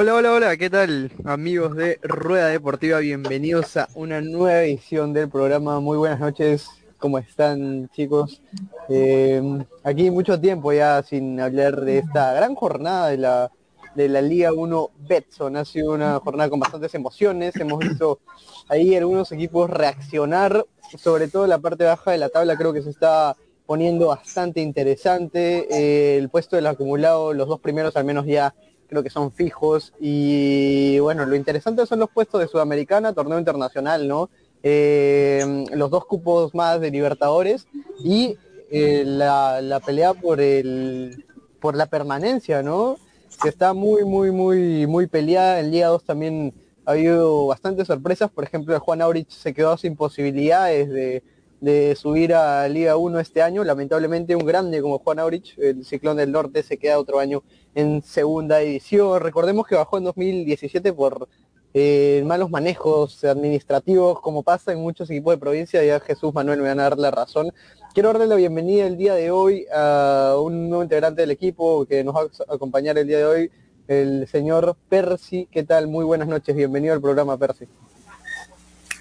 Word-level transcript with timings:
Hola, 0.00 0.14
hola, 0.14 0.32
hola, 0.32 0.56
¿qué 0.56 0.70
tal 0.70 1.10
amigos 1.24 1.74
de 1.74 1.98
Rueda 2.04 2.46
Deportiva? 2.46 3.00
Bienvenidos 3.00 3.76
a 3.76 3.88
una 3.96 4.20
nueva 4.20 4.62
edición 4.62 5.12
del 5.12 5.28
programa. 5.28 5.80
Muy 5.80 5.98
buenas 5.98 6.20
noches, 6.20 6.68
¿cómo 6.98 7.18
están 7.18 7.88
chicos? 7.88 8.40
Eh, 8.88 9.42
aquí 9.82 10.08
mucho 10.12 10.40
tiempo 10.40 10.72
ya 10.72 11.02
sin 11.02 11.40
hablar 11.40 11.80
de 11.80 11.98
esta 11.98 12.32
gran 12.32 12.54
jornada 12.54 13.08
de 13.08 13.16
la, 13.16 13.50
de 13.96 14.08
la 14.08 14.22
Liga 14.22 14.52
1 14.52 14.90
Betson. 15.00 15.56
Ha 15.56 15.64
sido 15.64 15.94
una 15.94 16.20
jornada 16.20 16.48
con 16.48 16.60
bastantes 16.60 16.94
emociones. 16.94 17.56
Hemos 17.56 17.80
visto 17.80 18.20
ahí 18.68 18.94
algunos 18.94 19.32
equipos 19.32 19.68
reaccionar, 19.68 20.64
sobre 20.96 21.26
todo 21.26 21.48
la 21.48 21.58
parte 21.58 21.82
baja 21.82 22.12
de 22.12 22.18
la 22.18 22.28
tabla 22.28 22.56
creo 22.56 22.72
que 22.72 22.82
se 22.82 22.90
está 22.90 23.34
poniendo 23.66 24.06
bastante 24.06 24.60
interesante. 24.60 25.66
Eh, 25.72 26.18
el 26.18 26.28
puesto 26.28 26.54
del 26.54 26.68
acumulado, 26.68 27.32
los 27.32 27.48
dos 27.48 27.58
primeros 27.58 27.96
al 27.96 28.04
menos 28.04 28.26
ya 28.26 28.54
creo 28.88 29.02
que 29.02 29.10
son 29.10 29.30
fijos. 29.30 29.92
Y 30.00 30.98
bueno, 30.98 31.26
lo 31.26 31.36
interesante 31.36 31.86
son 31.86 32.00
los 32.00 32.10
puestos 32.10 32.40
de 32.40 32.48
Sudamericana, 32.48 33.12
torneo 33.12 33.38
internacional, 33.38 34.08
¿no? 34.08 34.30
Eh, 34.62 35.64
los 35.72 35.90
dos 35.90 36.04
cupos 36.06 36.54
más 36.54 36.80
de 36.80 36.90
Libertadores 36.90 37.68
y 38.02 38.36
eh, 38.70 39.04
la, 39.06 39.80
pelea 39.86 40.14
por 40.14 40.40
el 40.40 41.24
por 41.60 41.76
la 41.76 41.86
permanencia, 41.86 42.62
¿no? 42.62 42.96
Que 43.42 43.48
está 43.48 43.72
muy, 43.72 44.04
muy, 44.04 44.30
muy, 44.30 44.86
muy 44.86 45.06
peleada. 45.06 45.60
En 45.60 45.70
Liga 45.70 45.88
2 45.88 46.04
también 46.04 46.54
ha 46.84 46.92
habido 46.92 47.46
bastantes 47.46 47.86
sorpresas. 47.86 48.30
Por 48.30 48.44
ejemplo, 48.44 48.78
Juan 48.80 49.02
Aurich 49.02 49.30
se 49.30 49.52
quedó 49.54 49.76
sin 49.76 49.96
posibilidades 49.96 50.88
de, 50.88 51.22
de 51.60 51.96
subir 51.96 52.34
a 52.34 52.68
Liga 52.68 52.96
1 52.96 53.18
este 53.20 53.42
año. 53.42 53.64
Lamentablemente 53.64 54.36
un 54.36 54.46
grande 54.46 54.80
como 54.80 54.98
Juan 54.98 55.18
Aurich, 55.18 55.58
el 55.58 55.84
Ciclón 55.84 56.16
del 56.16 56.32
Norte, 56.32 56.62
se 56.62 56.78
queda 56.78 56.98
otro 56.98 57.18
año 57.18 57.42
en 57.74 58.02
segunda 58.02 58.60
edición. 58.60 59.20
Recordemos 59.20 59.66
que 59.66 59.74
bajó 59.74 59.98
en 59.98 60.04
2017 60.04 60.92
por 60.92 61.28
eh, 61.74 62.22
malos 62.26 62.50
manejos 62.50 63.22
administrativos, 63.24 64.20
como 64.20 64.42
pasa 64.42 64.72
en 64.72 64.80
muchos 64.80 65.10
equipos 65.10 65.34
de 65.34 65.38
provincia. 65.38 65.84
Ya 65.84 66.00
Jesús 66.00 66.32
Manuel 66.34 66.60
me 66.62 66.68
van 66.68 66.80
a 66.80 66.84
dar 66.84 66.98
la 66.98 67.10
razón. 67.10 67.52
Quiero 67.94 68.12
darle 68.12 68.26
la 68.26 68.36
bienvenida 68.36 68.86
el 68.86 68.96
día 68.96 69.14
de 69.14 69.30
hoy 69.30 69.66
a 69.74 70.36
un 70.40 70.68
nuevo 70.68 70.82
integrante 70.82 71.22
del 71.22 71.30
equipo 71.30 71.86
que 71.86 72.04
nos 72.04 72.14
va 72.14 72.22
a 72.22 72.54
acompañar 72.54 72.96
el 72.98 73.06
día 73.06 73.18
de 73.18 73.26
hoy, 73.26 73.50
el 73.86 74.26
señor 74.28 74.76
Percy. 74.88 75.48
¿Qué 75.50 75.62
tal? 75.64 75.88
Muy 75.88 76.04
buenas 76.04 76.28
noches. 76.28 76.54
Bienvenido 76.54 76.94
al 76.94 77.00
programa, 77.00 77.36
Percy. 77.36 77.66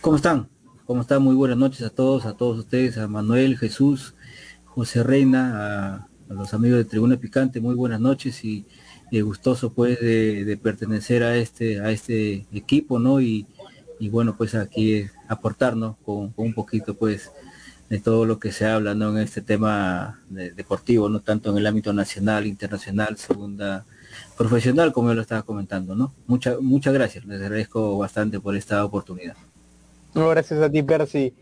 ¿Cómo 0.01 0.17
están? 0.17 0.49
¿Cómo 0.85 1.01
están? 1.01 1.21
Muy 1.21 1.35
buenas 1.35 1.57
noches 1.57 1.81
a 1.81 1.89
todos, 1.89 2.25
a 2.25 2.38
todos 2.38 2.57
ustedes, 2.59 2.97
a 2.97 3.07
Manuel, 3.07 3.57
Jesús, 3.57 4.15
José 4.65 5.03
Reina, 5.03 5.51
a, 5.55 6.06
los 6.30 6.53
amigos 6.53 6.80
de 6.80 6.86
Tribuna 6.86 7.17
Picante, 7.17 7.59
muy 7.59 7.75
buenas 7.75 8.00
noches 8.00 8.44
y, 8.44 8.66
gustoso 9.11 9.72
pues 9.72 10.00
de, 10.00 10.59
pertenecer 10.61 11.23
a 11.23 11.38
este, 11.38 11.80
a 11.80 11.92
este 11.92 12.45
equipo, 12.52 13.00
¿no? 13.00 13.22
Y, 13.22 13.45
bueno, 14.11 14.36
pues 14.38 14.53
aquí 14.56 15.06
aportarnos 15.28 15.95
con, 16.06 16.34
un 16.36 16.53
poquito 16.53 16.95
pues 16.95 17.31
de 17.89 18.00
todo 18.00 18.25
lo 18.25 18.38
que 18.38 18.52
se 18.52 18.66
habla, 18.66 18.94
¿no? 18.94 19.11
En 19.11 19.23
este 19.23 19.42
tema 19.42 20.22
deportivo, 20.30 21.09
no 21.09 21.22
tanto 21.22 21.52
en 21.52 21.58
el 21.58 21.67
ámbito 21.67 21.94
nacional, 21.94 22.45
internacional, 22.45 23.17
segunda 23.17 23.86
profesional, 24.38 24.91
como 24.91 25.09
yo 25.09 25.16
lo 25.16 25.22
estaba 25.22 25.44
comentando, 25.44 25.95
¿no? 25.95 26.14
Muchas 26.28 26.59
muchas 26.59 26.94
gracias, 26.94 27.25
les 27.25 27.41
agradezco 27.41 27.97
bastante 27.97 28.39
por 28.39 28.56
esta 28.56 28.84
oportunidad. 28.84 29.36
No, 30.14 30.30
gracias 30.30 30.62
a 30.62 30.69
ti, 30.69 30.84
Percy. 30.84 31.34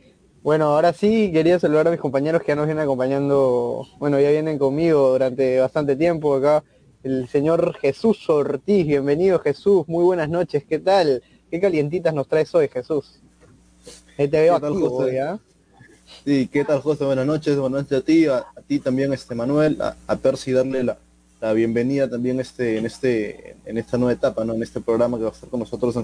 Bueno, 0.45 0.65
ahora 0.65 0.93
sí 0.93 1.31
quería 1.31 1.59
saludar 1.59 1.87
a 1.87 1.89
mis 1.89 1.99
compañeros 1.99 2.43
que 2.43 2.49
ya 2.49 2.55
nos 2.55 2.67
vienen 2.67 2.83
acompañando, 2.83 3.87
bueno, 3.97 4.19
ya 4.19 4.29
vienen 4.29 4.59
conmigo 4.59 5.13
durante 5.13 5.59
bastante 5.59 5.95
tiempo 5.95 6.35
acá. 6.35 6.63
El 7.01 7.27
señor 7.27 7.75
Jesús 7.79 8.29
Ortiz, 8.29 8.85
bienvenido 8.85 9.39
Jesús, 9.39 9.87
muy 9.87 10.03
buenas 10.03 10.29
noches, 10.29 10.63
¿qué 10.63 10.77
tal? 10.77 11.23
¿Qué 11.49 11.59
calientitas 11.59 12.13
nos 12.13 12.27
traes 12.27 12.53
hoy, 12.53 12.67
Jesús? 12.67 13.21
te 14.17 14.27
veo 14.27 14.53
activo 14.53 15.03
¿ah? 15.19 15.39
Sí, 16.23 16.47
¿qué 16.53 16.63
tal 16.63 16.79
José? 16.81 17.05
Buenas 17.05 17.25
noches, 17.25 17.57
buenas 17.57 17.81
noches 17.81 17.97
a 17.97 18.05
ti, 18.05 18.27
a, 18.27 18.45
ti 18.67 18.77
también, 18.77 19.13
este 19.13 19.33
Manuel, 19.33 19.79
a, 19.81 20.15
Percy 20.15 20.51
darle 20.51 20.83
la, 20.83 21.53
bienvenida 21.53 22.07
también 22.07 22.39
este, 22.39 22.77
en 22.77 22.85
este, 22.85 23.55
en 23.65 23.79
esta 23.79 23.97
nueva 23.97 24.13
etapa, 24.13 24.45
¿no? 24.45 24.53
En 24.53 24.61
este 24.61 24.79
programa 24.79 25.17
que 25.17 25.23
va 25.23 25.31
a 25.31 25.33
estar 25.33 25.49
con 25.49 25.61
nosotros 25.61 25.97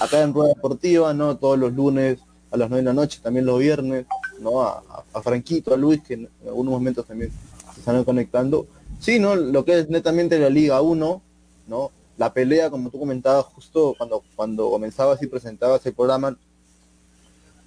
acá 0.00 0.22
en 0.22 0.32
Rueda 0.32 0.54
Deportiva, 0.54 1.12
¿no? 1.12 1.36
Todos 1.36 1.58
los 1.58 1.74
lunes 1.74 2.20
a 2.52 2.56
las 2.56 2.68
9 2.68 2.82
de 2.82 2.86
la 2.86 2.92
noche, 2.92 3.20
también 3.22 3.46
los 3.46 3.58
viernes, 3.58 4.06
¿no? 4.40 4.62
A, 4.62 4.82
Franquito, 5.22 5.74
a 5.74 5.76
Luis, 5.76 6.02
que 6.02 6.14
en 6.14 6.28
algunos 6.46 6.72
momentos 6.72 7.06
también 7.06 7.30
se 7.74 7.80
están 7.80 8.04
conectando. 8.04 8.66
Sí, 9.00 9.18
¿no? 9.18 9.34
Lo 9.34 9.64
que 9.64 9.80
es 9.80 9.88
netamente 9.88 10.38
la 10.38 10.50
Liga 10.50 10.80
1, 10.80 11.22
¿no? 11.68 11.90
La 12.18 12.32
pelea, 12.32 12.70
como 12.70 12.90
tú 12.90 12.98
comentabas 12.98 13.46
justo 13.46 13.94
cuando, 13.96 14.22
cuando 14.36 14.70
comenzabas 14.70 15.22
y 15.22 15.26
presentabas 15.26 15.84
el 15.86 15.94
programa, 15.94 16.36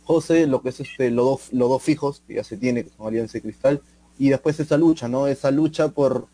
José, 0.04 0.46
lo 0.46 0.62
que 0.62 0.70
es 0.70 0.80
este, 0.80 1.10
los 1.10 1.26
dos, 1.26 1.42
los 1.52 1.68
dos 1.68 1.82
fijos 1.82 2.22
que 2.28 2.36
ya 2.36 2.44
se 2.44 2.58
tiene, 2.58 2.84
que 2.84 2.92
son 2.96 3.08
Alianza 3.08 3.40
y 3.40 3.42
Cristal, 3.42 3.82
y 4.20 4.30
después 4.30 4.60
esa 4.60 4.78
lucha, 4.78 5.08
¿no? 5.08 5.28
Esa 5.28 5.50
lucha 5.50 5.90
por 5.90 6.28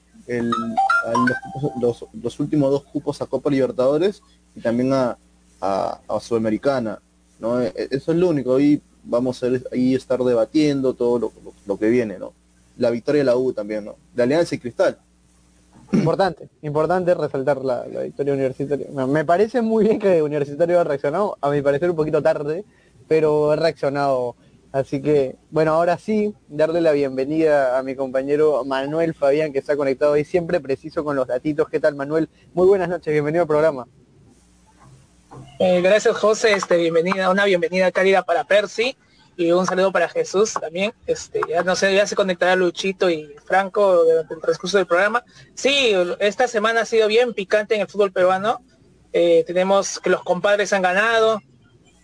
los, 1.82 2.06
los, 2.22 2.40
últimos 2.40 2.72
dos 2.72 2.84
cupos 2.84 3.22
a 3.22 3.26
Copa 3.26 3.50
Libertadores 3.50 4.22
y 4.56 4.62
también 4.62 4.94
a, 4.94 5.18
a, 5.62 6.20
Sudamericana, 6.20 7.02
¿no? 7.42 7.62
E, 7.62 7.74
e, 7.76 7.88
eso 7.92 8.12
es 8.12 8.18
lo 8.18 8.30
único, 8.30 8.56
ahí 8.56 8.82
vamos 9.04 9.44
a 9.44 9.48
estar 9.48 10.20
debatiendo 10.20 10.94
todo 10.94 11.32
lo, 11.66 11.78
que 11.78 11.90
viene, 11.90 12.18
¿no? 12.20 12.34
La 12.78 12.90
victoria 12.90 13.22
de 13.22 13.26
la 13.26 13.36
U 13.36 13.52
también, 13.52 13.84
¿no? 13.84 13.96
De 14.14 14.24
Alianza 14.24 14.56
y 14.56 14.60
Cristal. 14.60 14.98
Importante, 15.92 16.48
importante 16.62 17.14
resaltar 17.14 17.66
la, 17.66 17.84
victoria 17.84 18.34
universitaria. 18.34 18.88
Me 19.08 19.26
parece 19.26 19.62
muy 19.62 19.86
bien 19.86 20.00
que 20.00 20.22
Universitario 20.22 20.80
ha 20.80 20.84
reaccionado, 20.84 21.38
a 21.42 21.50
mi 21.50 21.62
parecer 21.62 21.90
un 21.90 21.96
poquito 21.96 22.22
tarde, 22.22 22.64
pero 23.08 23.52
ha 23.52 23.56
reaccionado. 23.56 24.36
Así 24.72 25.02
que, 25.02 25.36
bueno, 25.50 25.74
ahora 25.74 25.98
sí, 25.98 26.34
darle 26.48 26.80
la 26.80 26.94
bienvenida 26.94 27.78
a 27.78 27.84
mi 27.84 27.96
compañero 27.96 28.64
Manuel 28.64 29.14
Fabián, 29.14 29.52
que 29.52 29.60
está 29.60 29.76
conectado 29.76 30.14
ahí, 30.14 30.24
siempre 30.24 30.62
preciso 30.62 31.04
con 31.04 31.18
los 31.18 31.28
datitos. 31.28 31.68
¿Qué 31.68 31.82
tal, 31.82 31.96
Manuel? 31.96 32.30
Muy 32.54 32.68
buenas 32.68 32.88
noches, 32.88 33.12
bienvenido 33.12 33.42
al 33.42 33.48
programa. 33.50 33.86
Eh, 35.64 35.80
gracias 35.80 36.18
José, 36.18 36.54
este, 36.54 36.76
bienvenida, 36.76 37.30
una 37.30 37.46
bienvenida 37.46 37.92
cálida 37.92 38.24
para 38.24 38.46
Percy 38.46 38.98
y 39.38 39.52
un 39.52 39.68
saludo 39.68 39.92
para 39.92 40.10
Jesús 40.10 40.54
también. 40.54 40.92
Este, 41.06 41.40
ya 41.48 41.62
no 41.62 41.76
sé, 41.76 41.94
ya 41.94 42.08
se 42.08 42.16
conectará 42.16 42.56
Luchito 42.56 43.12
y 43.12 43.36
Franco 43.46 44.04
durante 44.04 44.34
el 44.34 44.42
transcurso 44.42 44.80
del 44.80 44.88
programa. 44.88 45.24
Sí, 45.54 45.94
esta 46.18 46.48
semana 46.48 46.82
ha 46.82 46.86
sido 46.86 47.08
bien 47.08 47.36
picante 47.36 47.76
en 47.76 47.82
el 47.82 47.88
fútbol 47.88 48.12
peruano. 48.12 48.66
Eh, 49.14 49.44
tenemos 49.46 50.00
que 50.00 50.10
los 50.10 50.24
compadres 50.24 50.74
han 50.74 50.82
ganado 50.82 51.44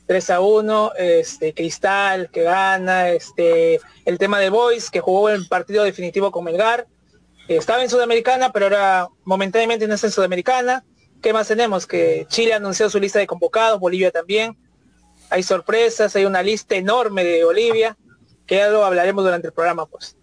3 0.05 0.29
a 0.29 0.39
1, 0.39 0.91
este, 0.95 1.55
Cristal 1.55 2.29
que 2.29 2.43
gana, 2.43 3.09
este, 3.09 3.81
el 4.05 4.19
tema 4.19 4.39
de 4.39 4.51
Boys 4.51 4.91
que 4.91 4.99
jugó 4.99 5.29
el 5.29 5.47
partido 5.47 5.83
definitivo 5.83 6.29
con 6.29 6.43
Melgar. 6.43 6.85
estaba 7.47 7.81
en 7.81 7.89
Sudamericana, 7.89 8.51
pero 8.51 8.67
ahora 8.67 9.07
momentáneamente 9.23 9.87
no 9.87 9.95
está 9.95 10.05
en 10.05 10.13
Sudamericana. 10.13 10.85
¿Qué 11.21 11.33
más 11.33 11.47
tenemos? 11.47 11.87
Que 11.87 12.25
Chile 12.29 12.53
anunció 12.53 12.89
su 12.89 12.99
lista 12.99 13.19
de 13.19 13.27
convocados, 13.27 13.79
Bolivia 13.79 14.11
también. 14.11 14.57
Hay 15.29 15.43
sorpresas, 15.43 16.15
hay 16.15 16.25
una 16.25 16.41
lista 16.41 16.75
enorme 16.75 17.23
de 17.23 17.43
Bolivia, 17.43 17.97
que 18.45 18.55
ya 18.55 18.69
lo 18.69 18.85
hablaremos 18.85 19.23
durante 19.23 19.47
el 19.47 19.53
programa, 19.53 19.85
pues. 19.85 20.15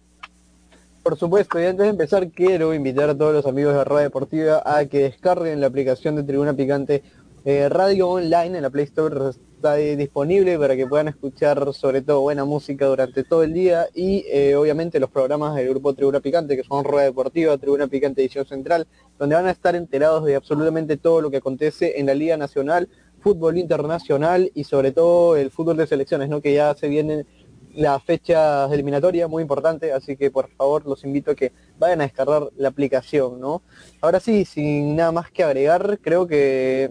Por 1.03 1.17
supuesto, 1.19 1.59
y 1.59 1.65
antes 1.65 1.83
de 1.83 1.89
empezar 1.89 2.27
quiero 2.31 2.73
invitar 2.73 3.11
a 3.11 3.15
todos 3.15 3.31
los 3.31 3.45
amigos 3.45 3.75
de 3.75 3.83
Radio 3.83 4.05
Deportiva 4.05 4.63
a 4.65 4.85
que 4.85 5.03
descarguen 5.03 5.61
la 5.61 5.67
aplicación 5.67 6.15
de 6.15 6.23
Tribuna 6.23 6.55
Picante 6.55 7.03
eh, 7.45 7.69
Radio 7.69 8.09
Online 8.09 8.57
en 8.57 8.63
la 8.63 8.71
Play 8.71 8.85
Store 8.85 9.29
está 9.29 9.75
disponible 9.75 10.57
para 10.57 10.75
que 10.75 10.87
puedan 10.87 11.07
escuchar 11.07 11.71
sobre 11.75 12.01
todo 12.01 12.21
buena 12.21 12.43
música 12.43 12.87
durante 12.87 13.23
todo 13.23 13.43
el 13.43 13.53
día 13.53 13.87
y 13.93 14.25
eh, 14.31 14.55
obviamente 14.55 14.99
los 14.99 15.11
programas 15.11 15.53
del 15.53 15.69
grupo 15.69 15.93
Tribuna 15.93 16.21
Picante 16.21 16.57
que 16.57 16.63
son 16.63 16.83
Rueda 16.83 17.03
Deportiva, 17.05 17.55
Tribuna 17.59 17.87
Picante 17.87 18.21
Edición 18.21 18.47
Central, 18.47 18.87
donde 19.19 19.35
van 19.35 19.45
a 19.45 19.51
estar 19.51 19.75
enterados 19.75 20.25
de 20.25 20.35
absolutamente 20.35 20.97
todo 20.97 21.21
lo 21.21 21.29
que 21.29 21.37
acontece 21.37 21.99
en 21.99 22.07
la 22.07 22.15
Liga 22.15 22.35
Nacional, 22.35 22.89
fútbol 23.19 23.59
internacional 23.59 24.51
y 24.55 24.63
sobre 24.63 24.91
todo 24.91 25.35
el 25.35 25.51
fútbol 25.51 25.77
de 25.77 25.85
selecciones, 25.85 26.29
¿no? 26.29 26.41
que 26.41 26.55
ya 26.55 26.73
se 26.73 26.87
vienen 26.87 27.27
las 27.75 28.03
fechas 28.03 28.71
eliminatorias 28.71 29.29
muy 29.29 29.43
importante, 29.43 29.93
así 29.93 30.17
que 30.17 30.31
por 30.31 30.49
favor 30.49 30.85
los 30.87 31.03
invito 31.03 31.31
a 31.31 31.35
que 31.35 31.51
vayan 31.77 32.01
a 32.01 32.05
descargar 32.05 32.49
la 32.57 32.69
aplicación, 32.69 33.39
¿no? 33.39 33.63
Ahora 33.99 34.21
sí, 34.21 34.45
sin 34.45 34.95
nada 34.95 35.11
más 35.11 35.29
que 35.29 35.43
agregar, 35.43 35.99
creo 36.01 36.25
que 36.25 36.89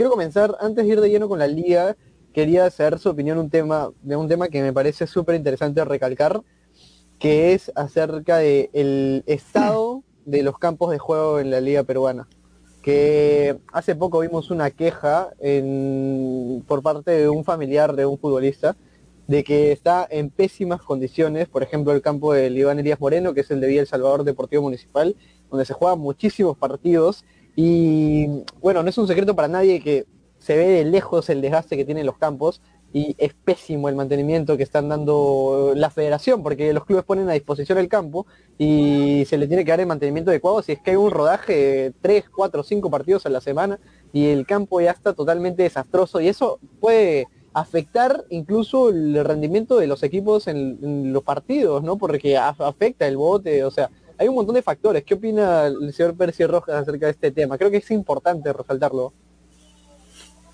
quiero 0.00 0.12
comenzar, 0.12 0.56
antes 0.60 0.86
de 0.86 0.92
ir 0.92 0.98
de 1.02 1.10
lleno 1.10 1.28
con 1.28 1.38
la 1.38 1.46
liga, 1.46 1.94
quería 2.32 2.70
saber 2.70 2.98
su 2.98 3.10
opinión 3.10 3.36
un 3.36 3.50
tema, 3.50 3.90
de 4.00 4.16
un 4.16 4.28
tema 4.28 4.48
que 4.48 4.62
me 4.62 4.72
parece 4.72 5.06
súper 5.06 5.34
interesante 5.34 5.84
recalcar, 5.84 6.40
que 7.18 7.52
es 7.52 7.70
acerca 7.74 8.38
del 8.38 9.22
estado 9.26 10.02
de 10.24 10.42
los 10.42 10.58
campos 10.58 10.90
de 10.90 10.96
juego 10.96 11.38
en 11.38 11.50
la 11.50 11.60
liga 11.60 11.82
peruana. 11.82 12.26
Que 12.80 13.58
hace 13.74 13.94
poco 13.94 14.20
vimos 14.20 14.50
una 14.50 14.70
queja 14.70 15.34
por 16.66 16.82
parte 16.82 17.10
de 17.10 17.28
un 17.28 17.44
familiar 17.44 17.94
de 17.94 18.06
un 18.06 18.18
futbolista 18.18 18.78
de 19.26 19.44
que 19.44 19.70
está 19.70 20.08
en 20.10 20.30
pésimas 20.30 20.80
condiciones, 20.80 21.46
por 21.46 21.62
ejemplo 21.62 21.92
el 21.92 22.00
campo 22.00 22.32
del 22.32 22.56
Iván 22.56 22.78
Elías 22.78 23.00
Moreno, 23.00 23.34
que 23.34 23.42
es 23.42 23.50
el 23.50 23.60
de 23.60 23.66
Villa 23.66 23.82
El 23.82 23.86
Salvador 23.86 24.24
Deportivo 24.24 24.62
Municipal, 24.62 25.14
donde 25.50 25.66
se 25.66 25.74
juegan 25.74 25.98
muchísimos 25.98 26.56
partidos 26.56 27.26
Y 27.62 28.26
bueno, 28.62 28.82
no 28.82 28.88
es 28.88 28.96
un 28.96 29.06
secreto 29.06 29.36
para 29.36 29.46
nadie 29.46 29.82
que 29.82 30.06
se 30.38 30.56
ve 30.56 30.66
de 30.66 30.84
lejos 30.86 31.28
el 31.28 31.42
desgaste 31.42 31.76
que 31.76 31.84
tienen 31.84 32.06
los 32.06 32.16
campos 32.16 32.62
y 32.90 33.14
es 33.18 33.34
pésimo 33.34 33.90
el 33.90 33.96
mantenimiento 33.96 34.56
que 34.56 34.62
están 34.62 34.88
dando 34.88 35.74
la 35.76 35.90
federación, 35.90 36.42
porque 36.42 36.72
los 36.72 36.86
clubes 36.86 37.04
ponen 37.04 37.28
a 37.28 37.34
disposición 37.34 37.76
el 37.76 37.88
campo 37.88 38.26
y 38.56 39.24
se 39.26 39.36
le 39.36 39.46
tiene 39.46 39.62
que 39.62 39.72
dar 39.72 39.80
el 39.80 39.86
mantenimiento 39.86 40.30
adecuado 40.30 40.62
si 40.62 40.72
es 40.72 40.80
que 40.80 40.92
hay 40.92 40.96
un 40.96 41.10
rodaje 41.10 41.52
de 41.52 41.92
3, 42.00 42.30
4, 42.34 42.62
5 42.62 42.90
partidos 42.90 43.26
a 43.26 43.28
la 43.28 43.42
semana 43.42 43.78
y 44.10 44.28
el 44.28 44.46
campo 44.46 44.80
ya 44.80 44.92
está 44.92 45.12
totalmente 45.12 45.62
desastroso 45.62 46.18
y 46.22 46.28
eso 46.28 46.60
puede 46.80 47.28
afectar 47.52 48.24
incluso 48.30 48.88
el 48.88 49.22
rendimiento 49.22 49.76
de 49.76 49.86
los 49.86 50.02
equipos 50.02 50.46
en, 50.46 51.12
los 51.12 51.22
partidos, 51.24 51.82
¿no? 51.82 51.98
Porque 51.98 52.38
afecta 52.38 53.06
el 53.06 53.18
bote, 53.18 53.64
o 53.64 53.70
sea, 53.70 53.90
hay 54.20 54.28
un 54.28 54.34
montón 54.34 54.54
de 54.54 54.62
factores. 54.62 55.02
¿Qué 55.02 55.14
opina 55.14 55.66
el 55.66 55.94
señor 55.94 56.14
Percy 56.14 56.44
Rojas 56.44 56.82
acerca 56.82 57.06
de 57.06 57.12
este 57.12 57.30
tema? 57.30 57.56
Creo 57.56 57.70
que 57.70 57.78
es 57.78 57.90
importante 57.90 58.52
resaltarlo. 58.52 59.14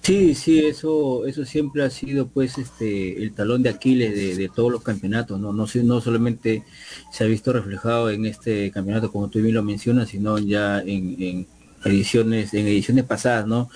Sí, 0.02 0.36
sí, 0.36 0.64
eso, 0.64 1.26
eso 1.26 1.44
siempre 1.44 1.82
ha 1.82 1.90
sido 1.90 2.28
pues 2.28 2.58
este 2.58 3.20
el 3.20 3.34
talón 3.34 3.64
de 3.64 3.70
Aquiles 3.70 4.36
de, 4.36 4.48
todos 4.54 4.70
los 4.70 4.84
campeonatos, 4.84 5.40
¿no? 5.40 5.52
No, 5.52 5.66
no 5.82 6.00
solamente 6.00 6.62
se 7.10 7.24
ha 7.24 7.26
visto 7.26 7.52
reflejado 7.52 8.08
en 8.10 8.24
este 8.24 8.70
campeonato 8.70 9.10
como 9.10 9.28
tú 9.28 9.40
bien 9.40 9.56
lo 9.56 9.64
mencionas, 9.64 10.10
sino 10.10 10.38
ya 10.38 10.78
en, 10.78 11.48
ediciones, 11.84 12.54
en 12.54 12.68
ediciones 12.68 13.04
pasadas, 13.04 13.48
¿no? 13.48 13.68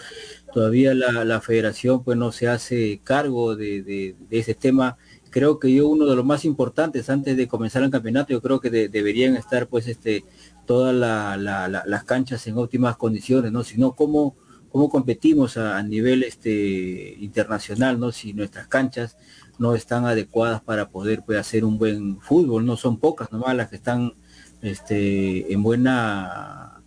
Todavía 0.54 0.94
la, 0.94 1.40
federación 1.40 2.04
pues 2.04 2.16
no 2.16 2.30
se 2.30 2.46
hace 2.46 3.00
cargo 3.02 3.56
de, 3.56 4.14
ese 4.30 4.54
tema. 4.54 4.98
Creo 5.30 5.58
que 5.58 5.72
yo 5.72 5.88
uno 5.88 6.06
de 6.06 6.16
los 6.16 6.24
más 6.24 6.44
importantes 6.44 7.08
antes 7.08 7.36
de 7.36 7.48
comenzar 7.48 7.82
el 7.82 7.90
campeonato, 7.90 8.32
yo 8.32 8.42
creo 8.42 8.60
que 8.60 8.70
deberían 8.70 9.36
estar 9.36 9.68
pues 9.68 9.86
este 9.86 10.24
todas 10.66 10.94
las 10.94 12.04
canchas 12.04 12.46
en 12.46 12.58
óptimas 12.58 12.96
condiciones, 12.96 13.52
¿no? 13.52 13.64
Sino 13.64 13.92
cómo 13.94 14.36
cómo 14.70 14.88
competimos 14.88 15.56
a, 15.56 15.82
nivel 15.82 16.22
este, 16.22 17.16
internacional, 17.20 17.98
¿no? 17.98 18.12
Si 18.12 18.32
nuestras 18.32 18.68
canchas 18.68 19.16
no 19.58 19.74
están 19.74 20.06
adecuadas 20.06 20.62
para 20.62 20.88
poder 20.88 21.22
pues, 21.26 21.38
hacer 21.38 21.64
un 21.64 21.76
buen 21.76 22.20
fútbol, 22.20 22.64
no 22.64 22.76
son 22.76 22.98
pocas 22.98 23.32
nomás 23.32 23.56
las 23.56 23.68
que 23.68 23.76
están 23.76 24.14
este, 24.62 25.52
en 25.52 25.62
buena, 25.62 26.82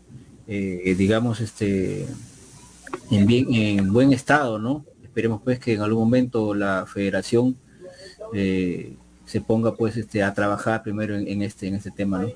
eh, 0.48 0.96
digamos, 0.98 1.42
este, 1.42 2.07
en, 3.12 3.25
bien, 3.28 3.54
en 3.54 3.92
buen 3.92 4.13
estado, 4.13 4.60
¿no? 4.60 4.86
Esperemos 5.04 5.42
pues 5.44 5.60
que 5.60 5.74
en 5.74 5.81
algún 5.81 6.06
momento 6.06 6.56
la 6.56 6.86
federación 6.88 7.57
eh, 8.34 8.96
se 9.26 9.42
ponga 9.42 9.76
pues 9.76 9.96
este 9.98 10.24
a 10.24 10.34
trabajar 10.34 10.84
primero 10.84 11.16
en, 11.16 11.42
este 11.42 11.68
en 11.68 11.76
este 11.76 11.92
tema, 11.92 12.20
¿no? 12.20 12.30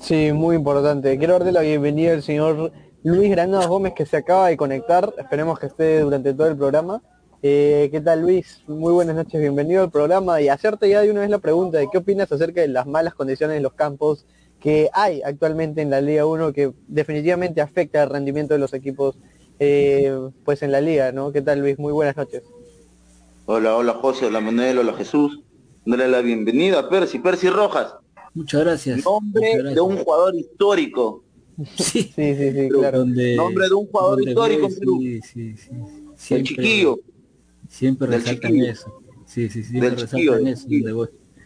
Sí, 0.00 0.32
muy 0.32 0.56
importante. 0.56 1.18
Quiero 1.18 1.34
darle 1.34 1.52
la 1.52 1.62
bienvenida 1.62 2.12
al 2.12 2.22
señor 2.22 2.72
Luis 3.02 3.30
Granados 3.30 3.66
Gómez 3.66 3.94
que 3.94 4.06
se 4.06 4.16
acaba 4.16 4.48
de 4.48 4.56
conectar, 4.56 5.12
esperemos 5.18 5.58
que 5.58 5.66
esté 5.66 6.00
durante 6.00 6.32
todo 6.34 6.48
el 6.48 6.56
programa. 6.56 7.02
Eh, 7.42 7.88
¿Qué 7.90 8.00
tal 8.00 8.20
Luis? 8.20 8.62
Muy 8.66 8.92
buenas 8.92 9.16
noches, 9.16 9.40
bienvenido 9.40 9.82
al 9.82 9.90
programa 9.90 10.40
y 10.42 10.48
hacerte 10.48 10.88
ya 10.88 11.00
de 11.00 11.10
una 11.10 11.20
vez 11.20 11.30
la 11.30 11.38
pregunta 11.38 11.78
de 11.78 11.88
qué 11.90 11.98
opinas 11.98 12.30
acerca 12.30 12.60
de 12.60 12.68
las 12.68 12.86
malas 12.86 13.14
condiciones 13.14 13.56
en 13.56 13.62
los 13.62 13.72
campos 13.72 14.26
que 14.60 14.90
hay 14.92 15.22
actualmente 15.22 15.80
en 15.80 15.88
la 15.88 16.02
Liga 16.02 16.26
1 16.26 16.52
que 16.52 16.72
definitivamente 16.86 17.62
afecta 17.62 18.02
el 18.02 18.10
rendimiento 18.10 18.52
de 18.52 18.60
los 18.60 18.74
equipos 18.74 19.18
eh, 19.58 20.14
pues 20.44 20.62
en 20.62 20.70
la 20.70 20.80
liga, 20.80 21.12
¿no? 21.12 21.32
¿Qué 21.32 21.42
tal 21.42 21.60
Luis? 21.60 21.78
Muy 21.78 21.92
buenas 21.92 22.16
noches. 22.16 22.42
Hola, 23.52 23.74
hola 23.74 23.94
José, 23.94 24.26
hola 24.26 24.40
Manuel, 24.40 24.78
hola 24.78 24.92
Jesús. 24.92 25.40
Dale 25.84 26.06
la 26.06 26.20
bienvenida 26.20 26.78
a 26.78 26.88
Percy, 26.88 27.18
Percy 27.18 27.48
Rojas. 27.50 27.96
Muchas 28.32 28.60
gracias. 28.60 29.04
Nombre 29.04 29.74
de 29.74 29.80
un 29.80 29.96
jugador 29.96 30.36
histórico 30.36 31.24
Sí, 31.76 32.02
sí, 32.14 32.34
sí, 32.36 32.68
claro. 32.68 32.98
Nombre 32.98 33.68
de 33.68 33.74
un 33.74 33.86
jugador 33.88 34.22
histórico 34.22 34.70
Sí, 34.70 35.20
sí, 35.22 35.56
sí. 36.14 36.34
el 36.36 36.44
chiquillo. 36.44 37.00
Siempre 37.68 38.06
resaltan 38.06 38.54
eso. 38.60 39.02
Sí, 39.26 39.48
sí, 39.50 39.64
sí. 39.64 39.80
Del 39.80 39.96
chiquillo, 39.96 40.36
eso, 40.36 40.68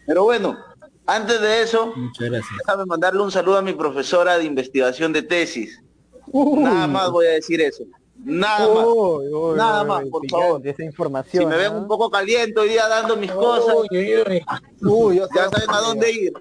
Pero 0.06 0.24
bueno, 0.24 0.58
antes 1.06 1.40
de 1.40 1.62
eso, 1.62 1.94
Muchas 1.96 2.28
gracias. 2.28 2.52
déjame 2.66 2.84
mandarle 2.84 3.22
un 3.22 3.30
saludo 3.30 3.56
a 3.56 3.62
mi 3.62 3.72
profesora 3.72 4.36
de 4.36 4.44
investigación 4.44 5.10
de 5.10 5.22
tesis. 5.22 5.82
Nada 6.34 6.86
más 6.86 7.10
voy 7.10 7.28
a 7.28 7.30
decir 7.30 7.62
eso. 7.62 7.84
Nada 8.24 8.66
más. 8.74 8.86
Nada 9.56 9.84
más, 9.84 10.04
por 10.06 10.28
favor. 10.28 10.66
Esa 10.66 10.82
información, 10.82 11.44
si 11.44 11.46
me 11.46 11.56
ven 11.56 11.74
un 11.74 11.86
poco 11.86 12.10
caliente 12.10 12.58
hoy 12.58 12.70
día 12.70 12.88
dando 12.88 13.16
mis 13.16 13.30
cosas, 13.30 13.74
ya 13.90 15.48
saben 15.50 15.70
a 15.70 15.80
dónde 15.80 16.10
ir. 16.10 16.32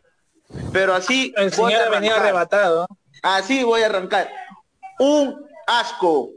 Pero 0.71 0.93
así... 0.93 1.33
El 1.35 1.51
señor 1.51 1.91
venido 1.91 2.15
arrebatado. 2.15 2.87
Así 3.21 3.63
voy 3.63 3.81
a 3.81 3.87
arrancar. 3.87 4.29
Un 4.99 5.45
asco. 5.67 6.29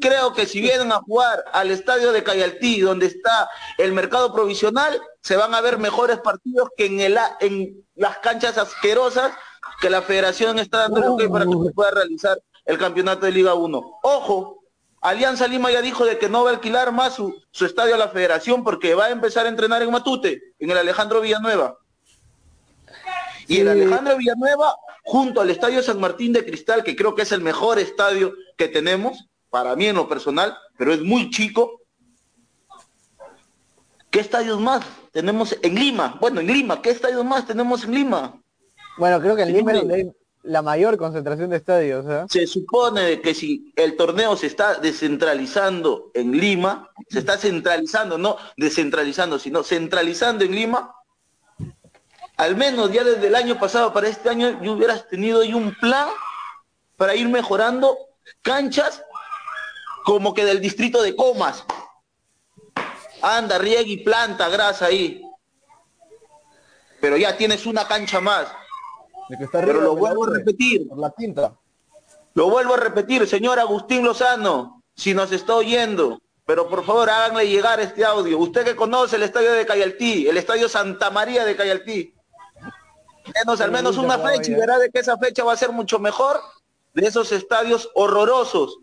Creo 0.00 0.32
que 0.32 0.46
si 0.46 0.60
vienen 0.60 0.92
a 0.92 1.00
jugar 1.00 1.44
al 1.52 1.70
estadio 1.70 2.12
de 2.12 2.22
Cayaltí, 2.22 2.80
donde 2.80 3.06
está 3.06 3.48
el 3.78 3.92
mercado 3.92 4.34
provisional, 4.34 5.00
se 5.22 5.36
van 5.36 5.54
a 5.54 5.60
ver 5.60 5.78
mejores 5.78 6.18
partidos 6.18 6.68
que 6.76 6.86
en, 6.86 7.00
el, 7.00 7.18
en 7.40 7.84
las 7.94 8.18
canchas 8.18 8.58
asquerosas 8.58 9.32
que 9.80 9.88
la 9.90 10.02
federación 10.02 10.58
está 10.58 10.88
dando 10.88 11.16
para 11.30 11.46
que 11.46 11.52
se 11.64 11.72
pueda 11.72 11.90
realizar 11.92 12.40
el 12.64 12.78
campeonato 12.78 13.26
de 13.26 13.32
Liga 13.32 13.54
1. 13.54 13.98
Ojo, 14.02 14.63
Alianza 15.04 15.46
Lima 15.46 15.70
ya 15.70 15.82
dijo 15.82 16.06
de 16.06 16.18
que 16.18 16.30
no 16.30 16.44
va 16.44 16.50
a 16.50 16.54
alquilar 16.54 16.90
más 16.90 17.14
su, 17.14 17.38
su 17.50 17.66
estadio 17.66 17.94
a 17.94 17.98
la 17.98 18.08
federación 18.08 18.64
porque 18.64 18.94
va 18.94 19.04
a 19.04 19.10
empezar 19.10 19.44
a 19.44 19.50
entrenar 19.50 19.82
en 19.82 19.90
Matute, 19.90 20.54
en 20.58 20.70
el 20.70 20.78
Alejandro 20.78 21.20
Villanueva. 21.20 21.76
Y 23.46 23.60
el 23.60 23.68
Alejandro 23.68 24.16
Villanueva, 24.16 24.74
junto 25.02 25.42
al 25.42 25.50
Estadio 25.50 25.82
San 25.82 26.00
Martín 26.00 26.32
de 26.32 26.42
Cristal, 26.46 26.82
que 26.82 26.96
creo 26.96 27.14
que 27.14 27.20
es 27.20 27.32
el 27.32 27.42
mejor 27.42 27.78
estadio 27.78 28.32
que 28.56 28.66
tenemos, 28.66 29.28
para 29.50 29.76
mí 29.76 29.88
en 29.88 29.96
lo 29.96 30.08
personal, 30.08 30.56
pero 30.78 30.94
es 30.94 31.02
muy 31.02 31.28
chico. 31.28 31.82
¿Qué 34.08 34.20
estadios 34.20 34.58
más 34.58 34.86
tenemos 35.12 35.54
en 35.60 35.74
Lima? 35.74 36.16
Bueno, 36.18 36.40
en 36.40 36.46
Lima, 36.46 36.80
¿qué 36.80 36.88
estadios 36.88 37.26
más 37.26 37.46
tenemos 37.46 37.84
en 37.84 37.94
Lima? 37.94 38.40
Bueno, 38.96 39.20
creo 39.20 39.36
que 39.36 39.42
en 39.42 39.52
Lima 39.52 39.72
la 40.44 40.62
mayor 40.62 40.96
concentración 40.96 41.50
de 41.50 41.56
estadios. 41.56 42.04
¿eh? 42.08 42.24
Se 42.28 42.46
supone 42.46 43.20
que 43.20 43.34
si 43.34 43.72
el 43.76 43.96
torneo 43.96 44.36
se 44.36 44.46
está 44.46 44.74
descentralizando 44.74 46.10
en 46.14 46.32
Lima, 46.32 46.90
se 47.08 47.18
está 47.18 47.38
centralizando, 47.38 48.18
no 48.18 48.36
descentralizando, 48.56 49.38
sino 49.38 49.62
centralizando 49.62 50.44
en 50.44 50.54
Lima, 50.54 50.94
al 52.36 52.56
menos 52.56 52.92
ya 52.92 53.04
desde 53.04 53.26
el 53.26 53.34
año 53.34 53.58
pasado 53.58 53.92
para 53.92 54.08
este 54.08 54.28
año, 54.28 54.62
yo 54.62 54.72
hubieras 54.72 55.08
tenido 55.08 55.40
ahí 55.40 55.54
un 55.54 55.74
plan 55.74 56.08
para 56.96 57.14
ir 57.14 57.28
mejorando 57.28 57.96
canchas 58.42 59.02
como 60.04 60.34
que 60.34 60.44
del 60.44 60.60
distrito 60.60 61.00
de 61.02 61.16
Comas. 61.16 61.64
Anda, 63.22 63.56
riega 63.58 63.82
y 63.82 64.04
planta 64.04 64.48
grasa 64.50 64.86
ahí. 64.86 65.22
Pero 67.00 67.16
ya 67.16 67.36
tienes 67.36 67.64
una 67.64 67.86
cancha 67.88 68.20
más. 68.20 68.48
Pero 69.52 69.80
lo 69.80 69.96
vuelvo 69.96 70.26
a 70.26 70.30
repetir. 70.38 70.88
Por 70.88 70.98
la 70.98 71.10
tinta. 71.10 71.54
Lo 72.34 72.50
vuelvo 72.50 72.74
a 72.74 72.78
repetir, 72.78 73.26
señor 73.28 73.60
Agustín 73.60 74.04
Lozano, 74.04 74.82
si 74.96 75.14
nos 75.14 75.30
está 75.30 75.54
oyendo, 75.54 76.20
pero 76.44 76.68
por 76.68 76.84
favor 76.84 77.08
háganle 77.08 77.48
llegar 77.48 77.78
este 77.78 78.04
audio. 78.04 78.38
Usted 78.38 78.64
que 78.64 78.74
conoce 78.74 79.16
el 79.16 79.22
estadio 79.22 79.52
de 79.52 79.64
Cayaltí, 79.64 80.26
el 80.26 80.36
estadio 80.36 80.68
Santa 80.68 81.10
María 81.10 81.44
de 81.44 81.54
Cayaltí, 81.54 82.12
menos 83.32 83.60
al 83.60 83.70
menos 83.70 83.96
una 83.98 84.18
fecha 84.18 84.50
y 84.50 84.54
verá 84.54 84.78
de 84.78 84.90
que 84.90 84.98
esa 84.98 85.16
fecha 85.16 85.44
va 85.44 85.52
a 85.52 85.56
ser 85.56 85.70
mucho 85.70 86.00
mejor 86.00 86.40
de 86.92 87.06
esos 87.06 87.30
estadios 87.30 87.88
horrorosos 87.94 88.78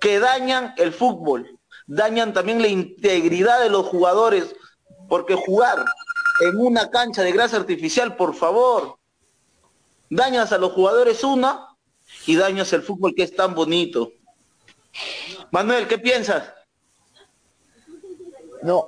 que 0.00 0.18
dañan 0.18 0.74
el 0.78 0.92
fútbol, 0.92 1.58
dañan 1.86 2.32
también 2.32 2.62
la 2.62 2.68
integridad 2.68 3.60
de 3.60 3.68
los 3.68 3.86
jugadores, 3.86 4.56
porque 5.08 5.34
jugar 5.34 5.84
en 6.40 6.56
una 6.56 6.90
cancha 6.90 7.22
de 7.22 7.32
grasa 7.32 7.58
artificial, 7.58 8.16
por 8.16 8.34
favor, 8.34 8.98
dañas 10.12 10.52
a 10.52 10.58
los 10.58 10.72
jugadores 10.72 11.24
una 11.24 11.68
y 12.26 12.36
dañas 12.36 12.72
el 12.72 12.82
fútbol 12.82 13.14
que 13.14 13.22
es 13.22 13.34
tan 13.34 13.54
bonito. 13.54 14.12
Manuel, 15.50 15.88
¿qué 15.88 15.98
piensas? 15.98 16.52
No, 18.62 18.86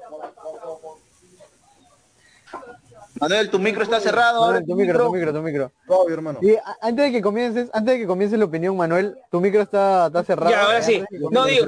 Manuel, 3.20 3.48
tu 3.48 3.58
micro 3.58 3.82
está 3.82 4.00
cerrado. 4.00 4.60
tu, 4.64 4.74
micro, 4.74 5.06
tu 5.06 5.12
micro, 5.12 5.32
tu 5.32 5.42
micro. 5.42 5.72
hermano. 6.08 6.40
antes 6.80 7.04
de 7.06 7.12
que 7.12 7.22
comiences, 7.22 7.70
antes 7.72 7.94
de 7.94 8.00
que 8.00 8.06
comience 8.06 8.36
la 8.36 8.44
opinión, 8.44 8.76
Manuel, 8.76 9.16
tu 9.30 9.40
micro 9.40 9.62
está, 9.62 10.06
está 10.08 10.24
cerrado. 10.24 10.50
Ya, 10.50 10.64
ahora 10.64 10.82
sí. 10.82 11.02
No 11.30 11.44
digo. 11.44 11.66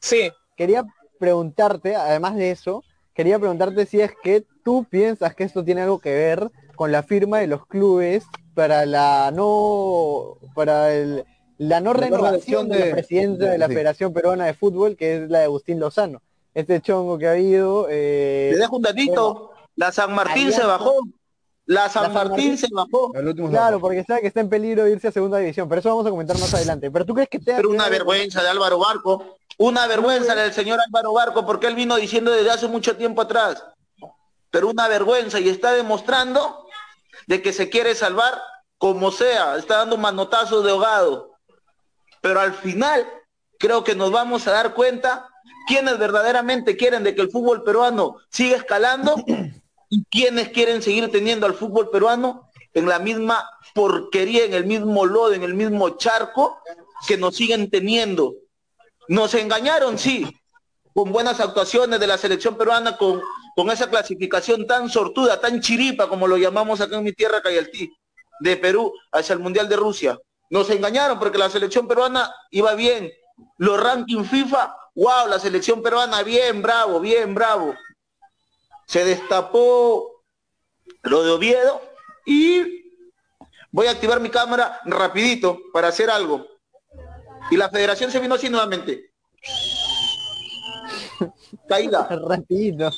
Sí. 0.00 0.30
Quería 0.54 0.84
preguntarte, 1.18 1.96
además 1.96 2.36
de 2.36 2.50
eso, 2.50 2.84
quería 3.14 3.38
preguntarte 3.38 3.86
si 3.86 4.00
es 4.00 4.12
que 4.22 4.44
tú 4.64 4.86
piensas 4.88 5.34
que 5.34 5.44
esto 5.44 5.64
tiene 5.64 5.82
algo 5.82 5.98
que 5.98 6.12
ver 6.12 6.50
con 6.76 6.92
la 6.92 7.02
firma 7.02 7.38
de 7.38 7.46
los 7.46 7.66
clubes 7.66 8.26
para 8.56 8.86
la 8.86 9.30
no 9.32 10.38
para 10.54 10.92
el, 10.94 11.26
la 11.58 11.80
no 11.82 11.92
renovación 11.92 12.70
de, 12.70 12.86
la 12.86 12.90
presidencia 12.90 13.50
de 13.50 13.58
la 13.58 13.68
Federación 13.68 14.14
Peruana 14.14 14.46
de 14.46 14.54
Fútbol, 14.54 14.96
que 14.96 15.16
es 15.16 15.30
la 15.30 15.40
de 15.40 15.44
Agustín 15.44 15.78
Lozano. 15.78 16.22
Este 16.54 16.80
chongo 16.80 17.18
que 17.18 17.28
ha 17.28 17.32
habido. 17.32 17.86
Eh, 17.90 18.52
Te 18.54 18.58
dejo 18.58 18.76
un 18.76 18.82
datito. 18.82 19.50
La 19.76 19.92
San 19.92 20.14
Martín 20.14 20.50
se 20.52 20.64
bajó. 20.64 20.94
La 21.66 21.90
San, 21.90 22.14
Martín, 22.14 22.56
se 22.56 22.68
bajó. 22.72 23.12
Claro, 23.50 23.80
porque 23.80 24.04
sabe 24.04 24.22
que 24.22 24.28
está 24.28 24.40
en 24.40 24.48
peligro 24.48 24.84
de 24.84 24.92
irse 24.92 25.08
a 25.08 25.12
segunda 25.12 25.38
división, 25.38 25.68
pero 25.68 25.80
eso 25.80 25.90
vamos 25.90 26.06
a 26.06 26.10
comentar 26.10 26.38
más 26.38 26.54
adelante. 26.54 26.90
Pero 26.90 27.04
tú 27.04 27.12
crees 27.12 27.28
que 27.28 27.40
te 27.40 27.54
Pero 27.56 27.68
una 27.68 27.88
vergüenza 27.88 28.42
de 28.42 28.48
Álvaro 28.48 28.78
Barco, 28.78 29.36
una 29.58 29.86
vergüenza 29.86 30.34
del 30.34 30.52
señor 30.52 30.78
Álvaro 30.80 31.12
Barco, 31.12 31.44
porque 31.44 31.66
él 31.66 31.74
vino 31.74 31.96
diciendo 31.96 32.30
desde 32.30 32.50
hace 32.50 32.68
mucho 32.68 32.96
tiempo 32.96 33.20
atrás. 33.20 33.62
Pero 34.50 34.70
una 34.70 34.86
vergüenza 34.88 35.40
y 35.40 35.48
está 35.48 35.72
demostrando 35.72 36.65
de 37.26 37.42
que 37.42 37.52
se 37.52 37.68
quiere 37.68 37.94
salvar 37.94 38.40
como 38.78 39.10
sea, 39.10 39.56
está 39.56 39.78
dando 39.78 39.96
manotazos 39.96 40.64
de 40.64 40.70
ahogado. 40.70 41.36
Pero 42.20 42.40
al 42.40 42.54
final 42.54 43.06
creo 43.58 43.84
que 43.84 43.94
nos 43.94 44.10
vamos 44.10 44.46
a 44.46 44.52
dar 44.52 44.74
cuenta 44.74 45.28
quiénes 45.66 45.98
verdaderamente 45.98 46.76
quieren 46.76 47.02
de 47.02 47.14
que 47.14 47.22
el 47.22 47.30
fútbol 47.30 47.62
peruano 47.64 48.16
siga 48.30 48.56
escalando 48.56 49.16
y 49.90 50.04
quiénes 50.04 50.50
quieren 50.50 50.82
seguir 50.82 51.10
teniendo 51.10 51.46
al 51.46 51.54
fútbol 51.54 51.90
peruano 51.90 52.50
en 52.74 52.88
la 52.88 52.98
misma 52.98 53.48
porquería, 53.74 54.44
en 54.44 54.54
el 54.54 54.66
mismo 54.66 55.06
lodo, 55.06 55.32
en 55.32 55.42
el 55.42 55.54
mismo 55.54 55.96
charco 55.96 56.58
que 57.06 57.16
nos 57.16 57.36
siguen 57.36 57.70
teniendo. 57.70 58.34
Nos 59.08 59.34
engañaron, 59.34 59.98
sí, 59.98 60.26
con 60.94 61.12
buenas 61.12 61.40
actuaciones 61.40 62.00
de 62.00 62.06
la 62.06 62.18
selección 62.18 62.56
peruana, 62.56 62.96
con, 62.96 63.22
con 63.56 63.70
esa 63.70 63.90
clasificación 63.90 64.66
tan 64.66 64.88
sortuda, 64.88 65.40
tan 65.40 65.60
chiripa, 65.60 66.08
como 66.08 66.28
lo 66.28 66.36
llamamos 66.36 66.80
acá 66.80 66.98
en 66.98 67.04
mi 67.04 67.12
tierra, 67.12 67.42
Cayaltí, 67.42 67.90
de 68.38 68.56
Perú 68.56 68.92
hacia 69.10 69.32
el 69.32 69.40
Mundial 69.40 69.68
de 69.68 69.76
Rusia. 69.76 70.18
Nos 70.50 70.70
engañaron 70.70 71.18
porque 71.18 71.38
la 71.38 71.50
selección 71.50 71.88
peruana 71.88 72.32
iba 72.52 72.74
bien. 72.74 73.10
Los 73.58 73.82
rankings 73.82 74.30
FIFA, 74.30 74.76
wow, 74.94 75.26
la 75.28 75.40
selección 75.40 75.82
peruana, 75.82 76.22
bien, 76.22 76.62
bravo, 76.62 77.00
bien, 77.00 77.34
bravo 77.34 77.74
se 78.86 79.04
destapó 79.04 80.24
lo 81.02 81.22
de 81.24 81.30
Oviedo 81.32 81.82
y 82.24 82.92
voy 83.70 83.88
a 83.88 83.90
activar 83.90 84.20
mi 84.20 84.30
cámara 84.30 84.80
rapidito 84.84 85.60
para 85.72 85.88
hacer 85.88 86.08
algo. 86.08 86.46
Y 87.50 87.56
la 87.56 87.68
federación 87.68 88.10
se 88.10 88.20
vino 88.20 88.36
así 88.36 88.48
nuevamente. 88.48 89.12
Caída. 91.68 92.08
Rapidito. 92.28 92.90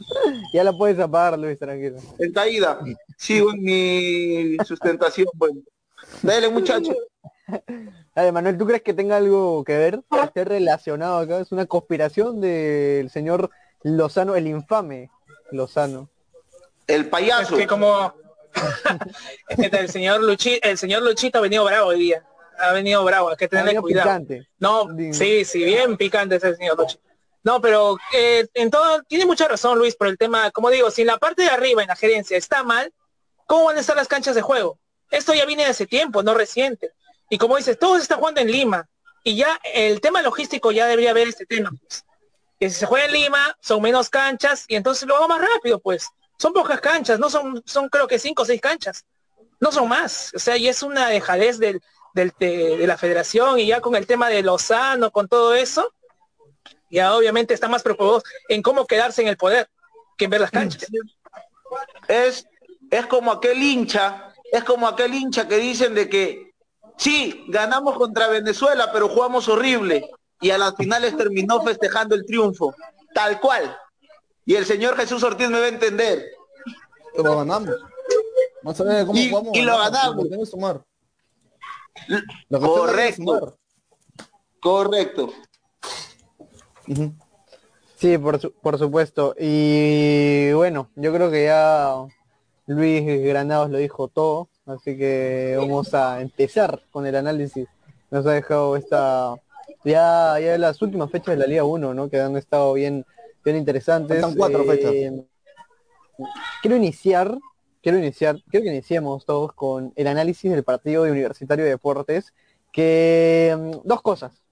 Ya 0.52 0.64
la 0.64 0.72
puedes 0.72 0.98
apagar, 0.98 1.38
Luis, 1.38 1.58
tranquilo. 1.58 1.98
En 2.18 2.32
caída. 2.32 2.78
Sigo 3.16 3.52
en 3.52 3.62
mi 3.62 4.56
sustentación, 4.64 5.28
bueno. 5.34 5.60
Dale, 6.22 6.48
muchacho. 6.48 6.92
Dale, 8.14 8.32
Manuel, 8.32 8.58
¿tú 8.58 8.66
crees 8.66 8.82
que 8.82 8.94
tenga 8.94 9.16
algo 9.16 9.64
que 9.64 9.76
ver? 9.76 10.02
Que 10.10 10.20
esté 10.20 10.44
relacionado 10.44 11.18
acá. 11.18 11.40
Es 11.40 11.52
una 11.52 11.66
conspiración 11.66 12.40
del 12.40 13.10
señor 13.10 13.50
Lozano, 13.82 14.36
el 14.36 14.46
infame 14.46 15.10
Lozano. 15.50 16.08
El 16.86 17.08
payaso. 17.08 17.54
Es 17.54 17.62
que 17.62 17.66
como 17.66 18.14
el 19.48 19.88
señor 19.88 20.22
Luchito, 20.22 20.66
el 20.68 20.78
señor 20.78 21.02
Luchito 21.02 21.38
ha 21.38 21.42
venido 21.42 21.64
bravo 21.64 21.88
hoy 21.88 22.00
día. 22.00 22.24
Ha 22.58 22.72
venido 22.72 23.04
bravo, 23.04 23.30
hay 23.30 23.36
que 23.36 23.46
tenerle 23.46 23.80
cuidado. 23.80 24.24
No, 24.58 24.88
sí, 25.12 25.44
sí, 25.44 25.64
bien 25.64 25.96
picante 25.96 26.36
ese 26.36 26.56
señor 26.56 26.76
Luchito. 26.78 27.07
No, 27.44 27.60
pero 27.60 27.96
eh, 28.12 28.46
en 28.54 28.70
todo, 28.70 29.02
tiene 29.04 29.26
mucha 29.26 29.48
razón 29.48 29.78
Luis 29.78 29.96
por 29.96 30.08
el 30.08 30.18
tema, 30.18 30.50
como 30.50 30.70
digo, 30.70 30.90
si 30.90 31.02
en 31.02 31.06
la 31.06 31.18
parte 31.18 31.42
de 31.42 31.48
arriba, 31.48 31.82
en 31.82 31.88
la 31.88 31.96
gerencia, 31.96 32.36
está 32.36 32.62
mal, 32.62 32.92
¿cómo 33.46 33.64
van 33.64 33.76
a 33.76 33.80
estar 33.80 33.96
las 33.96 34.08
canchas 34.08 34.34
de 34.34 34.42
juego? 34.42 34.78
Esto 35.10 35.32
ya 35.34 35.46
viene 35.46 35.64
de 35.64 35.70
hace 35.70 35.86
tiempo, 35.86 36.22
no 36.22 36.34
reciente. 36.34 36.92
Y 37.30 37.38
como 37.38 37.56
dices, 37.56 37.78
todos 37.78 38.02
están 38.02 38.18
jugando 38.18 38.40
en 38.40 38.50
Lima. 38.50 38.88
Y 39.24 39.36
ya 39.36 39.58
el 39.74 40.00
tema 40.00 40.22
logístico 40.22 40.72
ya 40.72 40.86
debería 40.86 41.10
haber 41.10 41.28
este 41.28 41.46
tema. 41.46 41.70
Pues 41.70 42.04
que 42.58 42.70
si 42.70 42.76
se 42.76 42.86
juega 42.86 43.06
en 43.06 43.12
Lima 43.12 43.56
son 43.60 43.80
menos 43.82 44.10
canchas 44.10 44.64
y 44.68 44.76
entonces 44.76 45.06
lo 45.06 45.16
hago 45.16 45.28
más 45.28 45.40
rápido, 45.40 45.78
pues. 45.78 46.08
Son 46.38 46.52
pocas 46.52 46.80
canchas, 46.80 47.18
no 47.18 47.30
son, 47.30 47.62
son 47.66 47.88
creo 47.88 48.06
que 48.06 48.18
cinco 48.18 48.42
o 48.42 48.44
seis 48.44 48.60
canchas. 48.60 49.04
No 49.60 49.72
son 49.72 49.88
más. 49.88 50.32
O 50.34 50.38
sea, 50.38 50.56
y 50.56 50.68
es 50.68 50.82
una 50.82 51.08
dejadez 51.08 51.58
del, 51.58 51.80
del 52.14 52.32
de, 52.38 52.86
la 52.86 52.96
federación 52.96 53.58
y 53.58 53.66
ya 53.66 53.80
con 53.80 53.96
el 53.96 54.06
tema 54.06 54.28
de 54.28 54.42
Lozano, 54.42 55.10
con 55.10 55.28
todo 55.28 55.54
eso, 55.54 55.92
ya 56.90 57.14
obviamente 57.14 57.54
está 57.54 57.68
más 57.68 57.82
preocupado 57.82 58.22
en 58.48 58.62
cómo 58.62 58.86
quedarse 58.86 59.22
en 59.22 59.28
el 59.28 59.36
poder 59.36 59.68
que 60.16 60.24
en 60.24 60.30
ver 60.30 60.40
las 60.40 60.50
canchas. 60.50 60.86
Es, 62.08 62.46
es 62.90 63.06
como 63.06 63.30
aquel 63.30 63.62
hincha, 63.62 64.32
es 64.50 64.64
como 64.64 64.88
aquel 64.88 65.14
hincha 65.14 65.46
que 65.46 65.58
dicen 65.58 65.94
de 65.94 66.08
que 66.08 66.52
sí, 66.96 67.44
ganamos 67.48 67.96
contra 67.96 68.28
Venezuela, 68.28 68.90
pero 68.92 69.08
jugamos 69.08 69.48
horrible 69.48 70.10
y 70.40 70.50
a 70.50 70.58
las 70.58 70.74
finales 70.76 71.16
terminó 71.16 71.62
festejando 71.62 72.14
el 72.14 72.24
triunfo, 72.24 72.74
tal 73.14 73.40
cual. 73.40 73.76
Y 74.44 74.54
el 74.54 74.64
Señor 74.64 74.96
Jesús 74.96 75.22
Ortiz 75.22 75.48
me 75.50 75.60
va 75.60 75.66
a 75.66 75.68
entender. 75.68 76.24
Lo 77.16 77.36
ganamos. 77.36 77.70
y, 79.14 79.30
y 79.54 79.62
lo 79.62 79.78
ganamos. 79.78 80.26
Correcto. 82.50 83.58
Correcto. 84.60 85.32
Sí, 87.96 88.16
por, 88.18 88.52
por 88.52 88.78
supuesto. 88.78 89.34
Y 89.38 90.52
bueno, 90.52 90.90
yo 90.96 91.12
creo 91.12 91.30
que 91.30 91.44
ya 91.44 92.06
Luis 92.66 93.04
Granados 93.24 93.70
lo 93.70 93.78
dijo 93.78 94.08
todo, 94.08 94.48
así 94.66 94.96
que 94.96 95.56
vamos 95.58 95.94
a 95.94 96.20
empezar 96.20 96.82
con 96.90 97.06
el 97.06 97.16
análisis. 97.16 97.66
Nos 98.10 98.24
ha 98.26 98.32
dejado 98.32 98.76
esta 98.76 99.34
ya, 99.84 100.38
ya 100.40 100.58
las 100.58 100.80
últimas 100.82 101.10
fechas 101.10 101.34
de 101.34 101.36
la 101.36 101.46
Liga 101.46 101.64
1, 101.64 101.94
¿no? 101.94 102.08
Que 102.08 102.20
han 102.20 102.36
estado 102.36 102.72
bien, 102.74 103.04
bien 103.44 103.56
interesantes. 103.56 104.16
Están 104.18 104.34
cuatro 104.34 104.64
fechas. 104.64 104.92
Eh, 104.92 105.24
quiero 106.62 106.76
iniciar, 106.76 107.38
quiero 107.82 107.98
iniciar, 107.98 108.42
quiero 108.50 108.64
que 108.64 108.70
iniciemos 108.70 109.24
todos 109.24 109.52
con 109.52 109.92
el 109.96 110.06
análisis 110.06 110.50
del 110.50 110.64
partido 110.64 111.04
de 111.04 111.12
Universitario 111.12 111.64
de 111.64 111.70
Deportes, 111.70 112.34
que 112.72 113.56
mm, 113.58 113.86
dos 113.86 114.02
cosas. 114.02 114.42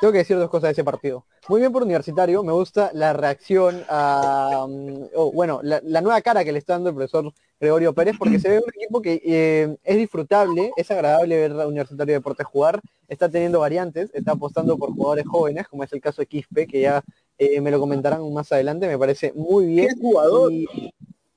Tengo 0.00 0.12
que 0.12 0.18
decir 0.18 0.38
dos 0.38 0.48
cosas 0.48 0.68
de 0.68 0.72
ese 0.72 0.84
partido. 0.84 1.26
Muy 1.48 1.60
bien 1.60 1.72
por 1.72 1.82
Universitario, 1.82 2.44
me 2.44 2.52
gusta 2.52 2.90
la 2.94 3.12
reacción 3.12 3.82
a, 3.88 4.64
mm, 4.68 5.06
oh, 5.14 5.32
bueno, 5.32 5.60
la, 5.62 5.80
nueva 6.00 6.20
cara 6.20 6.44
que 6.44 6.52
le 6.52 6.60
está 6.60 6.74
dando 6.74 6.90
el 6.90 6.94
profesor 6.94 7.32
Gregorio 7.58 7.92
Pérez, 7.92 8.14
porque 8.16 8.38
se 8.38 8.48
ve 8.48 8.58
un 8.58 8.70
equipo 8.76 9.02
que 9.02 9.20
eh, 9.24 9.76
es 9.82 9.96
disfrutable, 9.96 10.70
es 10.76 10.88
agradable 10.92 11.36
ver 11.36 11.52
a 11.60 11.66
Universitario 11.66 12.12
de 12.12 12.18
Deportes 12.18 12.46
jugar, 12.46 12.80
está 13.08 13.28
teniendo 13.28 13.58
variantes, 13.58 14.10
está 14.14 14.32
apostando 14.32 14.78
por 14.78 14.92
jugadores 14.92 15.26
jóvenes, 15.26 15.66
como 15.66 15.82
es 15.82 15.92
el 15.92 16.00
caso 16.00 16.22
de 16.22 16.26
Quispe, 16.26 16.68
que 16.68 16.82
ya 16.82 17.02
eh, 17.36 17.60
me 17.60 17.72
lo 17.72 17.80
comentarán 17.80 18.32
más 18.32 18.52
adelante, 18.52 18.86
me 18.86 18.98
parece 18.98 19.32
muy 19.34 19.66
bien. 19.66 19.98
jugador? 19.98 20.52
Y, 20.52 20.92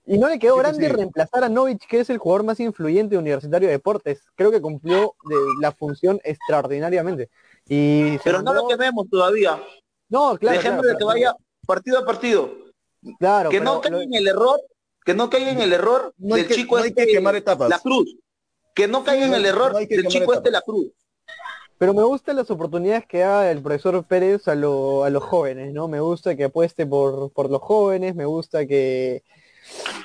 no 0.06 0.28
le 0.28 0.40
quedó 0.40 0.58
grande 0.58 0.90
reemplazar 0.90 1.46
a 1.46 1.50
Novich, 1.50 1.88
que 1.88 2.02
es 2.02 2.10
el 2.10 2.18
jugador 2.18 2.44
más 2.44 2.60
influyente 2.60 3.16
de 3.16 3.20
Universitario 3.20 3.70
de 3.70 3.76
Deportes. 3.76 4.22
Creo 4.36 4.52
que 4.52 4.60
cumplió 4.60 5.16
de 5.24 5.36
la 5.62 5.72
función 5.72 6.20
extraordinariamente. 6.26 7.30
Y 7.68 8.18
Pero 8.20 8.42
no 8.42 8.54
lo 8.54 8.68
quememos 8.68 9.10
todavía. 9.10 9.62
No, 10.10 10.38
claro. 10.38 10.58
Dejemos 10.58 10.86
de 10.86 10.98
que 10.98 11.04
vaya 11.04 11.36
partido 11.66 12.00
a 12.00 12.06
partido. 12.06 12.52
Claro. 13.20 13.50
Que 13.50 13.60
no 13.60 13.82
caiga 13.82 14.04
en 14.04 14.14
el 14.14 14.28
error, 14.28 14.62
que 15.06 15.14
no 15.14 15.30
caiga 15.30 15.52
en 15.52 15.62
el 15.62 15.74
error 15.74 16.14
del 16.18 16.48
chico 16.50 16.80
este, 16.80 17.22
La 17.22 17.80
Cruz. 17.80 18.16
Que 18.76 18.88
no 18.88 19.04
caiga 19.04 19.26
en 19.26 19.34
el 19.34 19.46
error 19.46 19.74
del 19.74 20.08
chico 20.08 20.34
este 20.34 20.52
La 20.52 20.62
Cruz. 20.62 20.92
Pero 21.78 21.96
me 21.96 22.04
gustan 22.04 22.36
las 22.36 22.52
oportunidades 22.52 23.08
que 23.08 23.20
da 23.20 23.50
el 23.50 23.62
profesor 23.62 24.04
Pérez 24.04 24.48
a, 24.48 24.54
lo, 24.54 25.04
a 25.04 25.10
los 25.10 25.24
jóvenes, 25.24 25.74
¿no? 25.74 25.88
Me 25.88 26.00
gusta 26.00 26.36
que 26.36 26.44
apueste 26.44 26.86
por, 26.86 27.32
por 27.32 27.50
los 27.50 27.62
jóvenes, 27.62 28.14
me 28.14 28.26
gusta 28.26 28.68
que, 28.68 29.24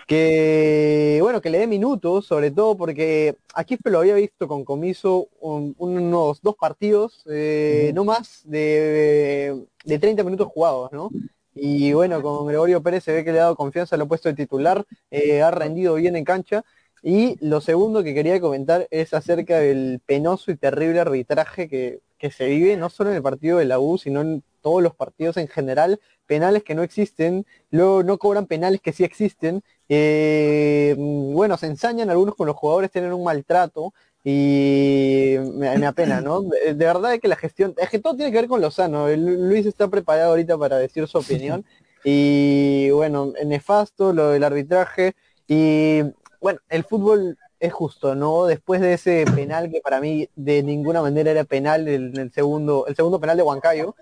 que 0.07 1.19
bueno, 1.23 1.41
que 1.41 1.51
le 1.51 1.59
dé 1.59 1.67
minutos, 1.67 2.27
sobre 2.27 2.51
todo 2.51 2.77
porque 2.77 3.37
aquí 3.55 3.77
lo 3.85 3.99
había 4.01 4.15
visto 4.15 4.47
con 4.49 4.65
Comiso 4.65 5.29
unos 5.41 6.41
dos 6.43 6.57
partidos, 6.57 7.23
eh, 7.31 7.93
no 7.95 8.05
más, 8.05 8.43
de, 8.45 9.67
de 9.85 9.99
30 9.99 10.25
minutos 10.25 10.49
jugados, 10.49 10.93
¿no? 10.93 11.11
Y 11.55 11.93
bueno, 11.95 12.21
con 12.23 12.47
Gregorio 12.47 12.83
Pérez 12.83 13.05
se 13.05 13.13
ve 13.13 13.25
que 13.25 13.33
le 13.33 13.39
ha 13.41 13.45
dado 13.45 13.57
confianza, 13.57 13.97
lo 13.97 14.05
ha 14.05 14.09
puesto 14.09 14.29
de 14.29 14.35
titular, 14.35 14.85
eh, 15.11 15.41
ha 15.43 15.51
rendido 15.51 15.95
bien 15.95 16.15
en 16.15 16.25
cancha. 16.25 16.65
Y 17.03 17.37
lo 17.41 17.61
segundo 17.61 18.05
que 18.05 18.15
quería 18.15 18.41
comentar 18.41 18.87
es 18.91 19.15
acerca 19.15 19.59
del 19.59 20.01
penoso 20.05 20.51
y 20.51 20.57
terrible 20.57 21.01
arbitraje 21.01 21.69
que, 21.69 22.01
que 22.19 22.31
se 22.31 22.47
vive 22.47 22.77
no 22.77 22.91
solo 22.91 23.11
en 23.11 23.17
el 23.17 23.23
partido 23.23 23.59
de 23.59 23.65
la 23.65 23.79
U, 23.79 23.97
sino 23.97 24.21
en 24.21 24.43
todos 24.61 24.83
los 24.83 24.95
partidos 24.95 25.37
en 25.37 25.49
general, 25.49 26.01
penales 26.27 26.63
que 26.63 26.75
no 26.75 26.83
existen, 26.83 27.47
luego 27.71 28.03
no 28.03 28.19
cobran 28.19 28.47
penales 28.47 28.81
que 28.81 28.93
sí 28.93 29.05
existen, 29.05 29.63
eh, 29.89 30.95
bueno, 30.99 31.57
se 31.57 31.67
ensañan 31.67 32.11
algunos 32.11 32.35
con 32.35 32.47
los 32.47 32.57
jugadores, 32.57 32.91
tienen 32.91 33.13
un 33.13 33.25
maltrato 33.25 33.95
y 34.25 35.37
me, 35.55 35.87
apena, 35.87 36.21
¿no? 36.21 36.43
De, 36.67 36.75
verdad 36.75 37.15
es 37.15 37.21
que 37.21 37.29
la 37.29 37.37
gestión, 37.37 37.75
es 37.79 37.89
que 37.89 38.01
todo 38.01 38.17
tiene 38.17 38.33
que 38.33 38.39
ver 38.39 38.49
con 38.49 38.61
Lozano, 38.61 39.09
Luis 39.09 39.67
está 39.67 39.89
preparado 39.89 40.31
ahorita 40.31 40.59
para 40.59 40.79
decir 40.79 41.07
su 41.07 41.19
opinión 41.19 41.65
y 42.05 42.91
bueno, 42.91 43.33
nefasto 43.45 44.13
lo 44.13 44.31
del 44.31 44.45
arbitraje 44.45 45.15
y 45.47 46.03
bueno, 46.41 46.61
el 46.69 46.85
fútbol 46.85 47.39
es 47.59 47.73
justo, 47.73 48.15
¿no? 48.15 48.47
Después 48.47 48.81
de 48.81 48.95
ese 48.95 49.25
penal 49.35 49.71
que 49.71 49.81
para 49.81 50.01
mí 50.01 50.29
de 50.37 50.63
ninguna 50.63 51.03
manera 51.03 51.31
era 51.31 51.45
penal, 51.45 51.89
el, 51.89 52.19
el 52.19 52.33
segundo, 52.33 52.87
el 52.87 52.97
segundo 52.97 53.21
penal 53.21 53.37
de 53.37 53.43
Huancayo, 53.43 53.95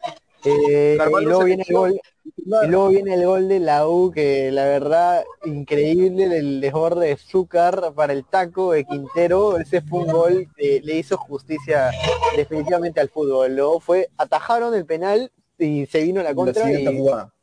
eh, 0.45 0.99
y 1.21 1.25
luego 1.25 1.45
viene 1.45 1.65
el 1.67 1.75
gol. 1.75 2.01
Y 2.25 2.67
luego 2.67 2.89
viene 2.89 3.15
el 3.15 3.25
gol 3.27 3.49
de 3.49 3.61
la 3.61 3.89
U, 3.89 4.11
que 4.11 4.51
la 4.51 4.65
verdad, 4.65 5.25
increíble 5.45 6.25
el 6.37 6.61
desborde 6.61 7.09
de 7.09 7.17
Zúcar 7.17 7.93
para 7.95 8.13
el 8.13 8.25
taco 8.25 8.73
de 8.73 8.85
Quintero. 8.85 9.59
Ese 9.59 9.81
fue 9.81 10.01
un 10.01 10.13
gol 10.13 10.49
que 10.57 10.81
le 10.83 10.97
hizo 10.97 11.17
justicia 11.17 11.91
definitivamente 12.37 13.01
al 13.01 13.09
fútbol. 13.09 13.55
Luego 13.55 13.81
fue, 13.81 14.11
atajaron 14.19 14.75
el 14.75 14.85
penal 14.85 15.31
y 15.59 15.87
se 15.87 16.03
vino 16.03 16.23
la 16.23 16.35
contra 16.35 16.71
y 16.71 16.85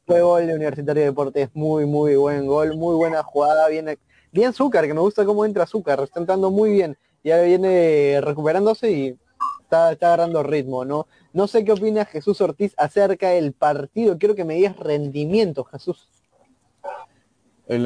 fue 0.06 0.22
gol 0.22 0.48
de 0.48 0.56
Universitario 0.56 1.02
de 1.02 1.10
Deportes. 1.10 1.50
Muy, 1.54 1.86
muy 1.86 2.16
buen 2.16 2.46
gol, 2.46 2.76
muy 2.76 2.96
buena 2.96 3.24
jugada, 3.24 3.68
bien, 3.70 3.98
bien 4.32 4.54
Zúcar, 4.54 4.86
que 4.86 4.94
me 4.94 5.02
gusta 5.02 5.26
cómo 5.26 5.46
entra 5.46 5.66
Zúcar, 5.66 6.02
está 6.02 6.20
entrando 6.20 6.52
muy 6.52 6.72
bien. 6.72 6.98
Ya 7.24 7.42
viene 7.42 8.20
recuperándose 8.22 8.92
y 8.92 9.18
está, 9.62 9.92
está 9.92 10.08
agarrando 10.08 10.44
ritmo, 10.44 10.86
¿no? 10.86 11.08
No 11.34 11.48
sé 11.48 11.64
qué 11.64 11.72
opina 11.72 12.06
Jesús 12.06 12.42
Ortiz 12.42 12.74
acerca 12.78 13.30
del 13.30 13.54
partido. 13.54 14.18
Quiero 14.18 14.36
que 14.36 14.44
me 14.44 14.56
digas 14.56 14.78
rendimiento, 14.78 15.64
Jesús. 15.64 16.10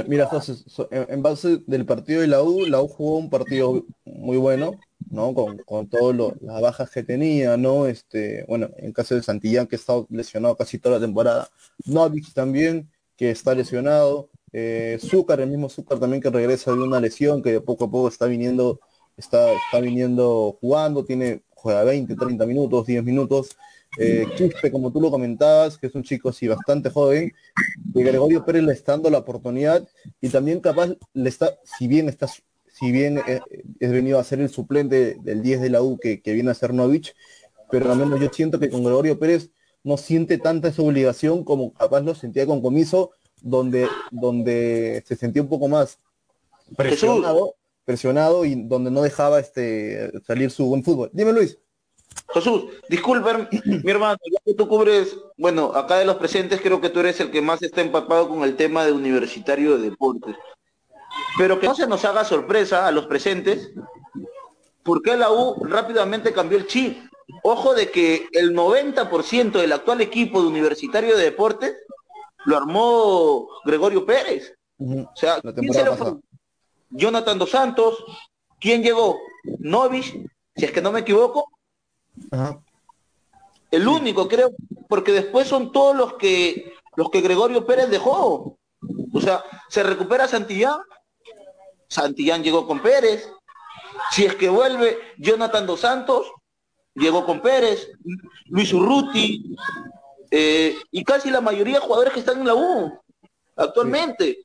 mira, 0.08 0.26
José, 0.26 0.56
en 0.90 1.22
base 1.22 1.60
del 1.68 1.86
partido 1.86 2.22
de 2.22 2.28
la 2.28 2.42
U, 2.42 2.66
la 2.66 2.82
U 2.82 2.88
jugó 2.88 3.18
un 3.18 3.30
partido 3.30 3.86
muy 4.04 4.38
bueno, 4.38 4.80
¿no? 5.12 5.34
Con, 5.36 5.58
con 5.60 5.88
todas 5.88 6.34
las 6.42 6.62
bajas 6.62 6.90
que 6.90 7.04
tenía, 7.04 7.56
¿no? 7.56 7.86
Este, 7.86 8.46
bueno, 8.48 8.70
en 8.78 8.92
caso 8.94 9.14
de 9.14 9.22
Santillán, 9.22 9.68
que 9.68 9.76
ha 9.76 9.80
estado 9.80 10.08
lesionado 10.10 10.56
casi 10.56 10.80
toda 10.80 10.96
la 10.96 11.06
temporada. 11.06 11.48
Novik 11.86 12.34
también, 12.34 12.90
que 13.16 13.30
está 13.30 13.54
lesionado. 13.54 14.30
Eh, 14.54 14.98
Zúcar, 15.02 15.40
el 15.42 15.50
mismo 15.50 15.70
Zúcar 15.70 16.00
también 16.00 16.22
que 16.22 16.30
regresa 16.30 16.72
de 16.72 16.80
una 16.80 17.00
lesión, 17.00 17.44
que 17.44 17.52
de 17.52 17.62
poco 17.62 17.86
a 17.86 17.92
poco 17.92 18.08
está 18.08 18.26
viniendo, 18.26 18.80
está, 19.18 19.52
está 19.52 19.82
viniendo 19.82 20.58
jugando, 20.60 21.06
tiene 21.06 21.44
juega 21.66 21.84
20, 21.84 22.16
30 22.16 22.46
minutos, 22.46 22.86
10 22.86 23.04
minutos. 23.04 23.58
Eh, 23.98 24.28
Quispe, 24.38 24.72
como 24.72 24.92
tú 24.92 25.02
lo 25.02 25.10
comentabas, 25.10 25.80
que 25.80 25.88
es 25.88 25.96
un 25.96 26.04
chico 26.04 26.30
así 26.30 26.48
bastante 26.48 26.92
joven, 26.92 27.34
que 27.92 28.04
Gregorio 28.04 28.46
Pérez 28.46 28.62
le 28.62 28.74
está 28.74 28.92
dando 28.92 29.10
la 29.10 29.18
oportunidad 29.18 29.88
y 30.22 30.30
también 30.30 30.60
capaz 30.60 30.90
le 31.14 31.28
está, 31.28 31.58
si 31.64 31.88
bien 31.88 32.08
está, 32.08 32.28
si 32.28 32.92
bien 32.92 33.20
eh, 33.28 33.40
es 33.80 33.92
venido 33.92 34.20
a 34.20 34.24
ser 34.24 34.42
el 34.42 34.50
suplente 34.50 35.16
del 35.24 35.42
10 35.42 35.62
de 35.62 35.70
la 35.72 35.82
U 35.82 35.98
que, 35.98 36.22
viene 36.24 36.52
a 36.52 36.54
ser 36.54 36.72
Novich, 36.72 37.16
pero 37.72 37.92
al 37.92 37.98
menos 37.98 38.20
yo 38.20 38.30
siento 38.32 38.60
que 38.60 38.70
con 38.70 38.84
Gregorio 38.84 39.18
Pérez 39.18 39.50
no 39.84 39.98
siente 39.98 40.38
tanta 40.38 40.68
esa 40.68 40.84
obligación 40.84 41.44
como 41.44 41.74
capaz 41.74 42.02
lo 42.02 42.14
sentía 42.14 42.46
con 42.46 42.62
Comiso, 42.62 43.10
donde, 43.42 43.88
donde 44.12 45.04
se 45.08 45.16
sentía 45.16 45.42
un 45.42 45.50
poco 45.50 45.68
más 45.68 45.98
presionado 46.78 47.56
presionado 47.86 48.44
y 48.46 48.68
donde 48.68 48.92
no 48.92 49.02
dejaba 49.02 49.40
este 49.40 50.12
salir 50.26 50.52
su 50.52 50.66
buen 50.66 50.84
fútbol. 50.84 51.10
Dime 51.14 51.32
Luis. 51.32 51.58
Jesús, 52.34 52.66
disculpen, 52.90 53.48
mi 53.84 53.92
hermano, 53.92 54.18
ya 54.32 54.40
que 54.44 54.54
tú 54.54 54.68
cubres, 54.68 55.16
bueno, 55.38 55.74
acá 55.76 55.98
de 55.98 56.06
los 56.06 56.16
presentes 56.16 56.62
creo 56.62 56.82
que 56.82 56.90
tú 56.90 57.00
eres 57.00 57.20
el 57.20 57.32
que 57.32 57.42
más 57.42 57.62
está 57.62 57.82
empapado 57.82 58.28
con 58.28 58.44
el 58.44 58.56
tema 58.56 58.86
de 58.86 58.92
universitario 58.92 59.78
de 59.78 59.90
deportes. 59.90 60.36
Pero 61.38 61.60
que 61.60 61.68
no 61.68 61.76
se 61.76 61.88
nos 61.88 62.04
haga 62.04 62.26
sorpresa 62.26 62.88
a 62.88 62.92
los 62.92 63.06
presentes, 63.06 63.72
porque 64.84 65.16
la 65.16 65.32
U 65.32 65.64
rápidamente 65.66 66.34
cambió 66.34 66.58
el 66.58 66.68
chip. 66.68 66.98
Ojo 67.44 67.74
de 67.74 67.90
que 67.90 68.28
el 68.34 68.56
90% 68.56 69.52
del 69.52 69.72
actual 69.72 70.02
equipo 70.02 70.42
de 70.42 70.48
universitario 70.48 71.18
de 71.18 71.24
deportes 71.24 71.76
lo 72.46 72.58
armó 72.58 73.48
Gregorio 73.66 74.06
Pérez. 74.06 74.56
O 74.78 75.10
sea, 75.16 75.42
¿quién 75.42 75.74
se, 75.74 75.84
Jonathan 76.90 77.38
Dos 77.38 77.52
Santos, 77.52 78.04
¿quién 78.60 78.84
llegó? 78.84 79.18
Novich, 79.60 80.14
si 80.56 80.66
es 80.66 80.72
que 80.72 80.82
no 80.82 80.92
me 80.92 81.02
equivoco. 81.02 81.50
El 83.72 83.88
único, 83.88 84.28
creo, 84.28 84.52
porque 84.88 85.12
después 85.12 85.48
son 85.48 85.72
todos 85.72 85.96
los 85.96 86.14
que 86.14 86.74
los 86.96 87.10
que 87.10 87.22
Gregorio 87.22 87.66
Pérez 87.66 87.90
dejó. 87.90 88.58
O 89.14 89.22
sea, 89.22 89.44
se 89.70 89.84
recupera 89.84 90.28
Santillán, 90.28 90.80
Santillán 91.88 92.44
llegó 92.44 92.66
con 92.66 92.82
Pérez. 92.82 93.30
Si 94.12 94.26
es 94.26 94.36
que 94.36 94.50
vuelve 94.50 94.98
Jonathan 95.18 95.66
Dos 95.66 95.82
Santos, 95.82 96.32
llegó 96.94 97.26
con 97.26 97.42
Pérez, 97.42 97.90
Luis 98.48 98.74
Urruti, 98.74 99.56
eh, 100.32 100.76
y 100.92 101.04
casi 101.04 101.30
la 101.30 101.42
mayoría 101.42 101.76
de 101.76 101.86
jugadores 101.86 102.14
que 102.14 102.20
están 102.20 102.40
en 102.40 102.48
la 102.48 102.56
U 102.56 103.00
actualmente. 103.56 104.45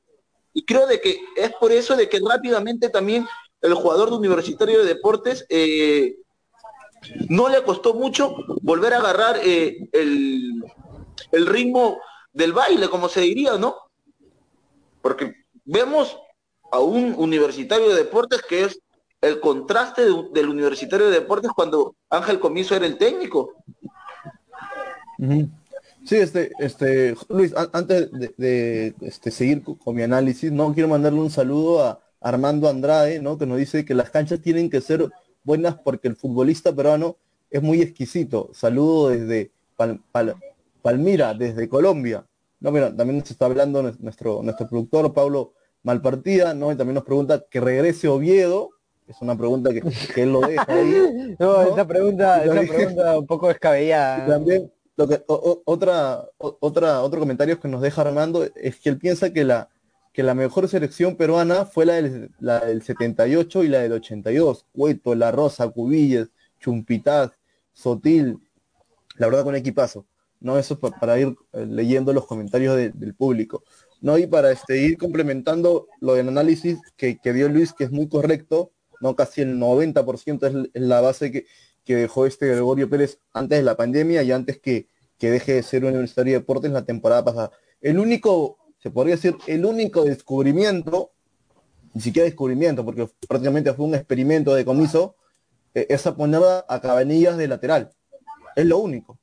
Y 0.53 0.65
creo 0.65 0.87
de 0.87 1.01
que 1.01 1.21
es 1.37 1.53
por 1.61 1.73
eso 1.73 1.97
de 1.97 2.09
que 2.09 2.21
rápidamente 2.21 2.89
también 2.89 3.27
el 3.61 3.75
jugador 3.75 4.11
de 4.11 4.17
Universitario 4.17 4.81
de 4.81 4.87
Deportes 4.87 5.47
eh, 5.49 6.17
no 7.29 7.49
le 7.49 7.63
costó 7.63 7.95
mucho 7.95 8.35
volver 8.63 8.95
a 8.95 8.99
agarrar 8.99 9.39
eh, 9.43 9.89
el, 9.93 10.63
ritmo 11.33 11.99
del 12.33 12.53
baile, 12.53 12.89
como 12.89 13.09
se 13.09 13.21
diría, 13.21 13.57
¿no? 13.59 13.77
Porque 15.03 15.35
vemos 15.65 16.17
a 16.73 16.79
un 16.81 17.15
universitario 17.17 17.89
de 17.89 17.97
deportes 17.97 18.43
que 18.43 18.65
es 18.65 18.81
el 19.21 19.41
contraste 19.41 20.03
del 20.33 20.49
universitario 20.49 21.07
de 21.07 21.21
deportes 21.21 21.51
cuando 21.55 21.95
Ángel 22.09 22.41
Comiso 22.41 22.75
era 22.75 22.87
el 22.87 22.97
técnico. 22.97 23.55
Sí, 26.05 26.17
este, 26.17 26.51
este, 26.59 27.15
Luis, 27.29 27.55
antes 27.73 28.11
de, 28.37 28.95
este, 29.01 29.31
seguir 29.31 29.63
con, 29.63 29.95
mi 29.95 30.03
análisis, 30.03 30.51
no 30.51 30.73
quiero 30.73 30.89
mandarle 30.89 31.21
un 31.21 31.31
saludo 31.31 31.85
a 31.85 32.01
Armando 32.21 32.69
Andrade, 32.69 33.21
¿no? 33.21 33.39
Que 33.39 33.47
nos 33.47 33.59
dice 33.59 33.85
que 33.85 33.95
las 33.95 34.11
canchas 34.11 34.41
tienen 34.41 34.71
que 34.71 34.81
ser 34.81 35.09
buenas 35.45 35.77
porque 35.77 36.09
el 36.09 36.17
futbolista 36.17 36.75
peruano 36.75 37.17
es 37.51 37.63
muy 37.63 37.83
exquisito. 37.83 38.51
Saludo 38.55 39.11
desde 39.11 39.51
Palmira, 40.83 41.35
desde 41.35 41.69
Colombia. 41.69 42.27
No, 42.61 42.71
mira, 42.71 42.95
también 42.95 43.19
nos 43.19 43.31
está 43.31 43.47
hablando 43.47 43.83
nuestro, 43.83 44.43
nuestro 44.43 44.69
productor 44.69 45.13
Pablo 45.13 45.53
Malpartida, 45.83 46.55
¿no? 46.55 46.73
Y 46.73 46.77
también 46.77 46.95
nos 46.95 47.05
pregunta 47.05 47.45
que 47.49 47.61
regrese 47.61 48.09
Oviedo. 48.09 48.71
Es 49.07 49.17
una 49.21 49.37
pregunta 49.37 49.71
que, 49.73 50.23
él 50.23 50.33
lo 50.33 50.41
deja 50.41 50.67
ahí. 50.69 51.37
no, 51.39 51.63
esa 51.63 51.87
pregunta, 51.87 52.45
esa 52.45 52.73
pregunta 52.73 53.19
un 53.19 53.27
poco 53.27 53.49
descabellada. 53.49 54.27
también 54.27 54.71
otra, 54.97 56.29
otra, 56.39 57.03
otro 57.03 57.21
comentario 57.21 57.59
que 57.59 57.69
nos 57.69 57.81
deja 57.81 58.03
Armando 58.03 58.45
es 58.55 58.79
que 58.79 58.91
él 58.91 58.99
piensa 58.99 59.33
que 59.33 59.45
la, 59.45 59.69
que 60.13 60.23
la 60.23 60.35
mejor 60.35 60.69
selección 60.69 61.17
peruana 61.17 61.65
fue 61.65 61.87
la 61.87 61.95
del, 61.95 62.31
la 62.39 62.61
del 62.61 62.83
78 62.83 63.65
y 63.65 63.69
la 63.69 63.81
del 63.81 63.93
82. 63.93 64.67
Cueto, 64.73 65.15
La 65.15 65.31
Rosa, 65.31 65.69
Cubillas, 65.69 66.29
Chumpitaz, 66.59 67.33
Sotil, 67.73 68.39
la 69.17 69.27
verdad 69.27 69.45
con 69.45 69.55
equipazo. 69.55 70.07
¿no? 70.41 70.59
Eso 70.59 70.79
para 70.79 71.19
ir 71.19 71.37
eh, 71.53 71.67
leyendo 71.67 72.13
los 72.13 72.27
comentarios 72.27 72.77
del 72.77 73.15
público. 73.15 73.63
¿no? 74.01 74.19
Y 74.19 74.27
para 74.27 74.51
este, 74.51 74.79
ir 74.79 74.99
complementando 74.99 75.89
lo 76.01 76.15
del 76.15 76.29
análisis 76.29 76.79
que, 76.97 77.19
dio 77.23 77.49
Luis, 77.49 77.73
que 77.73 77.85
es 77.85 77.91
muy 77.91 78.09
correcto, 78.09 78.73
¿no? 79.01 79.15
casi 79.15 79.43
el 79.43 79.59
90% 79.59 80.69
es 80.73 80.83
la 80.83 81.01
base 81.01 81.31
que, 81.31 81.47
que 81.91 81.97
dejó 81.97 82.25
este 82.25 82.47
Gregorio 82.47 82.89
Pérez 82.89 83.19
antes 83.33 83.59
de 83.59 83.65
la 83.65 83.77
pandemia 83.77 84.23
y 84.23 84.31
antes 84.31 84.61
que, 84.61 84.87
que 85.19 85.29
deje 85.29 85.55
de 85.55 85.65
ser 85.65 85.83
un 85.83 85.91
universitario 85.91 86.35
de 86.35 86.39
deportes 86.39 86.71
la 86.71 86.85
temporada 86.85 87.25
pasada. 87.25 87.51
El 87.81 87.99
único, 87.99 88.59
se 88.79 88.93
podría 88.93 89.17
decir, 89.17 89.37
el 89.49 89.65
único 89.65 90.05
descubrimiento, 90.05 91.11
ni 91.93 92.01
siquiera 92.01 92.27
descubrimiento, 92.27 92.85
porque 92.85 93.09
prácticamente 93.29 93.75
fue 93.75 93.87
un 93.87 93.97
experimento 93.97 94.55
de 94.55 94.65
comiso, 94.65 95.17
eh, 95.75 95.89
es 95.91 96.07
a 96.07 96.15
a 96.69 96.81
Cabanillas 96.81 97.37
de 97.37 97.49
lateral. 97.49 97.91
Es 98.55 98.67
lo 98.67 98.79
único, 98.79 99.19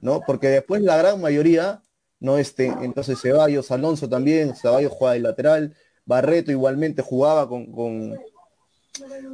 ¿no? 0.00 0.22
Porque 0.26 0.48
después 0.48 0.80
la 0.80 0.96
gran 0.96 1.20
mayoría, 1.20 1.82
no 2.18 2.38
este, 2.38 2.68
entonces 2.80 3.20
Ceballos, 3.20 3.70
Alonso 3.70 4.08
también, 4.08 4.56
Ceballos 4.56 4.92
juega 4.92 5.12
de 5.12 5.20
lateral, 5.20 5.76
Barreto 6.06 6.50
igualmente 6.50 7.02
jugaba 7.02 7.46
con, 7.46 7.70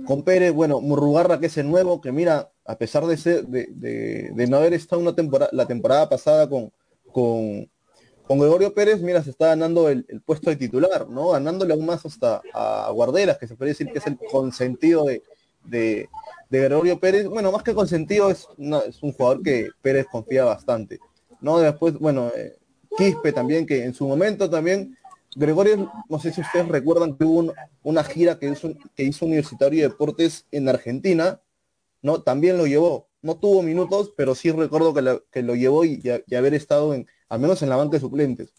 con 0.04 0.24
Pérez, 0.24 0.52
bueno, 0.52 0.80
Murrugarra 0.80 1.38
que 1.38 1.46
es 1.46 1.56
el 1.58 1.70
nuevo, 1.70 2.00
que 2.00 2.10
mira, 2.10 2.50
a 2.66 2.76
pesar 2.76 3.06
de 3.06 3.16
ser, 3.16 3.46
de, 3.46 4.46
no 4.48 4.56
haber 4.56 4.74
estado 4.74 5.00
una 5.00 5.14
temporada, 5.14 5.50
la 5.52 5.66
temporada 5.66 6.08
pasada 6.08 6.48
con, 6.48 6.72
con, 7.12 7.68
Gregorio 8.28 8.74
Pérez, 8.74 9.00
mira, 9.00 9.22
se 9.22 9.30
está 9.30 9.48
ganando 9.48 9.88
el, 9.88 10.04
puesto 10.24 10.50
de 10.50 10.56
titular, 10.56 11.08
¿no? 11.08 11.30
Ganándole 11.30 11.72
aún 11.74 11.86
más 11.86 12.04
hasta 12.04 12.42
a 12.52 12.90
Guarderas, 12.90 13.38
que 13.38 13.46
se 13.46 13.54
puede 13.54 13.70
decir 13.70 13.90
que 13.92 13.98
es 13.98 14.06
el 14.06 14.18
consentido 14.30 15.04
de, 15.04 15.22
de, 15.64 16.08
Gregorio 16.50 16.98
Pérez. 16.98 17.28
Bueno, 17.28 17.52
más 17.52 17.62
que 17.62 17.74
consentido, 17.74 18.30
es, 18.30 18.48
es 18.88 19.02
un 19.02 19.12
jugador 19.12 19.42
que 19.42 19.68
Pérez 19.80 20.06
confía 20.10 20.44
bastante. 20.44 20.98
¿no? 21.40 21.58
Después, 21.58 21.94
bueno, 21.98 22.32
eh, 22.36 22.56
Quispe 22.96 23.32
también, 23.32 23.66
que 23.66 23.84
en 23.84 23.94
su 23.94 24.06
momento 24.08 24.50
también 24.50 24.96
Gregorio, 25.36 25.92
no 26.08 26.18
sé 26.18 26.32
si 26.32 26.40
ustedes 26.40 26.66
recuerdan 26.66 27.14
que 27.14 27.24
hubo 27.24 27.52
una 27.82 28.02
gira 28.02 28.38
que 28.38 28.48
hizo, 28.48 28.72
que 28.94 29.02
hizo 29.02 29.26
Universitario 29.26 29.82
de 29.82 29.88
Deportes 29.90 30.46
en 30.50 30.66
Argentina, 30.66 31.40
¿no? 32.02 32.22
También 32.22 32.58
lo 32.58 32.66
llevó. 32.66 33.08
No 33.22 33.36
tuvo 33.36 33.62
minutos, 33.62 34.12
pero 34.16 34.34
sí 34.34 34.50
recuerdo 34.52 34.94
que, 35.30 35.42
lo 35.42 35.54
llevó 35.54 35.84
y, 35.84 36.02
haber 36.36 36.54
estado 36.54 36.94
en, 36.94 37.06
al 37.28 37.40
menos 37.40 37.62
en 37.62 37.68
la 37.68 37.76
banca 37.76 37.96
de 37.96 38.00
suplentes. 38.00 38.54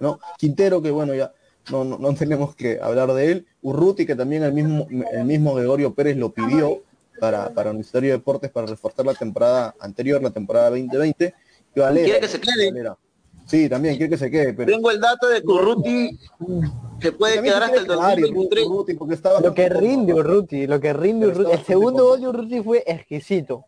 ¿no? 0.00 0.18
Quintero, 0.38 0.80
que 0.80 0.90
bueno, 0.90 1.14
ya 1.14 1.32
no, 1.70 1.84
no, 1.84 2.14
tenemos 2.18 2.54
que 2.54 2.80
hablar 2.80 3.12
de 3.12 3.32
él. 3.32 3.46
Urruti, 3.62 4.06
que 4.06 4.16
también 4.16 4.42
el 4.42 4.52
mismo, 4.52 4.86
el 5.12 5.24
mismo 5.24 5.54
Gregorio 5.54 5.94
Pérez 5.94 6.16
lo 6.16 6.32
pidió 6.32 6.82
para, 7.20 7.52
para 7.52 7.70
Universitario 7.70 8.10
de 8.10 8.18
Deportes 8.18 8.50
para 8.50 8.66
reforzar 8.66 9.06
la 9.06 9.14
temporada 9.14 9.74
anterior, 9.80 10.22
la 10.22 10.30
temporada 10.30 10.70
2020. 10.70 11.34
Valera, 11.76 12.04
¿Quiere 12.04 12.20
que 12.20 12.28
se? 12.28 12.40
Sí, 13.46 13.68
también 13.68 13.96
quiere 13.96 14.10
que 14.10 14.18
se 14.18 14.30
quede. 14.30 14.52
Tengo 14.64 14.90
el 14.90 15.00
dato 15.00 15.28
de 15.28 15.42
que 15.42 15.46
Urruti 15.46 16.18
se 17.00 17.12
puede 17.12 17.42
quedar 17.42 17.64
hasta 17.64 17.76
el 17.78 17.86
2023. 17.86 18.66
lo 19.42 19.54
que 19.54 19.68
rinde 19.68 20.14
Urruti, 20.14 20.66
lo 20.66 20.80
que 20.80 20.92
rinde 20.92 21.26
Urruti. 21.28 21.52
El 21.52 21.64
segundo 21.64 22.04
gol 22.06 22.20
de 22.20 22.28
Urruti 22.28 22.62
fue 22.62 22.82
exquisito. 22.86 23.66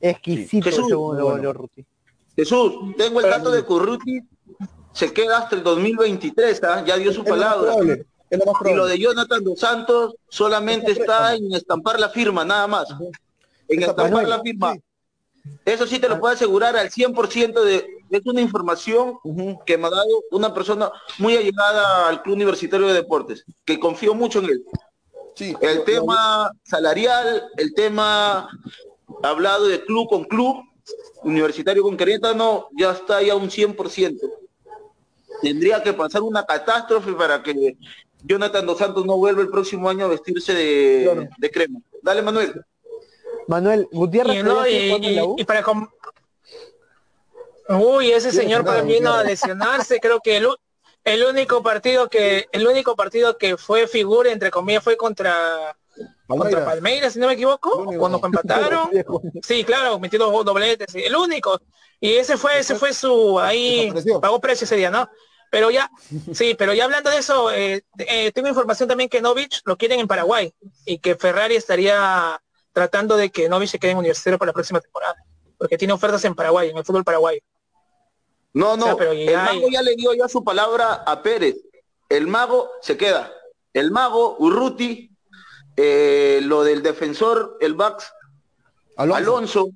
Exquisito 0.00 0.68
el 0.68 0.74
segundo 0.74 1.24
gol 1.24 1.40
de 1.40 1.48
Urruti. 1.48 1.86
Jesús, 2.36 2.72
tengo 2.96 3.20
el 3.20 3.30
dato 3.30 3.50
de 3.50 3.64
que 3.64 3.72
Urruti 3.72 4.20
se 4.92 5.12
queda 5.12 5.38
hasta 5.38 5.56
el 5.56 5.62
2023, 5.62 6.64
¿ah? 6.64 6.84
ya 6.84 6.96
dio 6.96 7.12
su 7.12 7.24
palabra. 7.24 7.74
y 8.30 8.74
lo 8.74 8.86
de 8.86 8.98
Jonathan 8.98 9.44
dos 9.44 9.60
Santos 9.60 10.16
solamente 10.28 10.92
está 10.92 11.34
en 11.36 11.52
estampar 11.54 12.00
la 12.00 12.08
firma, 12.08 12.44
nada 12.44 12.66
más. 12.66 12.88
En 13.68 13.82
estampar 13.82 14.26
la 14.26 14.40
firma. 14.40 14.74
Eso 15.64 15.86
sí 15.86 15.98
te 15.98 16.08
lo 16.08 16.18
puedo 16.18 16.34
asegurar 16.34 16.76
al 16.76 16.90
100% 16.90 17.62
de, 17.62 17.93
es 18.10 18.22
una 18.24 18.40
información 18.40 19.18
que 19.66 19.76
me 19.78 19.86
ha 19.86 19.90
dado 19.90 20.22
una 20.30 20.52
persona 20.54 20.90
muy 21.18 21.36
allegada 21.36 22.08
al 22.08 22.22
Club 22.22 22.34
Universitario 22.34 22.86
de 22.86 22.94
Deportes, 22.94 23.44
que 23.64 23.78
confío 23.78 24.14
mucho 24.14 24.40
en 24.40 24.46
él. 24.46 24.64
Sí, 25.34 25.54
el 25.60 25.84
tema 25.84 26.50
salarial, 26.62 27.48
el 27.56 27.74
tema 27.74 28.48
hablado 29.22 29.66
de 29.66 29.84
club 29.84 30.08
con 30.08 30.24
club, 30.24 30.56
universitario 31.22 31.82
con 31.82 31.96
Querétaro, 31.96 32.68
ya 32.78 32.92
está 32.92 33.20
ya 33.22 33.34
un 33.34 33.48
100% 33.50 34.20
tendría 35.44 35.82
que 35.82 35.92
pasar 35.92 36.22
una 36.22 36.44
catástrofe 36.44 37.12
para 37.12 37.42
que 37.42 37.76
Jonathan 38.24 38.66
Dos 38.66 38.78
Santos 38.78 39.04
no 39.04 39.16
vuelva 39.18 39.42
el 39.42 39.50
próximo 39.50 39.88
año 39.88 40.06
a 40.06 40.08
vestirse 40.08 40.54
de, 40.54 41.50
crema. 41.52 41.80
Dale, 42.02 42.22
Manuel. 42.22 42.64
Manuel, 43.46 43.86
Gutiérrez. 43.92 44.42
Y, 45.36 45.44
para 45.44 45.62
Uy, 47.68 48.12
ese 48.12 48.30
señor 48.30 48.64
para 48.64 48.82
mí 48.82 49.00
no 49.00 49.14
a 49.14 49.24
lesionarse, 49.24 50.00
creo 50.00 50.20
que 50.20 50.36
el, 50.36 50.48
el 51.04 51.24
único 51.24 51.62
partido 51.62 52.08
que 52.08 52.46
el 52.52 52.66
único 52.66 52.94
partido 52.94 53.38
que 53.38 53.56
fue 53.56 53.86
figura 53.86 54.30
entre 54.30 54.50
comillas 54.50 54.84
fue 54.84 54.96
contra 54.96 55.76
contra 56.26 56.64
Palmeiras, 56.64 57.12
si 57.12 57.18
no 57.18 57.26
me 57.26 57.34
equivoco, 57.34 57.84
cuando 57.98 58.20
empataron. 58.24 58.90
sí, 59.42 59.64
claro, 59.64 59.98
metió 59.98 60.18
dos 60.18 60.44
dobletes, 60.44 60.94
el 60.94 61.14
único. 61.14 61.60
Y 62.00 62.14
ese 62.14 62.36
fue 62.36 62.58
ese 62.58 62.74
fue 62.74 62.92
su 62.92 63.38
ahí 63.40 63.92
pagó 64.20 64.40
precio 64.40 64.64
ese 64.64 64.76
día, 64.76 64.90
¿no? 64.90 65.08
Pero 65.50 65.70
ya, 65.70 65.90
sí, 66.32 66.54
pero 66.58 66.74
ya 66.74 66.84
hablando 66.84 67.10
de 67.10 67.18
eso, 67.18 67.52
eh, 67.52 67.84
eh, 67.98 68.32
tengo 68.32 68.48
información 68.48 68.88
también 68.88 69.08
que 69.08 69.22
Novich 69.22 69.62
lo 69.64 69.76
quieren 69.76 70.00
en 70.00 70.08
Paraguay 70.08 70.52
y 70.84 70.98
que 70.98 71.14
Ferrari 71.14 71.54
estaría 71.56 72.40
tratando 72.72 73.16
de 73.16 73.30
que 73.30 73.48
Novich 73.48 73.70
se 73.70 73.78
quede 73.78 73.92
en 73.92 73.98
Universitario 73.98 74.38
para 74.38 74.48
la 74.48 74.54
próxima 74.54 74.80
temporada, 74.80 75.14
porque 75.56 75.78
tiene 75.78 75.92
ofertas 75.94 76.24
en 76.24 76.34
Paraguay, 76.34 76.70
en 76.70 76.76
el 76.76 76.84
fútbol 76.84 77.04
paraguayo. 77.04 77.40
No, 78.54 78.76
no, 78.76 78.96
pero 78.96 79.12
el 79.12 79.34
mago 79.34 79.68
ya 79.70 79.82
le 79.82 79.96
dio 79.96 80.14
ya 80.14 80.28
su 80.28 80.44
palabra 80.44 81.02
a 81.06 81.22
Pérez. 81.22 81.56
El 82.08 82.28
mago 82.28 82.70
se 82.80 82.96
queda. 82.96 83.32
El 83.72 83.90
mago, 83.90 84.36
Urruti, 84.38 85.10
eh, 85.76 86.40
lo 86.42 86.62
del 86.62 86.82
defensor, 86.82 87.58
el 87.60 87.74
Bax, 87.74 88.12
Alonso, 88.96 89.70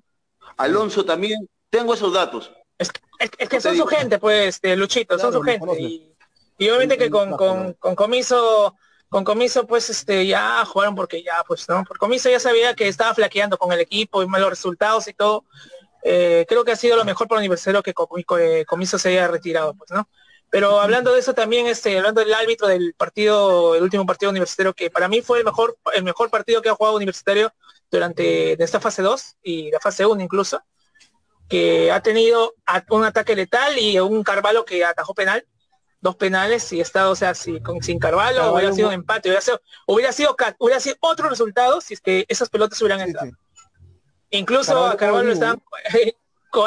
Alonso 0.57 1.05
también, 1.05 1.49
tengo 1.71 1.95
esos 1.95 2.13
datos. 2.13 2.53
Es, 2.79 2.91
que 3.31 3.61
son 3.61 3.77
su 3.77 3.87
gente, 3.87 4.21
pues, 4.21 4.61
de 4.61 4.77
Luchito, 4.77 5.19
son 5.19 5.33
su 5.33 5.43
gente. 5.43 5.67
Y, 6.59 6.69
obviamente 6.69 6.97
que 6.99 7.11
con, 7.11 7.37
con, 7.37 7.75
comiso, 7.97 8.77
con 9.09 9.25
comiso, 9.25 9.67
pues, 9.67 9.91
este, 9.91 10.25
ya 10.25 10.65
jugaron 10.65 10.95
porque 10.95 11.25
ya, 11.25 11.43
pues, 11.47 11.69
¿no? 11.69 11.83
Por 11.85 11.99
comiso 11.99 12.31
ya 12.31 12.39
sabía 12.39 12.75
que 12.75 12.87
estaba 12.87 13.13
flaqueando 13.13 13.59
con 13.59 13.73
el 13.73 13.81
equipo 13.81 14.23
y 14.23 14.29
malos 14.29 14.51
resultados 14.51 15.09
y 15.09 15.15
todo. 15.15 15.45
Eh, 16.11 16.47
creo 16.49 16.65
que 16.65 16.73
ha 16.73 16.77
sido 16.77 16.97
lo 16.97 17.05
mejor 17.05 17.29
para 17.29 17.39
el 17.39 17.43
Universitario 17.43 17.83
que 17.83 17.93
eh, 18.41 18.65
comiso 18.65 18.99
se 18.99 19.11
haya 19.11 19.29
retirado, 19.29 19.75
pues, 19.75 19.91
¿no? 19.91 20.09
Pero 20.49 20.81
hablando 20.81 21.13
de 21.13 21.21
eso 21.21 21.35
también, 21.35 21.67
este, 21.67 21.99
hablando 21.99 22.23
del 22.23 22.33
árbitro 22.33 22.67
del 22.67 22.95
partido, 22.95 23.75
el 23.75 23.83
último 23.83 24.07
partido 24.07 24.31
universitario, 24.31 24.73
que 24.73 24.91
para 24.91 25.07
mí 25.07 25.21
fue 25.21 25.41
el 25.41 25.45
mejor, 25.45 25.77
el 25.93 26.05
mejor 26.05 26.31
partido 26.31 26.63
que 26.63 26.71
ha 26.71 26.75
jugado 26.75 26.97
universitario 26.97 27.53
durante 27.91 28.63
esta 28.63 28.81
fase 28.81 29.03
2 29.03 29.37
y 29.43 29.71
la 29.71 29.81
fase 29.81 30.07
1 30.07 30.23
incluso 30.23 30.63
que 31.47 31.93
ha 31.93 32.01
tenido 32.03 32.55
un 32.89 33.05
ataque 33.05 33.37
letal 33.37 33.79
y 33.79 33.99
un 34.01 34.23
Carvalho 34.23 34.65
que 34.65 34.87
atajó 34.87 35.15
penal, 35.15 35.47
dos 36.01 36.17
penales 36.17 36.73
y 36.73 36.81
está, 36.81 37.11
o 37.11 37.17
sea, 37.17 37.35
si, 37.35 37.61
con, 37.61 37.83
sin 37.83 37.99
Carvalho, 37.99 38.55
hubiera 38.55 38.73
sido 38.73 38.89
un 38.89 38.95
empate, 38.95 39.29
hubiera 39.29 39.43
sido, 39.43 39.61
hubiera 39.87 40.13
sido, 40.13 40.35
hubiera 40.59 40.81
sido 40.81 40.97
otro 41.01 41.29
resultado 41.29 41.83
si 41.83 41.93
es 41.93 42.01
que 42.01 42.25
esas 42.29 42.49
pelotas 42.49 42.81
hubieran 42.81 43.01
entrado. 43.01 43.33
Incluso 44.31 44.87
a 44.87 44.97
Carvalho 44.97 45.33
estaban, 45.33 45.63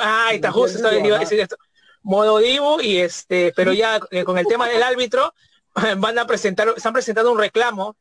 ay, 0.04 0.36
está 0.36 0.52
justo, 0.52 0.78
estaba 0.78 1.19
decir 1.19 1.39
esto, 1.39 1.58
modo 2.02 2.39
Divo 2.39 2.82
y 2.82 2.97
este, 2.97 3.54
pero 3.56 3.74
ya 3.74 4.00
eh, 4.10 4.24
con 4.24 4.38
el 4.38 4.47
tema 4.47 4.67
del 4.67 4.84
árbitro 4.84 5.34
van 5.97 6.17
a 6.17 6.26
presentar, 6.26 6.74
están 6.76 6.93
presentando 6.93 7.32
un 7.32 7.39
reclamo 7.39 7.95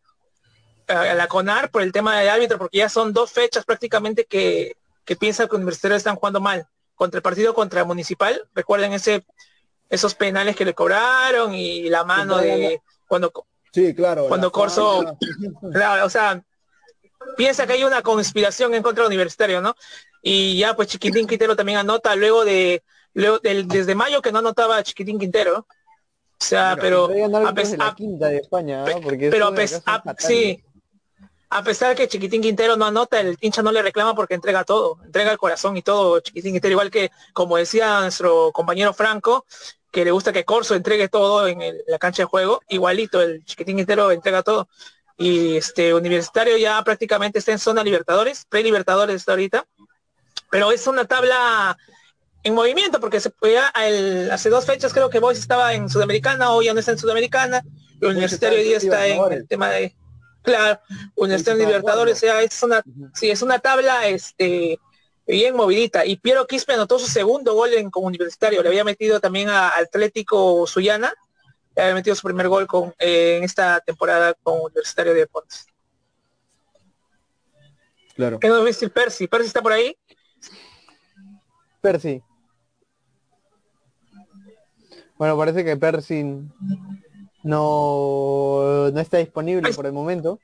a 0.88 1.14
la 1.14 1.28
CONAR 1.28 1.70
por 1.70 1.82
el 1.82 1.92
tema 1.92 2.18
del 2.18 2.28
árbitro, 2.28 2.58
porque 2.58 2.78
ya 2.78 2.88
son 2.88 3.12
dos 3.12 3.30
fechas 3.30 3.64
prácticamente 3.64 4.24
que 4.24 4.74
que 5.10 5.16
piensa 5.16 5.48
que 5.48 5.56
Universitario 5.56 5.96
están 5.96 6.14
jugando 6.14 6.40
mal. 6.40 6.68
Contra 6.94 7.18
el 7.18 7.22
partido 7.22 7.52
contra 7.52 7.84
Municipal, 7.84 8.46
recuerden 8.54 8.92
ese 8.92 9.24
esos 9.88 10.14
penales 10.14 10.54
que 10.54 10.64
le 10.64 10.72
cobraron 10.72 11.52
y 11.52 11.88
la 11.88 12.04
mano 12.04 12.38
de 12.38 12.80
cuando 13.08 13.32
sí 13.72 13.92
claro 13.92 14.28
cuando 14.28 14.52
Corso 14.52 15.16
claro 15.72 16.06
o 16.06 16.08
sea 16.08 16.40
piensa 17.36 17.66
que 17.66 17.74
hay 17.74 17.84
una 17.84 18.02
conspiración 18.02 18.74
en 18.74 18.82
contra 18.82 19.04
del 19.04 19.12
universitario 19.12 19.60
no 19.60 19.74
y 20.22 20.58
ya 20.58 20.74
pues 20.74 20.88
Chiquitín 20.88 21.26
Quintero 21.26 21.56
también 21.56 21.78
anota 21.78 22.14
luego 22.16 22.44
de 22.44 22.82
luego 23.14 23.38
del, 23.38 23.66
desde 23.68 23.94
mayo 23.94 24.22
que 24.22 24.32
no 24.32 24.38
anotaba 24.38 24.82
Chiquitín 24.82 25.18
Quintero. 25.18 25.66
O 25.68 26.44
sea 26.44 26.76
pero 26.80 27.10
a 27.46 27.52
pesar 27.52 27.94
de 27.96 28.36
España 28.38 28.84
pero 29.30 29.46
a 29.46 29.54
pesar 29.54 30.02
sí 30.18 30.62
a 31.52 31.64
pesar 31.64 31.96
que 31.96 32.06
Chiquitín 32.06 32.40
Quintero 32.40 32.76
no 32.76 32.84
anota, 32.84 33.18
el 33.18 33.36
hincha 33.40 33.60
no 33.60 33.72
le 33.72 33.82
reclama 33.82 34.14
porque 34.14 34.34
entrega 34.34 34.62
todo, 34.62 34.98
entrega 35.04 35.32
el 35.32 35.38
corazón 35.38 35.76
y 35.76 35.82
todo, 35.82 36.20
Chiquitín 36.20 36.52
Quintero, 36.52 36.72
igual 36.72 36.90
que 36.92 37.10
como 37.32 37.56
decía 37.56 38.00
nuestro 38.02 38.52
compañero 38.52 38.94
Franco, 38.94 39.44
que 39.90 40.04
le 40.04 40.12
gusta 40.12 40.32
que 40.32 40.44
Corso 40.44 40.76
entregue 40.76 41.08
todo 41.08 41.48
en 41.48 41.58
la 41.88 41.98
cancha 41.98 42.22
de 42.22 42.26
juego, 42.26 42.62
igualito, 42.68 43.20
el 43.20 43.44
Chiquitín 43.44 43.76
Quintero 43.76 44.12
entrega 44.12 44.44
todo. 44.44 44.68
Y 45.20 45.56
este 45.56 45.94
Universitario 45.94 46.56
ya 46.56 46.82
prácticamente 46.82 47.38
está 47.38 47.52
en 47.52 47.58
zona 47.58 47.84
Libertadores, 47.84 48.46
pre-Libertadores 48.48 49.16
está 49.16 49.32
ahorita, 49.32 49.66
pero 50.50 50.72
es 50.72 50.86
una 50.86 51.04
tabla 51.04 51.76
en 52.42 52.54
movimiento 52.54 52.98
porque 53.00 53.20
se 53.20 53.30
hace 54.32 54.48
dos 54.48 54.64
fechas 54.64 54.92
creo 54.92 55.10
que 55.10 55.18
Boys 55.18 55.38
estaba 55.38 55.74
en 55.74 55.88
Sudamericana, 55.88 56.50
hoy 56.50 56.64
ya 56.64 56.74
no 56.74 56.80
está 56.80 56.92
en 56.92 56.98
Sudamericana, 56.98 57.62
el 58.00 58.08
Universitario 58.08 58.58
hoy 58.58 58.64
día 58.64 58.78
está 58.78 59.06
en 59.06 59.32
el 59.32 59.46
tema 59.46 59.68
de 59.68 59.94
Claro, 60.42 60.80
Universidad 61.16 61.56
Libertadores, 61.56 62.16
o 62.16 62.20
sea, 62.20 62.42
es 62.42 62.62
una, 62.62 62.82
sí, 63.14 63.30
es 63.30 63.42
una 63.42 63.58
tabla 63.58 64.06
este 64.06 64.80
bien 65.26 65.54
movidita. 65.54 66.04
Y 66.04 66.16
Piero 66.16 66.46
Quispe 66.46 66.72
anotó 66.72 66.98
su 66.98 67.06
segundo 67.06 67.54
gol 67.54 67.74
en 67.74 67.90
como 67.90 68.06
universitario. 68.06 68.62
Le 68.62 68.68
había 68.68 68.84
metido 68.84 69.20
también 69.20 69.48
a 69.48 69.68
Atlético 69.68 70.66
Suyana, 70.66 71.12
le 71.80 71.84
había 71.84 71.94
metido 71.94 72.14
su 72.14 72.22
primer 72.22 72.48
gol 72.48 72.66
con, 72.66 72.94
eh, 72.98 73.38
en 73.38 73.44
esta 73.44 73.80
temporada 73.80 74.34
con 74.42 74.60
Universitario 74.60 75.14
de 75.14 75.20
Deportes. 75.20 75.66
Claro. 78.14 78.38
¿Qué 78.38 78.48
nos 78.48 78.64
viste 78.64 78.84
el 78.84 78.90
Percy? 78.90 79.26
¿Percy 79.26 79.46
está 79.46 79.62
por 79.62 79.72
ahí? 79.72 79.96
Percy. 81.80 82.22
Bueno, 85.16 85.38
parece 85.38 85.64
que 85.64 85.76
Percy 85.76 86.22
no, 87.42 88.90
no 88.90 89.00
está 89.00 89.16
disponible 89.16 89.72
por 89.72 89.86
el 89.86 89.92
momento. 89.92 90.38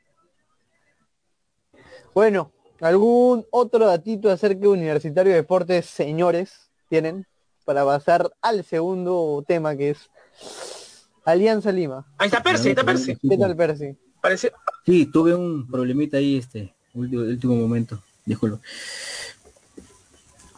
Bueno, 2.15 2.51
¿algún 2.81 3.47
otro 3.51 3.87
datito 3.87 4.31
acerca 4.31 4.61
de 4.61 4.69
Universitario 4.69 5.33
de 5.33 5.41
Deportes, 5.41 5.85
señores, 5.85 6.71
tienen? 6.89 7.27
Para 7.67 7.85
pasar 7.85 8.33
al 8.41 8.65
segundo 8.65 9.45
tema 9.47 9.77
que 9.77 9.91
es 9.91 10.09
Alianza 11.27 11.71
Lima. 11.73 12.07
Ahí 12.17 12.29
está 12.29 12.43
Percy, 12.43 12.69
ahí 12.69 12.71
está 12.71 12.85
Percy. 12.85 13.17
¿Qué 13.17 13.37
tal 13.37 13.55
Percy? 13.55 13.95
Parece... 14.23 14.53
Sí, 14.87 15.07
tuve 15.07 15.35
un 15.35 15.69
problemita 15.71 16.17
ahí 16.17 16.39
este 16.39 16.75
último, 16.95 17.23
último 17.23 17.57
momento, 17.57 18.03
disculpa. 18.25 18.59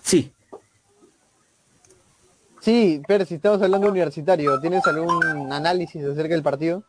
Sí, 0.02 0.30
Sí, 2.60 3.00
pero 3.08 3.24
si 3.24 3.36
estamos 3.36 3.62
hablando 3.62 3.88
universitario, 3.88 4.60
¿tienes 4.60 4.86
algún 4.86 5.50
análisis 5.50 6.04
acerca 6.04 6.34
del 6.34 6.42
partido? 6.42 6.84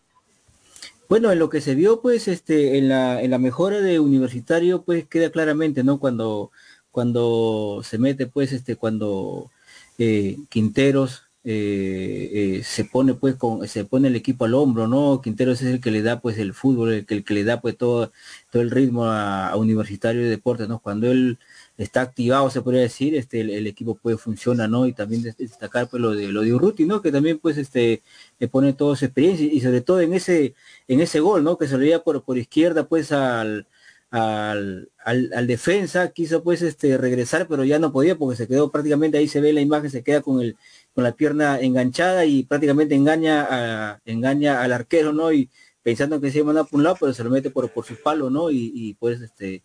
Bueno, 1.08 1.32
en 1.32 1.40
lo 1.40 1.50
que 1.50 1.62
se 1.62 1.74
vio, 1.74 2.02
pues, 2.02 2.28
este, 2.28 2.78
en 2.78 2.90
la, 2.90 3.22
en 3.22 3.32
la 3.32 3.38
mejora 3.38 3.80
de 3.80 4.00
universitario, 4.00 4.82
pues 4.84 5.08
queda 5.08 5.32
claramente, 5.32 5.86
¿no? 5.86 5.98
Cuando, 5.98 6.52
cuando 6.92 7.82
se 7.84 7.98
mete, 7.98 8.28
pues, 8.28 8.52
este, 8.52 8.76
cuando 8.76 9.52
eh, 9.98 10.38
Quinteros 10.50 11.29
eh, 11.52 12.60
eh, 12.60 12.64
se 12.64 12.86
pone, 12.86 13.16
pues, 13.16 13.36
con, 13.36 13.68
se 13.68 13.84
pone 13.84 14.08
el 14.08 14.16
equipo 14.16 14.46
al 14.46 14.54
hombro, 14.54 14.88
¿no? 14.88 15.20
Quinteros 15.20 15.62
es 15.64 15.68
el 15.74 15.82
que 15.82 15.90
le 15.90 16.04
da, 16.04 16.22
pues, 16.22 16.38
el 16.38 16.54
fútbol, 16.54 16.94
el 16.94 17.06
que, 17.08 17.16
el 17.16 17.24
que 17.24 17.34
le 17.34 17.44
da, 17.44 17.60
pues, 17.60 17.76
todo, 17.76 18.12
todo 18.52 18.62
el 18.62 18.70
ritmo 18.70 19.06
a, 19.06 19.56
Universitario 19.56 20.22
de 20.22 20.30
Deportes, 20.30 20.70
¿no? 20.70 20.78
Cuando 20.80 21.10
él 21.12 21.40
está 21.78 22.02
activado, 22.02 22.52
se 22.52 22.62
podría 22.62 22.82
decir, 22.82 23.16
este, 23.16 23.42
el, 23.42 23.66
equipo 23.66 23.96
puede 23.96 24.18
funciona, 24.18 24.68
¿no? 24.68 24.86
Y 24.86 24.94
también 24.94 25.24
destacar 25.24 25.90
pues 25.90 26.02
lo 26.02 26.12
de 26.12 26.28
lo 26.32 26.42
de 26.44 26.54
Urruti, 26.54 26.86
¿no? 26.86 27.02
Que 27.02 27.12
también 27.12 27.40
pues 27.40 27.58
este 27.58 28.04
le 28.40 28.48
pone 28.48 28.74
toda 28.74 28.96
su 28.96 29.06
experiencia 29.06 29.46
y 29.48 29.60
sobre 29.62 29.82
todo 29.82 30.02
en 30.02 30.14
ese 30.14 30.54
en 30.88 31.00
ese 31.02 31.20
gol, 31.20 31.44
¿no? 31.44 31.58
Que 31.58 31.68
lo 31.68 32.04
por, 32.04 32.24
por 32.24 32.38
izquierda 32.38 32.88
pues 32.88 33.12
al 33.12 33.68
al, 34.12 34.90
al, 35.06 35.48
defensa, 35.48 36.10
quiso 36.12 36.44
pues 36.44 36.62
este 36.62 36.98
regresar, 36.98 37.48
pero 37.48 37.64
ya 37.64 37.80
no 37.80 37.92
podía 37.92 38.18
porque 38.18 38.38
se 38.38 38.48
quedó 38.48 38.72
prácticamente, 38.72 39.18
ahí 39.18 39.28
se 39.28 39.42
ve 39.42 39.54
la 39.54 39.62
imagen, 39.62 39.92
se 39.92 40.04
queda 40.04 40.22
con 40.22 40.42
el 40.42 40.58
la 41.04 41.14
pierna 41.14 41.60
enganchada 41.60 42.26
y 42.26 42.44
prácticamente 42.44 42.96
engaña 42.96 43.48
a, 43.50 44.02
engaña 44.06 44.62
al 44.62 44.74
arquero, 44.74 45.14
¿no? 45.14 45.32
Y 45.32 45.50
pensando 45.84 46.22
que 46.22 46.32
se 46.32 46.40
iba 46.40 46.52
a 46.60 46.64
por 46.64 46.78
un 46.78 46.84
lado, 46.84 46.98
pero 47.00 47.14
se 47.14 47.24
lo 47.24 47.30
mete 47.30 47.50
por, 47.50 47.70
por 47.72 47.86
su 47.86 47.96
palo, 48.02 48.30
¿no? 48.30 48.52
Y, 48.52 48.72
y 48.74 48.94
pues 48.96 49.22
este 49.22 49.64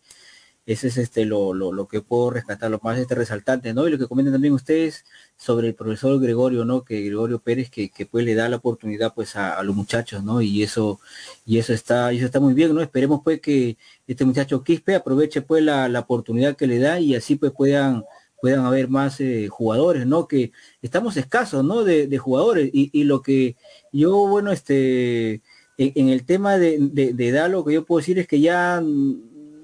ese 0.65 0.87
es 0.87 0.97
este 0.97 1.25
lo, 1.25 1.53
lo, 1.53 1.87
que 1.87 2.01
puedo 2.01 2.31
rescatar, 2.31 2.71
lo 2.71 2.79
más 2.81 2.97
este 2.97 3.13
resaltante, 3.13 3.73
¿no? 3.73 3.87
Y 3.87 3.91
lo 3.91 3.99
que 3.99 4.07
comentan 4.07 4.33
también 4.33 4.53
ustedes 4.53 5.05
sobre 5.37 5.67
el 5.67 5.75
profesor 5.75 6.19
Gregorio, 6.19 6.65
¿no? 6.65 6.83
Que 6.83 7.01
Gregorio 7.03 7.39
Pérez 7.39 7.69
que, 7.69 7.89
que 7.89 8.05
pues 8.07 8.25
le 8.25 8.33
da 8.33 8.49
la 8.49 8.57
oportunidad 8.57 9.13
pues 9.13 9.35
a, 9.35 9.61
los 9.63 9.75
muchachos, 9.75 10.23
¿no? 10.23 10.41
Y 10.41 10.63
eso, 10.63 10.99
y 11.45 11.59
eso 11.59 11.73
está, 11.73 12.11
eso 12.11 12.25
está 12.25 12.39
muy 12.39 12.53
bien, 12.55 12.73
¿no? 12.73 12.81
Esperemos 12.81 13.21
pues 13.23 13.41
que 13.41 13.77
este 14.07 14.25
muchacho 14.25 14.63
Quispe 14.63 14.95
aproveche 14.95 15.41
pues 15.41 15.63
la, 15.63 15.87
la 15.87 15.99
oportunidad 16.01 16.55
que 16.55 16.67
le 16.67 16.79
da 16.79 16.99
y 16.99 17.15
así 17.15 17.35
pues 17.35 17.51
puedan 17.51 18.03
puedan 18.45 18.63
haber 18.63 18.89
más 18.89 19.19
eh, 19.21 19.47
jugadores, 19.49 20.05
¿no? 20.05 20.27
Que 20.27 20.51
estamos 20.83 21.17
escasos, 21.17 21.65
¿no? 21.65 21.83
De, 21.83 22.15
jugadores. 22.19 22.69
Y, 22.71 23.03
lo 23.05 23.23
que 23.23 23.55
yo, 23.91 24.27
bueno, 24.27 24.51
este, 24.51 25.41
en, 25.79 26.09
el 26.09 26.25
tema 26.27 26.59
de, 26.59 27.31
da, 27.33 27.47
lo 27.47 27.65
que 27.65 27.73
yo 27.73 27.85
puedo 27.85 28.01
decir 28.01 28.19
es 28.19 28.27
que 28.27 28.39
ya 28.39 28.83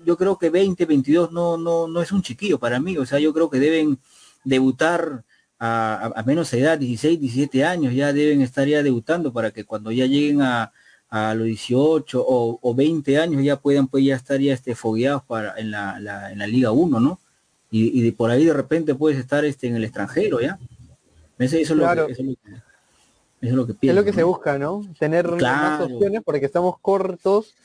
yo 0.04 0.17
creo 0.17 0.39
que 0.39 0.50
20, 0.50 0.84
22 0.88 1.32
no, 1.32 1.58
no, 1.58 1.88
no 1.88 2.02
es 2.02 2.12
un 2.12 2.24
chiquillo 2.24 2.58
para 2.58 2.80
mí, 2.80 2.98
o 2.98 3.06
sea, 3.06 3.20
yo 3.20 3.36
creo 3.36 3.52
que 3.52 3.60
deben 3.60 4.00
debutar 4.44 5.26
a, 5.60 6.24
menos 6.26 6.52
edad, 6.54 6.80
16, 6.80 7.20
17 7.20 7.63
años, 7.63 7.94
ya 7.94 8.12
deben 8.13 8.41
estar 8.41 8.67
ya 8.67 8.82
debutando 8.82 9.32
para 9.32 9.52
que 9.52 9.63
cuando 9.63 9.91
ya 9.91 10.08
lleguen 10.08 10.41
a, 10.41 10.72
a 11.08 11.36
los 11.36 11.46
18 11.46 12.26
o, 12.28 12.74
20 12.74 13.20
años 13.20 13.44
ya 13.44 13.58
puedan 13.58 13.88
pues 13.88 14.04
ya 14.04 14.15
estar 14.15 14.39
ya 14.39 14.56
este, 14.56 14.74
fogueados 14.74 15.22
para, 15.26 15.54
en, 15.60 15.70
la, 15.70 16.32
en 16.32 16.39
la 16.39 16.48
Liga 16.48 16.72
1, 16.72 17.00
¿no? 17.00 17.20
Y, 17.73 18.05
y, 18.05 18.12
por 18.12 18.29
ahí 18.29 18.45
de 18.45 18.53
repente 18.53 18.93
puedes 18.93 19.17
estar 19.17 19.45
este, 19.45 19.67
en 19.67 19.77
el 19.77 19.86
extranjero, 19.86 20.41
¿ya? 20.41 20.60
Eso, 21.39 21.55
es, 21.57 21.69
lo 21.71 21.88
que, 21.88 22.12
eso, 22.12 22.23
es 23.41 23.53
lo 23.53 23.65
que 23.65 23.73
pienso, 23.73 23.99
Es 23.99 24.05
lo 24.05 24.12
que 24.12 24.13
se 24.13 24.23
busca, 24.23 24.60
¿no? 24.60 24.81
Tener 24.99 25.31
más 25.31 25.81
opciones 25.81 26.21
porque 26.23 26.45
estamos 26.45 26.77
cortos 26.79 27.55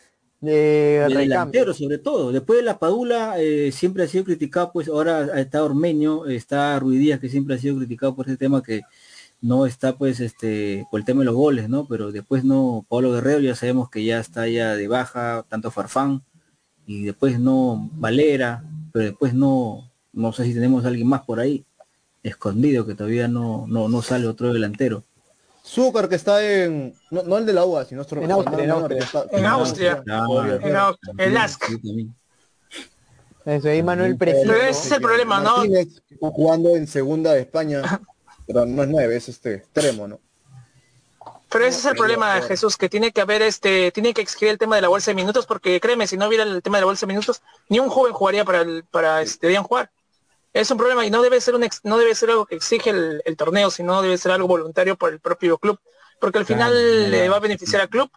de, 0.41 1.07
delantero 1.09 1.75
sobre 1.75 1.99
todo. 1.99 2.33
Después 2.33 2.59
de 2.59 2.65
la 2.65 2.79
Padula 2.79 3.35
eh, 3.39 3.73
siempre 3.73 4.05
ha 4.05 4.09
sido 4.09 4.25
criticado, 4.25 4.71
pues 4.73 4.89
ahora 4.89 5.41
está 5.41 5.63
Ormeño, 5.65 6.27
está 6.27 6.79
Ruidías 6.79 7.21
que 7.21 7.29
siempre 7.29 7.57
ha 7.57 7.59
sido 7.59 7.77
criticado 7.77 8.15
por 8.15 8.27
ese 8.27 8.37
tema 8.37 8.63
que 8.63 8.83
no 9.41 9.67
está 9.67 9.97
pues 9.97 10.21
este 10.21 10.87
por 10.91 11.01
el 11.01 11.07
tema 11.07 11.21
de 11.21 11.27
los 11.27 11.35
goles, 11.35 11.69
¿no? 11.69 11.87
Pero 11.87 12.13
después 12.13 12.45
no, 12.45 12.87
Pablo 12.89 13.13
Guerrero 13.13 13.41
ya 13.41 13.55
sabemos 13.55 13.91
que 13.91 14.05
ya 14.05 14.21
está 14.21 14.49
ya 14.49 14.75
de 14.75 14.89
baja, 14.89 15.45
tanto 15.49 15.71
Farfán, 15.71 16.23
y 16.87 17.05
después 17.05 17.39
no 17.39 17.91
Valera, 17.95 18.65
pero 18.93 19.07
después 19.07 19.35
no, 19.35 19.86
no 20.17 20.33
sé 20.33 20.45
si 20.45 20.55
tenemos 20.55 20.85
a 20.85 20.89
alguien 20.89 21.07
más 21.07 21.23
por 21.23 21.39
ahí, 21.39 21.65
escondido, 22.23 22.87
que 22.87 22.95
todavía 22.95 23.29
no, 23.29 23.67
no, 23.69 23.89
no 23.89 24.03
sale 24.03 24.27
otro 24.27 24.53
delantero. 24.53 25.05
Zúcar 25.65 26.09
que 26.09 26.15
está 26.15 26.43
en. 26.45 26.95
No, 27.11 27.39
el 27.39 27.47
de 27.47 27.53
la 27.53 27.65
UA, 27.65 27.85
sino 27.85 28.03
otro. 28.03 28.23
En 28.23 28.31
Austria. 28.31 28.65
En 28.65 28.71
Austria. 28.71 30.03
En 30.03 30.77
Austria. 30.77 31.79
En. 31.85 32.15
Eso 33.45 33.69
ahí 33.69 33.83
Manuel 33.83 34.17
Pero 34.17 34.55
ese 34.55 34.71
es 34.71 34.93
el 34.93 35.01
problema, 35.01 35.41
¿no? 35.41 35.63
Jugando 36.21 36.75
en 36.77 36.87
segunda 36.87 37.33
de 37.33 37.43
España. 37.43 37.83
Pero 38.47 38.65
no 38.65 38.83
es 38.83 38.89
nueve, 38.89 39.17
es 39.17 39.29
este 39.29 39.55
extremo, 39.55 40.09
¿no? 40.09 40.21
Pero 41.51 41.65
ese 41.65 41.79
es 41.79 41.85
el 41.85 41.97
problema, 41.97 42.41
Jesús, 42.43 42.77
que 42.77 42.89
tiene 42.89 43.13
que 43.13 43.21
haber 43.21 43.43
este, 43.43 43.91
tiene 43.93 44.15
que 44.15 44.21
exigir 44.21 44.49
el 44.49 44.59
tema 44.59 44.77
de 44.77 44.83
la 44.83 44.89
bolsa 44.89 45.11
de 45.11 45.15
minutos, 45.17 45.47
porque 45.47 45.81
créeme, 45.81 46.07
si 46.07 46.17
no 46.17 46.27
hubiera 46.27 46.45
el 46.45 46.63
tema 46.63 46.79
de 46.79 46.83
la 46.83 46.87
bolsa 46.87 47.07
de 47.07 47.13
minutos, 47.13 47.43
ni 47.69 47.79
un 47.79 47.89
joven 47.89 48.13
jugaría 48.13 48.45
para 48.45 48.63
el, 48.63 48.85
para 48.85 49.23
este, 49.23 49.57
jugar 49.59 49.91
es 50.61 50.71
un 50.71 50.79
problema 50.79 51.05
y 51.05 51.11
no 51.11 51.23
debe 51.23 51.41
ser 51.41 51.55
un 51.55 51.69
no 51.85 51.99
debe 51.99 52.15
ser 52.15 52.31
algo 52.31 52.47
que 52.47 52.55
exige 52.55 52.91
el, 52.91 53.37
torneo, 53.37 53.71
sino 53.71 54.01
debe 54.01 54.17
ser 54.17 54.33
algo 54.33 54.49
voluntario 54.49 54.97
por 54.97 55.13
el 55.13 55.21
propio 55.21 55.59
club, 55.59 55.79
porque 56.19 56.39
al 56.39 56.47
final 56.47 57.11
le 57.11 57.29
va 57.29 57.37
a 57.37 57.41
beneficiar 57.41 57.83
al 57.83 57.91
club, 57.91 58.11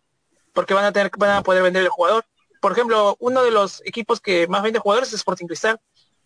porque 0.54 0.74
van 0.74 0.86
a 0.86 0.94
tener 0.94 1.12
van 1.18 1.32
a 1.32 1.44
poder 1.44 1.64
vender 1.64 1.84
el 1.84 1.90
jugador. 1.90 2.26
Por 2.62 2.72
ejemplo, 2.72 3.18
uno 3.20 3.44
de 3.44 3.52
los 3.52 3.82
equipos 3.86 4.22
que 4.22 4.48
más 4.48 4.64
vende 4.64 4.80
jugadores 4.80 5.10
es 5.10 5.16
Sporting 5.16 5.48
Cristal 5.48 5.80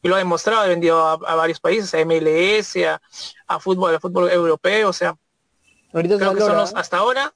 y 0.03 0.07
lo 0.07 0.15
ha 0.15 0.19
demostrado, 0.19 0.61
ha 0.61 0.67
vendido 0.67 0.99
a, 1.03 1.35
varios 1.35 1.59
países, 1.59 1.91
a 1.93 2.05
MLS, 2.05 2.75
a, 3.47 3.59
fútbol, 3.59 3.95
a 3.95 3.99
fútbol 3.99 4.29
europeo, 4.29 4.89
o 4.89 4.93
sea, 4.93 5.17
Ahorita 5.93 6.17
creo 6.17 6.33
que 6.33 6.41
son 6.41 6.57
los, 6.57 6.73
hasta 6.75 6.97
ahora. 6.97 7.33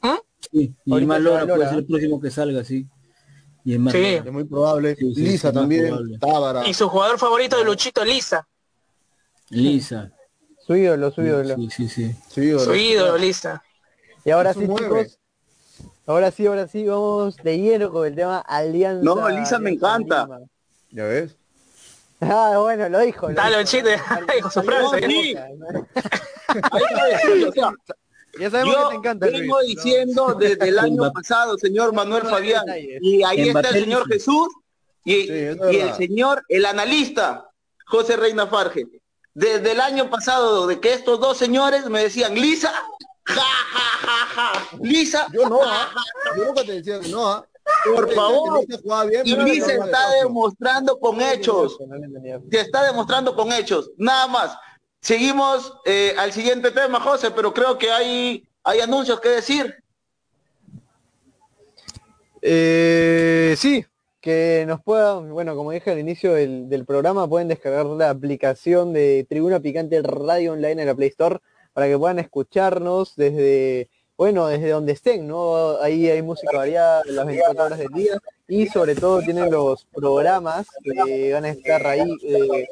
¿Mm? 0.00 0.14
Sí, 0.52 0.74
y 0.84 1.06
más 1.06 1.20
puede 1.20 1.68
ser 1.68 1.78
el 1.78 1.86
próximo 1.86 2.20
que 2.20 2.30
salga, 2.30 2.64
sí. 2.64 2.86
Y 3.66 3.74
es, 3.74 3.92
sí. 3.92 4.30
muy 4.30 4.44
probable. 4.44 4.96
Lisa 5.00 5.52
también. 5.52 5.92
Y 6.66 6.72
su 6.72 6.88
jugador 6.88 7.18
favorito 7.18 7.58
de 7.58 7.64
Luchito, 7.64 8.04
Lisa. 8.04 8.46
Lisa. 9.50 10.12
Su 10.64 10.76
ídolo, 10.76 11.10
su 11.10 11.22
ídolo. 11.22 11.56
Sí, 11.56 11.68
sí, 11.70 11.88
sí. 11.88 12.16
Su 12.28 12.42
ídolo, 12.42 13.18
Lisa. 13.18 13.64
Y 14.24 14.30
ahora 14.30 14.54
sí, 14.54 14.60
chicos. 14.60 15.18
Ahora 16.06 16.30
sí, 16.30 16.46
ahora 16.46 16.68
sí, 16.68 16.86
vamos 16.86 17.38
de 17.38 17.58
lleno 17.58 17.90
con 17.90 18.06
el 18.06 18.14
tema 18.14 18.38
Alianza. 18.38 19.02
No, 19.02 19.28
Lisa 19.28 19.58
me 19.58 19.70
encanta. 19.70 20.28
¿Ya 20.92 21.02
ves? 21.02 21.36
Ah, 22.20 22.58
bueno, 22.60 22.88
lo 22.88 23.00
dijo. 23.00 23.32
Dale, 23.32 23.64
chiste, 23.64 24.00
dijo 24.32 24.48
su 24.48 24.62
frase. 24.62 25.08
Ya 28.38 28.50
sabemos 28.50 28.74
Yo 28.74 28.82
que 28.82 28.90
te 28.90 28.96
encanta. 28.96 29.26
Vengo 29.26 29.60
diciendo 29.60 30.36
desde 30.38 30.68
el 30.68 30.78
año 30.78 31.12
pasado, 31.12 31.56
señor 31.58 31.92
Manuel 31.92 32.24
Fabián, 32.24 32.64
y 33.00 33.22
ahí 33.22 33.48
está 33.48 33.68
el 33.70 33.84
señor 33.84 34.06
Jesús 34.08 34.48
y, 35.04 35.30
el 35.30 35.94
señor, 35.96 36.44
el 36.48 36.66
analista, 36.66 37.50
José 37.86 38.16
Reina 38.16 38.46
Farge. 38.46 38.86
Desde 39.34 39.72
el 39.72 39.80
año 39.80 40.10
pasado, 40.10 40.66
de 40.66 40.80
que 40.80 40.92
estos 40.92 41.20
dos 41.20 41.36
señores 41.36 41.88
me 41.90 42.02
decían, 42.02 42.34
Lisa, 42.34 42.72
ja, 43.24 43.42
ja, 43.42 44.06
ja, 44.06 44.26
ja, 44.26 44.68
Lisa. 44.80 45.26
Yo 45.32 45.48
no, 45.48 45.60
¿ah? 45.62 45.92
yo 46.36 46.46
nunca 46.46 46.64
te 46.64 46.72
decía 46.72 47.00
que 47.00 47.08
no, 47.08 47.28
¿ah? 47.28 47.46
Por 47.84 48.12
favor. 48.14 48.64
y 49.24 49.36
Lisa 49.36 49.72
está 49.72 50.10
demostrando 50.22 50.98
con 50.98 51.20
hechos. 51.20 51.78
Se 52.50 52.60
está 52.60 52.84
demostrando 52.84 53.34
con 53.34 53.52
hechos. 53.52 53.90
Nada 53.96 54.26
más. 54.26 54.56
Seguimos 55.06 55.72
eh, 55.84 56.14
al 56.18 56.32
siguiente 56.32 56.72
tema, 56.72 56.98
José, 56.98 57.30
pero 57.30 57.54
creo 57.54 57.78
que 57.78 57.92
hay, 57.92 58.44
hay 58.64 58.80
anuncios 58.80 59.20
que 59.20 59.28
decir. 59.28 59.72
Eh, 62.42 63.54
sí, 63.56 63.86
que 64.20 64.64
nos 64.66 64.82
puedan, 64.82 65.32
bueno, 65.32 65.54
como 65.54 65.70
dije 65.70 65.92
al 65.92 66.00
inicio 66.00 66.34
del, 66.34 66.84
programa, 66.84 67.28
pueden 67.28 67.46
descargar 67.46 67.86
la 67.86 68.10
aplicación 68.10 68.92
de 68.92 69.24
Tribuna 69.28 69.60
Picante 69.60 70.02
Radio 70.02 70.54
Online 70.54 70.82
en 70.82 70.88
la 70.88 70.94
Play 70.96 71.10
Store 71.10 71.38
para 71.72 71.86
que 71.86 71.96
puedan 71.96 72.18
escucharnos 72.18 73.14
desde, 73.14 73.88
bueno, 74.16 74.48
desde 74.48 74.70
donde 74.70 74.90
estén, 74.90 75.28
¿no? 75.28 75.78
Ahí 75.82 76.10
hay 76.10 76.20
música 76.22 76.56
variada 76.56 77.02
las 77.04 77.26
24 77.26 77.64
horas 77.64 77.78
del 77.78 77.92
día 77.92 78.18
y 78.48 78.66
sobre 78.66 78.96
todo 78.96 79.20
tienen 79.20 79.52
los 79.52 79.84
programas 79.84 80.66
que 80.82 81.32
van 81.32 81.44
a 81.44 81.50
estar 81.50 81.86
ahí. 81.86 82.10
Eh, 82.24 82.66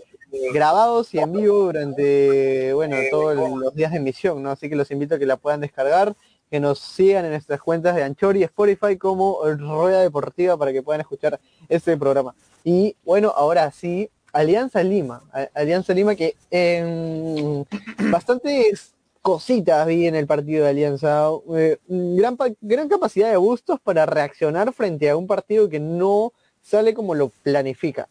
grabados 0.53 1.13
y 1.15 1.19
en 1.19 1.33
vivo 1.33 1.65
durante, 1.65 2.73
bueno, 2.75 2.97
todos 3.11 3.37
los 3.37 3.75
días 3.75 3.93
de 3.93 3.99
emisión, 3.99 4.43
¿no? 4.43 4.51
Así 4.51 4.69
que 4.69 4.77
los 4.77 4.91
invito 4.91 5.15
a 5.15 5.19
que 5.19 5.27
la 5.27 5.37
puedan 5.37 5.61
descargar, 5.61 6.15
que 6.51 6.61
nos 6.61 6.79
sigan 6.79 7.25
en 7.25 7.33
nuestras 7.33 7.61
cuentas 7.61 7.97
de 7.97 8.03
Anchor 8.03 8.37
y 8.37 8.43
Spotify 8.45 8.97
como 8.97 9.39
Rueda 9.45 10.03
Deportiva 10.03 10.57
para 10.57 10.73
que 10.73 10.83
puedan 10.83 11.01
escuchar 11.01 11.41
este 11.69 11.97
programa. 11.97 12.35
Y 12.63 12.97
bueno, 13.05 13.33
ahora 13.35 13.71
sí, 13.71 14.11
Alianza 14.33 14.83
Lima, 14.83 15.23
Alianza 15.55 15.95
Lima 15.95 16.15
que 16.15 16.37
en 16.51 17.67
bastantes 18.11 18.95
cositas 19.23 19.87
vi 19.87 20.07
en 20.07 20.17
el 20.17 20.27
partido 20.27 20.65
de 20.65 20.71
Alianza, 20.71 21.29
eh, 21.57 21.79
gran, 21.89 22.37
gran 22.61 22.89
capacidad 22.89 23.31
de 23.31 23.37
gustos 23.37 23.81
para 23.81 24.05
reaccionar 24.05 24.73
frente 24.73 25.09
a 25.09 25.17
un 25.17 25.27
partido 25.27 25.69
que 25.69 25.81
no 25.81 26.33
sale 26.61 26.93
como 26.93 27.15
lo 27.15 27.29
planifica. 27.29 28.09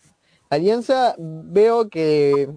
Alianza 0.53 1.15
veo 1.17 1.89
que, 1.89 2.49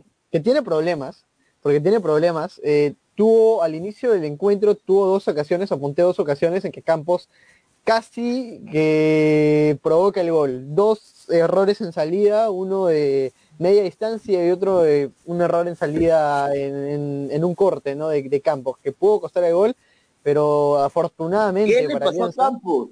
tiene 0.42 0.62
problemas, 0.62 1.24
porque 1.62 1.80
tiene 1.80 2.00
problemas. 2.00 2.60
Eh, 2.62 2.94
tuvo 3.14 3.62
al 3.62 3.74
inicio 3.74 4.12
del 4.12 4.24
encuentro, 4.24 4.74
tuvo 4.74 5.06
dos 5.06 5.26
ocasiones, 5.28 5.72
apunté 5.72 6.02
dos 6.02 6.18
ocasiones 6.20 6.64
en 6.64 6.72
que 6.72 6.82
Campos 6.82 7.28
casi 7.84 8.60
que 8.70 9.78
provoca 9.82 10.20
el 10.20 10.32
gol. 10.32 10.74
Dos 10.74 11.30
errores 11.30 11.80
en 11.80 11.92
salida, 11.92 12.50
uno 12.50 12.86
de 12.86 13.32
media 13.58 13.82
distancia 13.82 14.46
y 14.46 14.50
otro 14.50 14.82
de 14.82 15.10
un 15.24 15.40
error 15.40 15.66
en 15.66 15.76
salida 15.76 16.54
en, 16.54 17.44
un 17.44 17.54
corte 17.54 17.94
¿no? 17.94 18.08
de, 18.08 18.40
Campos, 18.42 18.76
que 18.82 18.92
pudo 18.92 19.20
costar 19.20 19.44
el 19.44 19.54
gol, 19.54 19.76
pero 20.22 20.78
afortunadamente 20.78 21.74
¿Qué 21.74 21.88
le 21.88 21.98
pasó 21.98 22.24
a 22.24 22.32
Campos? 22.32 22.88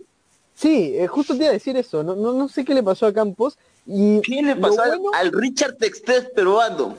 Sí, 0.54 0.94
eh, 0.96 1.06
justo 1.06 1.34
te 1.34 1.40
iba 1.40 1.48
a 1.48 1.52
decir 1.52 1.76
eso, 1.76 2.02
no, 2.02 2.14
no, 2.14 2.32
no 2.32 2.48
sé 2.48 2.64
qué 2.64 2.74
le 2.74 2.82
pasó 2.82 3.06
a 3.06 3.12
Campos. 3.12 3.58
Y 3.86 4.20
¿Qué 4.20 4.42
le 4.42 4.56
pasó 4.56 4.82
al 5.12 5.32
Richard 5.32 5.76
Textes 5.76 6.30
peruano? 6.34 6.94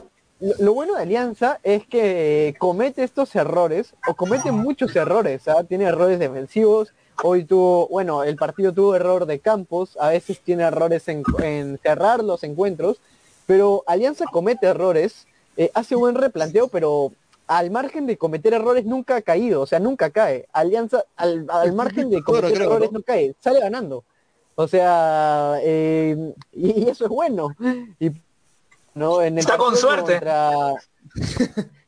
Lo, 0.60 0.74
bueno 0.74 0.96
de 0.96 1.02
Alianza 1.02 1.60
es 1.64 1.88
que 1.88 2.56
comete 2.60 3.04
estos 3.04 3.34
errores, 3.36 3.94
o 4.08 4.14
comete 4.14 4.52
muchos 4.52 4.94
errores, 4.96 5.48
¿ah? 5.48 5.64
tiene 5.64 5.86
errores 5.86 6.20
defensivos, 6.20 6.94
hoy 7.24 7.46
tuvo, 7.46 7.88
bueno, 7.88 8.24
el 8.24 8.36
partido 8.36 8.74
tuvo 8.74 8.96
error 8.96 9.26
de 9.26 9.40
Campos, 9.40 9.98
a 9.98 10.10
veces 10.10 10.42
tiene 10.42 10.64
errores 10.64 11.08
en, 11.08 11.24
cerrar 11.82 12.22
los 12.22 12.44
encuentros, 12.44 12.98
pero 13.48 13.84
Alianza 13.88 14.26
comete 14.26 14.68
errores, 14.68 15.26
eh, 15.56 15.72
hace 15.74 15.96
buen 15.96 16.16
replanteo, 16.16 16.68
pero 16.68 17.14
al 17.48 17.72
margen 17.72 18.06
de 18.06 18.18
cometer 18.18 18.54
errores 18.54 18.86
nunca 18.86 19.18
ha 19.18 19.22
caído, 19.22 19.62
o 19.62 19.68
sea, 19.68 19.80
nunca 19.80 20.10
cae. 20.10 20.48
Alianza, 20.54 21.06
al, 21.16 21.46
margen 21.76 22.10
de 22.10 22.22
cometer 22.24 22.62
errores 22.62 22.92
no 22.92 23.02
cae, 23.02 23.36
sale 23.40 23.60
ganando. 23.60 24.04
O 24.56 24.68
sea, 24.68 25.58
eh, 25.62 26.34
y, 26.54 26.90
eso 26.90 27.06
es 27.06 27.10
bueno. 27.10 27.50
Y, 28.00 28.12
¿no? 28.94 29.22
En 29.22 29.38
Está 29.38 29.58
con 29.58 29.76
suerte. 29.76 30.22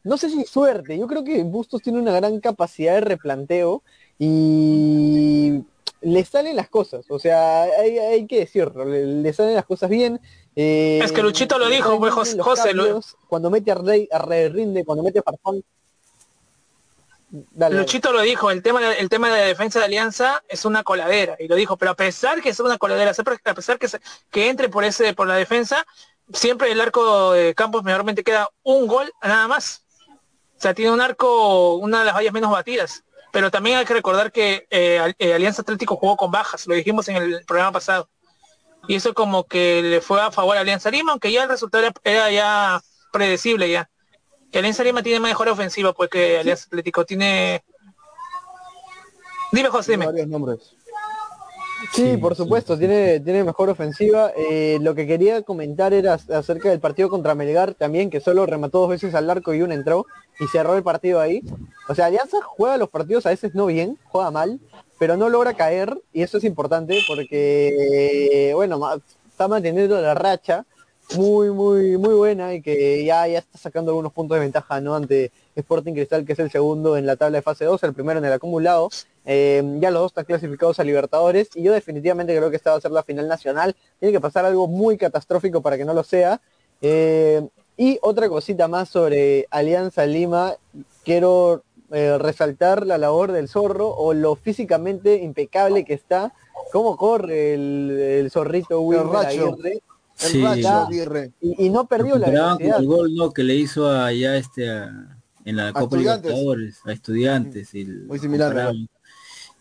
no 0.03 0.17
sé 0.17 0.29
si 0.29 0.43
suerte, 0.45 0.97
yo 0.97 1.07
creo 1.07 1.23
que 1.23 1.43
Bustos 1.43 1.81
tiene 1.81 1.99
una 1.99 2.11
gran 2.11 2.39
capacidad 2.39 2.95
de 2.95 3.01
replanteo 3.01 3.83
y 4.19 5.63
le 6.01 6.23
salen 6.25 6.55
las 6.55 6.69
cosas, 6.69 7.05
o 7.09 7.19
sea, 7.19 7.63
hay, 7.63 8.27
que 8.27 8.39
decirlo, 8.39 8.85
le, 8.85 9.33
salen 9.33 9.55
las 9.55 9.65
cosas 9.65 9.89
bien. 9.89 10.19
Eh, 10.55 10.99
es 11.03 11.11
que 11.11 11.21
Luchito 11.21 11.57
lo 11.57 11.67
dijo, 11.67 11.97
pues, 11.99 12.13
José, 12.13 12.37
cuando 13.27 13.49
mete 13.49 13.71
a 13.71 13.75
Rey, 13.75 14.07
a 14.11 14.19
Rey 14.19 14.49
Rinde, 14.49 14.85
cuando 14.85 15.03
mete 15.03 15.19
a 15.19 15.23
Farfán. 15.23 15.63
Luchito 17.71 18.13
lo 18.13 18.21
dijo, 18.21 18.51
el 18.51 18.61
tema, 18.61 18.95
el 18.95 19.09
tema 19.09 19.29
de 19.29 19.41
la 19.41 19.45
defensa 19.45 19.79
de 19.79 19.85
Alianza 19.85 20.43
es 20.47 20.65
una 20.65 20.83
coladera, 20.83 21.35
y 21.39 21.47
lo 21.47 21.55
dijo, 21.55 21.77
pero 21.77 21.91
a 21.91 21.95
pesar 21.95 22.41
que 22.41 22.49
es 22.49 22.59
una 22.59 22.77
coladera, 22.77 23.11
a 23.11 23.53
pesar 23.53 23.79
que, 23.79 23.87
que 24.29 24.49
entre 24.49 24.69
por 24.69 24.83
ese, 24.83 25.13
por 25.13 25.27
la 25.27 25.35
defensa, 25.35 25.85
siempre 26.31 26.71
el 26.71 26.79
arco 26.79 27.33
de 27.33 27.53
Campos 27.55 27.83
mejormente 27.83 28.23
queda 28.23 28.49
un 28.63 28.87
gol 28.87 29.11
nada 29.21 29.47
más. 29.47 29.83
O 30.57 30.59
sea, 30.59 30.73
tiene 30.73 30.91
un 30.91 31.01
arco, 31.01 31.75
una 31.75 31.99
de 31.99 32.05
las 32.05 32.15
vallas 32.15 32.33
menos 32.33 32.51
batidas 32.51 33.03
pero 33.31 33.51
también 33.51 33.77
hay 33.77 33.85
que 33.85 33.93
recordar 33.93 34.31
que 34.31 34.67
eh, 34.69 35.13
eh, 35.19 35.33
Alianza 35.33 35.61
Atlético 35.61 35.95
jugó 35.95 36.15
con 36.17 36.31
bajas, 36.31 36.67
lo 36.67 36.75
dijimos 36.75 37.07
en 37.09 37.17
el 37.17 37.45
programa 37.45 37.73
pasado. 37.73 38.09
Y 38.87 38.95
eso 38.95 39.13
como 39.13 39.45
que 39.45 39.81
le 39.81 40.01
fue 40.01 40.21
a 40.21 40.31
favor 40.31 40.57
a 40.57 40.61
Alianza 40.61 40.89
Lima, 40.89 41.11
aunque 41.11 41.31
ya 41.31 41.43
el 41.43 41.49
resultado 41.49 41.87
era, 42.03 42.31
ya 42.31 42.81
predecible 43.11 43.69
ya. 43.69 43.89
Que 44.51 44.59
Alianza 44.59 44.83
Lima 44.83 45.03
tiene 45.03 45.19
mejor 45.19 45.49
ofensiva, 45.49 45.93
pues 45.93 46.09
que 46.09 46.39
Alianza 46.39 46.65
Atlético 46.67 47.05
tiene... 47.05 47.63
Dime 49.51 49.69
José, 49.69 49.93
dime. 49.93 50.05
Varios 50.05 50.27
nombres. 50.27 50.76
Sí, 51.93 52.17
por 52.17 52.35
supuesto, 52.35 52.77
Tiene, 52.77 53.19
tiene 53.19 53.43
mejor 53.43 53.69
ofensiva. 53.69 54.31
Eh, 54.35 54.79
lo 54.81 54.95
que 54.95 55.07
quería 55.07 55.41
comentar 55.43 55.93
era 55.93 56.13
acerca 56.13 56.69
del 56.69 56.79
partido 56.79 57.09
contra 57.09 57.35
Melgar 57.35 57.73
también, 57.73 58.09
que 58.09 58.19
solo 58.19 58.45
remató 58.45 58.79
dos 58.79 58.89
veces 58.89 59.13
al 59.15 59.29
arco 59.29 59.53
y 59.53 59.61
uno 59.61 59.73
entró 59.73 60.05
y 60.39 60.47
cerró 60.47 60.75
el 60.75 60.83
partido 60.83 61.19
ahí. 61.19 61.41
O 61.87 61.95
sea, 61.95 62.07
Alianza 62.07 62.37
juega 62.43 62.77
los 62.77 62.89
partidos 62.89 63.25
a 63.25 63.29
veces 63.29 63.53
no 63.55 63.67
bien, 63.67 63.97
juega 64.05 64.31
mal, 64.31 64.59
pero 64.99 65.17
no 65.17 65.29
logra 65.29 65.53
caer 65.53 65.97
y 66.13 66.23
eso 66.23 66.37
es 66.37 66.43
importante 66.43 66.99
porque, 67.07 68.51
bueno, 68.55 68.79
está 69.29 69.47
manteniendo 69.47 70.01
la 70.01 70.13
racha 70.13 70.65
muy, 71.15 71.51
muy, 71.51 71.97
muy 71.97 72.13
buena 72.15 72.53
y 72.53 72.61
que 72.61 73.05
ya, 73.05 73.27
ya 73.27 73.39
está 73.39 73.57
sacando 73.57 73.91
algunos 73.91 74.11
puntos 74.11 74.35
de 74.35 74.41
ventaja, 74.41 74.81
¿no? 74.81 74.95
Ante 74.95 75.31
Sporting 75.57 75.93
Cristal, 75.93 76.25
que 76.25 76.33
es 76.33 76.39
el 76.39 76.51
segundo 76.51 76.97
en 76.97 77.05
la 77.05 77.15
tabla 77.15 77.39
de 77.39 77.41
fase 77.41 77.65
2, 77.65 77.83
el 77.83 77.93
primero 77.93 78.19
en 78.19 78.25
el 78.25 78.33
acumulado. 78.33 78.89
Eh, 79.25 79.63
ya 79.79 79.91
los 79.91 80.01
dos 80.01 80.11
están 80.11 80.25
clasificados 80.25 80.79
a 80.79 80.83
Libertadores 80.83 81.49
y 81.55 81.63
yo 81.63 81.73
definitivamente 81.73 82.35
creo 82.35 82.49
que 82.49 82.55
esta 82.55 82.71
va 82.71 82.77
a 82.77 82.81
ser 82.81 82.91
la 82.91 83.03
final 83.03 83.27
nacional. 83.27 83.75
Tiene 83.99 84.13
que 84.13 84.21
pasar 84.21 84.45
algo 84.45 84.67
muy 84.67 84.97
catastrófico 84.97 85.61
para 85.61 85.77
que 85.77 85.85
no 85.85 85.93
lo 85.93 86.03
sea. 86.03 86.39
Eh, 86.81 87.45
y 87.75 87.99
otra 88.01 88.29
cosita 88.29 88.67
más 88.67 88.89
sobre 88.89 89.47
Alianza 89.49 90.05
Lima, 90.05 90.55
quiero 91.03 91.63
eh, 91.91 92.17
resaltar 92.17 92.85
la 92.85 92.97
labor 92.97 93.31
del 93.31 93.47
zorro 93.47 93.89
o 93.89 94.13
lo 94.13 94.35
físicamente 94.35 95.21
impecable 95.23 95.85
que 95.85 95.93
está, 95.93 96.33
cómo 96.71 96.97
corre 96.97 97.53
el, 97.53 98.29
zorrito 98.31 98.79
Aguirre. 99.17 99.81
Sí. 100.15 100.43
Y, 101.41 101.69
no 101.69 101.87
perdió 101.87 102.17
la 102.17 102.29
velocidad. 102.29 102.79
el 102.79 102.87
gol 102.87 103.13
no 103.13 103.31
que 103.31 103.43
le 103.43 103.53
hizo 103.53 103.87
allá 103.87 104.35
este 104.35 104.65
en 105.47 105.55
la 105.55 105.71
Copa 105.71 105.97
Libertadores 105.97 106.81
a 106.85 106.91
estudiantes 106.91 107.73
muy 107.73 108.19
similar 108.19 108.73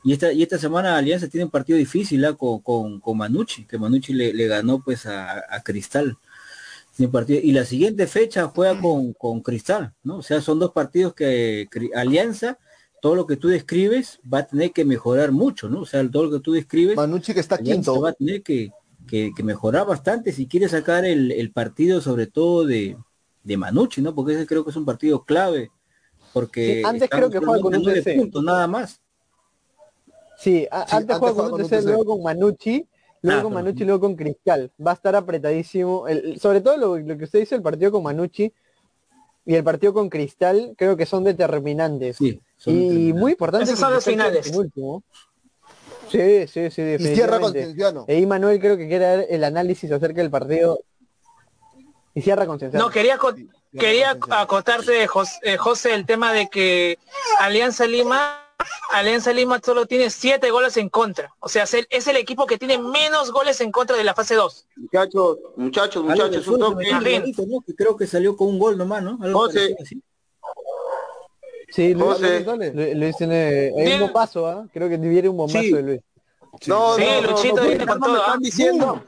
y 0.03 0.13
esta, 0.13 0.33
y 0.33 0.43
esta 0.43 0.57
semana 0.57 0.97
Alianza 0.97 1.27
tiene 1.27 1.47
un 1.47 1.51
partido 1.51 1.79
difícil 1.79 2.25
¿ah? 2.25 2.35
con, 2.35 2.61
con, 3.01 3.17
Manucci, 3.17 3.65
que 3.65 3.77
Manucci 3.77 4.13
le, 4.13 4.47
ganó 4.47 4.81
pues 4.81 5.05
a, 5.07 5.43
Cristal. 5.65 6.17
Partido, 7.11 7.41
y 7.43 7.51
la 7.51 7.65
siguiente 7.65 8.07
fecha 8.07 8.47
juega 8.47 8.81
con, 8.81 9.13
con 9.15 9.41
Cristal, 9.41 9.93
¿no? 10.05 10.19
O 10.19 10.23
sea, 10.23 10.41
son 10.41 10.61
dos 10.61 10.71
partidos 10.71 11.13
que 11.13 11.69
Alianza, 11.95 12.57
todo 13.03 13.17
lo 13.17 13.27
que 13.27 13.37
tú 13.37 13.49
describes 13.49 14.21
va 14.33 14.39
a 14.39 14.47
tener 14.47 14.71
que 14.71 14.85
mejorar 14.85 15.33
mucho, 15.33 15.69
¿no? 15.69 15.81
O 15.81 15.87
sea, 15.87 16.09
todo 16.09 16.25
lo 16.27 16.31
que 16.31 16.41
tú 16.41 16.53
describes. 16.53 16.97
Manucci 16.97 17.35
que 17.35 17.41
está 17.41 17.59
quinto. 17.59 18.01
Va 18.01 18.11
a 18.11 18.13
tener 18.13 18.43
que, 18.43 18.71
que, 19.07 19.33
mejorar 19.43 19.87
bastante 19.87 20.33
si 20.33 20.47
quiere 20.47 20.69
sacar 20.69 21.05
el, 21.05 21.51
partido 21.53 22.01
sobre 22.01 22.27
todo 22.27 22.65
de, 22.65 22.97
de 23.47 23.57
Manucci, 23.57 24.03
¿no? 24.03 24.13
Porque 24.13 24.35
ese 24.35 24.47
creo 24.47 24.65
que 24.65 24.71
es 24.71 24.77
un 24.77 24.85
partido 24.85 25.25
clave. 25.25 25.71
Porque 26.33 26.83
antes 26.85 27.09
creo 27.09 27.31
que 27.31 27.39
juega 27.39 27.63
con 27.63 27.75
un 27.75 27.85
puntos, 28.17 28.43
nada 28.43 28.67
más. 28.67 29.01
Sí, 30.37 30.67
antes, 30.71 31.17
juega 31.17 31.35
con 31.35 31.63
un 31.63 31.85
luego 31.85 32.05
con 32.05 32.23
Manucci, 32.23 32.87
luego 33.23 33.41
ah, 33.41 33.43
con 33.45 33.55
Manucci, 33.55 33.85
luego 33.85 34.01
con 34.01 34.17
Cristal. 34.17 34.71
Va 34.85 34.91
a 34.91 34.95
estar 34.95 35.15
apretadísimo. 35.15 36.09
El, 36.09 36.39
sobre 36.41 36.61
todo 36.61 36.99
lo, 36.99 37.17
que 37.17 37.25
usted 37.25 37.39
dice, 37.39 37.55
el 37.55 37.63
partido 37.63 37.93
con 37.93 38.03
Manucci 38.03 38.53
y 39.47 39.55
el 39.55 39.63
partido 39.63 39.95
con 39.95 40.11
Cristal, 40.11 40.75
creo 40.77 40.97
que 40.97 41.07
son 41.07 41.23
determinantes. 41.23 42.17
Sí, 42.17 42.41
y 42.67 43.13
muy 43.13 43.33
importante. 43.33 43.65
Esos 43.65 43.79
son 43.79 43.95
los 43.95 44.05
finales. 44.05 44.53
Sí, 46.11 46.47
sí, 46.49 46.71
sí, 46.71 46.83
definitivamente. 46.83 47.75
Y 48.09 48.27
Manuel 48.27 48.59
creo 48.59 48.77
que 48.77 48.89
quiere 48.89 49.05
dar 49.05 49.27
el 49.29 49.45
análisis 49.45 49.91
acerca 49.91 50.21
del 50.21 50.31
partido. 50.31 50.81
Y 52.17 52.23
cierra 52.23 52.47
con 52.47 52.59
No, 52.73 52.89
quería, 52.89 53.19
quería 53.79 54.17
acotarte, 54.31 55.07
José, 55.07 55.39
eh, 55.43 55.59
José, 55.59 55.93
el 55.93 56.07
tema 56.07 56.33
de 56.33 56.49
que 56.49 56.99
Alianza 57.41 57.87
Lima 57.87 58.43
Alianza 58.91 59.35
Lima 59.35 59.61
solo 59.63 59.85
tiene 59.85 60.09
siete 60.09 60.51
goles 60.51 60.79
en 60.79 60.89
contra. 60.89 61.35
O 61.41 61.49
sea, 61.51 61.65
es 61.65 62.07
el, 62.07 62.17
equipo 62.17 62.47
que 62.47 62.57
tiene 62.57 62.79
menos 62.79 63.31
goles 63.31 63.61
en 63.61 63.71
contra 63.71 63.99
de 63.99 64.05
la 64.05 64.15
fase 64.15 64.35
2. 64.35 64.67
Muchachos, 64.77 65.39
muchachos, 65.57 66.05
muchachos, 66.05 66.49
un 66.49 66.59
toque. 66.59 67.35
creo 67.77 67.97
que 67.99 68.07
salió 68.07 68.35
con 68.35 68.49
un 68.49 68.59
gol 68.59 68.79
nomás, 68.79 69.03
¿no? 69.03 69.19
José. 69.35 69.77
Sí, 71.69 71.93
Luis, 71.93 72.19
Luis 72.95 73.17
tiene 73.19 73.69
el 73.77 74.03
un 74.03 74.13
paso, 74.13 74.47
¿ah? 74.47 74.67
Creo 74.73 74.89
que 74.89 74.97
tuviera 74.97 75.29
un 75.29 75.37
bombazo 75.37 75.77
de 75.77 75.83
Luis. 75.83 76.01
No, 76.67 76.97
no, 76.97 77.21
Luchito 77.21 77.57
no, 77.57 77.75
no, 77.75 77.87
con 77.87 78.01
todo, 78.01 78.17
están 78.17 78.33
¿ah? 78.33 78.39
diciendo. 78.41 79.05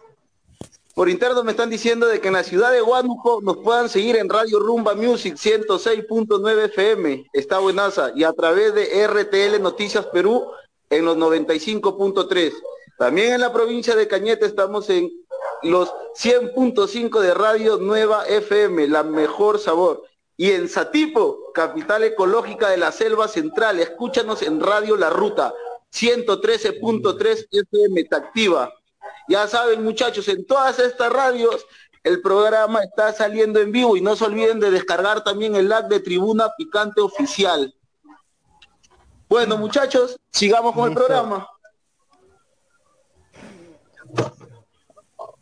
Por 0.99 1.09
interno 1.09 1.45
me 1.45 1.53
están 1.53 1.71
diciendo 1.71 2.09
de 2.09 2.21
que 2.21 2.27
en 2.27 2.35
la 2.35 2.43
ciudad 2.43 2.73
de 2.73 2.83
Huánuco 2.83 3.39
nos 3.41 3.59
puedan 3.59 3.89
seguir 3.89 4.17
en 4.17 4.29
Radio 4.29 4.59
Rumba 4.59 4.97
Music 4.97 5.37
106.9 5.37 6.65
FM, 6.65 7.25
está 7.33 7.61
buenaza, 7.61 8.11
y 8.17 8.25
a 8.25 8.33
través 8.33 8.75
de 8.75 9.07
RTL 9.07 9.63
Noticias 9.63 10.07
Perú 10.07 10.51
en 10.91 11.05
los 11.05 11.17
95.3. 11.17 12.53
También 12.99 13.35
en 13.35 13.43
la 13.43 13.53
provincia 13.53 13.95
de 13.95 14.09
Cañete 14.09 14.47
estamos 14.47 14.91
en 14.91 15.09
los 15.63 15.95
100.5 16.21 17.21
de 17.21 17.33
Radio 17.33 17.77
Nueva 17.77 18.27
FM, 18.27 18.89
la 18.89 19.05
mejor 19.05 19.61
sabor. 19.61 20.03
Y 20.37 20.51
en 20.51 20.69
Satipo, 20.69 21.53
capital 21.55 22.03
ecológica 22.03 22.71
de 22.71 22.77
la 22.77 22.91
selva 22.91 23.29
central, 23.29 23.79
escúchanos 23.79 24.43
en 24.43 24.59
Radio 24.59 24.97
La 24.97 25.11
Ruta 25.11 25.55
113.3 25.93 27.47
FM, 27.53 28.03
te 28.03 28.17
activa. 28.17 28.75
Ya 29.29 29.47
saben 29.47 29.85
muchachos, 29.85 30.27
en 30.29 30.47
todas 30.47 30.79
estas 30.79 31.13
radios 31.13 31.67
el 32.03 32.23
programa 32.23 32.83
está 32.83 33.13
saliendo 33.13 33.61
en 33.61 33.73
vivo 33.73 33.97
y 33.97 34.01
no 34.01 34.17
se 34.17 34.25
olviden 34.25 34.61
de 34.61 34.71
descargar 34.71 35.23
también 35.23 35.55
el 35.57 35.71
app 35.73 35.91
de 35.91 36.01
Tribuna 36.01 36.51
Picante 36.57 37.01
Oficial. 37.01 37.75
Bueno 39.29 39.59
muchachos, 39.59 40.19
sigamos 40.33 40.75
con 40.75 40.89
el 40.89 40.95
programa. 40.95 41.47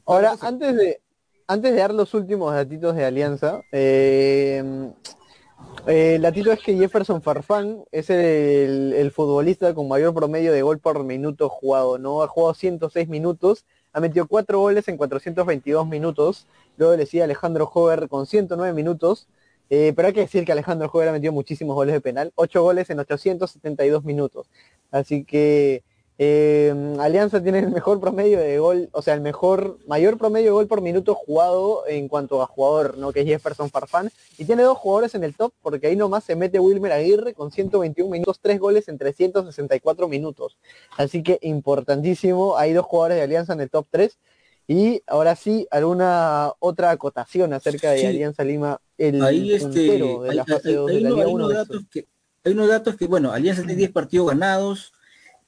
Ahora, 0.05 0.37
antes 0.41 0.77
de, 0.77 1.03
antes 1.47 1.73
de 1.73 1.79
dar 1.79 1.95
los 1.95 2.15
últimos 2.15 2.53
datitos 2.53 2.95
de 2.97 3.05
Alianza, 3.05 3.61
eh, 3.71 4.93
el 5.87 6.23
datito 6.23 6.53
es 6.53 6.61
que 6.61 6.77
Jefferson 6.77 7.23
Farfán 7.23 7.85
es 7.93 8.11
el, 8.11 9.11
futbolista 9.15 9.75
con 9.75 9.89
mayor 9.89 10.15
promedio 10.15 10.53
de 10.53 10.63
gol 10.63 10.79
por 10.79 11.05
minuto 11.05 11.49
jugado, 11.49 11.99
¿no? 11.99 12.23
Ha 12.23 12.29
jugado 12.29 12.55
106 12.55 13.09
minutos 13.09 13.65
ha 13.97 14.01
metido 14.01 14.27
cuatro 14.27 14.61
goles 14.61 14.87
en 14.89 14.99
422 14.99 15.89
minutos. 15.89 16.47
Luego 16.77 16.95
le 16.97 17.07
sigue 17.07 17.23
Alejandro 17.23 17.65
Hover 17.73 18.11
con 18.11 18.27
109 18.27 18.75
minutos. 18.75 19.27
Eh, 19.71 19.95
pero 19.97 20.09
hay 20.09 20.13
que 20.13 20.21
decir 20.21 20.45
que 20.45 20.53
Alejandro 20.53 20.91
Hover 20.93 21.09
ha 21.09 21.13
metido 21.13 21.33
muchísimos 21.33 21.75
goles 21.75 21.95
de 21.95 22.03
penal. 22.03 22.31
Ocho 22.35 22.63
goles 22.63 22.91
en 22.91 22.99
872 23.01 24.05
minutos. 24.05 24.51
Así 24.91 25.25
que 25.25 25.83
Eh, 26.19 26.97
Alianza 26.99 27.43
tiene 27.43 27.59
el 27.59 27.71
mejor 27.71 28.01
promedio 28.01 28.39
de 28.41 28.59
gol, 28.59 28.89
o 28.93 29.03
sea, 29.03 29.15
el 29.15 29.21
mejor, 29.21 29.79
mayor 29.87 30.17
promedio 30.17 30.47
de 30.47 30.53
gol 30.53 30.67
por 30.67 30.81
minuto 30.81 31.15
jugado 31.15 31.85
en 31.87 32.09
cuanto 32.09 32.41
a 32.41 32.47
jugador, 32.47 32.97
¿no? 32.97 33.13
Que 33.13 33.21
es 33.21 33.27
Jefferson 33.27 33.71
Farfán. 33.71 34.11
Y 34.39 34.45
tiene 34.47 34.63
dos 34.63 34.79
jugadores 34.79 35.15
en 35.15 35.25
el 35.25 35.35
top, 35.35 35.53
porque 35.61 35.89
ahí 35.89 35.97
nomás 35.97 36.25
se 36.25 36.35
mete 36.35 36.59
Wilmer 36.59 36.93
Aguirre 36.93 37.35
con 37.35 37.51
121 37.51 38.11
minutos, 38.11 38.39
tres 38.41 38.59
goles 38.59 38.89
en 38.89 38.97
364 38.97 40.09
minutos. 40.09 40.57
Así 40.97 41.23
que 41.23 41.39
importantísimo, 41.43 42.57
hay 42.57 42.73
dos 42.73 42.87
jugadores 42.87 43.19
de 43.19 43.23
Alianza 43.23 43.53
en 43.53 43.61
el 43.61 43.71
top 43.71 43.87
3. 43.91 44.19
Y 44.69 45.03
ahora 45.07 45.37
sí, 45.37 45.69
alguna 45.71 46.53
otra 46.59 46.91
acotación 46.91 47.53
acerca 47.53 47.93
de 47.93 48.07
Alianza 48.07 48.43
Lima, 48.43 48.81
el 48.99 49.23
ahí 49.23 49.53
este, 49.53 49.79
de 49.79 50.35
la 50.35 50.45
fase 50.45 50.75
2 50.75 50.87
de 50.87 51.01
la 51.03 51.11
Liga 51.11 51.29
1. 51.29 51.49
hay 52.45 52.53
unos 52.53 52.69
datos 52.69 52.97
que, 52.97 53.07
bueno, 53.07 53.33
Alianza 53.33 53.63
tiene 53.63 53.77
10 53.77 53.93
partidos 53.93 54.29
ganados, 54.29 54.93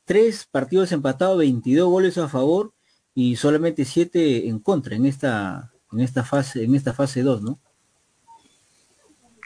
tres 0.09 0.49
partidos 0.51 0.91
empatados, 0.91 1.39
22 1.39 1.89
goles 1.89 2.19
a 2.19 2.29
favor 2.29 2.73
y 3.15 3.37
solamente 3.37 3.85
7 3.85 4.49
en 4.49 4.59
contra 4.59 4.97
en 4.97 5.07
esta 5.07 5.71
en 5.93 6.01
esta 6.01 6.25
fase 6.25 6.65
en 6.65 6.75
esta 6.75 6.95
fase 6.95 7.23
2, 7.23 7.43
¿no? 7.43 7.61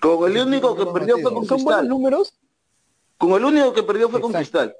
Con 0.00 0.30
el 0.30 0.46
único 0.46 0.74
que 0.76 0.86
perdió 0.86 1.18
fue 1.18 1.34
con 1.34 1.44
Cristal. 1.46 1.88
números? 1.88 2.34
Con 3.18 3.32
el 3.32 3.44
único 3.44 3.72
que 3.72 3.82
perdió 3.82 4.08
fue 4.08 4.20
con 4.20 4.32
Cristal. 4.32 4.74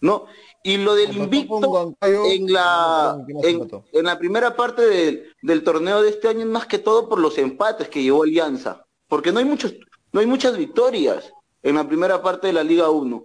¿No? 0.00 0.26
Y 0.62 0.76
lo 0.76 0.94
del 0.94 1.16
invicto 1.16 1.96
en 2.00 2.52
la 2.52 3.24
en, 3.28 4.04
la 4.04 4.18
primera 4.18 4.56
parte 4.56 4.82
del, 4.82 5.24
del 5.42 5.64
torneo 5.64 6.02
de 6.02 6.10
este 6.10 6.28
año 6.28 6.40
es 6.40 6.46
más 6.46 6.66
que 6.66 6.78
todo 6.78 7.08
por 7.08 7.20
los 7.20 7.38
empates 7.38 7.88
que 7.88 8.02
llevó 8.02 8.24
Alianza, 8.24 8.84
porque 9.06 9.32
no 9.32 9.38
hay 9.38 9.44
muchos 9.44 9.74
no 10.12 10.20
hay 10.20 10.26
muchas 10.26 10.56
victorias 10.56 11.32
en 11.62 11.76
la 11.76 11.86
primera 11.86 12.22
parte 12.22 12.48
de 12.48 12.52
la 12.52 12.64
Liga 12.64 12.90
1. 12.90 13.24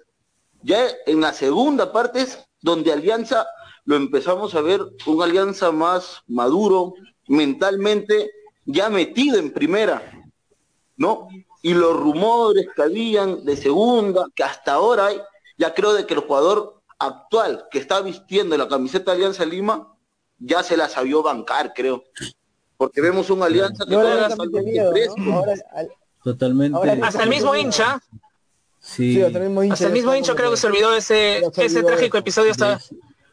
Ya 0.63 0.87
en 1.05 1.21
la 1.21 1.33
segunda 1.33 1.91
parte 1.91 2.21
es 2.21 2.39
donde 2.61 2.91
Alianza 2.91 3.45
lo 3.85 3.95
empezamos 3.95 4.55
a 4.55 4.61
ver, 4.61 4.81
un 5.05 5.21
Alianza 5.21 5.71
más 5.71 6.21
maduro, 6.27 6.93
mentalmente 7.27 8.31
ya 8.65 8.89
metido 8.89 9.37
en 9.37 9.51
primera, 9.51 10.01
¿no? 10.95 11.27
Y 11.61 11.73
los 11.73 11.95
rumores 11.97 12.67
que 12.75 12.81
habían 12.81 13.43
de 13.43 13.57
segunda, 13.57 14.27
que 14.33 14.43
hasta 14.43 14.73
ahora 14.73 15.07
hay, 15.07 15.19
ya 15.57 15.73
creo 15.73 15.93
de 15.93 16.05
que 16.05 16.13
el 16.13 16.21
jugador 16.21 16.81
actual 16.97 17.67
que 17.69 17.79
está 17.79 18.01
vistiendo 18.01 18.57
la 18.57 18.67
camiseta 18.67 19.11
de 19.11 19.17
Alianza 19.17 19.45
Lima, 19.45 19.95
ya 20.39 20.63
se 20.63 20.77
la 20.77 20.87
sabió 20.87 21.21
bancar, 21.21 21.73
creo. 21.73 22.03
Porque 22.77 23.01
vemos 23.01 23.29
un 23.29 23.43
Alianza 23.43 23.85
que 23.85 23.95
Totalmente. 26.23 26.77
hasta 27.01 27.23
el 27.23 27.29
mismo 27.29 27.53
hincha 27.53 28.01
Sí. 28.83 29.21
hasta 29.21 29.39
el 29.87 29.93
mismo 29.93 30.13
hincha, 30.13 30.35
creo 30.35 30.51
que 30.51 30.57
se 30.57 30.67
olvidó 30.67 30.93
ese, 30.93 31.41
ese 31.55 31.83
trágico 31.83 32.17
episodio. 32.17 32.51
Está, 32.51 32.79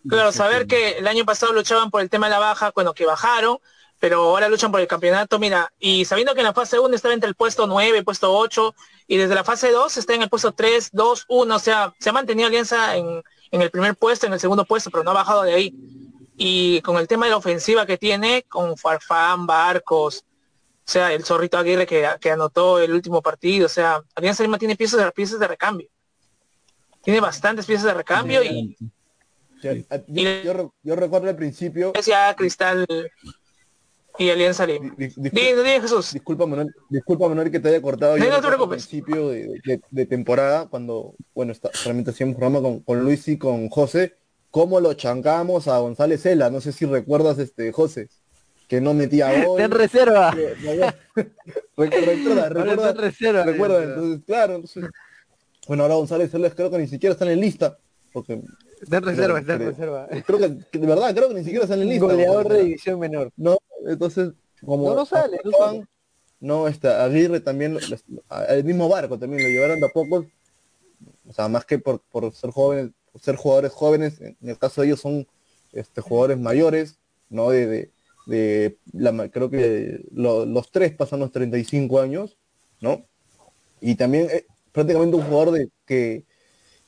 claro, 0.08 0.30
saber 0.30 0.68
que 0.68 0.98
el 0.98 1.08
año 1.08 1.24
pasado 1.24 1.52
luchaban 1.52 1.90
por 1.90 2.00
el 2.00 2.08
tema 2.08 2.28
de 2.28 2.30
la 2.30 2.38
baja, 2.38 2.70
bueno, 2.72 2.94
que 2.94 3.04
bajaron, 3.04 3.58
pero 3.98 4.22
ahora 4.22 4.48
luchan 4.48 4.70
por 4.70 4.80
el 4.80 4.86
campeonato, 4.86 5.40
mira, 5.40 5.72
y 5.80 6.04
sabiendo 6.04 6.34
que 6.34 6.40
en 6.40 6.46
la 6.46 6.54
fase 6.54 6.78
1 6.78 6.94
estaba 6.94 7.14
entre 7.14 7.28
el 7.28 7.34
puesto 7.34 7.66
9, 7.66 8.04
puesto 8.04 8.32
8, 8.32 8.74
y 9.08 9.16
desde 9.16 9.34
la 9.34 9.42
fase 9.42 9.72
2 9.72 9.96
está 9.96 10.14
en 10.14 10.22
el 10.22 10.28
puesto 10.28 10.52
3, 10.52 10.90
2, 10.92 11.24
1, 11.28 11.54
o 11.54 11.58
sea, 11.58 11.92
se 11.98 12.10
ha 12.10 12.12
mantenido 12.12 12.46
Alianza 12.46 12.96
en, 12.96 13.22
en 13.50 13.62
el 13.62 13.70
primer 13.70 13.96
puesto, 13.96 14.26
en 14.26 14.32
el 14.32 14.40
segundo 14.40 14.64
puesto, 14.64 14.90
pero 14.90 15.02
no 15.02 15.10
ha 15.10 15.14
bajado 15.14 15.42
de 15.42 15.52
ahí. 15.52 15.74
Y 16.36 16.80
con 16.82 16.96
el 16.96 17.08
tema 17.08 17.26
de 17.26 17.30
la 17.30 17.36
ofensiva 17.38 17.84
que 17.86 17.98
tiene, 17.98 18.44
con 18.48 18.76
Farfán, 18.76 19.46
Barcos, 19.46 20.24
o 20.90 20.92
sea, 20.92 21.12
el 21.12 21.24
zorrito 21.24 21.56
Aguirre 21.56 21.86
que, 21.86 22.04
que 22.20 22.32
anotó 22.32 22.80
el 22.80 22.92
último 22.92 23.22
partido, 23.22 23.66
o 23.66 23.68
sea, 23.68 24.02
Alianza 24.16 24.42
Lima 24.42 24.58
tiene 24.58 24.74
piezas 24.74 24.98
de, 24.98 25.12
piezas 25.12 25.38
de 25.38 25.46
recambio. 25.46 25.88
Tiene 27.04 27.20
bastantes 27.20 27.64
piezas 27.64 27.84
de 27.84 27.94
recambio 27.94 28.42
y, 28.42 28.76
yo, 29.62 30.96
recuerdo 30.96 31.28
al 31.28 31.36
principio. 31.36 31.92
Decía 31.92 32.34
Cristal 32.36 32.88
y 34.18 34.30
Alianza 34.30 34.66
Lima. 34.66 34.92
Dime, 34.96 35.80
Jesús. 35.80 36.12
Disculpa 36.12 36.46
Manuel, 36.46 36.74
disculpa 36.88 37.28
Manuel 37.28 37.52
que 37.52 37.60
te 37.60 37.68
haya 37.68 37.80
cortado. 37.80 38.18
No, 38.18 38.28
no 38.28 38.40
te 38.40 38.48
Al 38.48 38.68
principio 38.68 39.28
de, 39.28 40.06
temporada, 40.06 40.66
cuando, 40.66 41.14
bueno, 41.32 41.52
está, 41.52 41.70
realmente 41.84 42.10
hacíamos 42.10 42.34
un 42.34 42.40
programa 42.40 42.62
con, 42.62 42.80
con 42.80 43.04
Luis 43.04 43.28
y 43.28 43.38
con 43.38 43.68
José, 43.68 44.16
cómo 44.50 44.80
lo 44.80 44.92
chancamos 44.94 45.68
a 45.68 45.78
González 45.78 46.22
Cela. 46.22 46.50
No 46.50 46.60
sé 46.60 46.72
si 46.72 46.84
recuerdas, 46.84 47.38
este 47.38 47.70
José 47.70 48.08
que 48.70 48.80
no 48.80 48.94
metía 48.94 49.44
gol. 49.44 49.60
en 49.60 49.72
reserva. 49.72 50.30
recuerda, 51.76 52.48
recuerda, 52.48 52.92
reserva. 52.92 53.42
Recuerda, 53.42 53.82
entonces, 53.82 54.20
claro, 54.24 54.54
entonces, 54.54 54.84
bueno, 55.66 55.82
ahora 55.82 55.96
González 55.96 56.30
creo 56.54 56.70
que 56.70 56.78
ni 56.78 56.86
siquiera 56.86 57.14
están 57.14 57.30
en 57.30 57.40
lista. 57.40 57.76
Porque, 58.12 58.40
está 58.80 58.98
en 58.98 59.02
reserva, 59.02 59.40
está 59.40 59.54
en 59.54 59.60
reserva. 59.60 60.08
Creo 60.24 60.38
que, 60.38 60.78
de 60.78 60.86
verdad, 60.86 61.12
creo 61.12 61.28
que 61.30 61.34
ni 61.34 61.42
siquiera 61.42 61.64
están 61.64 61.82
en 61.82 61.88
lista. 61.88 62.04
Goleador 62.06 62.48
de 62.48 62.62
división 62.62 63.00
menor. 63.00 63.32
No, 63.36 63.58
entonces, 63.88 64.30
como 64.64 64.90
no, 64.90 64.94
no 64.94 65.04
sale, 65.04 65.40
no 65.42 65.50
sale. 65.50 65.86
No, 66.38 66.68
está, 66.68 67.02
Aguirre 67.02 67.40
también, 67.40 67.76
el 68.48 68.64
mismo 68.64 68.88
barco 68.88 69.18
también 69.18 69.42
lo 69.42 69.48
llevaron 69.48 69.80
de 69.80 69.86
a 69.86 69.88
pocos, 69.88 70.26
o 71.28 71.32
sea, 71.32 71.48
más 71.48 71.64
que 71.64 71.80
por, 71.80 72.02
por 72.02 72.32
ser 72.32 72.50
jóvenes, 72.50 72.92
por 73.10 73.20
ser 73.20 73.34
jugadores 73.34 73.72
jóvenes, 73.72 74.20
en 74.20 74.36
el 74.42 74.58
caso 74.58 74.80
de 74.80 74.86
ellos 74.86 75.00
son 75.00 75.26
este, 75.72 76.00
jugadores 76.00 76.38
mayores, 76.38 76.98
¿no? 77.28 77.50
De, 77.50 77.66
de, 77.66 77.90
de 78.26 78.76
creo 79.32 79.50
que 79.50 80.04
los 80.12 80.70
tres 80.70 80.92
pasan 80.92 81.20
los 81.20 81.32
35 81.32 82.00
años, 82.00 82.36
¿no? 82.80 83.04
Y 83.80 83.94
también 83.94 84.28
eh, 84.30 84.46
prácticamente 84.72 85.16
un 85.16 85.22
jugador 85.22 85.52
de 85.52 85.70
que 85.86 86.24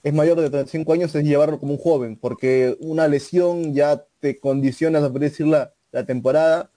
es 0.03 0.13
mayor 0.13 0.41
de 0.41 0.51
35 0.51 0.93
años 0.93 1.15
es 1.15 1.25
llevarlo 1.25 1.59
como 1.59 1.75
un 1.75 1.79
joven, 1.79 2.17
porque 2.17 2.77
una 2.81 3.07
lesión 3.09 3.75
ya 3.75 4.05
te 4.21 4.41
condiciona, 4.41 4.99
a 4.99 5.09
decir, 5.09 5.47
la, 5.47 5.73
la 5.93 6.05
temporada, 6.05 6.71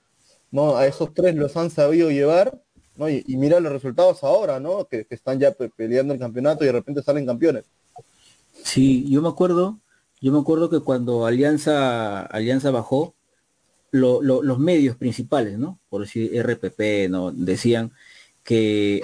¿no? 0.51 0.77
A 0.77 0.85
esos 0.85 1.13
tres 1.13 1.35
los 1.35 1.57
han 1.57 1.71
sabido 1.71 2.11
llevar, 2.11 2.61
¿no? 2.97 3.09
Y, 3.09 3.23
mira 3.27 3.59
los 3.59 3.71
resultados 3.71 4.23
ahora, 4.23 4.59
¿no? 4.59 4.85
Que, 4.85 5.07
están 5.09 5.39
ya 5.39 5.53
peleando 5.75 6.13
el 6.13 6.19
campeonato 6.19 6.63
y 6.63 6.67
de 6.67 6.73
repente 6.73 7.01
salen 7.01 7.25
campeones. 7.25 7.65
Sí, 8.63 9.09
yo 9.09 9.21
me 9.21 9.29
acuerdo, 9.29 9.79
yo 10.21 10.31
me 10.31 10.39
acuerdo 10.39 10.69
que 10.69 10.79
cuando 10.79 11.25
Alianza, 11.25 12.21
Alianza 12.21 12.71
bajó, 12.71 13.15
los 13.95 14.59
medios 14.59 14.95
principales, 14.97 15.57
¿no? 15.57 15.79
Por 15.89 16.01
decir 16.01 16.31
RPP, 16.41 17.09
¿no? 17.09 17.31
Decían 17.31 17.91
que, 18.43 19.01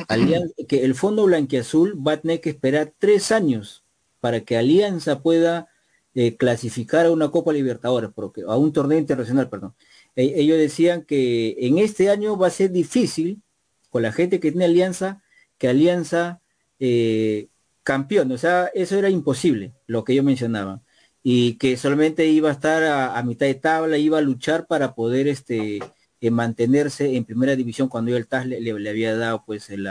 que 0.67 0.83
el 0.83 0.95
Fondo 0.95 1.25
Blanquiazul 1.25 1.95
va 2.05 2.13
a 2.13 2.21
tener 2.21 2.41
que 2.41 2.49
esperar 2.49 2.93
tres 2.97 3.31
años 3.31 3.83
para 4.19 4.41
que 4.41 4.57
Alianza 4.57 5.21
pueda 5.21 5.69
eh, 6.13 6.35
clasificar 6.35 7.05
a 7.05 7.11
una 7.11 7.31
Copa 7.31 7.53
Libertadores, 7.53 8.11
porque, 8.13 8.41
a 8.47 8.57
un 8.57 8.73
torneo 8.73 8.99
internacional, 8.99 9.49
perdón. 9.49 9.73
E, 10.15 10.41
ellos 10.41 10.57
decían 10.57 11.03
que 11.03 11.55
en 11.59 11.77
este 11.77 12.09
año 12.09 12.37
va 12.37 12.47
a 12.47 12.51
ser 12.51 12.71
difícil, 12.71 13.41
con 13.89 14.03
la 14.03 14.11
gente 14.11 14.39
que 14.39 14.51
tiene 14.51 14.65
Alianza, 14.65 15.23
que 15.57 15.69
Alianza 15.69 16.41
eh, 16.79 17.47
campeón, 17.83 18.31
o 18.31 18.37
sea, 18.37 18.69
eso 18.73 18.97
era 18.97 19.09
imposible, 19.09 19.73
lo 19.87 20.03
que 20.03 20.15
yo 20.15 20.23
mencionaba 20.23 20.81
y 21.24 21.55
que 21.55 21.78
solamente 21.78 22.28
iba 22.28 22.49
a 22.49 22.53
estar 22.53 22.84
a, 22.84 23.22
mitad 23.24 23.45
de 23.45 23.55
tabla, 23.55 23.97
iba 23.97 24.17
a 24.17 24.22
luchar 24.22 24.67
para 24.67 24.95
poder 24.95 25.28
este, 25.28 25.80
eh, 26.22 26.32
mantenerse 26.32 27.15
en 27.15 27.26
primera 27.26 27.55
división 27.55 27.89
cuando 27.89 28.15
el 28.15 28.28
TAS 28.28 28.45
le, 28.47 28.89
había 28.89 29.15
dado 29.15 29.43
pues 29.45 29.69
el, 29.69 29.88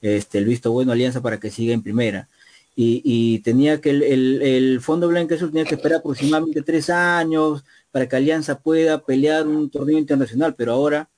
este, 0.00 0.38
el 0.38 0.44
visto 0.44 0.72
bueno 0.72 0.92
Alianza 0.92 1.22
para 1.22 1.40
que 1.40 1.50
siga 1.50 1.74
en 1.74 1.82
primera. 1.82 2.28
Y, 2.78 3.38
tenía 3.40 3.80
que 3.80 3.88
el, 3.90 4.02
el, 4.42 4.80
Fondo 4.82 5.08
Blanco 5.08 5.34
Azul 5.34 5.50
tenía 5.50 5.64
que 5.64 5.76
esperar 5.76 6.00
aproximadamente 6.00 6.60
tres 6.62 6.90
años 6.90 7.64
para 7.90 8.06
que 8.06 8.16
Alianza 8.16 8.60
pueda 8.60 9.02
pelear 9.02 9.46
un 9.46 9.70
torneo 9.70 9.98
internacional, 9.98 10.54
pero 10.54 10.72
ahora 10.72 11.08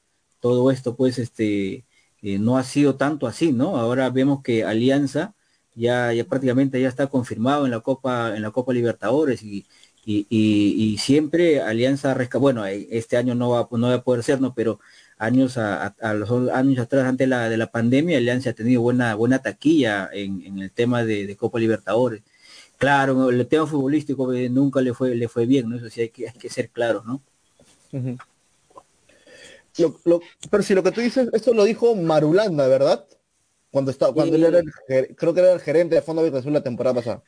todo 0.40 0.70
esto 0.70 0.94
pues 0.96 1.18
este 1.18 1.84
eh, 2.22 2.38
no 2.38 2.58
ha 2.58 2.64
sido 2.64 2.96
tanto 2.96 3.26
así, 3.26 3.52
¿no? 3.52 3.76
Ahora 3.76 4.10
vemos 4.10 4.42
que 4.42 4.64
Alianza 4.64 5.34
ya, 5.78 6.12
ya 6.12 6.24
prácticamente 6.24 6.80
ya 6.80 6.88
está 6.88 7.06
confirmado 7.06 7.64
en 7.64 7.70
la 7.70 7.80
Copa, 7.80 8.36
en 8.36 8.42
la 8.42 8.50
Copa 8.50 8.72
Libertadores 8.72 9.42
y, 9.42 9.66
y, 10.04 10.96
siempre 10.98 11.60
Alianza 11.60 12.14
Resca, 12.14 12.38
bueno, 12.38 12.66
eh, 12.66 12.88
este 12.90 13.16
año 13.16 13.34
no 13.34 13.50
va, 13.50 13.68
no 13.70 13.88
va 13.88 13.94
a 13.94 14.02
poder 14.02 14.22
ser, 14.24 14.40
¿no? 14.40 14.54
Pero 14.54 14.80
años 15.18 15.58
a, 15.58 15.94
los 16.14 16.30
años 16.50 16.78
atrás, 16.78 17.06
antes 17.06 17.28
la, 17.28 17.48
de 17.50 17.56
la 17.56 17.70
pandemia, 17.70 18.18
Alianza 18.18 18.50
ha 18.50 18.52
tenido 18.54 18.80
buena, 18.82 19.14
buena 19.14 19.40
taquilla 19.40 20.08
en, 20.12 20.58
el 20.60 20.70
tema 20.72 21.04
de, 21.04 21.36
Copa 21.36 21.58
Libertadores. 21.58 22.22
Claro, 22.78 23.30
el 23.30 23.46
tema 23.48 23.66
futbolístico 23.66 24.32
eh, 24.32 24.48
nunca 24.48 24.80
le 24.80 24.94
fue, 24.94 25.14
le 25.14 25.28
fue 25.28 25.46
bien, 25.46 25.68
¿no? 25.68 25.76
Eso 25.76 25.90
sí 25.90 26.00
hay 26.02 26.08
que, 26.10 26.28
hay 26.28 26.38
que 26.38 26.48
ser 26.48 26.70
claro, 26.70 27.02
¿no? 27.06 27.22
pero 30.50 30.62
si 30.62 30.74
lo 30.74 30.82
que 30.82 30.92
tú 30.92 31.00
dices, 31.00 31.28
esto 31.32 31.54
lo 31.54 31.64
dijo 31.64 31.94
Marulanda, 31.94 32.66
¿verdad? 32.66 33.04
Cuando 33.70 33.90
estaba, 33.90 34.12
cuando 34.14 34.34
él 34.36 34.44
era 34.44 34.60
el, 34.60 35.14
creo 35.14 35.34
que 35.34 35.40
era 35.40 35.52
el 35.52 35.60
gerente 35.60 35.94
de 35.94 36.02
Fondo 36.02 36.22
Azul 36.22 36.52
la 36.52 36.62
temporada 36.62 36.94
pasada. 36.94 37.22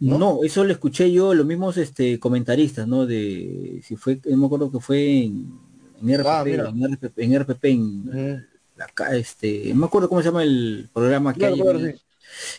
¿no? 0.00 0.44
eso 0.44 0.64
lo 0.64 0.72
escuché 0.72 1.10
yo, 1.10 1.34
los 1.34 1.46
mismos 1.46 1.76
este 1.78 2.18
comentaristas, 2.18 2.86
¿no? 2.86 3.06
De 3.06 3.80
si 3.82 3.96
fue, 3.96 4.20
no 4.26 4.36
me 4.36 4.46
acuerdo 4.46 4.70
que 4.70 4.80
fue 4.80 5.24
en, 5.24 5.58
en 6.02 6.20
RPP, 6.20 6.26
ah, 6.26 6.44
en 6.46 6.94
RPP, 6.94 7.18
en, 7.18 7.40
RPP, 7.40 7.64
en 7.64 8.46
la, 8.76 9.16
este, 9.16 9.70
no 9.70 9.76
me 9.76 9.86
acuerdo 9.86 10.08
cómo 10.08 10.20
se 10.20 10.28
llama 10.28 10.42
el 10.42 10.88
programa 10.92 11.32
que 11.32 11.46
hay. 11.46 11.62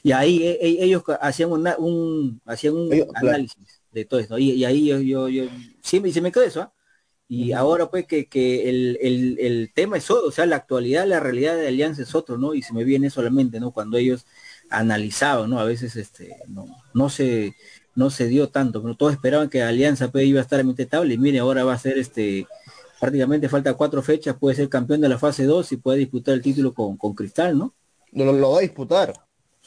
Y 0.02 0.12
ahí 0.12 0.44
e, 0.44 0.58
e, 0.62 0.84
ellos 0.86 1.04
hacían, 1.22 1.52
un, 1.52 2.42
hacían 2.46 2.76
un 2.76 2.90
análisis 3.14 3.82
de 3.92 4.06
todo 4.06 4.20
esto. 4.20 4.38
Y, 4.38 4.64
ahí 4.66 4.88
yo, 4.88 5.00
yo, 5.00 5.30
yo, 5.30 5.44
siempre 5.82 6.12
se 6.12 6.22
me 6.22 6.32
quedó 6.32 6.44
eso. 6.44 6.62
¿ah? 6.62 6.74
Y 7.30 7.52
ahora 7.52 7.90
pues 7.90 8.06
que, 8.06 8.28
que 8.28 8.70
el, 8.70 8.98
el, 9.02 9.38
el, 9.40 9.72
tema 9.74 9.98
es 9.98 10.10
otro, 10.10 10.30
o 10.30 10.32
sea, 10.32 10.46
la 10.46 10.56
actualidad, 10.56 11.06
la 11.06 11.20
realidad 11.20 11.58
de 11.58 11.68
Alianza 11.68 12.02
es 12.02 12.16
otro, 12.16 12.38
¿no? 12.38 12.54
Y 12.54 12.62
se 12.62 12.74
me 12.74 12.86
viene 12.86 13.10
solamente, 13.10 13.60
¿no? 13.60 13.72
Cuando 13.72 13.98
ellos 13.98 14.26
analizaban, 14.70 15.50
¿no? 15.50 15.60
A 15.60 15.66
veces 15.66 15.98
este, 15.98 16.38
no, 16.48 16.66
no 16.94 17.10
se 17.10 17.54
no 17.96 18.12
se 18.12 18.28
dio 18.28 18.48
tanto, 18.50 18.82
pero 18.82 18.96
todos 18.96 19.14
esperaban 19.14 19.50
que 19.50 19.64
Alianza 19.64 20.12
pues, 20.12 20.26
iba 20.26 20.40
a 20.40 20.44
estar 20.44 20.60
a 20.60 20.64
mitad 20.64 20.78
de 20.78 20.86
tabla 20.86 21.14
y 21.14 21.18
mire, 21.18 21.40
ahora 21.40 21.64
va 21.64 21.74
a 21.74 21.80
ser 21.80 21.98
este 21.98 22.48
prácticamente 23.00 23.50
falta 23.50 23.74
cuatro 23.74 24.02
fechas, 24.02 24.38
puede 24.40 24.56
ser 24.56 24.70
campeón 24.70 25.02
de 25.02 25.10
la 25.10 25.18
fase 25.18 25.46
2 25.46 25.72
y 25.72 25.78
puede 25.78 26.00
disputar 26.00 26.36
el 26.36 26.42
título 26.42 26.74
con, 26.74 26.96
con 26.96 27.14
Cristal, 27.14 27.58
¿no? 27.58 27.74
Lo, 28.12 28.32
lo 28.32 28.52
va 28.52 28.60
a 28.60 28.62
disputar. 28.62 29.14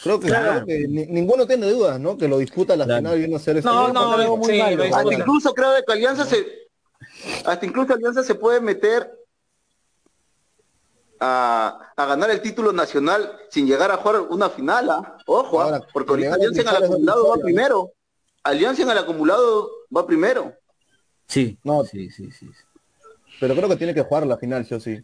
Creo 0.03 0.19
que, 0.19 0.87
ninguno 0.89 1.47
tiene 1.47 1.71
dudas, 1.71 2.01
¿no? 2.01 2.17
Que 2.17 2.27
lo 2.27 2.39
disputa 2.39 2.75
la 2.75 2.85
final 2.85 3.17
y 3.17 3.19
viene 3.19 3.35
a 3.35 3.37
hacer 3.37 3.59
este 3.59 3.69
No, 3.69 3.93
no, 3.93 4.37
muy 4.37 4.61
hasta 4.61 5.15
incluso 5.15 5.53
creo 5.53 5.73
que 5.87 5.93
Alianza 5.93 6.25
se 6.25 6.60
hasta 7.45 7.67
incluso 7.67 7.95
Alianza 7.95 8.23
se 8.23 8.35
puede 8.35 8.61
meter 8.61 9.11
a, 11.19 11.93
a, 11.97 12.07
ganar 12.07 12.31
el 12.31 12.41
título 12.41 12.73
nacional 12.73 13.39
sin 13.51 13.67
llegar 13.67 13.91
a 13.91 13.99
jugar 13.99 14.23
una 14.23 14.49
final, 14.49 14.91
¿ah? 14.91 15.19
ojo, 15.27 15.61
¿ah? 15.61 15.87
porque 15.93 16.13
Alianza 16.13 16.63
en 16.63 16.69
el 16.69 16.85
acumulado 16.85 17.29
va 17.29 17.37
primero. 17.37 17.93
Alianza 18.43 18.83
en 18.83 18.91
el 18.91 18.99
acumulado 18.99 19.71
va 19.95 20.07
primero. 20.07 20.55
Sí, 21.27 21.59
no, 21.63 21.85
sí, 21.85 22.11
sí, 22.11 22.31
sí. 22.33 22.49
Pero 23.39 23.55
creo 23.55 23.69
que 23.69 23.77
tiene 23.77 23.95
que 23.95 24.03
jugar 24.03 24.27
la 24.27 24.37
final, 24.37 24.67
sí 24.67 24.75
o 24.75 24.81
sí. 24.81 25.03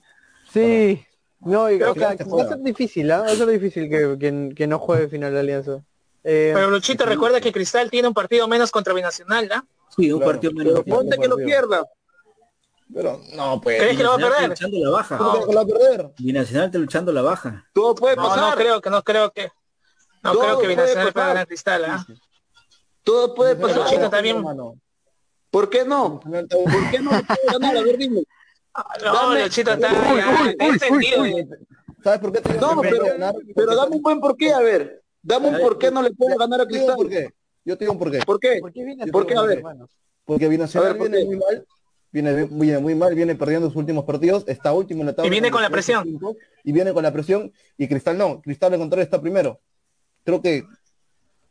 Sí, 0.52 1.04
no, 1.40 1.70
y, 1.70 1.78
va 1.78 1.90
a 1.90 2.16
ser 2.16 2.58
difícil, 2.62 3.10
¿eh? 3.10 3.14
va 3.14 3.26
a 3.26 3.36
ser 3.36 3.48
difícil 3.48 3.88
que, 3.88 4.54
que, 4.54 4.66
no 4.66 4.78
juegue 4.78 5.08
final 5.08 5.32
de 5.32 5.40
Alianza. 5.40 5.84
Eh, 6.24 6.52
Pero 6.54 6.70
Luchito, 6.70 7.04
recuerda 7.04 7.40
que 7.40 7.52
Cristal 7.52 7.90
tiene 7.90 8.08
un 8.08 8.14
partido 8.14 8.48
menos 8.48 8.70
contra 8.70 8.94
Binacional, 8.94 9.48
¿no? 9.48 9.66
Sí, 9.96 10.10
un 10.10 10.20
partido 10.20 10.52
menos. 10.52 10.82
Pero 10.84 10.96
ponte 10.96 11.18
que 11.18 11.28
lo 11.28 11.36
pierda. 11.36 11.84
Pero 12.92 13.20
no, 13.34 13.60
pues. 13.60 13.78
¿Crees 13.80 13.96
que 13.96 14.02
lo 14.02 14.10
va 14.10 14.14
a 14.14 14.18
perder? 14.18 14.48
Luchando 14.50 14.78
la 14.78 14.90
baja. 14.90 15.16
No. 15.18 15.46
lo 15.46 15.52
va 15.52 15.60
a 15.60 15.66
perder? 15.66 16.10
Binacional 16.18 16.66
está 16.66 16.78
luchando 16.78 17.12
la 17.12 17.22
baja. 17.22 17.64
Todo 17.72 17.94
puede 17.94 18.16
pasar. 18.16 18.50
No, 18.50 18.56
creo 18.56 18.80
que, 18.80 18.90
no 18.90 19.02
creo 19.02 19.30
que. 19.32 19.50
No 20.22 20.34
creo 20.34 20.58
que 20.58 20.68
Binacional 20.68 21.12
pueda 21.12 21.26
ganar 21.28 21.46
Cristal, 21.46 21.84
¿ah? 21.84 22.06
Todo 23.02 23.34
puede 23.34 23.56
pasar. 23.56 23.78
Luchito 23.78 24.10
también. 24.10 24.42
¿Por 25.50 25.70
qué 25.70 25.84
no? 25.84 26.20
¿Por 26.20 26.90
qué 26.90 26.98
no? 27.00 27.10
A 27.12 27.82
ver, 27.82 27.96
dime. 27.96 28.22
No, 29.04 29.34
Luchito 29.34 29.72
está 29.72 29.90
¿Sabes 32.04 32.20
por 32.20 32.32
qué 32.32 32.58
No, 32.60 32.80
pero, 32.82 33.06
pero 33.54 33.74
dame 33.74 33.96
un 33.96 34.02
buen 34.02 34.20
por 34.20 34.36
qué, 34.36 34.52
a 34.52 34.60
ver. 34.60 35.02
Dame 35.22 35.48
un 35.48 35.58
por 35.58 35.76
qué 35.78 35.90
no 35.90 36.02
le 36.02 36.12
puede 36.12 36.36
ganar 36.36 36.60
a 36.60 36.66
Cristal. 36.66 36.94
¿Por 36.94 37.08
qué? 37.08 37.30
Yo 37.64 37.76
te 37.76 37.84
digo 37.84 37.94
un 37.94 37.98
por 37.98 38.12
qué. 38.12 38.20
¿Por 38.20 38.38
qué? 38.38 38.60
¿Por 39.10 39.26
qué? 39.26 39.34
A 39.34 39.42
ver. 39.42 39.62
Porque 40.24 40.48
Binacional 40.48 40.94
viene 40.98 41.24
muy 41.24 41.36
mal, 41.36 41.66
viene 42.22 42.46
muy, 42.46 42.68
muy 42.78 42.94
mal, 42.94 43.14
viene 43.14 43.34
perdiendo 43.34 43.68
sus 43.68 43.76
últimos 43.76 44.04
partidos, 44.04 44.44
está 44.46 44.72
último 44.72 45.02
en 45.02 45.08
la 45.08 45.14
tabla. 45.14 45.26
Y 45.28 45.30
viene 45.30 45.50
con 45.50 45.60
la 45.60 45.68
presión. 45.68 46.18
y 46.64 46.72
viene 46.72 46.92
con 46.94 47.02
la 47.02 47.12
presión, 47.12 47.52
y 47.76 47.88
Cristal 47.88 48.16
no, 48.16 48.40
Cristal 48.40 48.72
al 48.72 48.78
contrario 48.78 49.04
está 49.04 49.20
primero. 49.20 49.60
Creo 50.24 50.40
que... 50.40 50.64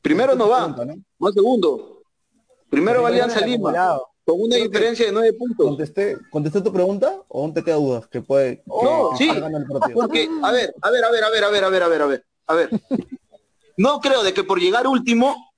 Primero 0.02 0.36
no 0.36 0.50
va, 0.50 0.68
¿no? 0.68 1.32
segundo. 1.32 2.04
Primero 2.70 3.02
va 3.02 3.10
Alianza 3.10 3.46
Lima. 3.46 4.00
Con 4.24 4.42
una 4.42 4.56
diferencia 4.56 5.06
de 5.06 5.12
nueve 5.12 5.34
puntos. 5.34 5.68
¿Contesté, 5.68 6.18
¿Contesté 6.32 6.62
tu 6.62 6.74
pregunta 6.74 7.22
o 7.28 7.42
aún 7.42 7.54
te 7.54 7.64
queda 7.64 7.76
dudas? 7.76 8.08
Que 8.08 8.22
puede. 8.22 8.64
no, 8.66 9.16
sí. 9.18 9.30
Porque, 9.94 10.28
a 10.42 10.52
ver, 10.52 10.74
a 10.82 10.90
ver, 10.90 11.04
a 11.04 11.12
ver, 11.12 11.24
a 11.24 11.30
ver, 11.30 11.44
a 11.44 11.50
ver, 11.50 11.64
a 11.64 11.70
ver, 11.70 11.84
a 11.84 11.88
ver, 11.88 12.02
a 12.02 12.06
ver. 12.08 12.26
A 12.48 12.54
ver. 12.56 12.70
No 13.78 14.00
creo 14.00 14.24
de 14.24 14.34
que 14.34 14.44
por 14.44 14.60
llegar 14.60 14.88
último 14.88 15.54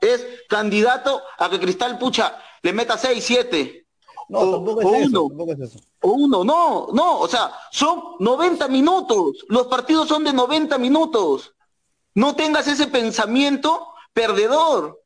es 0.00 0.26
candidato 0.48 1.22
a 1.38 1.48
que 1.48 1.60
Cristal 1.60 1.98
Pucha 1.98 2.38
le 2.62 2.72
meta 2.72 2.98
6, 2.98 3.22
7. 3.24 3.85
No, 4.28 4.40
o, 4.40 4.52
tampoco, 4.52 4.80
es 4.82 5.08
eso, 5.08 5.24
uno, 5.24 5.28
tampoco 5.28 5.52
es 5.52 5.60
eso. 5.60 5.78
O 6.02 6.10
uno, 6.12 6.44
no, 6.44 6.88
no, 6.92 7.20
o 7.20 7.28
sea, 7.28 7.52
son 7.70 8.02
90 8.18 8.68
minutos. 8.68 9.44
Los 9.48 9.68
partidos 9.68 10.08
son 10.08 10.24
de 10.24 10.32
90 10.32 10.78
minutos. 10.78 11.54
No 12.14 12.34
tengas 12.34 12.66
ese 12.66 12.86
pensamiento 12.86 13.88
perdedor. 14.12 15.00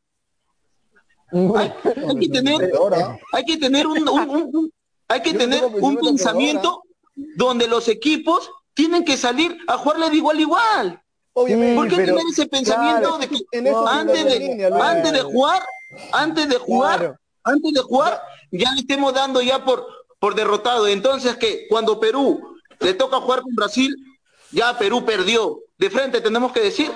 Hay, 1.33 1.73
que 2.19 2.29
tener, 2.29 2.73
hay 3.33 3.45
que 3.45 3.57
tener 3.57 3.87
un, 3.87 4.73
hay 5.07 5.23
que 5.23 5.35
tener 5.35 5.65
un 5.65 5.97
pensamiento 5.97 6.83
donde 7.37 7.69
los 7.69 7.89
equipos 7.89 8.51
tienen 8.75 9.05
que 9.05 9.17
salir 9.17 9.57
a 9.69 9.77
jugarle 9.77 10.11
de 10.11 10.17
igual 10.17 10.39
a 10.39 10.41
igual. 10.41 11.03
Obviamente, 11.33 11.77
¿Por 11.77 11.89
qué 11.89 11.97
tener 11.97 12.25
ese 12.31 12.47
pensamiento 12.47 13.19
de 13.19 13.29
que 13.29 13.39
antes, 13.89 14.25
de, 14.25 14.71
antes 14.81 15.13
de 15.13 15.23
jugar, 15.23 15.63
antes 16.13 16.49
de 16.49 16.57
jugar, 16.57 17.19
antes 17.45 17.73
de 17.73 17.81
jugar, 17.81 18.23
ya 18.51 18.73
le 18.73 18.81
estemos 18.81 19.15
dando 19.15 19.41
ya 19.43 19.65
por, 19.65 19.87
por 20.19 20.35
derrotado? 20.35 20.87
Entonces 20.89 21.37
que 21.37 21.67
cuando 21.69 22.01
Perú 22.01 22.41
le 22.81 22.95
toca 22.95 23.21
jugar 23.21 23.43
con 23.43 23.55
Brasil, 23.55 23.95
ya 24.53 24.77
Perú 24.79 25.05
perdió 25.05 25.61
de 25.81 25.89
frente 25.89 26.21
tenemos 26.21 26.53
que 26.53 26.61
decir, 26.61 26.91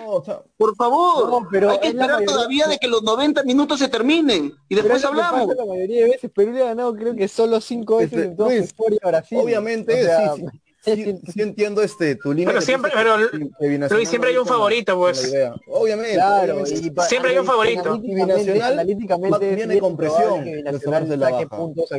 por 0.59 0.77
favor, 0.77 1.49
pero 1.51 1.71
hay 1.71 1.81
que 1.81 1.89
esperar 1.89 2.23
todavía 2.23 2.67
de 2.67 2.77
que 2.77 2.87
los 2.87 3.03
90 3.03 3.43
minutos 3.45 3.79
se 3.79 3.89
terminen 3.89 4.53
y 4.69 4.75
después 4.75 5.03
hablamos. 5.07 5.57
La 5.57 5.65
mayoría 5.65 6.05
de 6.05 6.11
veces 6.11 6.31
Perú 6.31 6.53
le 6.53 6.63
ha 6.63 6.67
ganado 6.67 6.95
creo 6.95 7.17
que 7.17 7.27
solo 7.27 7.63
cinco 7.63 7.97
veces 7.97 8.13
este, 8.13 8.27
entonces 8.27 8.75
Luis, 8.79 9.01
Brasil. 9.03 9.39
Obviamente, 9.41 10.05
sí, 10.05 10.23
sí, 10.37 10.47
sí, 11.33 11.41
entiendo 11.41 11.83
este 11.83 12.17
tu 12.17 12.33
línea. 12.33 12.49
Pero 12.49 12.61
siempre, 12.61 12.91
pero 12.95 13.17
Luis, 13.19 14.09
siempre 14.09 14.31
hay 14.31 14.37
un 14.37 14.47
favorito, 14.47 14.97
pues. 14.97 15.33
Obviamente, 15.69 16.15
claro, 16.15 16.67
siempre 16.67 17.31
hay 17.31 17.39
un 17.39 17.47
favorito. 17.47 18.01
Y 18.03 18.15
Binacional 18.15 18.87
viene 19.57 19.79
con 19.79 19.97
presión. 19.97 20.45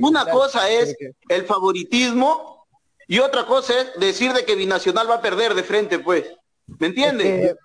Una 0.01 0.25
cosa 0.29 0.69
es 0.69 0.95
el 1.29 1.43
favoritismo 1.45 2.67
y 3.07 3.19
otra 3.19 3.45
cosa 3.45 3.73
es 3.79 3.99
decir 3.99 4.33
de 4.33 4.45
que 4.45 4.55
Binacional 4.55 5.09
va 5.09 5.15
a 5.15 5.21
perder 5.21 5.53
de 5.53 5.63
frente, 5.63 5.99
pues. 5.99 6.25
¿Me 6.79 6.87
entiendes? 6.87 7.55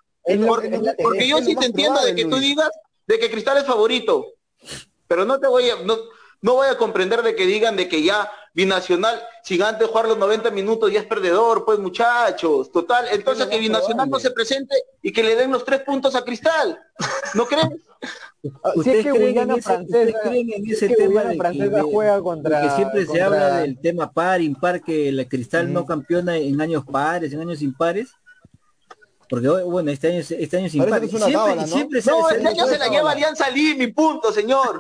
porque, 0.47 1.27
yo 1.27 1.39
sí 1.43 1.57
te 1.57 1.67
entiendo 1.67 2.03
de 2.03 2.15
que 2.15 2.25
tú 2.27 2.37
digas 2.37 2.71
de 3.07 3.19
que 3.19 3.31
Cristal 3.31 3.59
es 3.59 3.65
favorito, 3.65 4.35
pero 5.09 5.25
no 5.25 5.41
te 5.41 5.49
voy 5.49 5.69
a, 5.69 5.77
no, 5.83 5.97
no 6.43 6.55
voy 6.55 6.69
a 6.69 6.77
comprender 6.77 7.23
de 7.23 7.35
que 7.35 7.47
digan 7.47 7.77
de 7.77 7.89
que 7.89 8.03
ya 8.03 8.31
Binacional, 8.53 9.21
sin 9.45 9.63
antes 9.63 9.87
jugar 9.87 10.09
los 10.09 10.19
90 10.19 10.51
minutos 10.51 10.91
ya 10.91 11.01
es 11.01 11.07
perdedor, 11.07 11.65
pues 11.65 11.79
muchachos, 11.79 12.71
total, 12.73 13.07
entonces 13.13 13.47
que 13.47 13.59
Binacional 13.59 14.11
no 14.11 14.19
se 14.19 14.33
presente 14.33 14.75
y 15.03 15.13
que 15.13 15.23
le 15.23 15.37
den 15.37 15.53
los 15.53 15.65
tres 15.65 15.81
puntos 15.83 16.15
a 16.17 16.25
Cristal, 16.25 16.79
¿no 17.35 17.47
creen? 17.47 17.83
Si 18.83 18.91
es 18.91 19.05
que 19.05 19.13
Guyana 19.13 19.57
Francesa, 19.59 20.19
creen 20.23 20.51
en 20.51 20.67
ese 20.67 20.89
tema 20.89 21.25
de 21.25 21.37
que, 21.37 21.83
juega 21.83 22.23
contra 22.23 22.63
que 22.63 22.71
siempre 22.71 23.05
se 23.05 23.21
habla 23.21 23.59
del 23.59 23.79
tema 23.79 24.11
par, 24.11 24.41
impar, 24.41 24.81
que 24.81 25.13
la 25.13 25.27
Cristal 25.27 25.71
no 25.71 25.85
campeona 25.85 26.39
en 26.39 26.59
años 26.59 26.85
pares, 26.91 27.35
en 27.35 27.41
años 27.41 27.61
impares? 27.61 28.15
Porque 29.31 29.47
bueno, 29.49 29.93
este 29.93 30.09
año, 30.09 30.19
este 30.19 30.57
año 30.57 30.69
sin 30.69 30.83
siempre, 30.83 31.09
¿no? 31.09 31.67
siempre 31.69 32.03
no, 32.05 32.31
este 32.31 32.49
año 32.49 32.67
se 32.67 32.79
la 32.79 32.89
lleva 32.89 33.13
Alianza 33.13 33.47
mi 33.53 33.87
punto, 33.87 34.33
señor. 34.33 34.77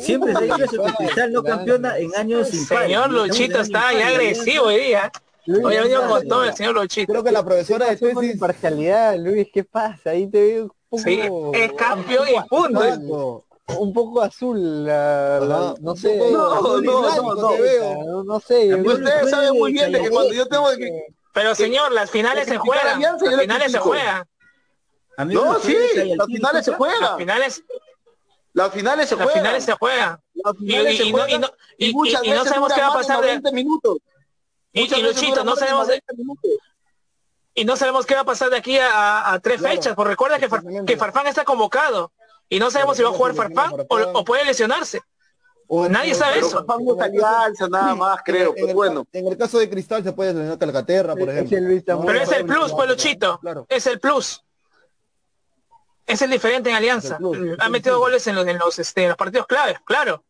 siempre 0.00 0.34
se 0.34 0.40
lleva 0.40 0.66
su 0.66 0.82
Cristal 0.96 1.32
no 1.34 1.42
campeona 1.42 1.98
en 1.98 2.16
años 2.16 2.48
sin 2.48 2.64
Señor 2.64 3.10
Luchito 3.10 3.60
está 3.60 3.92
ya 3.92 4.08
agresivo 4.08 4.64
hoy 4.64 4.78
día. 4.78 5.12
Hoy 5.46 5.76
ha 5.76 5.82
venido 5.82 6.08
con 6.08 6.26
todo 6.26 6.44
el 6.44 6.54
señor 6.54 6.76
Luchito. 6.76 7.12
Creo 7.12 7.22
que 7.22 7.30
la 7.30 7.44
profesora 7.44 7.90
de 7.90 7.96
tesis... 7.98 8.32
imparcialidad, 8.32 9.18
Luis, 9.18 9.48
¿qué 9.52 9.64
pasa? 9.64 10.10
Ahí 10.10 10.26
te 10.28 10.40
veo 10.40 10.62
un 10.64 10.70
poco... 10.88 11.02
Sí, 11.02 11.20
es 11.52 11.72
campeón 11.74 12.28
y 12.28 12.48
punto. 12.48 13.44
Un 13.78 13.92
poco 13.92 14.22
azul, 14.22 14.86
la, 14.86 15.74
no 15.78 15.94
sé. 15.94 16.16
No, 16.16 16.80
no, 16.80 16.80
no, 16.80 17.34
no, 17.34 18.24
no, 18.24 18.40
sé. 18.40 18.74
Ustedes 18.74 19.30
saben 19.30 19.58
muy 19.58 19.72
bien 19.72 19.92
de 19.92 20.00
que 20.00 20.10
cuando 20.10 20.32
yo 20.32 20.46
tengo 20.46 20.68
que 20.76 21.14
pero 21.32 21.54
señor, 21.54 21.92
las 21.92 22.10
finales 22.10 22.46
se 22.46 22.58
juegan. 22.58 23.00
Las 23.00 23.40
finales 23.40 23.72
se 23.72 23.78
juegan. 23.78 24.26
No, 25.18 25.58
sí, 25.60 25.76
las 26.16 26.26
finales 26.26 26.64
se 26.64 26.74
juegan. 26.74 27.00
Las 27.00 27.16
finales 27.16 27.64
las 28.54 28.72
finales 28.72 29.08
se 29.08 29.16
juegan. 29.16 29.32
Las 29.32 29.32
finales 29.32 29.64
se 29.64 29.74
juegan. 29.74 30.20
Y, 31.78 31.92
muchas 31.92 32.20
veces 32.20 32.36
no 32.36 32.44
sabemos 32.44 32.72
qué 32.72 32.80
va 32.80 32.88
a 32.88 32.94
pasar 32.94 33.42
de 33.42 33.52
minutos. 33.52 33.98
Y, 34.72 34.88
Luchito, 35.02 35.44
no 35.44 35.56
sabemos 35.56 35.88
y 37.54 37.66
no 37.66 37.76
sabemos 37.76 38.06
qué 38.06 38.14
va 38.14 38.22
a 38.22 38.24
pasar 38.24 38.48
de 38.48 38.56
aquí 38.56 38.78
a, 38.80 39.38
tres 39.42 39.60
fechas, 39.60 39.94
porque 39.94 40.10
recuerda 40.10 40.38
que, 40.38 40.48
que 40.86 40.96
Farfán 40.96 41.26
está 41.26 41.44
convocado 41.44 42.12
y 42.48 42.58
no 42.58 42.70
sabemos 42.70 42.96
si 42.96 43.02
va 43.02 43.10
a 43.10 43.12
jugar 43.12 43.34
Farfán 43.34 43.72
o 43.88 44.24
puede 44.24 44.44
lesionarse. 44.44 45.02
Nadie 45.88 46.14
sabe 46.14 46.40
eso. 46.40 46.64
alianza, 47.00 47.68
nada 47.68 47.94
más, 47.94 48.20
creo. 48.24 48.54
En, 48.56 48.68
el, 48.68 48.74
bueno. 48.74 49.06
en 49.12 49.26
el 49.26 49.38
caso 49.38 49.58
de 49.58 49.70
Cristal 49.70 50.04
se 50.04 50.12
puede 50.12 50.34
tener 50.34 50.58
Calcaterra, 50.58 51.16
por 51.16 51.30
ejemplo. 51.30 51.58
Pero 52.06 52.20
es 52.20 52.32
el 52.32 52.44
plus, 52.44 52.72
Peluchito. 52.74 53.40
Es 53.68 53.86
el 53.86 53.98
plus. 53.98 54.44
Es 56.06 56.20
el 56.20 56.30
diferente 56.30 56.68
en 56.68 56.76
Alianza. 56.76 57.18
Ha 57.58 57.68
metido 57.70 57.98
goles 57.98 58.26
en 58.26 58.34
los, 58.34 58.46
en 58.46 58.58
los, 58.58 58.78
este, 58.78 59.08
los 59.08 59.16
partidos 59.16 59.46
claves, 59.46 59.78
claro. 59.84 60.22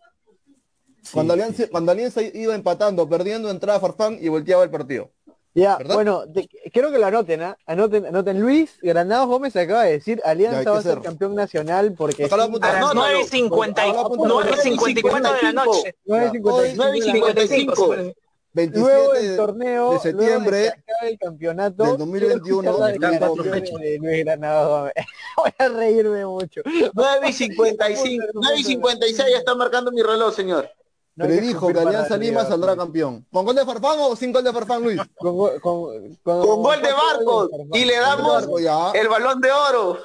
Cuando, 1.12 1.32
Alianza, 1.32 1.64
cuando 1.68 1.90
Alianza 1.90 2.22
iba 2.22 2.54
empatando, 2.54 3.08
perdiendo, 3.08 3.50
entraba 3.50 3.80
Farfán 3.80 4.18
y 4.20 4.28
volteaba 4.28 4.62
el 4.62 4.70
partido. 4.70 5.10
Ya, 5.54 5.78
bueno, 5.92 6.24
quiero 6.72 6.90
que 6.90 6.98
lo 6.98 7.04
anoten, 7.06 7.42
¿ah? 7.42 7.58
Anoten, 7.66 8.06
anoten. 8.06 8.40
Luis 8.40 8.78
Granados 8.80 9.28
Gómez 9.28 9.54
acaba 9.54 9.84
de 9.84 9.92
decir, 9.92 10.22
Alianza 10.24 10.70
va 10.70 10.78
a 10.78 10.82
ser 10.82 11.00
campeón 11.00 11.34
nacional 11.34 11.92
porque... 11.96 12.24
A 12.24 12.36
las 12.36 12.48
9.54 12.48 15.36
de 15.36 15.42
la 15.42 15.52
noche. 15.52 15.94
9.55. 16.06 18.14
27 18.54 18.78
luego 18.78 19.14
el 19.14 19.36
torneo 19.36 19.94
de 19.94 20.00
septiembre 20.00 20.74
el 21.00 21.18
campeonato 21.18 21.84
del 21.84 21.96
2021 21.96 22.86
de 22.86 23.98
Luis 23.98 24.24
Granados 24.24 24.90
voy 25.36 25.50
a 25.58 25.68
reírme 25.68 26.26
mucho. 26.26 26.60
9 26.92 27.28
y 27.30 27.32
55 27.32 28.26
9 28.34 28.56
y 28.58 28.64
56 28.64 29.16
ya 29.32 29.38
está 29.38 29.54
marcando 29.54 29.90
mi 29.90 30.02
reloj 30.02 30.34
señor 30.34 30.68
no 31.14 31.26
dijo 31.26 31.72
que 31.72 31.78
Alianza 31.78 32.16
Lima 32.16 32.44
saldrá 32.44 32.76
campeón. 32.76 33.26
¿Con 33.30 33.44
gol 33.44 33.54
de 33.54 33.66
Farfán 33.66 33.96
o 34.00 34.16
sin 34.16 34.32
gol 34.32 34.44
de 34.44 34.52
Farfán, 34.52 34.82
Luis? 34.82 35.00
Con, 35.18 35.36
gol 35.36 36.82
de 36.82 36.92
Barcos. 36.92 37.50
Y 37.74 37.84
le 37.84 37.96
damos 37.96 38.48
el 38.94 39.08
balón 39.08 39.40
de 39.40 39.52
oro. 39.52 39.98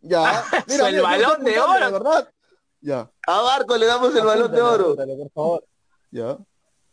Ya. 0.00 0.44
Mira, 0.68 0.88
el 0.88 1.02
balón 1.02 1.44
de 1.44 1.58
oro. 1.58 1.92
¿verdad? 1.92 2.28
Ya. 2.80 3.10
A 3.26 3.40
Barcos 3.42 3.78
le 3.78 3.86
damos 3.86 4.14
el 4.14 4.24
balón 4.24 4.52
de 4.52 4.62
oro. 4.62 4.94
por 4.94 5.30
favor. 5.32 5.64
Ya. 6.10 6.38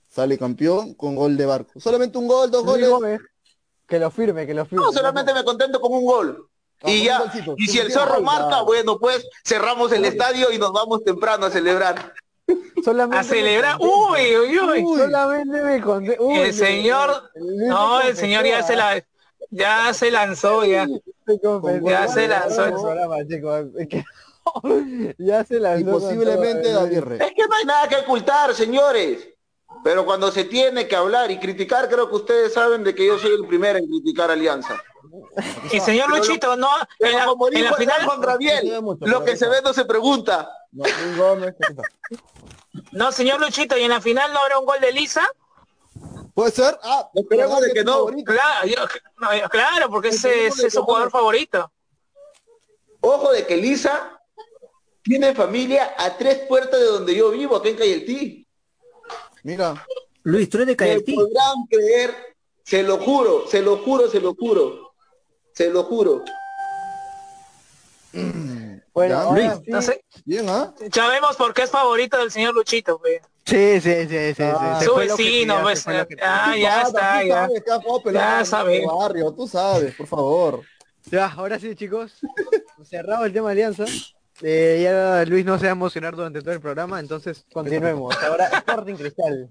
Sale 0.08 0.38
campeón 0.38 0.94
con 0.96 1.16
gol 1.16 1.38
de 1.38 1.46
Barcos. 1.46 1.84
Solamente 1.84 2.18
un 2.18 2.28
gol, 2.28 2.50
dos 2.50 2.66
goles. 2.66 3.20
Que 3.88 4.00
lo 4.00 4.10
firme, 4.10 4.48
que 4.48 4.54
lo 4.54 4.66
firme. 4.66 4.86
No, 4.86 4.92
solamente 4.92 5.34
me 5.34 5.44
contento 5.44 5.80
con 5.80 5.94
un 5.94 6.06
gol. 6.06 6.48
Ah, 6.84 6.90
y 6.90 7.04
ya, 7.04 7.32
y 7.58 7.68
si 7.68 7.78
el 7.78 7.92
zorro 7.92 8.22
marca, 8.22 8.64
bueno, 8.64 8.98
pues 8.98 9.24
cerramos 9.46 9.92
el 9.92 10.04
estadio 10.04 10.52
y 10.52 10.58
nos 10.58 10.72
vamos 10.72 11.04
temprano 11.04 11.46
a 11.46 11.52
celebrar. 11.52 12.14
Solamente 12.84 13.18
a 13.18 13.24
celebrar. 13.24 13.78
Uy, 13.80 14.38
uy, 14.38 14.60
uy. 14.60 14.98
Solamente 14.98 15.62
me 15.62 15.82
conté. 15.82 16.18
el 16.20 16.54
señor. 16.54 17.32
No, 17.36 18.02
el 18.02 18.16
señor 18.16 18.46
ya 18.46 18.64
se 18.64 18.76
la. 18.76 19.04
Ya 19.50 19.94
se 19.94 20.12
lanzó, 20.12 20.64
ya. 20.64 20.88
Ya 21.84 22.08
se 22.08 22.28
lanzó. 22.28 22.66
Ya 25.18 25.44
se 25.44 25.60
lanzó. 25.60 25.80
Y 25.80 25.84
posiblemente 25.84 26.72
Es 26.72 27.34
que 27.34 27.48
no 27.48 27.56
hay 27.56 27.66
nada 27.66 27.88
que 27.88 27.98
ocultar, 27.98 28.54
señores. 28.54 29.28
Pero 29.84 30.06
cuando 30.06 30.32
se 30.32 30.44
tiene 30.46 30.88
que 30.88 30.96
hablar 30.96 31.32
y 31.32 31.40
criticar, 31.40 31.90
creo 31.90 32.10
que 32.10 32.16
ustedes 32.16 32.54
saben 32.54 32.84
de 32.84 32.94
que 32.94 33.06
yo 33.08 33.18
soy 33.18 33.32
el 33.32 33.48
primero 33.48 33.80
en 33.80 33.88
criticar 33.88 34.30
Alianza. 34.30 34.82
Y 35.72 35.80
señor 35.80 36.10
Luchito, 36.10 36.56
no, 36.56 36.70
en 37.00 37.16
la, 37.16 37.26
como 37.26 37.48
en 37.48 37.64
la 37.64 37.74
final 37.74 38.06
contra 38.06 38.38
Biel, 38.38 38.72
lo 39.00 39.24
que 39.24 39.36
se 39.36 39.48
ve 39.48 39.58
no 39.64 39.74
se 39.74 39.86
pregunta. 39.86 40.50
No, 40.72 40.84
señor 43.12 43.40
Luchito, 43.40 43.78
¿y 43.78 43.84
en 43.84 43.90
la 43.90 44.02
final 44.02 44.32
no 44.34 44.40
habrá 44.40 44.60
un 44.60 44.66
gol 44.66 44.80
de 44.80 44.92
Lisa? 44.92 45.28
Puede 46.34 46.52
ser. 46.52 46.78
Ah, 46.84 47.10
esperemos 47.14 47.62
de 47.62 47.74
que 47.74 47.84
no. 47.84 48.06
Claro, 48.06 48.88
claro, 49.50 49.90
porque 49.90 50.10
ese 50.10 50.48
es 50.48 50.56
su 50.56 50.82
jugador 50.82 51.12
favorito. 51.12 51.72
Ojo 53.02 53.32
de 53.32 53.46
que 53.46 53.58
Lisa 53.58 54.20
tiene 55.04 55.34
familia 55.34 55.96
a 55.98 56.18
tres 56.18 56.40
puertas 56.48 56.80
de 56.80 56.86
donde 56.86 57.16
yo 57.16 57.32
vivo, 57.32 57.56
acá 57.56 57.70
en 57.70 57.78
Cayetí. 57.78 58.48
Mira. 59.44 59.86
Luis, 60.24 60.50
tú 60.50 60.58
eres 60.58 60.68
de 60.68 60.76
Cayetí. 60.76 61.16
podrán 61.16 61.66
creer, 61.70 62.36
se 62.64 62.84
lo 62.84 63.00
juro, 63.00 63.48
se 63.48 63.62
lo 63.62 63.78
juro, 63.78 64.10
se 64.10 64.20
lo 64.20 64.36
juro. 64.36 64.94
Se 65.54 65.70
lo 65.70 65.84
juro. 65.84 66.24
Bueno, 68.94 69.34
Luis, 69.34 69.52
no 69.68 69.82
sé. 69.82 70.04
Bien, 70.26 70.48
¿ah? 70.50 70.74
Ya 70.92 71.08
vemos 71.08 71.36
por 71.38 71.54
qué 71.54 71.64
es 71.64 71.72
favorito 71.72 72.18
del 72.18 72.32
señor 72.32 72.54
Luchito, 72.54 72.98
güey. 73.00 73.20
Sí, 73.46 73.80
sí, 73.82 74.08
sí, 74.08 74.34
sí. 74.36 74.44
Ah, 74.44 74.80
su 74.84 74.96
vecino, 74.96 75.62
pues. 75.62 75.86
Ah, 76.22 76.56
ya 76.58 76.82
está, 76.84 77.24
ya. 77.24 77.50
Ya 78.12 78.46
sabes. 78.46 78.86
Barrio, 78.86 79.32
tú 79.34 79.48
sabes, 79.48 79.96
por 79.96 80.08
favor. 80.08 80.62
Ya, 81.10 81.28
ahora 81.28 81.60
sí, 81.60 81.76
chicos. 81.76 82.14
Cerrado 82.84 83.26
el 83.26 83.34
tema 83.34 83.48
de 83.50 83.54
Alianza. 83.54 83.86
Eh, 84.42 84.80
ya 84.84 85.24
Luis 85.26 85.46
no 85.46 85.58
se 85.58 85.66
va 85.66 85.72
a 85.72 85.74
emocionar 85.74 86.16
durante 86.16 86.42
todo 86.42 86.54
el 86.54 86.62
programa, 86.62 87.00
entonces 87.00 87.46
continuemos. 87.54 88.16
Ahora, 88.24 88.48
Sporting 88.48 88.96
Cristal. 88.96 89.50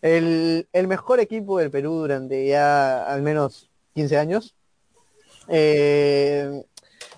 El, 0.00 0.68
el 0.72 0.88
mejor 0.88 1.20
equipo 1.20 1.58
del 1.58 1.70
Perú 1.70 1.92
durante 1.94 2.46
ya 2.46 3.04
al 3.04 3.22
menos 3.22 3.70
15 3.94 4.18
años. 4.18 4.54
Eh, 5.48 6.62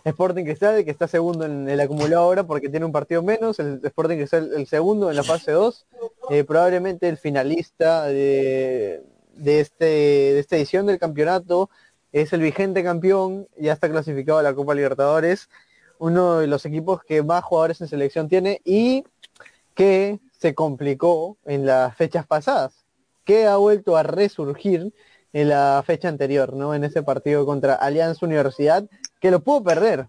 Sporting 0.05 0.45
Cristal, 0.45 0.85
que 0.85 0.91
está 0.91 1.09
segundo 1.09 1.47
en 1.47 1.69
el 1.69 1.81
acumulado 1.81 2.23
ahora 2.23 2.45
porque 2.45 2.69
tiene 2.69 2.85
un 2.85 2.93
partido 2.93 3.23
menos, 3.23 3.59
el 3.59 3.81
Sporting 3.83 4.19
Cristal 4.19 4.51
el 4.55 4.67
segundo 4.67 5.11
en 5.11 5.17
la 5.17 5.23
fase 5.23 5.53
2, 5.53 5.87
eh, 6.31 6.45
probablemente 6.45 7.09
el 7.09 7.17
finalista 7.17 8.05
de, 8.05 9.03
este, 9.47 9.85
de 9.85 10.39
esta 10.39 10.57
edición 10.57 10.87
del 10.87 10.99
campeonato, 10.99 11.71
es 12.13 12.33
el 12.35 12.43
vigente 12.43 12.85
campeón, 12.85 13.49
ya 13.57 13.73
está 13.73 13.91
clasificado 13.91 14.39
a 14.39 14.43
la 14.43 14.55
Copa 14.55 14.75
Libertadores, 14.75 15.49
uno 15.99 16.39
de 16.39 16.49
los 16.49 16.67
equipos 16.67 17.03
que 17.03 17.23
más 17.23 17.43
jugadores 17.43 17.81
en 17.81 17.89
selección 17.89 18.29
tiene 18.29 18.61
y 18.65 19.05
que 19.75 20.21
se 20.39 20.55
complicó 20.55 21.39
en 21.47 21.65
las 21.65 21.97
fechas 21.97 22.27
pasadas, 22.27 22.85
que 23.25 23.47
ha 23.47 23.57
vuelto 23.57 23.97
a 23.97 24.03
resurgir 24.03 24.93
en 25.33 25.49
la 25.49 25.83
fecha 25.85 26.09
anterior, 26.09 26.53
¿no? 26.53 26.75
En 26.75 26.85
ese 26.85 27.03
partido 27.03 27.45
contra 27.47 27.75
Alianza 27.75 28.25
Universidad, 28.25 28.85
que 29.25 29.31
lo 29.31 29.41
pudo 29.41 29.63
perder, 29.63 30.07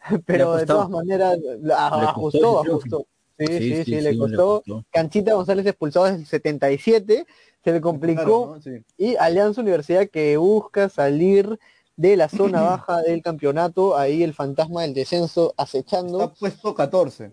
pero 0.24 0.56
de 0.56 0.64
todas 0.64 0.88
maneras 0.88 1.38
ajustó, 1.70 2.62
ajustó. 2.62 3.06
Sí, 3.38 3.46
sí, 3.46 3.84
sí, 3.84 4.00
le, 4.00 4.16
costó. 4.16 4.62
Canchita 4.90 5.34
González 5.34 5.66
expulsado 5.66 6.06
desde 6.06 6.20
el 6.20 6.26
77, 6.26 7.26
se 7.62 7.72
le 7.72 7.80
complicó. 7.82 8.56
Y 8.96 9.16
Alianza 9.16 9.60
Universidad 9.60 10.08
que 10.08 10.38
busca 10.38 10.88
salir 10.88 11.58
de 11.96 12.16
la 12.16 12.30
zona 12.30 12.62
baja 12.62 13.02
del 13.02 13.20
campeonato, 13.22 13.98
ahí 13.98 14.22
el 14.22 14.32
fantasma 14.32 14.80
del 14.80 14.94
descenso 14.94 15.52
acechando. 15.58 16.22
Está 16.22 16.34
puesto 16.34 16.74
14. 16.74 17.32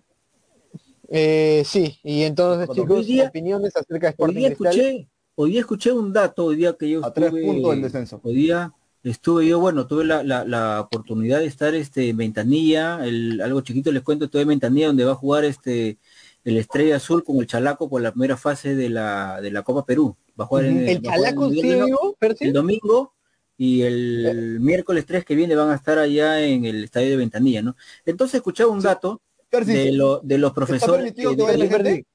Eh, 1.08 1.64
sí, 1.66 1.98
y 2.04 2.24
entonces 2.24 2.68
chicos, 2.76 3.08
opiniones 3.26 3.74
acerca 3.78 4.08
de 4.08 4.12
Sporting 4.12 4.36
hoy 4.36 4.40
día 4.42 4.50
escuché, 4.50 5.08
hoy 5.36 5.52
día 5.52 5.62
escuché 5.62 5.94
un 5.94 6.12
dato, 6.12 6.48
hoy 6.48 6.58
día 6.58 6.76
que 6.78 6.90
yo 6.90 7.06
a 7.06 7.14
tres 7.14 7.32
puntos 7.32 7.72
del 7.72 7.84
descenso. 7.84 8.20
Hoy 8.22 8.36
día 8.36 8.74
estuve 9.04 9.48
yo, 9.48 9.60
bueno, 9.60 9.88
tuve 9.88 10.06
la, 10.06 10.24
la, 10.24 10.82
oportunidad 10.82 11.40
de 11.40 11.46
estar 11.46 11.74
este, 11.74 12.10
en 12.10 12.18
Ventanilla, 12.18 13.06
el, 13.06 13.42
algo 13.42 13.62
chiquito 13.62 13.92
les 13.92 14.04
cuento, 14.04 14.26
estuve 14.26 14.44
en 14.44 14.50
Ventanilla 14.50 14.88
donde 14.88 15.06
va 15.06 15.14
a 15.14 15.16
jugar 15.16 15.46
este 15.46 15.98
el 16.44 16.58
Estrella 16.58 16.96
Azul 16.96 17.24
con 17.24 17.38
el 17.38 17.48
Chalaco 17.48 17.90
por 17.90 18.02
la 18.02 18.12
primera 18.12 18.36
fase 18.38 18.76
de 18.76 18.90
la, 18.90 19.40
de 19.42 19.52
la 19.52 19.62
Copa 19.62 19.86
Perú. 19.86 20.16
Va 20.40 20.46
a 20.46 20.48
jugar 20.48 20.66
en, 20.66 20.88
el, 20.88 21.02
Chalaco 21.02 21.52
el, 21.52 22.54
domingo 22.54 23.14
y 23.58 23.84
el 23.84 24.60
miércoles 24.60 25.06
3 25.06 25.24
que 25.24 25.36
viene 25.36 25.56
van 25.56 25.70
a 25.70 25.76
estar 25.76 26.00
allá 26.00 26.44
en 26.44 26.66
el 26.66 26.84
estadio 26.84 27.12
de 27.12 27.18
Ventanilla, 27.18 27.62
¿no? 27.62 27.76
Entonces 28.06 28.36
escuchaba 28.36 28.72
un 28.72 28.82
dato 28.82 29.22
de, 29.52 29.92
lo, 29.92 30.20
de 30.22 30.38
los 30.40 30.52
profesores. 30.52 31.06
¿Está 31.08 31.22
permitido 31.22 31.36
que, 31.36 31.44
vaya 31.44 31.58
la 31.58 31.70
gente? 31.70 32.06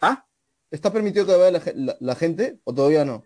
¿Ah? 0.00 0.26
¿Está 0.70 0.92
permitido 0.92 1.26
que 1.26 1.36
vaya 1.36 1.96
la 2.00 2.14
gente 2.16 2.58
o 2.64 2.74
todavía 2.74 3.04
no? 3.04 3.22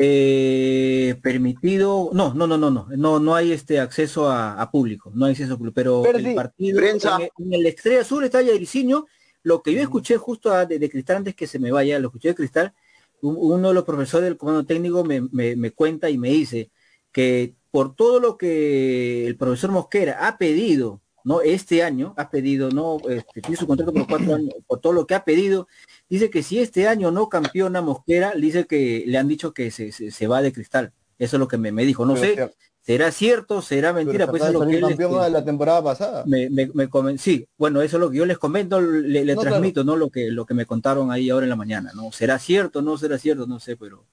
Eh, 0.00 1.16
permitido, 1.22 2.10
no, 2.12 2.32
no, 2.32 2.46
no, 2.46 2.56
no, 2.56 2.70
no, 2.70 2.86
no, 2.88 3.18
no 3.18 3.34
hay 3.34 3.50
este 3.50 3.80
acceso 3.80 4.30
a, 4.30 4.70
público, 4.70 5.10
no 5.12 5.26
hay 5.26 5.32
acceso 5.32 5.58
público, 5.58 5.74
pero 5.74 6.06
el 6.06 6.36
partido 6.36 6.80
en, 6.80 7.52
el 7.52 7.66
Estrella 7.66 8.02
Azul 8.02 8.22
está 8.22 8.40
Yairicinho, 8.40 9.06
lo 9.42 9.60
que 9.60 9.72
yo 9.72 9.80
escuché 9.82 10.16
justo 10.16 10.50
de, 10.66 10.88
Cristal 10.88 11.16
antes 11.16 11.34
que 11.34 11.48
se 11.48 11.58
me 11.58 11.72
vaya, 11.72 11.98
lo 11.98 12.08
escuché 12.08 12.28
de 12.28 12.34
Cristal, 12.36 12.74
uno 13.22 13.68
de 13.68 13.74
los 13.74 13.84
profesores 13.84 14.28
del 14.28 14.36
comando 14.36 14.64
técnico 14.64 15.02
me, 15.02 15.20
me, 15.20 15.70
cuenta 15.72 16.08
y 16.08 16.16
me 16.16 16.28
dice 16.28 16.70
que 17.10 17.56
por 17.72 17.96
todo 17.96 18.20
lo 18.20 18.38
que 18.38 19.26
el 19.26 19.36
profesor 19.36 19.72
Mosquera 19.72 20.28
ha 20.28 20.38
pedido, 20.38 21.02
¿no? 21.28 21.42
Este 21.42 21.82
año 21.82 22.14
ha 22.16 22.30
pedido, 22.30 22.70
¿no? 22.70 22.96
Este, 23.08 23.42
tiene 23.42 23.56
su 23.56 23.66
contrato 23.66 23.92
por 23.92 24.08
cuatro 24.08 24.34
años, 24.34 24.54
por 24.66 24.80
todo 24.80 24.92
lo 24.92 25.06
que 25.06 25.14
ha 25.14 25.24
pedido, 25.24 25.68
Dice 26.08 26.30
que 26.30 26.42
si 26.42 26.58
este 26.58 26.88
año 26.88 27.10
no 27.10 27.28
campeona 27.28 27.82
Mosquera, 27.82 28.32
dice 28.34 28.66
que 28.66 29.04
le 29.06 29.18
han 29.18 29.28
dicho 29.28 29.52
que 29.52 29.70
se, 29.70 29.92
se, 29.92 30.26
va 30.26 30.40
de 30.40 30.52
cristal. 30.52 30.92
Eso 31.18 31.36
es 31.36 31.40
lo 31.40 31.48
que 31.48 31.58
me, 31.58 31.70
me 31.70 31.84
dijo. 31.84 32.06
No 32.06 32.16
sé, 32.16 32.50
¿será 32.80 33.10
cierto? 33.12 33.60
¿Será 33.60 33.92
mentira? 33.92 34.26
pues 34.26 34.42
es 34.42 34.52
lo 34.52 34.66
que 34.66 34.80
campeón 34.80 35.12
este, 35.12 35.24
de 35.24 35.30
la 35.30 35.44
temporada 35.44 35.84
pasada. 35.84 36.24
Me, 36.26 36.48
me, 36.48 36.70
me 36.72 37.18
sí, 37.18 37.46
bueno, 37.58 37.82
eso 37.82 37.98
es 37.98 38.00
lo 38.00 38.10
que 38.10 38.16
yo 38.16 38.24
les 38.24 38.38
comento, 38.38 38.80
le, 38.80 39.36
transmito, 39.36 39.84
¿no? 39.84 39.96
Lo 39.96 40.08
que, 40.08 40.30
lo 40.30 40.46
que 40.46 40.54
me 40.54 40.64
contaron 40.64 41.12
ahí 41.12 41.28
ahora 41.28 41.44
en 41.44 41.50
la 41.50 41.56
mañana, 41.56 41.92
¿no? 41.94 42.10
¿Será 42.10 42.38
cierto? 42.38 42.80
No 42.80 42.96
será 42.96 43.18
cierto, 43.18 43.46
no 43.46 43.60
sé, 43.60 43.76
pero 43.76 44.06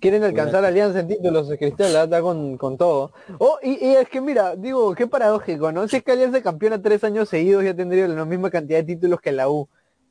quieren 0.00 0.24
alcanzar 0.24 0.64
alianza 0.64 1.00
en 1.00 1.08
títulos 1.08 1.48
de 1.48 1.58
Cristal, 1.58 1.94
está 1.94 2.20
con, 2.20 2.56
con 2.56 2.76
todo. 2.76 3.12
Oh, 3.38 3.58
y, 3.62 3.86
y, 3.86 3.94
es 3.96 4.08
que 4.08 4.20
mira, 4.20 4.56
digo, 4.56 4.94
qué 4.94 5.06
paradójico, 5.06 5.70
¿no? 5.70 5.86
Si 5.86 5.96
es 5.96 6.02
que 6.02 6.12
Alianza 6.12 6.42
campeona 6.42 6.80
tres 6.80 7.04
años 7.04 7.28
seguidos 7.28 7.64
ya 7.64 7.74
tendría 7.74 8.08
la 8.08 8.24
misma 8.24 8.50
cantidad 8.50 8.78
de 8.78 8.94
títulos 8.94 9.20
que 9.20 9.32
la 9.32 9.48
U. 9.48 9.68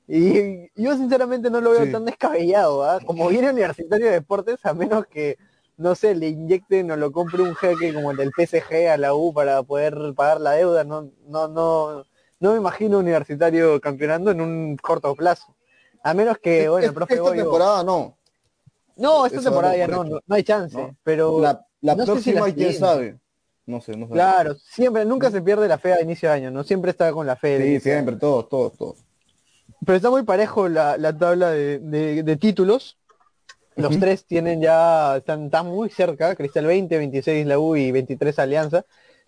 Y 0.08 0.72
yo 0.76 0.96
sinceramente 0.96 1.50
no 1.50 1.62
lo 1.62 1.72
veo 1.72 1.92
tan 1.92 2.06
descabellado, 2.06 2.84
¿ah? 2.84 3.00
Como 3.06 3.28
viene 3.28 3.52
Universitario 3.52 4.08
de 4.08 4.14
Deportes, 4.14 4.66
a 4.66 4.74
menos 4.74 5.06
que, 5.06 5.38
no 5.78 5.94
sé, 5.94 6.16
le 6.16 6.30
inyecten 6.30 6.90
o 6.92 6.96
lo 6.96 7.12
compre 7.12 7.44
un 7.44 7.56
jeque 7.56 7.94
como 7.94 8.12
el 8.12 8.18
del 8.18 8.32
PSG 8.32 8.90
a 8.90 8.98
la 8.98 9.14
U 9.14 9.34
para 9.34 9.62
poder 9.64 10.14
pagar 10.16 10.42
la 10.42 10.54
deuda, 10.54 10.84
no, 10.84 11.12
no, 11.28 11.48
no, 11.48 12.06
no 12.40 12.52
me 12.52 12.58
imagino 12.58 13.00
Universitario 13.00 13.80
campeonando 13.80 14.32
en 14.32 14.42
un 14.42 14.78
corto 14.78 15.14
plazo. 15.16 15.56
A 16.04 16.14
menos 16.14 16.38
que, 16.38 16.70
bueno, 16.70 16.88
el 16.88 16.94
profe 16.94 17.16
Esta 17.16 17.32
temporada 17.32 17.84
no. 17.84 18.19
No, 19.00 19.26
esta 19.26 19.42
temporada 19.42 19.76
ya 19.78 19.88
no, 19.88 20.04
no, 20.04 20.20
hay 20.30 20.44
chance, 20.44 20.78
pero 21.04 21.40
la, 21.40 21.66
la 21.82 21.96
próxima 21.96 22.52
quién 22.52 22.74
sabe. 22.74 23.18
No 23.66 23.82
sé, 23.82 23.96
no 23.96 24.08
sé. 24.08 24.14
Claro, 24.14 24.56
siempre, 24.56 25.06
nunca 25.06 25.30
se 25.30 25.42
pierde 25.42 25.68
la 25.68 25.78
fe 25.78 25.94
a 25.94 26.02
inicio 26.02 26.30
de 26.30 26.36
año, 26.36 26.52
¿no? 26.52 26.64
Siempre 26.64 26.90
está 26.92 27.12
con 27.12 27.28
la 27.28 27.36
fe. 27.36 27.62
Sí, 27.62 27.80
siempre, 27.80 28.16
todos, 28.16 28.50
todos, 28.50 28.76
todos. 28.76 28.98
Pero 29.86 29.96
está 29.96 30.10
muy 30.10 30.24
parejo 30.24 30.68
la, 30.68 30.98
tabla 31.18 31.52
de, 31.52 32.38
títulos. 32.42 32.98
Los 33.76 33.98
tres 33.98 34.26
tienen 34.26 34.60
ya, 34.60 35.18
están, 35.18 35.50
muy 35.68 35.90
cerca, 35.90 36.36
Cristal 36.36 36.66
20, 36.66 36.98
26 36.98 37.46
la 37.46 37.60
U 37.60 37.76
y 37.76 37.92
23 37.92 38.40
Alianza. 38.40 38.86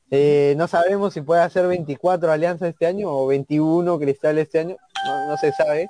Eh, 0.09 0.55
no 0.57 0.67
sabemos 0.67 1.13
si 1.13 1.21
puede 1.21 1.41
hacer 1.41 1.67
24 1.67 2.31
Alianza 2.31 2.67
este 2.67 2.85
año 2.85 3.09
o 3.09 3.27
21 3.27 3.97
Cristal 3.99 4.39
este 4.39 4.59
año, 4.59 4.75
no, 5.05 5.37
se 5.37 5.53
sabe. 5.53 5.87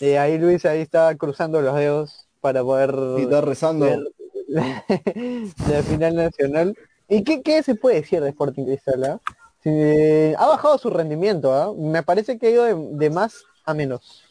Eh, 0.00 0.18
ahí 0.18 0.38
Luis 0.38 0.64
ahí 0.64 0.80
está 0.80 1.14
cruzando 1.16 1.60
los 1.60 1.76
dedos 1.76 2.29
para 2.40 2.62
poder... 2.62 2.94
Y 3.18 3.22
está 3.22 3.40
rezando. 3.40 3.86
la 4.48 5.82
final 5.82 6.16
nacional. 6.16 6.76
¿Y 7.08 7.24
qué, 7.24 7.62
se 7.62 7.74
puede 7.74 7.96
decir 7.96 8.20
de 8.20 8.30
Sporting 8.30 8.64
Cristal? 8.64 9.04
Ah? 9.04 9.20
ha 10.38 10.46
bajado 10.46 10.78
su 10.78 10.90
rendimiento, 10.90 11.52
¿ah? 11.52 11.74
me 11.76 12.02
parece 12.02 12.38
que 12.38 12.46
ha 12.46 12.50
ido 12.50 12.64
de, 12.64 13.10
más 13.10 13.44
a 13.64 13.74
menos. 13.74 14.24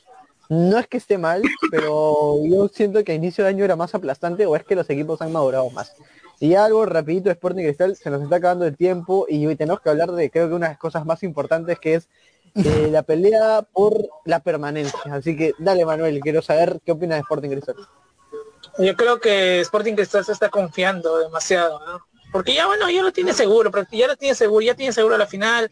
No 0.49 0.80
es 0.80 0.88
que 0.88 0.97
esté 0.97 1.18
mal, 1.18 1.43
pero 1.72 2.43
yo 2.45 2.68
siento 2.70 3.03
que 3.03 3.12
a 3.12 3.16
inicio 3.16 3.43
de 3.43 3.51
año 3.51 3.66
era 3.66 3.76
más 3.76 3.93
aplastante 3.93 4.45
o 4.45 4.55
es 4.55 4.64
que 4.64 4.76
los 4.76 4.89
equipos 4.89 5.22
han 5.22 5.32
madurado 5.32 5.70
más. 5.70 5.93
Y 6.39 6.55
algo 6.55 6.86
rapidito, 6.86 7.30
Sporting 7.30 7.64
Cristal, 7.64 7.95
se 7.97 8.10
nos 8.10 8.22
está 8.24 8.38
acabando 8.38 8.66
el 8.66 8.78
tiempo 8.78 9.26
y 9.28 9.45
hoy 9.45 9.55
tenemos 9.55 9.82
que 9.82 9.89
hablar 9.89 10.14
de 10.14 10.32
creo 10.32 10.47
que 10.47 10.55
una 10.55 10.68
de 10.68 10.74
las 10.74 10.80
cosas 10.80 11.05
más 11.05 11.22
importantes 11.24 11.78
que 11.80 11.95
es 11.95 12.07
eh, 12.55 12.88
la 12.89 13.03
pelea 13.03 13.62
por 13.74 14.10
la 14.24 14.39
permanencia. 14.39 15.14
Así 15.14 15.36
que 15.36 15.53
dale 15.60 15.86
Manuel, 15.86 16.20
quiero 16.22 16.41
saber 16.41 16.80
qué 16.86 16.93
opinas 16.93 17.18
de 17.18 17.22
Sporting 17.22 17.49
Cristal. 17.49 17.76
Yo 18.78 18.95
creo 18.95 19.20
que 19.20 19.59
Sporting 19.61 19.95
Cristal 19.95 20.26
se 20.26 20.32
está 20.32 20.49
confiando 20.49 21.17
demasiado, 21.17 21.82
Porque 22.32 22.53
ya 22.53 22.67
bueno, 22.67 22.89
ya 22.89 23.01
lo 23.01 23.11
tiene 23.11 23.34
seguro, 23.34 23.72
ya 23.91 24.07
lo 24.07 24.15
tiene 24.15 24.36
seguro, 24.36 24.61
ya 24.61 24.76
tiene 24.76 24.93
seguro 24.93 25.17
la 25.17 25.28
final, 25.28 25.72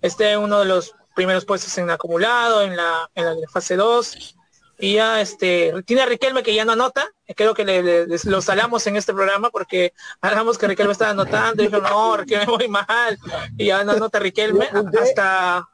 este 0.00 0.36
uno 0.36 0.60
de 0.60 0.66
los 0.66 0.94
primeros 1.14 1.44
puestos 1.44 1.76
en 1.78 1.90
acumulado, 1.90 2.62
en 2.62 2.76
la, 2.76 3.10
en 3.14 3.24
la 3.40 3.48
fase 3.48 3.76
2, 3.76 4.36
y 4.78 4.94
ya 4.94 5.20
este 5.20 5.74
tiene 5.84 6.02
a 6.02 6.06
Riquelme 6.06 6.44
que 6.44 6.54
ya 6.54 6.64
no 6.64 6.72
anota. 6.72 7.08
Creo 7.36 7.52
que 7.52 7.64
le, 7.64 8.06
lo 8.06 8.40
salamos 8.40 8.86
en 8.86 8.96
este 8.96 9.12
programa 9.12 9.50
porque 9.50 9.92
hablamos 10.20 10.56
que 10.56 10.68
Riquelme 10.68 10.92
estaba 10.92 11.10
anotando. 11.10 11.62
Y 11.62 11.66
dijo 11.66 11.80
no 11.80 12.16
Riquelme 12.16 12.46
muy 12.46 12.68
mal 12.68 13.18
y 13.56 13.66
ya 13.66 13.82
no 13.82 13.92
anota 13.92 14.20
Riquelme 14.20 14.68
hasta 15.00 15.68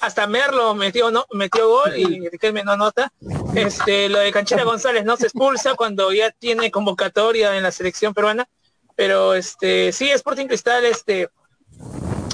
hasta 0.00 0.26
Merlo 0.26 0.74
metió 0.74 1.10
no 1.10 1.26
metió 1.32 1.68
gol 1.68 1.96
y 1.96 2.28
Riquelme 2.28 2.64
no 2.64 2.72
anota 2.72 3.12
este 3.54 4.08
lo 4.08 4.18
de 4.18 4.32
Canchera 4.32 4.64
González 4.64 5.04
no 5.04 5.16
se 5.16 5.24
expulsa 5.24 5.74
cuando 5.74 6.12
ya 6.12 6.30
tiene 6.30 6.70
convocatoria 6.70 7.56
en 7.56 7.62
la 7.62 7.72
selección 7.72 8.14
peruana. 8.14 8.48
Pero 8.94 9.34
este 9.34 9.92
sí 9.92 10.10
Sporting 10.10 10.46
Cristal 10.46 10.84
este 10.84 11.28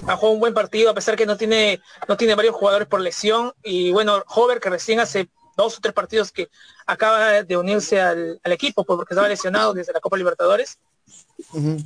ha 0.07 0.17
jugado 0.17 0.35
un 0.35 0.41
buen 0.41 0.55
partido 0.55 0.91
a 0.91 0.95
pesar 0.95 1.17
que 1.17 1.27
no 1.27 1.37
tiene 1.37 1.81
no 2.09 2.17
tiene 2.17 2.35
varios 2.35 2.55
jugadores 2.55 2.89
por 2.89 3.01
lesión. 3.01 3.53
Y 3.63 3.91
bueno 3.91 4.23
Hover 4.29 4.61
que 4.61 4.71
recién 4.71 5.01
hace 5.01 5.29
dos 5.57 5.79
o 5.79 5.81
tres 5.81 5.95
partidos 5.95 6.33
que 6.33 6.49
acaba 6.87 7.43
de 7.43 7.57
unirse 7.57 8.01
al, 8.01 8.41
equipo 8.45 8.85
pues, 8.85 8.97
porque 8.97 9.15
estaba 9.15 9.29
lesionado 9.29 9.75
desde 9.75 9.93
la 9.93 10.01
Copa 10.01 10.17
Libertadores. 10.17 10.79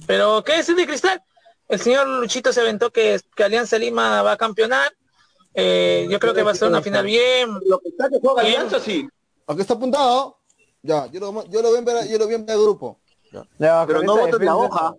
Pero, 0.07 0.45
¿qué 0.45 0.59
decir 0.59 0.77
de 0.77 0.87
Cristal? 0.87 1.23
El 1.69 1.81
señor 1.81 2.07
Luchito 2.07 2.53
se 2.53 2.61
aventó 2.61 2.91
que, 2.91 3.21
que 3.35 3.45
Alianza 3.45 3.79
Lima 3.79 4.23
va 4.23 4.33
a 4.33 4.37
campeonar. 4.37 4.95
Eh, 5.59 6.07
yo 6.11 6.21
creo 6.21 6.35
que 6.35 6.43
va 6.43 6.51
a 6.51 6.55
ser 6.55 6.69
una 6.69 6.83
final 6.83 7.05
bien. 7.07 7.51
Lo 7.65 7.79
que 7.79 7.89
está 7.89 8.11
que 8.11 8.19
juega 8.21 8.43
Alianza, 8.43 8.79
sí. 8.79 9.09
Aquí 9.47 9.63
está 9.63 9.75
apuntado. 9.75 10.39
Ya, 10.83 11.07
yo 11.07 11.19
lo, 11.19 11.45
yo 11.47 11.63
lo 11.63 11.71
voy 11.71 11.79
a 11.79 11.81
ver, 11.81 12.09
yo 12.09 12.19
lo 12.19 12.27
voy 12.27 12.35
a 12.35 12.37
el 12.37 12.61
grupo. 12.61 13.01
Pero 13.59 14.03
no 14.03 14.17
voten 14.19 14.45
la 14.45 14.57
hoja. 14.57 14.95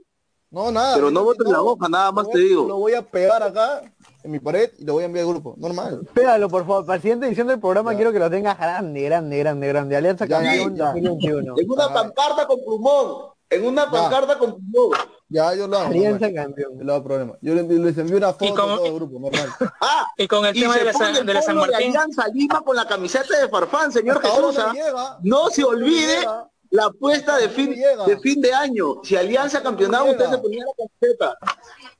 No, 0.49 0.71
nada. 0.71 0.95
Pero 0.95 1.11
no 1.11 1.23
voten 1.23 1.51
la 1.51 1.61
hoja, 1.61 1.87
nada 1.87 2.11
más 2.11 2.27
te 2.29 2.39
digo. 2.39 2.67
Lo 2.67 2.77
voy 2.77 2.93
a 2.93 3.01
pegar 3.03 3.43
acá 3.43 3.81
en 4.23 4.31
mi 4.31 4.39
pared 4.39 4.71
y 4.79 4.85
lo 4.85 4.93
voy 4.93 5.03
a 5.03 5.05
enviar 5.05 5.25
al 5.25 5.31
grupo. 5.31 5.53
Normal. 5.57 6.07
Pégalo, 6.13 6.49
por 6.49 6.65
favor. 6.65 6.85
Para 6.85 6.97
la 6.97 7.01
siguiente 7.01 7.27
edición 7.27 7.47
del 7.47 7.59
programa 7.59 7.95
quiero 7.95 8.11
que 8.11 8.19
lo 8.19 8.29
tengas 8.29 8.57
grande, 8.57 9.01
grande, 9.03 9.37
grande, 9.37 9.67
grande. 9.67 9.95
Alianza 9.95 10.27
Campeón 10.27 10.75
2021. 10.75 11.53
En 11.57 11.71
una 11.71 11.93
pancarta 11.93 12.47
con 12.47 12.59
plumón. 12.63 13.36
En 13.49 13.65
una 13.65 13.89
pancarta 13.89 14.37
con 14.37 14.57
plumón. 14.71 14.97
Ya, 15.29 15.53
yo 15.55 15.67
lo 15.67 15.77
hago. 15.77 15.87
Alianza 15.87 16.33
Campeón. 16.33 16.79
Yo 16.79 17.03
problema. 17.03 17.37
Yo 17.41 17.53
les 17.53 17.97
envío 17.97 18.17
una 18.17 18.33
foto 18.33 18.53
a 18.53 18.75
todo 18.75 18.85
el 18.85 18.93
grupo, 18.93 19.19
normal. 19.19 19.49
ah, 19.81 20.07
y 20.17 20.27
con 20.27 20.45
el 20.45 20.53
tema 20.53 20.77
de 20.77 20.85
la, 20.85 21.21
de 21.23 21.33
la 21.33 21.41
San 21.41 21.57
Martín. 21.57 21.75
Alianza 21.75 22.27
Lima 22.33 22.61
con 22.61 22.75
la 22.75 22.87
camiseta 22.87 23.39
de 23.39 23.49
Farfán, 23.49 23.91
señor 23.91 24.21
Jesús. 24.21 24.57
¿ah? 24.59 25.19
No 25.23 25.49
se 25.49 25.63
olvide 25.63 26.25
la 26.69 26.85
apuesta 26.85 27.37
de 27.37 27.49
fin, 27.49 27.73
de 27.73 28.19
fin 28.19 28.41
de 28.41 28.53
año. 28.53 29.01
Si 29.03 29.15
Alianza 29.15 29.61
campeonaba, 29.61 30.11
usted 30.11 30.29
se 30.29 30.37
ponía 30.37 30.63
la 30.65 30.85
camiseta. 30.85 31.37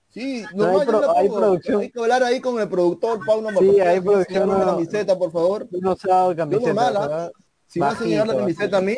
Sí, 0.10 0.44
no, 0.56 0.80
hay, 0.80 0.88
pro, 0.88 1.18
hay, 1.18 1.30
producción. 1.30 1.82
Hay 1.82 1.92
que 1.92 2.00
hablar 2.00 2.24
ahí 2.24 2.42
con 2.42 2.60
el 2.60 2.68
productor 2.68 3.20
Pauno 3.24 3.50
Sí, 3.60 3.80
hay 3.80 4.02
producción. 4.02 4.50
la 4.50 4.66
camiseta, 4.66 5.18
por 5.18 5.32
favor. 5.32 5.68
No 5.72 5.96
camiseta. 6.36 6.74
Mala. 6.74 7.32
Si 7.68 7.80
me 7.80 7.86
hacen 7.86 8.08
llegar 8.08 8.28
la 8.28 8.38
camiseta 8.38 8.78
a 8.78 8.82
mí, 8.82 8.98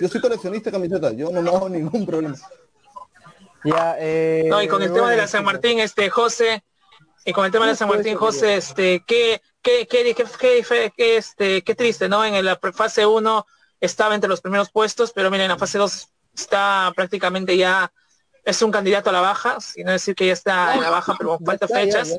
yo 0.00 0.08
soy 0.08 0.20
coleccionista 0.20 0.70
de 0.70 0.76
camisetas, 0.76 1.16
yo 1.16 1.30
no 1.30 1.42
me 1.42 1.50
hago 1.50 1.68
ningún 1.68 2.06
problema. 2.06 2.36
Ya, 3.64 3.96
eh, 3.98 4.46
no, 4.48 4.62
y 4.62 4.68
con 4.68 4.82
el 4.82 4.92
tema 4.92 5.10
de 5.10 5.16
la 5.16 5.26
San 5.26 5.44
Martín, 5.44 5.78
este 5.78 6.10
José, 6.10 6.62
y 7.24 7.32
con 7.32 7.46
el 7.46 7.52
tema 7.52 7.64
de 7.64 7.72
la 7.72 7.76
San 7.76 7.88
Martín, 7.88 8.16
José, 8.16 8.56
este, 8.56 9.02
qué, 9.06 9.40
qué, 9.62 9.86
qué, 9.86 10.14
qué, 10.14 10.92
qué, 10.94 11.16
este, 11.16 11.62
qué 11.62 11.74
triste, 11.74 12.08
¿no? 12.08 12.24
En 12.24 12.44
la 12.44 12.58
fase 12.74 13.06
1 13.06 13.46
estaba 13.80 14.14
entre 14.14 14.28
los 14.28 14.42
primeros 14.42 14.70
puestos, 14.70 15.12
pero 15.12 15.30
miren, 15.30 15.44
en 15.44 15.52
la 15.52 15.58
fase 15.58 15.78
2 15.78 16.08
está 16.34 16.92
prácticamente 16.94 17.56
ya 17.56 17.90
es 18.44 18.60
un 18.60 18.70
candidato 18.70 19.10
a 19.10 19.12
la 19.12 19.20
baja, 19.22 19.56
no 19.84 19.92
decir 19.92 20.14
que 20.14 20.26
ya 20.26 20.34
está 20.34 20.74
en 20.74 20.82
la 20.82 20.90
baja, 20.90 21.14
pero 21.18 21.38
falta 21.38 21.66
fechas. 21.66 22.16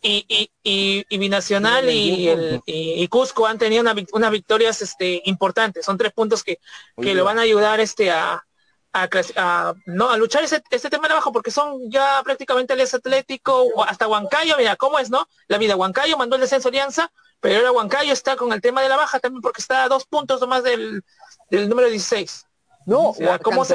Y, 0.00 0.24
y, 0.28 0.50
y, 0.62 1.06
y, 1.08 1.18
Binacional 1.18 1.90
y, 1.90 2.28
el, 2.28 2.62
y, 2.66 3.06
Cusco 3.08 3.46
han 3.46 3.58
tenido 3.58 3.84
unas 4.12 4.30
victorias 4.30 4.80
este, 4.82 5.22
importantes. 5.24 5.84
Son 5.84 5.98
tres 5.98 6.12
puntos 6.12 6.44
que, 6.44 6.58
que 7.00 7.14
lo 7.14 7.24
van 7.24 7.38
a 7.38 7.42
ayudar 7.42 7.80
este 7.80 8.10
a, 8.10 8.44
a, 8.92 9.74
no, 9.86 10.10
a 10.10 10.16
luchar 10.16 10.44
ese, 10.44 10.62
este 10.70 10.90
tema 10.90 11.08
de 11.08 11.14
abajo 11.14 11.32
porque 11.32 11.50
son 11.50 11.90
ya 11.90 12.22
prácticamente 12.22 12.74
el 12.74 12.80
Atlético, 12.80 13.84
hasta 13.84 14.08
Huancayo, 14.08 14.56
mira, 14.56 14.76
¿cómo 14.76 14.98
es, 14.98 15.10
no? 15.10 15.26
La 15.48 15.58
vida, 15.58 15.76
Huancayo 15.76 16.16
mandó 16.16 16.36
el 16.36 16.42
descenso 16.42 16.68
Alianza, 16.68 17.10
pero 17.40 17.56
ahora 17.56 17.72
Huancayo 17.72 18.12
está 18.12 18.36
con 18.36 18.52
el 18.52 18.60
tema 18.60 18.82
de 18.82 18.88
la 18.88 18.96
baja 18.96 19.20
también 19.20 19.42
porque 19.42 19.60
está 19.60 19.84
a 19.84 19.88
dos 19.88 20.06
puntos 20.06 20.46
más 20.46 20.62
del, 20.62 21.02
del 21.50 21.68
número 21.68 21.88
16. 21.88 22.46
No, 22.86 23.10
o 23.10 23.14
¿cómo 23.42 23.64
se 23.64 23.74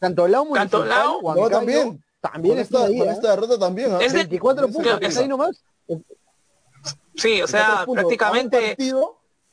Cantolao 0.00 0.44
Municipal, 0.44 0.88
no, 1.22 1.50
también. 1.50 2.04
También 2.32 2.58
está 2.58 2.84
ahí. 2.84 2.98
Con 2.98 3.08
¿eh? 3.08 3.12
esta 3.12 3.30
derrota 3.30 3.58
también. 3.58 3.92
¿eh? 3.92 3.98
Es 4.00 4.12
de 4.12 4.20
24 4.20 4.68
puntos, 4.68 4.98
es 5.02 5.16
ahí 5.18 5.28
nomás. 5.28 5.62
Sí, 7.14 7.42
o 7.42 7.46
sea, 7.46 7.84
prácticamente... 7.86 8.76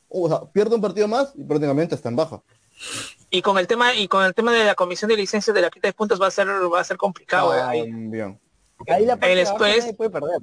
o 0.07 0.29
sea, 0.29 0.41
pierde 0.51 0.75
un 0.75 0.81
partido 0.81 1.07
más 1.07 1.33
y 1.35 1.43
prácticamente 1.43 1.95
está 1.95 2.09
en 2.09 2.15
baja. 2.15 2.41
Y 3.29 3.41
con 3.41 3.57
el 3.57 3.67
tema 3.67 3.93
y 3.93 4.07
con 4.07 4.25
el 4.25 4.33
tema 4.33 4.51
de 4.53 4.65
la 4.65 4.75
comisión 4.75 5.09
de 5.09 5.17
licencias 5.17 5.53
de 5.53 5.61
la 5.61 5.69
quita 5.69 5.87
de 5.87 5.93
puntos 5.93 6.21
va 6.21 6.27
a 6.27 6.31
ser 6.31 6.47
va 6.47 6.79
a 6.79 6.83
ser 6.83 6.97
complicado. 6.97 7.51
Ah, 7.51 7.69
ahí. 7.69 7.89
Bien. 7.91 8.39
ahí 8.87 9.05
la 9.05 9.13
el 9.13 9.37
después, 9.37 9.93
puede 9.95 10.09
perder. 10.09 10.39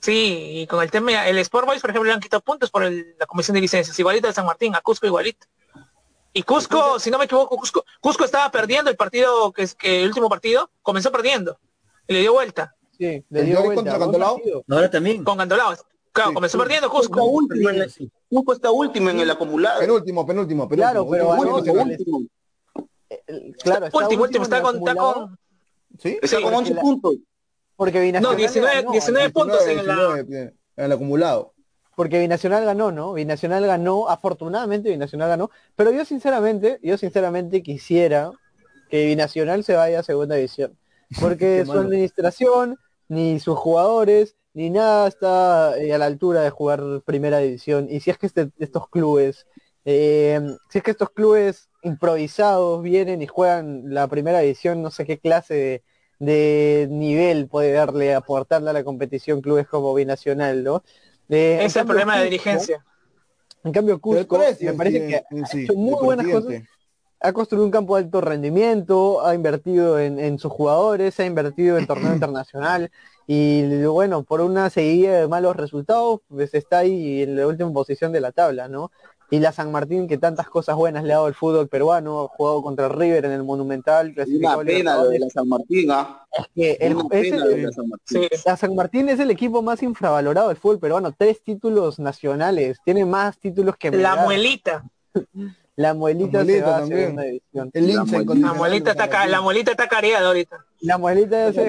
Sí, 0.00 0.62
y 0.62 0.66
con 0.66 0.82
el 0.82 0.90
tema, 0.90 1.26
el 1.26 1.38
Sport 1.38 1.66
Boys, 1.66 1.80
por 1.80 1.90
ejemplo, 1.90 2.08
le 2.08 2.14
han 2.14 2.20
quitado 2.20 2.42
puntos 2.42 2.70
por 2.70 2.82
la 2.82 3.26
comisión 3.26 3.54
de 3.54 3.60
licencias, 3.60 3.98
igualito 3.98 4.26
de 4.26 4.32
San 4.32 4.46
Martín, 4.46 4.74
a 4.74 4.80
Cusco 4.80 5.06
igualito. 5.06 5.46
Y 6.32 6.42
Cusco, 6.42 6.98
si 6.98 7.10
no 7.10 7.18
me 7.18 7.26
equivoco, 7.26 7.56
Cusco, 7.56 7.84
Cusco 8.00 8.24
estaba 8.24 8.50
perdiendo 8.50 8.90
el 8.90 8.96
partido, 8.96 9.52
que 9.52 9.62
es 9.62 9.74
que 9.74 10.02
el 10.02 10.08
último 10.08 10.28
partido, 10.28 10.70
comenzó 10.80 11.12
perdiendo. 11.12 11.58
Y 12.08 12.14
le 12.14 12.20
dio 12.20 12.32
vuelta. 12.32 12.74
Sí, 12.96 13.24
le 13.28 13.42
dio 13.42 13.62
vuelta. 13.62 13.98
Contra 13.98 14.28
Ahora 14.68 14.90
también. 14.90 15.24
Con 15.24 15.36
Cantolao. 15.36 15.74
Claro, 16.12 16.34
comenzó 16.34 16.58
perdiendo 16.58 16.90
Cusco. 16.90 17.14
Está 17.14 17.22
último, 17.22 17.70
en 17.70 17.82
el, 17.82 18.12
Cusco 18.30 18.52
está 18.54 18.70
último 18.70 19.10
en 19.10 19.20
el 19.20 19.30
acumulado. 19.30 19.80
Penúltimo, 19.80 20.26
penúltimo, 20.26 20.68
penúltimo. 20.68 21.08
Claro, 21.08 21.08
pero 21.10 21.54
último, 21.54 21.82
último. 21.82 22.22
Claro, 23.62 23.86
está 23.86 23.98
último, 23.98 24.22
último, 24.22 24.44
está 24.44 24.62
con, 24.62 24.76
está 24.76 24.94
con... 24.94 25.38
¿Sí? 25.98 26.18
Está 26.22 26.40
con 26.40 26.54
11 26.54 26.74
puntos. 26.76 27.16
Porque 27.76 28.00
Binacional 28.00 28.32
no, 28.32 28.38
19, 28.38 28.86
19 28.90 29.30
puntos 29.30 29.66
en, 29.66 29.78
en 29.80 30.54
el 30.76 30.92
acumulado 30.92 31.52
porque 31.94 32.20
Binacional 32.20 32.64
ganó, 32.64 32.92
¿no? 32.92 33.12
Binacional 33.12 33.66
ganó, 33.66 34.08
afortunadamente 34.08 34.90
Binacional 34.90 35.28
ganó, 35.28 35.50
pero 35.76 35.90
yo 35.92 36.04
sinceramente, 36.04 36.78
yo 36.82 36.96
sinceramente 36.96 37.62
quisiera 37.62 38.32
que 38.90 39.06
Binacional 39.06 39.64
se 39.64 39.74
vaya 39.74 40.00
a 40.00 40.02
segunda 40.02 40.36
división, 40.36 40.78
porque 41.20 41.64
su 41.66 41.72
administración, 41.72 42.78
ni 43.08 43.40
sus 43.40 43.58
jugadores, 43.58 44.36
ni 44.54 44.70
nada 44.70 45.08
está 45.08 45.78
eh, 45.78 45.92
a 45.94 45.98
la 45.98 46.06
altura 46.06 46.42
de 46.42 46.50
jugar 46.50 47.02
primera 47.04 47.38
división. 47.38 47.88
Y 47.90 48.00
si 48.00 48.10
es 48.10 48.18
que 48.18 48.26
este, 48.26 48.50
estos 48.58 48.88
clubes, 48.88 49.46
eh, 49.84 50.40
si 50.70 50.78
es 50.78 50.84
que 50.84 50.90
estos 50.90 51.10
clubes 51.10 51.68
improvisados 51.82 52.82
vienen 52.82 53.22
y 53.22 53.26
juegan 53.26 53.82
la 53.94 54.08
primera 54.08 54.40
división, 54.40 54.82
no 54.82 54.90
sé 54.90 55.04
qué 55.06 55.18
clase 55.18 55.54
de, 55.54 55.82
de 56.18 56.88
nivel 56.90 57.48
puede 57.48 57.72
darle, 57.72 58.14
aportarle 58.14 58.70
a 58.70 58.74
la 58.74 58.84
competición 58.84 59.40
clubes 59.40 59.66
como 59.66 59.94
Binacional, 59.94 60.62
¿no? 60.64 60.82
Es 61.32 61.76
el 61.76 61.86
problema 61.86 62.18
de 62.18 62.24
dirigencia. 62.24 62.84
En 63.64 63.72
cambio, 63.72 64.00
Cusco 64.00 64.38
me 64.38 64.72
parece 64.74 65.06
que 65.06 65.16
ha 65.16 65.24
hecho 65.58 65.74
muy 65.74 66.02
buenas 66.02 66.26
cosas. 66.26 66.62
Ha 67.20 67.32
construido 67.32 67.64
un 67.64 67.70
campo 67.70 67.96
de 67.96 68.02
alto 68.02 68.20
rendimiento, 68.20 69.24
ha 69.24 69.34
invertido 69.34 70.00
en, 70.00 70.38
sus 70.40 70.50
jugadores, 70.50 71.20
ha 71.20 71.24
invertido 71.24 71.78
en 71.78 71.86
torneo 71.86 72.12
internacional 72.14 72.90
y 73.28 73.84
bueno, 73.84 74.24
por 74.24 74.40
una 74.40 74.68
seguida 74.70 75.20
de 75.20 75.28
malos 75.28 75.54
resultados, 75.54 76.20
pues 76.28 76.52
está 76.54 76.78
ahí 76.78 77.22
en 77.22 77.36
la 77.36 77.46
última 77.46 77.72
posición 77.72 78.10
de 78.10 78.20
la 78.20 78.32
tabla, 78.32 78.66
¿no? 78.66 78.90
Y 79.32 79.40
la 79.40 79.50
San 79.50 79.72
Martín 79.72 80.06
que 80.06 80.18
tantas 80.18 80.46
cosas 80.46 80.76
buenas 80.76 81.04
le 81.04 81.14
ha 81.14 81.16
dado 81.16 81.28
el 81.28 81.34
fútbol 81.34 81.66
peruano, 81.66 82.24
ha 82.24 82.28
jugado 82.28 82.62
contra 82.62 82.90
River 82.90 83.24
en 83.24 83.32
el 83.32 83.42
Monumental, 83.42 84.14
Una 84.28 84.58
pena 84.58 85.02
de 85.04 85.18
la 85.18 85.30
San 85.30 85.48
Martín, 85.48 85.90
¿ah? 85.90 86.26
Es 86.30 86.48
que 86.54 86.76
la, 88.44 88.56
San 88.58 88.74
Martín. 88.74 89.08
es 89.08 89.18
el 89.20 89.30
equipo 89.30 89.62
más 89.62 89.82
infravalorado 89.82 90.48
del 90.48 90.58
fútbol 90.58 90.80
peruano, 90.80 91.14
tres 91.16 91.42
títulos 91.42 91.98
nacionales, 91.98 92.76
tiene 92.84 93.06
más 93.06 93.38
títulos 93.38 93.74
que 93.78 93.90
La 93.90 94.16
muelita. 94.24 94.84
La 95.76 95.94
muelita, 95.94 96.44
se 96.44 96.60
va 96.60 96.76
a 96.76 96.86
segunda 96.86 97.22
división. 97.22 97.70
la, 97.72 98.52
muelita 98.52 98.90
está 98.90 99.26
la 99.26 99.40
muelita 99.40 99.70
está 99.70 99.88
careada 99.88 100.26
ahorita. 100.26 100.58
La 100.80 100.98
muelita 100.98 101.48
está 101.48 101.62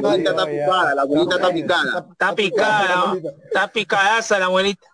picada, 0.45 0.95
la 0.95 1.05
muelita 1.05 1.35
está 1.35 1.49
picada. 1.49 2.07
Está 2.11 2.35
picada, 2.35 3.13
está 3.45 3.67
picadaza 3.69 4.37
la 4.37 4.49
muelita. 4.49 4.85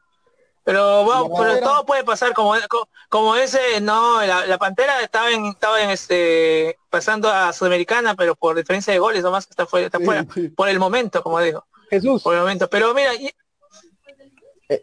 Pero 0.70 1.04
bueno, 1.04 1.32
pero 1.36 1.60
todo 1.62 1.84
puede 1.84 2.04
pasar 2.04 2.32
como 2.32 2.54
como 3.10 3.36
ese, 3.36 3.82
no, 3.82 4.24
la, 4.24 4.56
Pantera 4.60 5.02
estaba 5.02 5.32
en, 5.32 5.48
estaba 5.48 5.82
en 5.82 5.90
este 5.90 6.78
pasando 6.92 7.28
a 7.28 7.52
Sudamericana, 7.54 8.14
pero 8.16 8.36
por 8.36 8.56
diferencia 8.56 8.94
de 8.94 9.00
goles 9.00 9.24
nomás 9.24 9.48
que 9.48 9.54
está 9.54 9.66
fuera, 9.66 9.88
está 9.88 10.00
fuera, 10.00 10.28
por 10.56 10.70
el 10.70 10.78
momento, 10.78 11.24
como 11.24 11.42
digo. 11.42 11.66
Jesús. 11.90 12.22
Por 12.22 12.36
el 12.36 12.42
momento. 12.42 12.70
Pero 12.70 12.94
mira, 12.94 13.14
e, 13.16 13.34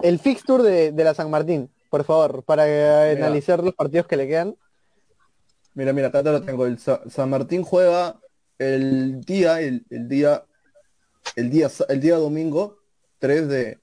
el 0.03 0.19
fixture 0.19 0.65
de, 0.65 0.91
de 0.91 1.05
la 1.05 1.15
San 1.15 1.31
Martín, 1.31 1.71
por 1.89 2.03
favor, 2.03 2.43
para 2.43 2.65
analizar 3.13 3.63
los 3.63 3.73
partidos 3.73 4.09
que 4.09 4.17
le 4.17 4.27
quedan. 4.27 4.57
Mira, 5.75 5.93
mira, 5.93 6.09
acá 6.09 6.21
te 6.21 6.33
lo 6.33 6.43
tengo. 6.43 6.67
El 6.67 6.81
San 6.81 7.31
Martín 7.31 7.63
juega 7.63 8.19
el 8.59 9.21
día, 9.21 9.61
el, 9.61 9.87
el 9.91 10.09
día, 10.09 10.43
el 11.37 11.49
día, 11.49 11.69
el 11.89 12.01
día 12.01 12.17
domingo, 12.17 12.77
3 13.21 13.47
de, 13.47 13.79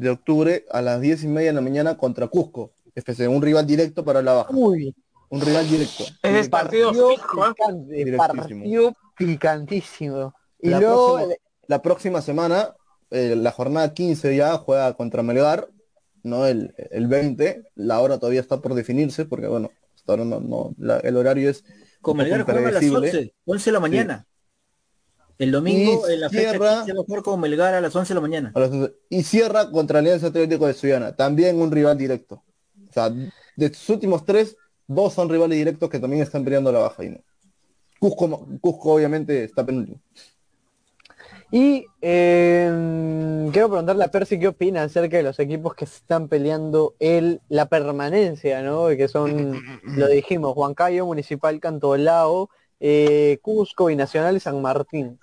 de 0.00 0.08
octubre 0.08 0.64
a 0.70 0.80
las 0.80 1.00
10 1.00 1.24
y 1.24 1.28
media 1.28 1.50
de 1.50 1.54
la 1.54 1.60
mañana 1.60 1.98
contra 1.98 2.26
Cusco. 2.26 2.72
Este, 2.94 3.28
un 3.28 3.42
rival 3.42 3.66
directo 3.66 4.02
para 4.02 4.22
la 4.22 4.32
baja. 4.32 4.50
Uy. 4.52 4.94
Un 5.28 5.40
rival 5.42 5.68
directo. 5.68 6.04
Es 6.22 6.48
partido, 6.48 6.92
partido 8.16 8.96
picantísimo. 9.16 10.34
Y 10.58 10.70
la, 10.70 10.80
luego... 10.80 11.16
próxima, 11.16 11.34
la 11.66 11.82
próxima 11.82 12.22
semana, 12.22 12.74
eh, 13.10 13.36
la 13.36 13.52
jornada 13.52 13.92
15 13.92 14.34
ya 14.34 14.56
juega 14.56 14.94
contra 14.94 15.22
Melgar, 15.22 15.68
¿no? 16.22 16.46
El, 16.46 16.74
el 16.90 17.06
20. 17.06 17.62
La 17.76 18.00
hora 18.00 18.18
todavía 18.18 18.40
está 18.40 18.60
por 18.60 18.74
definirse, 18.74 19.26
porque 19.26 19.46
bueno, 19.46 19.70
hasta 19.94 20.12
ahora 20.12 20.24
no, 20.24 20.40
no 20.40 20.74
el 21.02 21.16
horario 21.16 21.50
es. 21.50 21.62
Con 22.00 22.16
Melgar 22.16 22.42
juega 22.42 22.68
a 22.68 22.72
las 22.72 22.82
11, 22.82 23.34
11 23.44 23.70
de 23.70 23.72
la 23.72 23.80
mañana. 23.80 24.26
El 25.40 25.52
domingo 25.52 26.06
en 26.06 26.20
la 26.20 26.28
fecha 26.28 26.52
se 26.52 26.58
va 26.58 26.82
a 26.82 27.04
jugar 27.06 27.22
con 27.22 27.40
Melgar 27.40 27.72
a 27.72 27.80
las 27.80 27.96
11 27.96 28.10
de 28.10 28.14
la 28.14 28.20
mañana. 28.20 28.52
Y 29.08 29.22
cierra 29.22 29.70
contra 29.70 30.00
Alianza 30.00 30.26
Atlético 30.26 30.66
de 30.66 30.74
Suyana, 30.74 31.16
también 31.16 31.58
un 31.58 31.70
rival 31.70 31.96
directo. 31.96 32.44
O 32.86 32.92
sea, 32.92 33.08
de 33.08 33.74
sus 33.74 33.88
últimos 33.88 34.26
tres, 34.26 34.58
dos 34.86 35.14
son 35.14 35.30
rivales 35.30 35.56
directos 35.56 35.88
que 35.88 35.98
también 35.98 36.22
están 36.22 36.44
peleando 36.44 36.70
la 36.70 36.80
baja. 36.80 37.04
Y 37.04 37.08
no. 37.08 37.20
Cusco, 37.98 38.48
Cusco 38.60 38.92
obviamente 38.92 39.44
está 39.44 39.64
penúltimo. 39.64 39.98
Y 41.50 41.86
em, 42.02 43.50
quiero 43.50 43.70
preguntarle 43.70 44.04
a 44.04 44.10
Percy 44.10 44.38
qué 44.38 44.48
opina 44.48 44.82
acerca 44.82 45.16
de 45.16 45.22
los 45.22 45.38
equipos 45.38 45.74
que 45.74 45.86
están 45.86 46.28
peleando 46.28 46.96
el, 46.98 47.40
la 47.48 47.64
permanencia, 47.64 48.60
¿no? 48.60 48.88
Que 48.88 49.08
son, 49.08 49.58
lo 49.84 50.06
dijimos, 50.06 50.54
Huancayo, 50.54 51.06
Municipal 51.06 51.58
Cantolao, 51.60 52.50
eh, 52.78 53.38
Cusco 53.40 53.88
y 53.88 53.96
Nacional 53.96 54.38
San 54.42 54.60
Martín. 54.60 55.18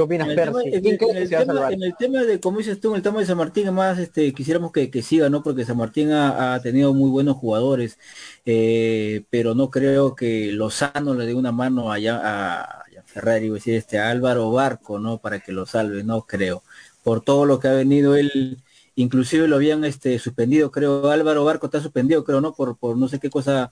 ¿Qué 0.00 0.04
opinas, 0.04 0.28
en 0.28 0.38
el, 0.38 0.44
tema, 0.46 0.62
en, 0.64 1.82
el 1.82 1.94
tema, 1.94 2.22
de, 2.22 2.40
como 2.40 2.56
dices 2.56 2.80
tú, 2.80 2.88
en 2.88 2.96
el 2.96 3.02
tema 3.02 3.20
de 3.20 3.26
San 3.26 3.36
Martín, 3.36 3.64
además 3.64 3.98
este, 3.98 4.32
quisiéramos 4.32 4.72
que, 4.72 5.02
siga, 5.02 5.28
¿no? 5.28 5.42
Porque 5.42 5.66
San 5.66 5.76
Martín 5.76 6.10
ha, 6.10 6.58
tenido 6.62 6.94
muy 6.94 7.10
buenos 7.10 7.36
jugadores, 7.36 7.98
eh, 8.46 9.24
pero 9.28 9.54
no 9.54 9.70
creo 9.70 10.14
que 10.14 10.52
Lozano 10.52 11.12
le 11.12 11.26
dé 11.26 11.34
una 11.34 11.52
mano 11.52 11.92
allá 11.92 12.18
a, 12.24 12.84
Ferrari, 13.04 13.50
voy 13.50 13.56
a 13.56 13.60
decir, 13.60 13.74
este 13.74 13.98
Álvaro 13.98 14.50
Barco, 14.50 14.98
¿no? 14.98 15.18
Para 15.18 15.40
que 15.40 15.52
lo 15.52 15.66
salve, 15.66 16.02
no 16.02 16.22
creo. 16.22 16.62
Por 17.02 17.20
todo 17.20 17.44
lo 17.44 17.60
que 17.60 17.68
ha 17.68 17.72
venido 17.72 18.16
él, 18.16 18.56
inclusive 18.94 19.48
lo 19.48 19.56
habían 19.56 19.84
este, 19.84 20.18
suspendido, 20.18 20.70
creo, 20.70 21.10
Álvaro 21.10 21.44
Barco 21.44 21.66
está 21.66 21.82
suspendido, 21.82 22.24
creo, 22.24 22.40
¿no? 22.40 22.54
Por, 22.54 22.78
por 22.78 22.96
no 22.96 23.06
sé 23.06 23.18
qué 23.18 23.28
cosa 23.28 23.70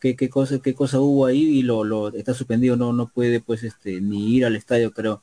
qué, 0.00 0.16
qué 0.16 0.30
cosa 0.30 0.58
qué 0.58 0.74
cosa 0.74 1.00
hubo 1.00 1.26
ahí 1.26 1.42
y 1.58 1.62
lo, 1.62 1.84
lo 1.84 2.08
está 2.08 2.34
suspendido 2.34 2.76
no 2.76 2.92
no 2.92 3.08
puede 3.08 3.40
pues 3.40 3.62
este 3.62 4.00
ni 4.02 4.36
ir 4.36 4.44
al 4.44 4.54
estadio 4.54 4.92
creo 4.92 5.22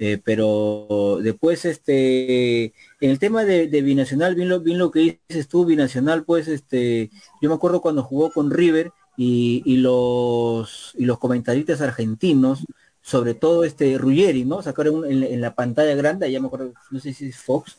eh, 0.00 0.18
pero 0.24 1.18
después 1.22 1.66
este 1.66 2.64
en 3.00 3.10
el 3.10 3.18
tema 3.18 3.44
de, 3.44 3.66
binacional 3.82 4.34
bien 4.34 4.48
lo 4.48 4.60
bien 4.60 4.78
lo 4.78 4.90
que 4.90 5.20
dices 5.28 5.46
tú 5.46 5.66
binacional 5.66 6.24
pues 6.24 6.48
este 6.48 7.10
yo 7.42 7.50
me 7.50 7.54
acuerdo 7.54 7.82
cuando 7.82 8.02
jugó 8.02 8.32
con 8.32 8.50
River 8.50 8.92
y, 9.18 9.62
y 9.66 9.76
los 9.76 10.94
y 10.96 11.04
los 11.04 11.18
comentaristas 11.18 11.82
argentinos 11.82 12.64
sobre 13.02 13.34
todo 13.34 13.62
este 13.64 13.98
Ruggeri 13.98 14.46
no 14.46 14.62
sacaron 14.62 15.04
en, 15.04 15.38
la 15.40 15.54
pantalla 15.54 15.94
grande 15.94 16.32
ya 16.32 16.40
me 16.40 16.46
acuerdo 16.46 16.72
no 16.90 16.98
sé 16.98 17.12
si 17.12 17.28
es 17.28 17.36
Fox 17.36 17.76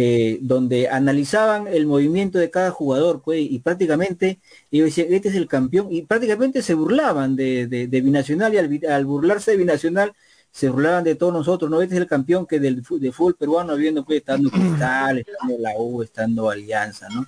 eh, 0.00 0.38
donde 0.42 0.88
analizaban 0.88 1.66
el 1.66 1.84
movimiento 1.84 2.38
de 2.38 2.50
cada 2.50 2.70
jugador, 2.70 3.20
pues, 3.20 3.40
y 3.40 3.58
prácticamente 3.58 4.38
ellos 4.70 4.84
decían, 4.86 5.08
este 5.10 5.28
es 5.30 5.34
el 5.34 5.48
campeón, 5.48 5.88
y 5.90 6.02
prácticamente 6.02 6.62
se 6.62 6.74
burlaban 6.74 7.34
de, 7.34 7.88
Binacional, 7.90 8.54
y 8.54 8.86
al, 8.86 9.04
burlarse 9.06 9.50
de 9.50 9.56
Binacional, 9.56 10.12
se 10.58 10.68
burlaban 10.68 11.04
de 11.04 11.14
todos 11.14 11.32
nosotros, 11.32 11.70
¿no? 11.70 11.80
Este 11.80 11.94
es 11.94 12.00
el 12.00 12.08
campeón 12.08 12.44
que 12.44 12.58
del 12.58 12.82
de 12.82 13.12
fútbol 13.12 13.36
peruano 13.36 13.74
habiendo 13.74 14.04
pues 14.04 14.18
estando 14.18 14.50
Cristal, 14.50 15.18
estando 15.18 15.56
la 15.56 15.70
U, 15.78 16.02
estando 16.02 16.50
Alianza, 16.50 17.08
¿no? 17.10 17.24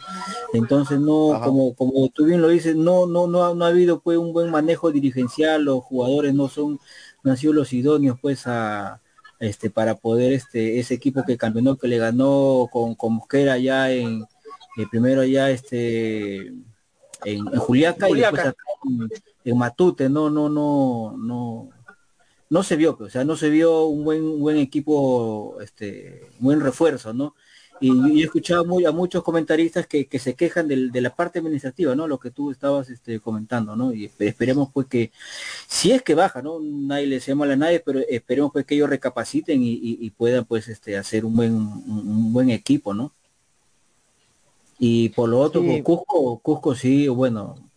Entonces 0.52 0.98
no, 0.98 1.40
como, 1.44 1.72
como 1.76 2.08
tú 2.08 2.24
bien 2.24 2.42
lo 2.42 2.48
dices, 2.48 2.74
no, 2.74 3.06
no, 3.06 3.28
no, 3.28 3.54
no 3.54 3.64
ha 3.64 3.68
habido 3.68 4.00
pues 4.00 4.18
un 4.18 4.32
buen 4.32 4.50
manejo 4.50 4.90
dirigencial, 4.90 5.62
los 5.62 5.84
jugadores 5.84 6.34
no 6.34 6.48
son, 6.48 6.80
no 7.22 7.30
han 7.30 7.36
sido 7.36 7.52
los 7.52 7.72
idóneos 7.72 8.18
pues 8.20 8.48
a, 8.48 9.00
este, 9.38 9.70
para 9.70 9.94
poder 9.94 10.32
este, 10.32 10.80
ese 10.80 10.94
equipo 10.94 11.22
que 11.24 11.36
campeonó, 11.36 11.76
que 11.76 11.86
le 11.86 11.98
ganó 11.98 12.66
con, 12.72 12.96
con 12.96 13.12
Mosquera 13.12 13.58
ya 13.58 13.92
en, 13.92 14.22
eh, 14.76 14.86
primero 14.90 15.22
ya 15.22 15.50
este, 15.50 16.48
en, 17.24 17.46
Juliaca, 17.46 18.10
y 18.10 18.14
después 18.14 18.54
en, 19.44 19.56
Matute, 19.56 20.08
no, 20.08 20.30
no, 20.30 20.48
no, 20.48 21.16
no, 21.16 21.68
no 22.50 22.64
se 22.64 22.76
vio, 22.76 22.98
o 23.00 23.08
sea, 23.08 23.24
no 23.24 23.36
se 23.36 23.48
vio 23.48 23.84
un 23.84 24.04
buen, 24.04 24.22
un 24.22 24.40
buen 24.40 24.56
equipo, 24.58 25.58
este, 25.62 26.28
buen 26.40 26.60
refuerzo, 26.60 27.14
¿no? 27.14 27.34
Y, 27.80 28.20
he 28.20 28.24
escuchado 28.24 28.66
muy, 28.66 28.84
a 28.84 28.90
muchos 28.92 29.22
comentaristas 29.22 29.86
que, 29.86 30.06
se 30.18 30.34
quejan 30.34 30.68
de 30.68 31.00
la 31.00 31.14
parte 31.16 31.38
administrativa, 31.38 31.94
¿no? 31.94 32.06
Lo 32.06 32.20
que 32.20 32.30
tú 32.30 32.50
estabas 32.50 32.90
este, 32.90 33.20
comentando, 33.20 33.74
¿no? 33.74 33.94
Y 33.94 34.10
esperemos 34.18 34.68
pues 34.70 34.86
que, 34.86 35.12
si 35.66 35.92
es 35.92 36.02
que 36.02 36.14
baja, 36.14 36.42
¿no? 36.42 36.58
Nadie 36.60 37.06
le 37.06 37.20
llama 37.20 37.50
a 37.50 37.56
nadie, 37.56 37.80
pero 37.80 38.00
esperemos 38.00 38.52
pues 38.52 38.66
que 38.66 38.74
ellos 38.74 38.90
recapaciten 38.90 39.60
y, 39.62 40.10
puedan 40.10 40.44
pues 40.44 40.68
este, 40.68 40.98
hacer 40.98 41.24
un 41.24 41.36
buen, 41.36 41.54
un, 41.54 42.32
buen 42.32 42.50
equipo, 42.50 42.92
¿no? 42.92 43.14
Y 44.78 45.10
por 45.10 45.28
lo 45.28 45.38
otro, 45.38 45.62
pues, 45.62 45.82
Cusco, 45.82 46.38
Cusco 46.40 46.74
sí, 46.74 47.08
bueno, 47.08 47.69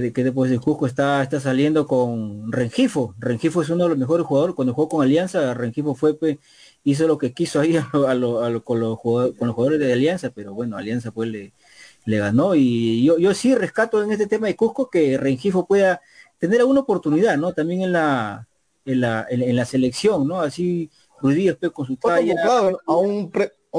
que, 0.00 0.24
después 0.24 0.50
de 0.50 0.58
Cusco 0.58 0.86
está, 0.86 1.22
está 1.22 1.38
saliendo 1.38 1.86
con 1.86 2.50
Rengifo. 2.50 3.14
Rengifo 3.18 3.60
es 3.60 3.68
uno 3.68 3.84
de 3.84 3.90
los 3.90 3.98
mejores 3.98 4.26
jugadores. 4.26 4.56
Cuando 4.56 4.72
jugó 4.72 4.88
con 4.88 5.04
Alianza, 5.04 5.52
Rengifo 5.52 5.94
fue 5.94 6.14
pues, 6.14 6.38
hizo 6.82 7.06
lo 7.06 7.18
que 7.18 7.34
quiso 7.34 7.60
ahí 7.60 7.76
a 7.76 7.82
con, 8.64 8.80
los 8.80 8.98
jugadores, 8.98 9.78
de 9.78 9.92
Alianza, 9.92 10.30
pero 10.30 10.54
bueno, 10.54 10.78
Alianza 10.78 11.10
pues 11.10 11.28
le, 11.28 11.52
le 12.06 12.18
ganó 12.18 12.54
y 12.54 13.04
yo, 13.04 13.18
yo 13.18 13.34
sí 13.34 13.54
rescato 13.54 14.02
en 14.02 14.12
este 14.12 14.26
tema 14.26 14.46
de 14.46 14.56
Cusco 14.56 14.88
que 14.88 15.18
Rengifo 15.18 15.66
pueda 15.66 16.00
tener 16.38 16.60
alguna 16.60 16.80
oportunidad, 16.80 17.36
¿no? 17.36 17.52
También 17.52 17.82
en 17.82 17.92
la 17.92 18.48
en 18.84 19.00
la, 19.00 19.26
en, 19.28 19.54
la 19.54 19.64
selección, 19.64 20.26
¿no? 20.26 20.40
Así 20.40 20.90
Ruiz 21.20 21.46
después 21.46 21.70
con 21.70 21.86
su 21.86 21.96
talla. 21.96 22.34
A 22.86 22.96
un, 22.96 23.30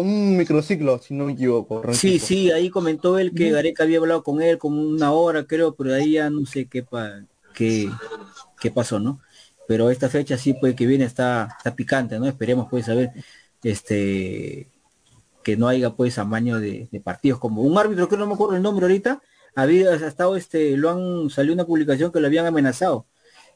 un 0.02 0.38
microciclo, 0.38 1.00
si 1.00 1.14
no 1.14 1.26
me 1.26 1.34
equivoco. 1.34 1.82
Sí, 1.94 2.20
sí, 2.20 2.52
ahí 2.52 2.70
comentó 2.70 3.18
él 3.18 3.34
que 3.34 3.52
Gareca 3.52 3.84
había 3.84 4.00
hablado 4.00 4.24
con 4.24 4.42
él 4.42 4.58
como 4.58 4.82
una 4.82 5.12
hora, 5.12 5.46
creo, 5.46 5.76
pero 5.76 5.94
ahí 5.94 6.14
ya 6.14 6.30
no 6.30 6.46
sé 6.46 6.66
qué, 6.66 6.84
pa, 6.84 7.22
qué, 7.54 7.90
qué 8.60 8.72
pasó, 8.72 9.00
¿no? 9.00 9.22
pero 9.68 9.90
esta 9.90 10.10
fecha 10.10 10.38
sí 10.38 10.54
puede 10.54 10.76
que 10.76 10.86
viene 10.86 11.06
está, 11.06 11.50
está 11.58 11.76
picante, 11.76 12.20
¿no? 12.20 12.26
Esperemos 12.28 12.68
pues 12.70 12.90
a 12.90 12.96
ver 12.96 13.12
este 13.64 14.70
que 15.44 15.58
no 15.58 15.68
haya 15.68 15.92
pues 15.92 16.18
amaño 16.18 16.60
de, 16.60 16.88
de, 16.92 17.00
partidos 17.02 17.40
como 17.40 17.64
un 17.64 17.78
árbitro 17.78 18.08
que 18.08 18.18
no 18.18 18.28
me 18.28 18.34
acuerdo 18.34 18.56
el 18.56 18.62
nombre 18.62 18.86
ahorita 18.86 19.22
había 19.56 19.94
estado 19.96 20.36
este 20.38 20.78
lo 20.78 20.90
han 20.90 21.30
salió 21.30 21.54
una 21.54 21.66
publicación 21.66 22.12
que 22.12 22.20
lo 22.20 22.28
habían 22.28 22.46
amenazado 22.46 23.06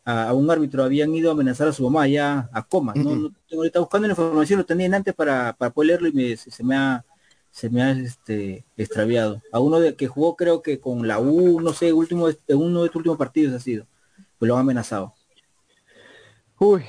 a, 0.08 0.34
un 0.34 0.49
árbitro 0.49 0.84
habían 0.84 1.14
ido 1.14 1.30
a 1.30 1.34
amenazar 1.34 1.68
a 1.68 1.74
su 1.74 1.84
mamá 1.84 2.08
ya 2.08 2.49
a 2.53 2.64
coma 2.66 2.93
no, 2.95 3.16
no 3.16 3.32
tengo 3.49 3.62
ahorita 3.62 3.80
buscando 3.80 4.08
la 4.08 4.14
información 4.14 4.60
lo 4.60 4.66
tenían 4.66 4.93
antes 4.93 5.14
para, 5.14 5.53
para 5.53 5.72
poder 5.72 6.01
leerlo 6.01 6.08
y 6.08 6.14
me, 6.14 6.38
se, 6.38 6.64
me 6.64 6.76
ha 6.76 7.03
se 7.58 7.72
me 7.72 7.82
ha 7.82 7.89
este, 7.89 8.66
extraviado. 8.78 9.41
A 9.51 9.60
uno 9.60 9.80
de 9.80 9.95
que 9.95 10.05
jugó 10.05 10.36
creo 10.36 10.62
que 10.62 10.80
con 10.80 11.08
la 11.08 11.18
U, 11.18 11.60
no 11.60 11.74
sé, 11.74 11.91
último 11.91 12.28
uno 12.49 12.82
de 12.82 12.86
estos 12.86 12.95
últimos 12.97 13.18
partidos 13.18 13.55
ha 13.55 13.60
sido. 13.60 13.88
Pues 14.38 14.47
lo 14.47 14.55
han 14.55 14.62
amenazado. 14.62 15.16
Uy, 16.60 16.84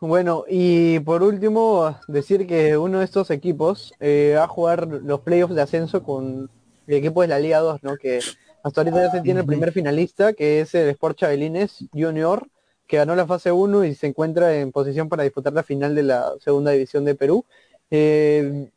bueno, 0.00 0.44
y 0.48 1.00
por 1.00 1.24
último, 1.24 1.98
decir 2.06 2.46
que 2.46 2.78
uno 2.78 3.00
de 3.00 3.04
estos 3.04 3.32
equipos 3.32 3.94
eh, 3.98 4.34
va 4.36 4.44
a 4.44 4.48
jugar 4.48 4.86
los 4.86 5.20
playoffs 5.20 5.56
de 5.56 5.62
ascenso 5.62 6.04
con 6.04 6.48
el 6.86 6.94
equipo 6.94 7.22
de 7.22 7.28
la 7.28 7.40
Liga 7.40 7.58
2, 7.58 7.82
¿no? 7.82 7.96
Que 7.96 8.20
hasta 8.62 8.80
ahorita 8.80 9.02
ya 9.02 9.10
se 9.10 9.20
tiene 9.22 9.40
el 9.40 9.46
primer 9.46 9.72
finalista, 9.72 10.34
que 10.34 10.60
es 10.60 10.72
el 10.76 10.88
Sport 10.90 11.18
Chabelines 11.18 11.84
Junior, 11.92 12.46
que 12.92 12.98
ganó 12.98 13.16
la 13.16 13.26
fase 13.26 13.50
1 13.50 13.86
y 13.86 13.94
se 13.94 14.08
encuentra 14.08 14.54
en 14.54 14.70
posición 14.70 15.08
para 15.08 15.22
disputar 15.22 15.54
la 15.54 15.62
final 15.62 15.94
de 15.94 16.02
la 16.02 16.34
segunda 16.40 16.72
división 16.72 17.06
de 17.06 17.14
Perú. 17.14 17.46
Eh, 17.90 18.68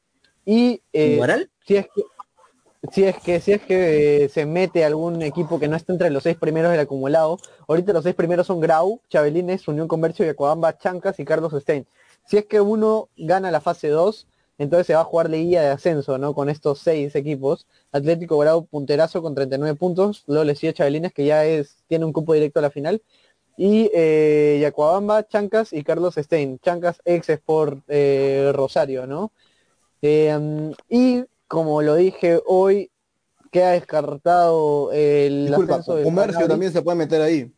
y 0.46 0.82
eh, 0.94 1.22
si 1.66 1.76
es 1.76 1.88
que 1.94 2.04
si 2.94 3.04
es 3.04 3.18
que 3.18 3.42
si 3.42 3.52
es 3.52 3.62
que 3.64 4.24
eh, 4.24 4.30
se 4.30 4.46
mete 4.46 4.86
algún 4.86 5.22
equipo 5.22 5.60
que 5.60 5.68
no 5.68 5.76
está 5.76 5.92
entre 5.92 6.10
los 6.12 6.24
seis 6.24 6.38
primeros 6.38 6.72
del 6.72 6.80
acumulado, 6.80 7.40
ahorita 7.68 7.92
los 7.92 8.04
seis 8.04 8.16
primeros 8.16 8.48
son 8.48 8.62
Grau, 8.62 9.02
Chabelines, 9.10 9.68
Unión 9.68 9.90
Comercio, 9.90 10.26
Yacuabamba, 10.26 10.78
Chancas 10.78 11.20
y 11.20 11.26
Carlos 11.26 11.52
Stein. 11.62 11.86
Si 12.26 12.38
es 12.38 12.46
que 12.46 12.62
uno 12.62 13.10
gana 13.18 13.52
la 13.52 13.60
fase 13.60 13.90
2, 13.90 14.28
entonces 14.58 14.88
se 14.88 14.94
va 14.94 15.02
a 15.02 15.04
jugar 15.04 15.30
guía 15.30 15.62
de 15.62 15.68
ascenso, 15.72 16.18
¿no? 16.18 16.34
Con 16.34 16.50
estos 16.50 16.80
seis 16.80 17.16
equipos. 17.16 17.68
Atlético 17.92 18.38
Grau 18.38 18.66
punterazo 18.66 19.22
con 19.22 19.36
39 19.36 19.78
puntos, 19.78 20.24
luego 20.26 20.46
le 20.46 20.56
sigue 20.56 20.74
Chabelines 20.74 21.12
que 21.12 21.26
ya 21.26 21.44
es, 21.44 21.84
tiene 21.88 22.06
un 22.06 22.14
cupo 22.14 22.34
directo 22.34 22.60
a 22.60 22.62
la 22.62 22.70
final. 22.70 23.02
Y 23.58 23.90
eh, 23.94 24.60
Yacuabamba, 24.62 25.28
Chancas 25.28 25.72
y 25.72 25.84
Carlos 25.84 26.16
Stein. 26.16 26.60
Chancas 26.60 27.02
ex 27.06 27.40
por 27.46 27.82
eh, 27.88 28.52
Rosario, 28.54 29.08
¿no? 29.08 29.32
Em, 30.02 30.74
y 30.90 31.24
como 31.48 31.82
lo 31.82 31.96
dije 31.96 32.42
hoy, 32.46 32.92
queda 33.52 33.72
descartado 33.72 34.92
el 34.92 35.48
Disculpa, 35.48 35.82
comercio 35.82 36.48
también 36.48 36.74
se 36.74 36.82
puede 36.82 36.98
meter 36.98 37.22
ahí. 37.22 37.52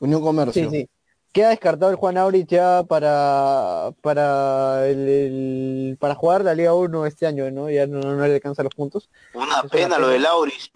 Unión 0.00 0.20
Comercio. 0.20 0.70
Sí, 0.70 0.76
sí. 0.80 0.88
Queda 1.32 1.50
descartado 1.50 1.90
el 1.90 1.96
Juan 1.96 2.16
Aurich 2.16 2.48
ya 2.48 2.82
para 2.84 3.92
para 4.00 4.88
el, 4.88 5.96
para 6.00 6.14
jugar 6.14 6.44
la 6.44 6.54
Liga 6.54 6.74
1 6.74 7.06
este 7.06 7.26
año, 7.26 7.50
¿no? 7.50 7.70
Ya 7.70 7.86
no, 7.86 8.00
le 8.26 8.34
alcanza 8.34 8.62
los 8.62 8.74
puntos. 8.74 9.10
Una 9.34 9.62
pena, 9.64 9.98
lo 9.98 10.08
de 10.08 10.26
Aurich. 10.26 10.72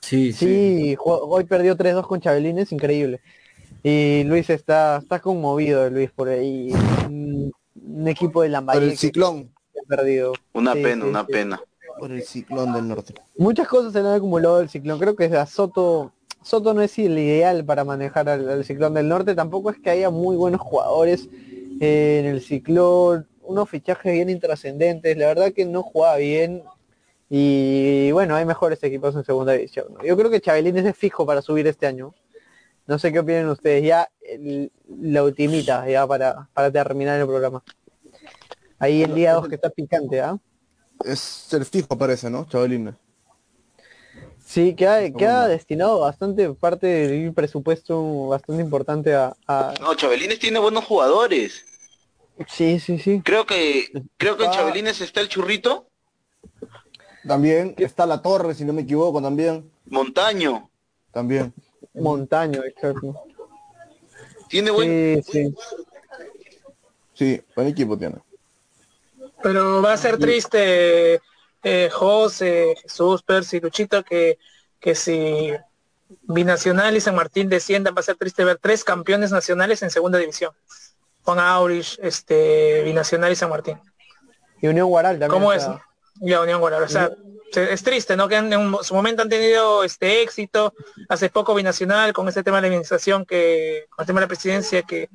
Sí, 0.00 0.32
sí. 0.32 0.96
hoy 0.98 1.44
perdió 1.44 1.76
3-2 1.76 2.06
con 2.06 2.20
Chabelines, 2.20 2.72
increíble. 2.72 3.20
Y 3.82 4.24
Luis 4.24 4.50
está 4.50 4.98
está 4.98 5.20
conmovido, 5.20 5.88
Luis, 5.90 6.10
por 6.10 6.28
ahí. 6.28 6.72
Un, 7.06 7.52
equipo 8.06 8.42
de 8.42 8.48
la 8.48 8.62
Por 8.62 8.82
el 8.82 8.96
ciclón 8.96 9.50
perdido. 9.90 10.32
Una 10.52 10.72
pena, 10.72 11.04
una 11.04 11.26
pena. 11.26 11.60
Por 11.98 12.12
el 12.12 12.22
ciclón 12.22 12.72
del 12.72 12.88
norte. 12.88 13.14
Muchas 13.36 13.68
cosas 13.68 13.92
se 13.92 14.02
le 14.02 14.08
han 14.08 14.14
acumulado 14.14 14.58
del 14.58 14.70
ciclón. 14.70 14.98
Creo 14.98 15.16
que 15.16 15.24
a 15.26 15.44
Soto, 15.44 16.12
Soto 16.42 16.72
no 16.72 16.80
es 16.80 16.98
el 16.98 17.18
ideal 17.18 17.64
para 17.64 17.84
manejar 17.84 18.28
al, 18.28 18.64
ciclón 18.64 18.94
del 18.94 19.08
norte. 19.08 19.34
Tampoco 19.34 19.70
es 19.70 19.78
que 19.78 19.90
haya 19.90 20.08
muy 20.10 20.36
buenos 20.36 20.60
jugadores 20.60 21.28
eh, 21.80 22.20
en 22.20 22.26
el 22.26 22.40
ciclón. 22.40 23.26
Unos 23.42 23.68
fichajes 23.68 24.12
bien 24.12 24.30
intrascendentes. 24.30 25.16
La 25.16 25.26
verdad 25.26 25.52
que 25.52 25.66
no 25.66 25.82
jugaba 25.82 26.16
bien. 26.16 26.62
Y 27.28 28.10
bueno, 28.12 28.34
hay 28.34 28.44
mejores 28.44 28.82
equipos 28.82 29.14
en 29.14 29.24
segunda 29.24 29.52
división. 29.52 29.86
Yo 30.04 30.16
creo 30.16 30.30
que 30.30 30.40
Chabelín 30.40 30.78
es 30.78 30.96
fijo 30.96 31.26
para 31.26 31.42
subir 31.42 31.66
este 31.66 31.86
año. 31.86 32.14
No 32.90 32.98
sé 32.98 33.12
qué 33.12 33.20
opinan 33.20 33.48
ustedes. 33.48 33.84
Ya 33.84 34.10
la 34.88 35.22
ultimita, 35.22 35.88
ya 35.88 36.08
para, 36.08 36.48
para 36.52 36.72
terminar 36.72 37.20
el 37.20 37.26
programa. 37.28 37.62
Ahí 38.80 39.04
el 39.04 39.14
día 39.14 39.34
2 39.34 39.48
que 39.48 39.54
está 39.54 39.70
picante, 39.70 40.20
¿ah? 40.20 40.36
Es 41.04 41.52
el 41.52 41.64
fijo 41.64 41.96
parece, 41.96 42.28
¿no? 42.28 42.48
Chavalina. 42.48 42.98
Sí, 44.44 44.74
queda, 44.74 45.08
queda 45.12 45.46
destinado 45.46 46.00
bastante 46.00 46.52
parte 46.54 46.88
del 46.88 47.32
presupuesto 47.32 48.26
bastante 48.26 48.60
importante 48.60 49.14
a, 49.14 49.36
No, 49.80 49.94
Chabelines 49.94 50.40
tiene 50.40 50.58
buenos 50.58 50.84
jugadores. 50.84 51.64
Sí, 52.48 52.80
sí, 52.80 52.98
sí. 52.98 53.22
Creo 53.24 53.46
que 53.46 53.86
creo 54.16 54.36
que 54.36 54.46
en 54.46 54.50
Chabelines 54.50 55.00
está 55.00 55.20
el 55.20 55.28
churrito. 55.28 55.86
También 57.24 57.76
está 57.78 58.04
la 58.04 58.20
torre, 58.20 58.52
si 58.56 58.64
no 58.64 58.72
me 58.72 58.82
equivoco, 58.82 59.22
también. 59.22 59.70
Montaño. 59.86 60.68
También. 61.12 61.54
Montaño, 61.94 62.62
exacto. 62.64 63.14
Tiene 64.48 64.70
buen. 64.70 65.22
Sí, 65.22 65.32
sí. 65.32 65.54
Sí, 67.14 67.42
buen 67.54 67.68
equipo 67.68 67.98
tiene. 67.98 68.16
Pero 69.42 69.82
va 69.82 69.92
a 69.92 69.96
ser 69.96 70.18
triste, 70.18 71.20
eh, 71.62 71.90
José, 71.92 72.74
Jesús, 72.82 73.22
Percy, 73.22 73.60
Luchito, 73.60 74.02
que, 74.02 74.38
que 74.78 74.94
si 74.94 75.52
Binacional 76.22 76.96
y 76.96 77.00
San 77.00 77.14
Martín 77.14 77.48
desciendan, 77.48 77.94
va 77.94 78.00
a 78.00 78.04
ser 78.04 78.16
triste 78.16 78.44
ver 78.44 78.58
tres 78.58 78.84
campeones 78.84 79.30
nacionales 79.30 79.82
en 79.82 79.90
segunda 79.90 80.18
división. 80.18 80.52
Juan 81.22 81.38
Aurich, 81.38 81.98
este, 82.02 82.82
Binacional 82.84 83.32
y 83.32 83.36
San 83.36 83.50
Martín. 83.50 83.78
Y 84.60 84.68
Unión 84.68 84.88
Guaral 84.88 85.18
también. 85.18 85.30
¿Cómo 85.30 85.52
es? 85.52 85.66
Ya, 86.16 86.40
Unión 86.40 86.60
Guaral. 86.60 86.82
O 86.82 86.88
sea, 86.88 87.10
es 87.54 87.82
triste, 87.82 88.16
¿no? 88.16 88.28
Que 88.28 88.36
en, 88.36 88.76
su 88.82 88.94
momento 88.94 89.22
han 89.22 89.28
tenido 89.28 89.84
este 89.84 90.22
éxito. 90.22 90.72
Hace 91.08 91.30
poco 91.30 91.54
Binacional 91.54 92.12
con 92.12 92.28
este 92.28 92.42
tema 92.42 92.58
de 92.58 92.62
la 92.62 92.66
administración 92.68 93.24
que, 93.24 93.86
con 93.90 94.02
el 94.02 94.06
tema 94.06 94.20
de 94.20 94.24
la 94.24 94.28
presidencia 94.28 94.82
que 94.82 95.08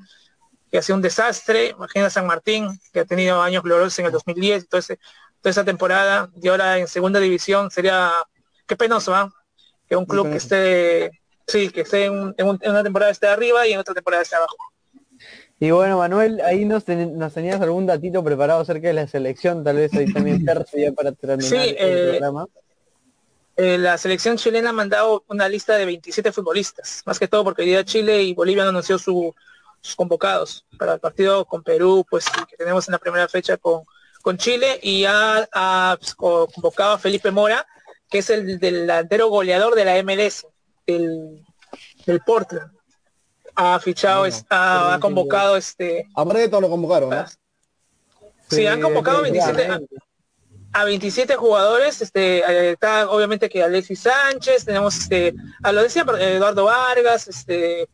que 0.76 0.80
ha 0.80 0.82
sido 0.82 0.98
un 0.98 1.02
desastre. 1.02 1.70
Imagina 1.70 2.10
San 2.10 2.28
Martín, 2.28 2.68
que 2.92 3.02
ha 3.02 3.06
tenido 3.06 3.42
años 3.42 3.64
gloriosos 3.64 3.98
en 4.00 4.08
el 4.08 4.12
2010, 4.12 4.64
entonces 4.64 4.98
toda 5.42 5.52
esa 5.52 5.64
temporada, 5.64 6.30
y 6.42 6.48
ahora 6.48 6.78
en 6.78 6.88
segunda 6.88 7.20
división 7.20 7.72
sería, 7.72 8.12
qué 8.66 8.76
penoso, 8.76 9.14
¿ah? 9.14 9.32
Que 9.88 9.96
un 9.96 10.06
club 10.06 10.32
que 10.32 10.38
esté, 10.38 11.12
sí, 11.48 11.70
que 11.70 11.82
esté 11.82 12.06
en, 12.06 12.34
una 12.38 12.84
temporada 12.84 13.12
esté 13.12 13.28
arriba 13.28 13.66
y 13.68 13.74
en 13.74 13.80
otra 13.80 13.94
temporada 13.94 14.24
esté 14.24 14.36
abajo. 14.36 14.58
Y 15.60 15.72
bueno, 15.72 15.98
Manuel, 16.00 16.42
ahí 16.42 16.66
nos, 16.66 16.84
tenías 16.84 17.62
algún 17.62 17.86
datito 17.86 18.24
preparado 18.24 18.62
acerca 18.62 18.90
de 18.90 18.94
la 18.94 19.08
selección, 19.08 19.64
tal 19.64 19.78
vez 19.78 19.94
ahí 19.94 20.12
también 20.12 20.46
ya 20.74 20.92
para 20.92 21.14
terminar 21.14 21.50
sí, 21.50 21.76
el 21.78 21.98
eh, 21.98 22.10
programa. 22.10 22.48
Eh, 23.56 23.78
la 23.78 23.98
selección 23.98 24.36
chilena 24.36 24.72
ha 24.72 24.74
mandado 24.74 25.24
una 25.30 25.48
lista 25.48 25.78
de 25.78 25.86
27 25.86 26.34
futbolistas, 26.34 27.02
más 27.06 27.18
que 27.18 27.30
todo 27.30 27.46
porque 27.46 27.62
hoy 27.62 27.70
día 27.70 27.86
Chile 27.86 28.22
y 28.22 28.34
Bolivia 28.34 28.64
han 28.64 28.70
anunciado 28.70 29.00
su, 29.00 29.34
convocados 29.96 30.66
para 30.78 30.96
el 30.96 31.00
partido 31.00 31.46
con 31.46 31.64
Perú, 31.64 32.06
pues 32.10 32.26
que 32.50 32.58
tenemos 32.58 32.88
en 32.88 32.94
la 32.94 32.98
primera 32.98 33.30
fecha 33.30 33.56
con, 33.56 33.84
con 34.22 34.38
Chile 34.38 34.80
y 34.82 35.06
ha, 35.06 35.98
pues, 35.98 36.16
convocado 36.16 36.94
a 36.94 37.00
Felipe 37.00 37.32
Mora, 37.32 37.66
que 38.10 38.18
es 38.18 38.30
el 38.30 38.60
delantero 38.60 39.30
goleador 39.30 39.74
de 39.76 39.86
la 39.86 40.04
MLS, 40.04 40.46
el, 40.86 41.46
del 42.06 42.20
Portland. 42.22 42.75
Ha 43.56 43.80
fichado, 43.80 44.26
ha, 44.50 44.98
convocado 45.00 45.56
este. 45.56 46.08
A 46.14 46.24
Breto 46.24 46.60
lo 46.60 46.70
convocaron, 46.70 47.10
¿no? 47.10 47.26
Sí, 48.50 48.68
han 48.68 48.82
convocado 48.82 49.22
27, 49.22 49.68
a, 50.74 50.84
27 50.84 51.36
jugadores. 51.36 52.02
Este, 52.02 52.40
eh, 52.40 52.72
está 52.72 53.10
obviamente 53.10 53.50
que 53.50 53.64
Alexis 53.64 54.02
Sánchez, 54.02 54.66
tenemos 54.66 54.98
este, 54.98 55.34
a 55.64 55.72
lo 55.72 55.82
decía 55.82 56.06
Eduardo 56.20 56.66
Vargas, 56.66 57.28
este, 57.28 57.88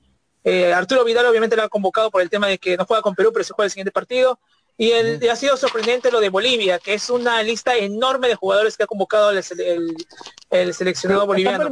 eh, 0.43 0.73
Arturo 0.73 1.03
Vidal 1.03 1.25
obviamente 1.27 1.55
lo 1.55 1.63
ha 1.63 1.69
convocado 1.69 2.09
por 2.09 2.21
el 2.21 2.29
tema 2.29 2.47
de 2.47 2.57
que 2.57 2.75
no 2.75 2.85
juega 2.85 3.03
con 3.03 3.15
Perú, 3.15 3.31
pero 3.31 3.45
se 3.45 3.53
juega 3.53 3.65
el 3.67 3.71
siguiente 3.71 3.91
partido. 3.91 4.39
Y, 4.77 4.91
el, 4.91 5.29
ha 5.29 5.35
sido 5.35 5.57
sorprendente 5.57 6.11
lo 6.11 6.19
de 6.19 6.29
Bolivia, 6.29 6.79
que 6.79 6.95
es 6.95 7.09
una 7.09 7.43
lista 7.43 7.75
enorme 7.75 8.27
de 8.27 8.35
jugadores 8.35 8.77
que 8.77 8.83
ha 8.83 8.87
convocado 8.87 9.29
el, 9.29 10.73
seleccionado 10.73 11.27
boliviano. 11.27 11.69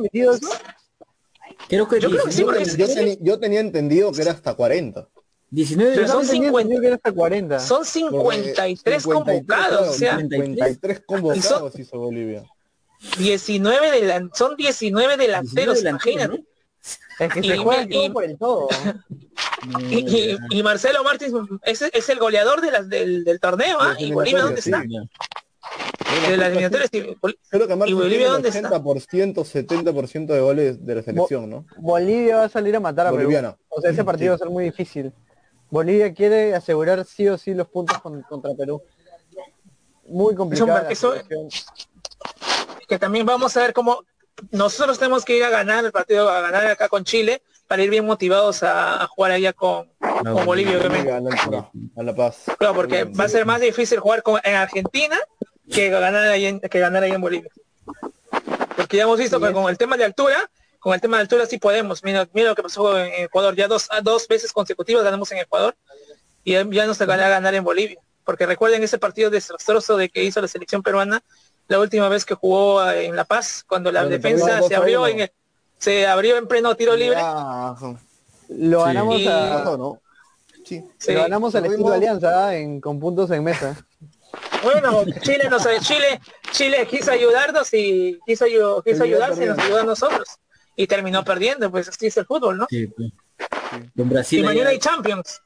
Creo 1.67 1.87
que 1.87 1.99
yo, 1.99 2.09
yo, 3.21 3.39
tenía 3.39 3.59
entendido 3.59 4.11
que 4.11 4.21
era 4.21 4.31
hasta 4.31 4.53
40. 4.53 5.07
19 5.51 6.07
son, 6.07 6.25
50, 6.25 7.59
son 7.59 7.85
53 7.85 9.03
convocados. 9.03 9.95
53 9.95 11.01
convocados 11.05 11.79
hizo 11.79 11.99
Bolivia. 11.99 12.43
19 13.17 14.01
de 14.01 14.29
son 14.33 14.55
19 14.55 15.17
delanteros, 15.17 15.81
imagínate. 15.83 16.43
Es 17.19 17.33
que 17.33 17.43
se 17.43 17.57
juega 17.57 17.87
todo 17.87 18.13
por 18.13 18.23
el 18.23 18.37
todo. 18.37 18.69
y, 19.89 20.63
Marcelo 20.63 21.03
Martins 21.03 21.33
es, 21.63 21.81
es, 21.81 22.09
el 22.09 22.19
goleador 22.19 22.61
de 22.61 22.71
las, 22.71 22.87
del, 22.87 23.23
del 23.23 23.39
torneo, 23.39 23.77
¿ah? 23.81 23.95
¿Y 23.99 24.11
Bolivia 24.11 24.43
dónde 24.43 24.61
está? 24.61 24.83
De 26.29 26.37
las 26.37 26.47
eliminatorias. 26.47 26.89
Creo 27.49 27.67
que 27.67 27.75
Martins 27.75 27.99
tiene 27.99 28.25
el 28.25 28.31
80%, 28.31 29.35
70% 29.35 30.25
de 30.27 30.39
goles 30.39 30.85
de 30.85 30.95
la 30.95 31.03
selección, 31.03 31.49
¿no? 31.49 31.65
Bolivia 31.77 32.37
va 32.37 32.43
a 32.45 32.49
salir 32.49 32.75
a 32.75 32.79
matar 32.79 33.07
a 33.07 33.11
Perú. 33.11 33.29
O 33.69 33.81
sea, 33.81 33.91
ese 33.91 34.03
partido 34.03 34.31
va 34.31 34.35
a 34.35 34.39
ser 34.39 34.49
muy 34.49 34.63
difícil. 34.65 35.13
Bolivia 35.69 36.13
quiere 36.13 36.55
asegurar 36.55 37.05
sí 37.05 37.27
o 37.27 37.37
sí 37.37 37.53
los 37.53 37.67
puntos 37.67 37.97
contra 37.99 38.53
Perú. 38.55 38.81
Muy 40.07 40.33
complicado. 40.33 40.87
que 42.87 42.97
también 42.97 43.25
vamos 43.25 43.55
a 43.55 43.61
ver 43.61 43.73
cómo 43.73 44.03
nosotros 44.51 44.97
tenemos 44.97 45.23
que 45.25 45.37
ir 45.37 45.43
a 45.43 45.49
ganar 45.49 45.85
el 45.85 45.91
partido, 45.91 46.29
a 46.29 46.41
ganar 46.41 46.65
acá 46.65 46.89
con 46.89 47.03
Chile, 47.03 47.43
para 47.67 47.83
ir 47.83 47.89
bien 47.91 48.05
motivados 48.05 48.63
a, 48.63 49.05
jugar 49.07 49.31
allá 49.31 49.53
con, 49.53 49.91
con 49.99 50.45
Bolivia, 50.45 50.77
obviamente. 50.77 51.11
A 51.11 52.03
la 52.03 52.15
paz. 52.15 52.45
Claro, 52.57 52.73
porque 52.73 53.03
va 53.03 53.25
a 53.25 53.29
ser 53.29 53.45
más 53.45 53.61
difícil 53.61 53.99
jugar 53.99 54.23
con, 54.23 54.39
en 54.43 54.55
Argentina 54.55 55.19
que 55.71 55.89
ganar 55.89 56.27
ahí 56.27 56.45
en, 56.45 56.59
que 56.59 56.79
ganar 56.79 57.03
ahí 57.03 57.11
en 57.11 57.21
Bolivia. 57.21 57.49
Porque 58.75 58.97
ya 58.97 59.03
hemos 59.03 59.19
visto 59.19 59.39
que 59.39 59.51
con 59.51 59.69
el 59.69 59.77
tema 59.77 59.97
de 59.97 60.05
altura, 60.05 60.49
con 60.79 60.93
el 60.93 61.01
tema 61.01 61.17
de 61.17 61.21
altura 61.21 61.45
sí 61.45 61.57
podemos. 61.57 62.03
Mira, 62.03 62.27
mira 62.33 62.49
lo 62.49 62.55
que 62.55 62.63
pasó 62.63 62.97
en 62.97 63.25
Ecuador. 63.25 63.55
Ya 63.55 63.67
dos, 63.67 63.87
dos 64.03 64.27
veces 64.27 64.51
consecutivas 64.51 65.03
ganamos 65.03 65.31
en 65.31 65.39
Ecuador 65.39 65.75
y 66.43 66.53
ya 66.53 66.85
nos 66.85 66.97
van 66.99 67.19
a 67.19 67.29
ganar 67.29 67.53
en 67.53 67.63
Bolivia. 67.63 67.99
Porque 68.23 68.45
recuerden 68.45 68.83
ese 68.83 68.97
partido 68.97 69.29
desastroso 69.29 69.97
de 69.97 70.09
que 70.09 70.23
hizo 70.23 70.41
la 70.41 70.47
selección 70.47 70.83
peruana 70.83 71.23
la 71.67 71.79
última 71.79 72.09
vez 72.09 72.25
que 72.25 72.33
jugó 72.33 72.89
en 72.91 73.15
La 73.15 73.25
Paz, 73.25 73.63
cuando 73.67 73.91
la 73.91 74.05
defensa 74.05 74.61
se 74.63 74.75
abrió 74.75 75.05
en 75.07 75.21
el, 75.21 75.31
se 75.77 76.07
abrió 76.07 76.37
en 76.37 76.47
pleno 76.47 76.75
tiro 76.75 76.95
libre. 76.95 77.19
Lo 78.49 78.83
ganamos 78.83 79.27
a, 79.27 79.63
¿no? 79.77 80.01
Sí. 80.65 80.83
Lo 81.07 81.21
ganamos 81.21 81.55
al 81.55 81.65
estilo 81.67 81.93
Alianza 81.93 82.55
en, 82.55 82.81
con 82.81 82.99
puntos 82.99 83.29
en 83.31 83.43
mesa. 83.43 83.77
Bueno, 84.63 85.05
Chile 85.21 85.49
nos 85.49 85.67
Chile, 85.81 86.19
Chile 86.51 86.87
quiso 86.89 87.11
ayudarnos 87.11 87.73
y 87.73 88.19
quiso, 88.25 88.45
quiso 88.83 89.03
ayudarse 89.03 89.43
y 89.43 89.47
nos 89.47 89.57
ayudó 89.57 89.79
a 89.79 89.83
nosotros. 89.83 90.27
Y 90.75 90.87
terminó 90.87 91.23
perdiendo, 91.23 91.69
pues 91.71 91.87
así 91.89 92.07
es 92.07 92.17
el 92.17 92.25
fútbol, 92.25 92.57
¿no? 92.57 92.67
Sí, 92.69 92.87
pues. 92.87 93.11
Brasil 93.95 94.39
y 94.39 94.43
mañana 94.43 94.69
hay 94.69 94.79
Champions. 94.79 95.41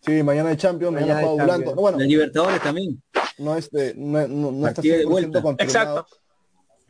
Sí, 0.00 0.22
mañana 0.22 0.50
hay 0.50 0.56
Champions, 0.56 0.94
mañana, 0.94 1.14
mañana 1.14 1.56
juega 1.56 1.74
bueno, 1.74 1.98
la 1.98 2.04
Libertadores 2.04 2.62
también. 2.62 3.02
No, 3.38 3.56
este, 3.56 3.94
no, 3.96 4.26
no, 4.26 4.52
no 4.52 4.68
está 4.68 4.82
100% 4.82 5.56
Exacto. 5.58 6.06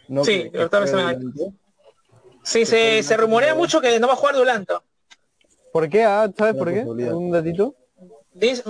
No, 0.09 0.25
sí, 0.25 0.45
Libertadores 0.45 0.93
también. 0.93 1.33
Sí, 2.43 2.65
se, 2.65 3.03
se 3.03 3.17
rumorea 3.17 3.55
mucho 3.55 3.81
que 3.81 3.99
no 4.01 4.07
va 4.07 4.15
a 4.15 4.17
jugar 4.17 4.37
Dulanto. 4.37 4.83
¿Por 5.73 5.89
qué? 5.89 6.05
Ah, 6.05 6.31
¿Sabes 6.37 6.55
por 6.55 6.73
qué? 6.73 6.81
¿Un 6.81 7.31
datito? 7.31 7.75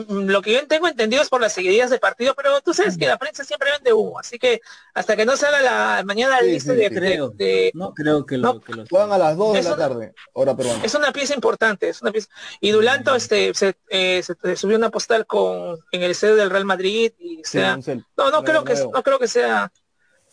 Lo 0.09 0.43
que 0.43 0.53
yo 0.53 0.66
tengo 0.66 0.89
entendido 0.89 1.23
es 1.23 1.29
por 1.29 1.41
las 1.41 1.53
seguidillas 1.53 1.91
de 1.91 1.99
partido, 1.99 2.35
pero 2.35 2.61
tú 2.61 2.73
sabes 2.73 2.97
que 2.97 3.07
la 3.07 3.19
prensa 3.19 3.45
siempre 3.45 3.71
vende 3.71 3.93
humo, 3.93 4.19
así 4.19 4.39
que 4.39 4.61
hasta 4.95 5.16
que 5.16 5.25
no 5.25 5.37
salga 5.37 5.61
la 5.61 6.03
mañana 6.05 6.39
sí, 6.41 6.47
lista 6.47 6.73
de, 6.73 6.91
creo. 6.91 7.33
no 7.75 7.95
creo 7.95 8.25
que 8.25 8.39
lo, 8.39 8.61
que 8.61 8.85
juegan 8.89 9.12
a 9.12 9.19
las 9.19 9.37
2 9.37 9.55
de 9.55 9.62
la 9.62 9.77
tarde, 9.77 10.14
hora 10.33 10.57
peruana. 10.57 10.85
Es 10.85 10.95
una 10.95 11.12
pieza 11.12 11.35
importante, 11.35 11.89
es 11.89 12.03
una 12.03 12.12
pieza. 12.12 12.29
Y 12.61 12.71
Dulanto 12.71 13.14
este 13.14 13.53
se, 13.55 13.77
eh, 13.89 14.23
se, 14.23 14.57
subió 14.57 14.77
una 14.77 14.91
postal 14.91 15.27
con 15.27 15.79
en 15.93 16.03
el 16.03 16.14
sede 16.14 16.37
del 16.37 16.51
Real 16.51 16.64
Madrid 16.64 17.12
y 17.19 17.43
sea, 17.45 17.77
no 18.16 18.31
no 18.31 18.45
creo 18.45 18.64
que 18.64 18.75
no 18.75 19.03
creo 19.03 19.19
que 19.19 19.29
sea 19.29 19.73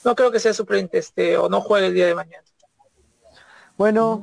no 0.03 0.15
creo 0.15 0.31
que 0.31 0.39
sea 0.39 0.53
suplente 0.53 0.99
este 0.99 1.37
o 1.37 1.49
no 1.49 1.61
juegue 1.61 1.87
el 1.87 1.93
día 1.93 2.07
de 2.07 2.15
mañana. 2.15 2.43
Bueno, 3.77 4.21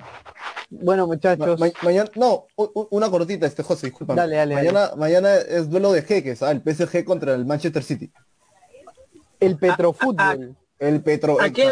bueno, 0.71 1.07
muchachos. 1.07 1.61
mañana, 1.83 2.11
no, 2.15 2.47
una 2.91 3.11
cortita, 3.11 3.47
este 3.47 3.63
José, 3.63 3.89
disculpa. 3.89 4.15
Dale, 4.15 4.37
dale, 4.37 4.55
mañana, 4.55 4.93
mañana 4.97 5.35
es 5.35 5.69
duelo 5.69 5.93
de 5.93 6.03
jeques, 6.03 6.43
ah, 6.43 6.51
el 6.51 6.63
PSG 6.63 7.05
contra 7.05 7.35
el 7.35 7.45
Manchester 7.45 7.83
City. 7.83 8.11
El 9.39 9.59
Petrofútbol. 9.59 10.57
el 10.79 11.03
Petro. 11.03 11.41
¿A 11.41 11.51
quién, 11.51 11.71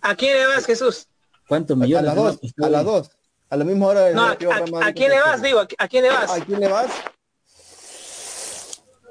a, 0.00 0.14
quién 0.16 0.36
le 0.36 0.46
vas, 0.46 0.66
Jesús? 0.66 1.08
¿Cuántos 1.46 1.76
millones? 1.76 2.10
A 2.10 2.14
las 2.14 2.16
dos, 2.16 2.54
a 2.62 2.68
las 2.68 2.84
dos. 2.84 3.10
A 3.50 3.56
la 3.56 3.64
misma 3.64 3.86
hora. 3.86 4.10
No, 4.12 4.22
a, 4.22 4.32
a, 4.32 4.92
quién 4.92 5.10
le 5.10 5.20
vas, 5.20 5.40
digo? 5.42 5.60
¿A 5.60 5.88
quién 5.88 6.02
le 6.02 6.10
vas? 6.10 6.30
¿A 6.30 6.44
quién 6.44 6.58
le 6.58 6.68
vas? 6.68 6.90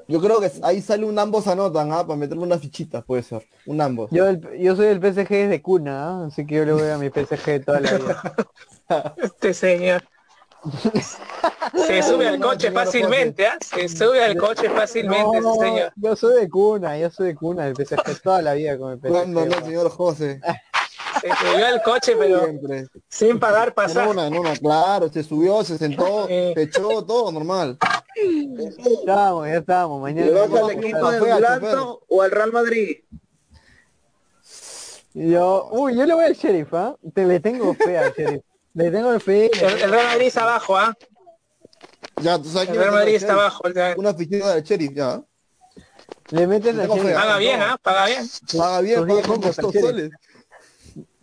Yo 0.08 0.20
creo 0.20 0.40
que 0.40 0.50
ahí 0.62 0.80
sale 0.80 1.04
un 1.04 1.18
ambos 1.18 1.46
anotan, 1.46 1.92
¿ah? 1.92 2.06
Para 2.06 2.16
meterle 2.16 2.42
unas 2.42 2.60
fichitas, 2.60 3.04
puede 3.04 3.22
ser. 3.22 3.46
Un 3.66 3.80
ambos. 3.80 4.10
Yo, 4.10 4.30
yo 4.58 4.76
soy 4.76 4.86
el 4.86 4.98
PSG 5.00 5.48
de 5.48 5.62
cuna, 5.62 6.08
¿ah? 6.08 6.26
así 6.26 6.46
que 6.46 6.56
yo 6.56 6.64
le 6.64 6.72
voy 6.72 6.88
a 6.88 6.98
mi 6.98 7.08
PSG 7.08 7.64
toda 7.64 7.80
la 7.80 7.92
vida. 7.92 8.34
este 9.22 9.54
señor. 9.54 10.02
Se 11.86 12.02
sube 12.02 12.26
al 12.26 12.40
coche 12.40 12.70
fácilmente, 12.70 13.46
¿ah? 13.46 13.58
Se 13.60 13.88
sube 13.88 14.24
al 14.24 14.36
coche 14.36 14.70
fácilmente 14.70 15.38
ese 15.38 15.54
señor. 15.60 15.92
Yo 15.96 16.16
soy 16.16 16.40
de 16.40 16.48
cuna, 16.48 16.98
yo 16.98 17.10
soy 17.10 17.28
de 17.28 17.34
cuna, 17.34 17.66
el 17.66 17.74
PSG 17.74 18.22
toda 18.22 18.40
la 18.42 18.54
vida 18.54 18.78
con 18.78 18.92
el 18.92 18.98
PSG. 18.98 19.08
¿Cuándo 19.08 19.46
no, 19.46 19.64
señor 19.64 19.90
José? 19.90 20.40
Se 21.20 21.28
subió 21.28 21.66
al 21.66 21.82
coche, 21.82 22.16
pero 22.18 22.46
sin 23.08 23.38
pagar 23.38 23.74
no, 23.76 24.42
claro, 24.60 25.08
se 25.12 25.22
subió, 25.22 25.62
se 25.64 25.78
sentó, 25.78 26.26
se 26.28 26.62
echó, 26.62 27.04
todo 27.04 27.30
normal. 27.30 27.78
Ya 28.16 28.68
estamos, 28.68 29.46
ya 29.46 29.56
estamos. 29.56 30.00
Mañana. 30.00 30.26
¿Le 30.26 30.32
vas 30.32 30.62
al 30.62 30.70
equipo 30.70 31.10
del 31.10 31.22
Blanco 31.22 32.02
o 32.08 32.22
al 32.22 32.30
Real 32.30 32.52
Madrid? 32.52 32.96
Yo, 35.14 35.68
uy, 35.70 35.96
yo 35.96 36.06
le 36.06 36.14
voy 36.14 36.24
al 36.24 36.34
sheriff, 36.34 36.74
¿ah? 36.74 36.96
Te 37.14 37.24
le 37.24 37.38
tengo 37.38 37.72
fe 37.74 37.98
al 37.98 38.12
sheriff. 38.12 38.42
Le 38.74 38.90
tengo 38.90 39.20
fe. 39.20 39.50
El, 39.54 39.82
el 39.82 39.90
Real 39.90 40.06
Madrid 40.06 40.26
está 40.26 40.42
abajo, 40.42 40.76
¿ah? 40.76 40.92
Ya, 42.20 42.38
tú 42.38 42.48
sabes 42.48 42.68
el 42.70 42.76
Real 42.76 42.92
Madrid 42.92 43.14
está 43.14 43.34
abajo. 43.34 43.62
Una 43.96 44.14
fichita 44.14 44.54
del 44.54 44.64
sheriff, 44.64 44.92
ya. 44.92 45.22
Le 46.30 46.46
meten 46.46 46.76
sheriff. 46.76 47.14
Paga 47.14 47.38
bien, 47.38 47.62
¿ah? 47.62 47.78
Paga 47.80 48.06
bien. 48.06 48.28
Paga 48.56 48.80
bien, 48.80 49.06
paga 49.06 49.22
con 49.22 49.72
soles. 49.72 50.10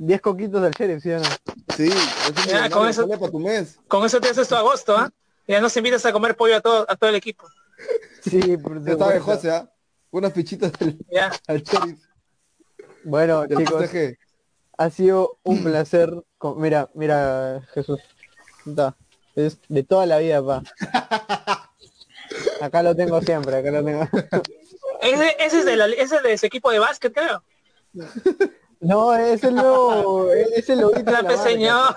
10 0.02 0.20
coquitos 0.20 0.62
del 0.64 0.72
sheriff, 0.74 1.04
¿sí 1.04 1.12
o 1.12 1.20
no? 1.20 1.26
Sí, 1.78 1.89
ya, 2.47 2.72
con 2.72 2.88
eso, 2.88 3.08
para 3.08 3.32
tu 3.32 3.39
mes. 3.39 3.78
con 3.88 4.04
eso 4.04 4.20
te 4.20 4.30
haces 4.30 4.47
tu 4.47 4.56
agosto, 4.56 4.97
¿ah? 4.97 5.12
Ya 5.47 5.62
nos 5.62 5.78
invitas 5.78 6.04
a 6.08 6.12
comer 6.12 6.36
pollo 6.36 6.56
a 6.58 6.62
todo, 6.62 6.86
a 6.89 6.95
todo 6.95 7.12
el 7.12 7.16
equipo. 7.16 7.47
Sí, 8.22 8.58
por 8.58 8.84
Ya 8.84 8.97
sabes, 8.97 9.22
José, 9.22 9.52
¿ah? 9.52 9.72
Unas 10.10 10.34
fichitas 10.34 10.72
del, 10.74 10.97
ya. 11.12 11.32
al 11.47 11.62
sheriff. 11.62 11.99
Bueno, 13.04 13.45
chicos, 13.45 13.89
ha 14.78 14.89
sido 14.89 15.38
un 15.43 15.64
placer. 15.64 16.12
Mira, 16.58 16.89
mira, 16.95 17.62
Jesús. 17.74 17.99
Es 19.36 19.60
de 19.70 19.84
toda 19.84 20.08
la 20.08 20.18
vida, 20.18 20.43
pa. 20.43 20.64
Acá 22.62 22.82
lo 22.82 22.95
tengo 22.95 23.22
siempre, 23.22 23.56
acá 23.56 23.70
lo 23.70 23.84
tengo. 23.84 24.08
ese, 25.02 25.36
ese, 25.39 25.60
es 25.60 25.66
de 25.66 25.76
la, 25.76 25.86
ese 25.86 26.16
es 26.16 26.24
de 26.24 26.34
ese 26.34 26.47
equipo 26.47 26.72
de 26.72 26.80
básquet, 26.80 27.14
creo. 27.14 27.43
No, 28.82 29.13
es 29.13 29.43
el 29.43 29.55
nuevo, 29.55 30.32
es 30.55 30.69
el 30.69 30.82
lobito 30.82 31.11
la 31.11 31.38
señor. 31.38 31.95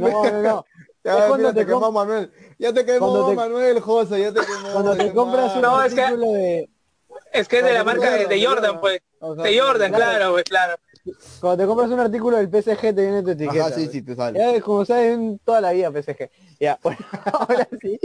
No, 0.00 0.24
no, 0.24 0.42
no. 0.42 0.64
Ya, 1.02 1.28
cuando 1.28 1.54
te 1.54 1.64
quemó 1.64 1.90
Manuel. 1.90 2.30
Ya 2.58 2.74
te 2.74 2.84
quemó 2.84 3.32
Manuel, 3.32 3.80
José, 3.80 4.20
ya 4.20 4.34
te 4.34 4.40
quemó. 4.40 4.70
Cuando 4.70 4.94
te 4.94 5.10
compras 5.14 5.56
un 5.56 5.62
no, 5.62 5.82
es 5.82 5.94
que, 5.94 6.02
de... 6.02 6.70
Es 7.32 7.48
que 7.48 7.60
es 7.60 7.64
de 7.64 7.72
la 7.72 7.84
marca 7.84 8.10
de, 8.10 8.46
Jordan, 8.46 8.78
pues. 8.80 9.00
de 9.42 9.58
Jordan, 9.58 9.92
claro, 9.94 10.32
pues, 10.32 10.44
claro. 10.44 10.76
Cuando 11.40 11.62
te 11.62 11.66
compras 11.66 11.90
un 11.90 12.00
artículo 12.00 12.36
del 12.36 12.48
PSG 12.48 12.80
te 12.80 12.92
viene 12.92 13.22
tu 13.22 13.30
etiqueta. 13.30 13.68
Ajá, 13.68 13.74
sí, 13.74 13.88
sí, 13.90 14.02
te 14.02 14.14
sale. 14.14 14.38
Ya, 14.38 14.60
como 14.60 14.84
sabes, 14.84 15.18
toda 15.42 15.62
la 15.62 15.72
vida 15.72 15.90
PSG. 15.90 16.30
Ya, 16.60 16.78
bueno, 16.82 16.98
ahora 17.32 17.66
sí. 17.80 17.98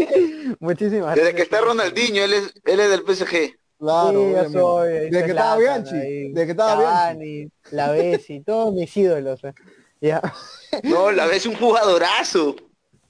Muchísimas 0.59 1.07
gracias. 1.07 1.25
Desde 1.25 1.35
que 1.35 1.41
está 1.41 1.59
Ronaldinho, 1.59 2.23
él 2.23 2.33
es, 2.33 2.53
él 2.63 2.79
es 2.79 2.89
del 2.89 3.01
PSG. 3.01 3.59
Claro, 3.77 4.45
sí, 4.47 4.53
soy, 4.53 5.09
de 5.09 5.23
que 5.23 5.31
estaba 5.31 5.57
Bianchi, 5.57 6.31
de 6.31 6.45
que 6.45 6.51
estaba 6.51 7.13
Bianchi. 7.13 7.51
La 7.71 7.91
Bessi, 7.91 8.39
todos 8.41 8.73
mis 8.73 8.95
ídolos. 8.95 9.43
Eh. 9.43 9.53
Ya. 10.01 10.21
No, 10.83 11.11
la 11.11 11.25
Bessi 11.25 11.47
un 11.49 11.55
jugadorazo. 11.55 12.55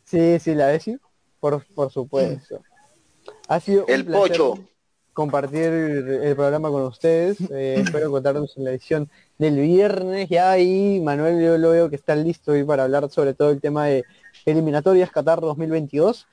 Sí, 0.03 0.39
sí, 0.39 0.53
la 0.53 0.67
Bessi, 0.67 0.97
por, 1.39 1.65
por 1.73 1.91
supuesto. 1.91 2.61
Ha 3.47 3.59
sido 3.59 3.85
el 3.87 4.05
pocho 4.05 4.59
compartir 5.15 5.63
el 5.63 6.35
programa 6.35 6.69
con 6.69 6.83
ustedes. 6.83 7.37
Eh, 7.49 7.77
espero 7.79 8.11
contarnos 8.11 8.57
en 8.57 8.65
la 8.65 8.71
edición 8.71 9.09
del 9.37 9.55
viernes. 9.55 10.27
Ya 10.29 10.51
ahí, 10.51 10.99
Manuel, 10.99 11.41
yo 11.41 11.57
lo 11.57 11.69
veo 11.69 11.89
que 11.89 11.95
está 11.95 12.15
listo 12.15 12.51
hoy 12.51 12.65
para 12.65 12.83
hablar 12.83 13.09
sobre 13.09 13.33
todo 13.33 13.51
el 13.51 13.61
tema 13.61 13.85
de 13.85 14.03
eliminatorias 14.45 15.09
Qatar 15.11 15.39
2022. 15.39 16.27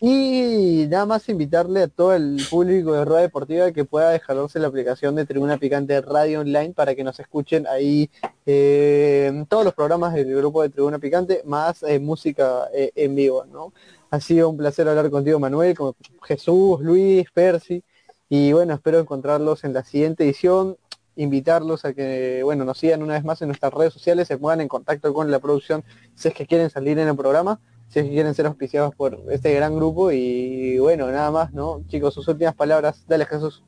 Y 0.00 0.86
nada 0.88 1.06
más 1.06 1.28
invitarle 1.28 1.82
a 1.82 1.88
todo 1.88 2.14
el 2.14 2.40
público 2.48 2.92
de 2.92 3.04
Rueda 3.04 3.22
Deportiva 3.22 3.72
que 3.72 3.84
pueda 3.84 4.10
descargarse 4.10 4.60
la 4.60 4.68
aplicación 4.68 5.16
de 5.16 5.26
Tribuna 5.26 5.58
Picante 5.58 6.00
Radio 6.00 6.40
Online 6.40 6.72
para 6.72 6.94
que 6.94 7.02
nos 7.02 7.18
escuchen 7.18 7.66
ahí 7.66 8.08
eh, 8.46 9.44
todos 9.48 9.64
los 9.64 9.74
programas 9.74 10.14
del 10.14 10.32
grupo 10.36 10.62
de 10.62 10.68
Tribuna 10.68 11.00
Picante, 11.00 11.42
más 11.44 11.82
eh, 11.82 11.98
música 11.98 12.68
eh, 12.72 12.92
en 12.94 13.16
vivo, 13.16 13.44
¿no? 13.46 13.72
Ha 14.12 14.20
sido 14.20 14.48
un 14.50 14.56
placer 14.56 14.88
hablar 14.88 15.10
contigo, 15.10 15.40
Manuel, 15.40 15.76
con 15.76 15.94
Jesús, 16.22 16.80
Luis, 16.80 17.28
Percy, 17.32 17.82
y 18.28 18.52
bueno, 18.52 18.74
espero 18.74 19.00
encontrarlos 19.00 19.64
en 19.64 19.72
la 19.72 19.82
siguiente 19.82 20.22
edición, 20.22 20.76
invitarlos 21.16 21.84
a 21.84 21.92
que, 21.92 22.42
bueno, 22.44 22.64
nos 22.64 22.78
sigan 22.78 23.02
una 23.02 23.14
vez 23.14 23.24
más 23.24 23.42
en 23.42 23.48
nuestras 23.48 23.74
redes 23.74 23.94
sociales, 23.94 24.28
se 24.28 24.38
pongan 24.38 24.60
en 24.60 24.68
contacto 24.68 25.12
con 25.12 25.28
la 25.28 25.40
producción 25.40 25.82
si 26.14 26.28
es 26.28 26.34
que 26.34 26.46
quieren 26.46 26.70
salir 26.70 27.00
en 27.00 27.08
el 27.08 27.16
programa 27.16 27.60
si 27.88 27.98
es 27.98 28.04
que 28.04 28.10
quieren 28.10 28.34
ser 28.34 28.46
auspiciados 28.46 28.94
por 28.94 29.18
este 29.30 29.54
gran 29.54 29.74
grupo 29.74 30.12
y 30.12 30.78
bueno, 30.78 31.10
nada 31.10 31.30
más, 31.30 31.52
¿no? 31.52 31.82
Chicos, 31.88 32.14
sus 32.14 32.28
últimas 32.28 32.54
palabras, 32.54 33.04
dale 33.06 33.24
Jesús. 33.26 33.62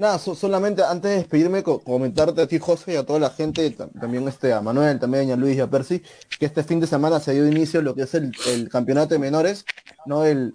Nada, 0.00 0.18
solamente 0.18 0.82
antes 0.82 1.10
de 1.10 1.16
despedirme, 1.18 1.62
comentarte 1.62 2.40
a 2.40 2.46
ti, 2.46 2.58
José, 2.58 2.94
y 2.94 2.96
a 2.96 3.04
toda 3.04 3.18
la 3.18 3.28
gente, 3.28 3.70
también 4.00 4.26
este, 4.26 4.50
a 4.54 4.62
Manuel, 4.62 4.98
también 4.98 5.30
a 5.30 5.36
Luis 5.36 5.58
y 5.58 5.60
a 5.60 5.66
Percy, 5.66 6.02
que 6.38 6.46
este 6.46 6.64
fin 6.64 6.80
de 6.80 6.86
semana 6.86 7.20
se 7.20 7.34
dio 7.34 7.46
inicio 7.46 7.82
lo 7.82 7.94
que 7.94 8.04
es 8.04 8.14
el, 8.14 8.32
campeonato 8.70 9.12
de 9.12 9.18
menores, 9.18 9.66
¿no? 10.06 10.24
El, 10.24 10.54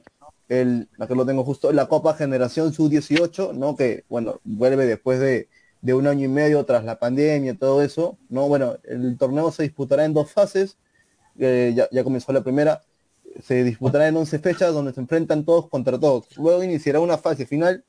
el, 0.50 0.90
que 1.08 1.14
lo 1.14 1.28
tengo 1.28 1.44
justo, 1.44 1.72
la 1.72 1.86
Copa 1.86 2.16
Generación 2.16 2.74
Sub-18, 2.74 3.54
¿no? 3.54 3.76
Que, 3.76 4.04
bueno, 4.10 4.42
vuelve 4.44 4.88
después 4.88 5.20
de, 5.20 5.48
de 5.84 5.94
un 5.94 6.08
año 6.08 6.26
y 6.26 6.30
medio 6.30 6.66
tras 6.66 6.84
la 6.84 6.98
pandemia 6.98 7.52
y 7.52 7.56
todo 7.56 7.84
eso, 7.84 8.18
¿no? 8.30 8.48
Bueno, 8.48 8.78
el 8.84 9.16
torneo 9.16 9.52
se 9.52 9.62
disputará 9.62 10.06
en 10.06 10.16
dos 10.16 10.32
fases, 10.32 10.76
ya, 11.38 12.03
comenzó 12.03 12.32
la 12.32 12.44
primera, 12.44 12.82
se 13.41 13.64
disputará 13.64 14.07
en 14.07 14.16
11 14.16 14.40
fechas 14.40 14.74
donde 14.74 14.94
se 14.94 15.02
enfrentan 15.02 15.44
todos 15.45 15.70
contra 15.70 15.99
todos. 15.99 16.28
Luego 16.38 16.64
iniciará 16.64 16.99
una 16.99 17.18
fase 17.18 17.45
final 17.45 17.84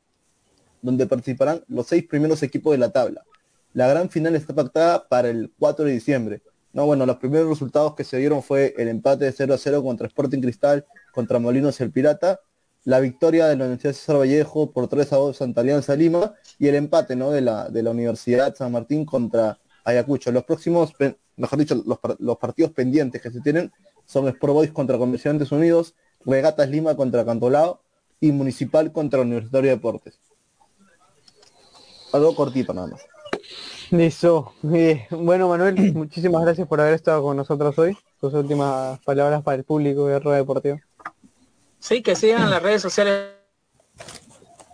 donde 0.82 1.06
participarán 1.06 1.64
los 1.68 1.86
seis 1.86 2.04
primeros 2.04 2.42
equipos 2.42 2.72
de 2.72 2.78
la 2.78 2.90
tabla. 2.90 3.24
La 3.72 3.88
gran 3.88 4.10
final 4.10 4.34
está 4.34 4.54
pactada 4.54 5.08
para 5.08 5.28
el 5.28 5.52
4 5.58 5.84
de 5.84 5.92
diciembre. 5.92 6.42
No, 6.72 6.86
bueno, 6.86 7.06
los 7.06 7.16
primeros 7.16 7.48
resultados 7.48 7.94
que 7.94 8.04
se 8.04 8.18
dieron 8.18 8.42
fue 8.42 8.74
el 8.76 8.88
empate 8.88 9.24
de 9.24 9.32
0 9.32 9.54
a 9.54 9.58
0 9.58 9.82
contra 9.82 10.06
Sporting 10.06 10.40
Cristal, 10.40 10.84
contra 11.12 11.38
Molinos 11.38 11.80
el 11.80 11.90
Pirata, 11.90 12.40
la 12.84 13.00
victoria 13.00 13.46
de 13.46 13.56
la 13.56 13.64
Universidad 13.64 13.94
César 13.94 14.18
Vallejo 14.18 14.70
por 14.70 14.86
3 14.86 15.12
a 15.12 15.16
2 15.16 15.36
Santa 15.36 15.62
Alianza 15.62 15.96
Lima 15.96 16.34
y 16.58 16.68
el 16.68 16.76
empate 16.76 17.16
¿no? 17.16 17.30
de, 17.30 17.40
la, 17.40 17.68
de 17.68 17.82
la 17.82 17.90
Universidad 17.90 18.54
San 18.54 18.72
Martín 18.72 19.04
contra 19.04 19.58
Ayacucho. 19.84 20.30
Los 20.30 20.44
próximos, 20.44 20.92
mejor 21.36 21.58
dicho, 21.58 21.82
los, 22.18 22.38
partidos 22.38 22.72
pendientes 22.72 23.20
que 23.20 23.30
se 23.30 23.40
tienen 23.40 23.72
son 24.04 24.28
Sport 24.28 24.52
Boys 24.52 24.72
contra 24.72 24.98
Comerciantes 24.98 25.52
Unidos, 25.52 25.94
Regatas 26.24 26.68
Lima 26.68 26.96
contra 26.96 27.24
Cantolao 27.24 27.80
y 28.20 28.32
Municipal 28.32 28.92
contra 28.92 29.20
Universitario 29.20 29.70
de 29.70 29.76
Deportes. 29.76 30.18
Algo 32.12 32.34
cortito 32.34 32.72
nada 32.72 32.88
más. 32.88 33.06
Listo. 33.90 34.54
Eh, 34.72 35.06
bueno, 35.10 35.48
Manuel, 35.48 35.76
muchísimas 35.94 36.42
gracias 36.42 36.66
por 36.66 36.80
haber 36.80 36.94
estado 36.94 37.22
con 37.22 37.36
nosotros 37.36 37.78
hoy. 37.78 37.96
Tus 38.20 38.32
últimas 38.34 38.98
palabras 39.00 39.42
para 39.42 39.58
el 39.58 39.64
público 39.64 40.06
de 40.06 40.18
Rueda 40.18 40.38
Deportiva. 40.38 40.78
Sí, 41.78 42.02
que 42.02 42.16
sigan 42.16 42.50
las 42.50 42.62
redes 42.62 42.82
sociales 42.82 43.30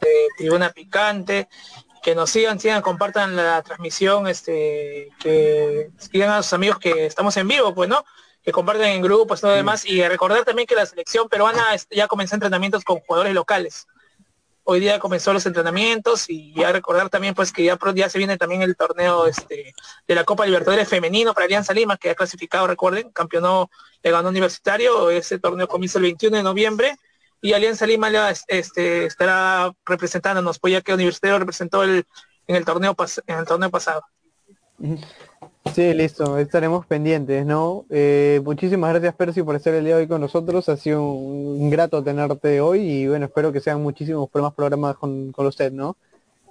de 0.01 0.09
Tribuna 0.39 0.71
Picante, 0.71 1.49
que 2.03 2.15
nos 2.15 2.31
sigan, 2.31 2.59
sigan, 2.59 2.83
compartan 2.83 3.37
la 3.37 3.63
transmisión, 3.63 4.27
este, 4.27 5.09
que 5.21 5.91
sigan 5.99 6.31
a 6.31 6.43
sus 6.43 6.53
amigos 6.53 6.79
que 6.79 7.07
estamos 7.07 7.37
en 7.37 7.47
vivo, 7.47 7.75
pues, 7.75 7.89
¿no? 7.89 8.05
Que 8.43 8.51
comparten 8.51 8.89
en 8.89 9.03
grupos, 9.03 9.41
todo 9.41 9.53
lo 9.53 9.57
demás, 9.57 9.87
y 9.87 10.03
recordar 10.03 10.45
también 10.45 10.67
que 10.67 10.75
la 10.75 10.85
selección 10.85 11.29
peruana 11.29 11.65
ya 11.91 12.09
comenzó 12.09 12.35
entrenamientos 12.35 12.83
con 12.85 12.99
jugadores 13.01 13.35
locales. 13.35 13.87
Hoy 14.65 14.79
día 14.79 14.99
comenzó 15.01 15.33
los 15.33 15.45
entrenamientos 15.47 16.27
y 16.29 16.55
ya 16.55 16.71
recordar 16.71 17.09
también 17.09 17.35
pues 17.35 17.53
que 17.53 17.65
ya, 17.65 17.77
ya 17.95 18.09
se 18.09 18.19
viene 18.19 18.37
también 18.37 18.63
el 18.63 18.77
torneo 18.77 19.27
este, 19.27 19.75
de 20.07 20.15
la 20.15 20.23
Copa 20.23 20.47
Libertadores 20.47 20.89
femenino 20.89 21.35
para 21.35 21.47
Alianza 21.47 21.73
Lima 21.73 21.97
que 21.97 22.11
ha 22.11 22.15
clasificado 22.15 22.69
recuerden 22.69 23.11
campeonó 23.11 23.71
le 24.05 24.11
ganó 24.13 24.29
universitario 24.29 25.11
ese 25.11 25.41
torneo 25.41 25.67
comienza 25.67 25.99
el 25.99 26.05
21 26.05 26.37
de 26.37 26.43
noviembre 26.45 26.97
y 27.43 27.53
Alianza 27.53 27.87
Lima 27.87 28.09
este, 28.49 29.05
estará 29.05 29.73
representándonos 29.85 30.59
pues 30.59 30.73
ya 30.73 30.81
que 30.81 30.95
Universitario 30.95 31.41
representó 31.41 31.83
el, 31.83 32.07
en 32.47 32.57
el 32.57 32.65
torneo 32.65 32.97
en 33.27 33.39
el 33.39 33.45
torneo 33.45 33.71
pasado 33.71 34.03
Sí, 35.75 35.95
listo, 35.95 36.39
estaremos 36.39 36.87
pendientes, 36.87 37.47
¿no? 37.47 37.85
Eh, 37.89 38.41
muchísimas 38.45 38.91
gracias 38.91 39.15
Percy 39.15 39.43
por 39.43 39.55
estar 39.55 39.73
el 39.75 39.85
día 39.85 39.97
de 39.97 40.03
hoy 40.03 40.09
con 40.09 40.21
nosotros, 40.21 40.69
ha 40.69 40.77
sido 40.77 41.03
un, 41.03 41.71
grato 41.71 42.03
tenerte 42.03 42.61
hoy 42.61 42.81
y 42.81 43.09
bueno, 43.09 43.27
espero 43.27 43.53
que 43.53 43.61
sean 43.61 43.83
muchísimos 43.83 44.29
más 44.35 44.55
programas 44.55 44.97
con, 44.97 45.33
con 45.33 45.47
usted, 45.47 45.73
¿no? 45.73 45.97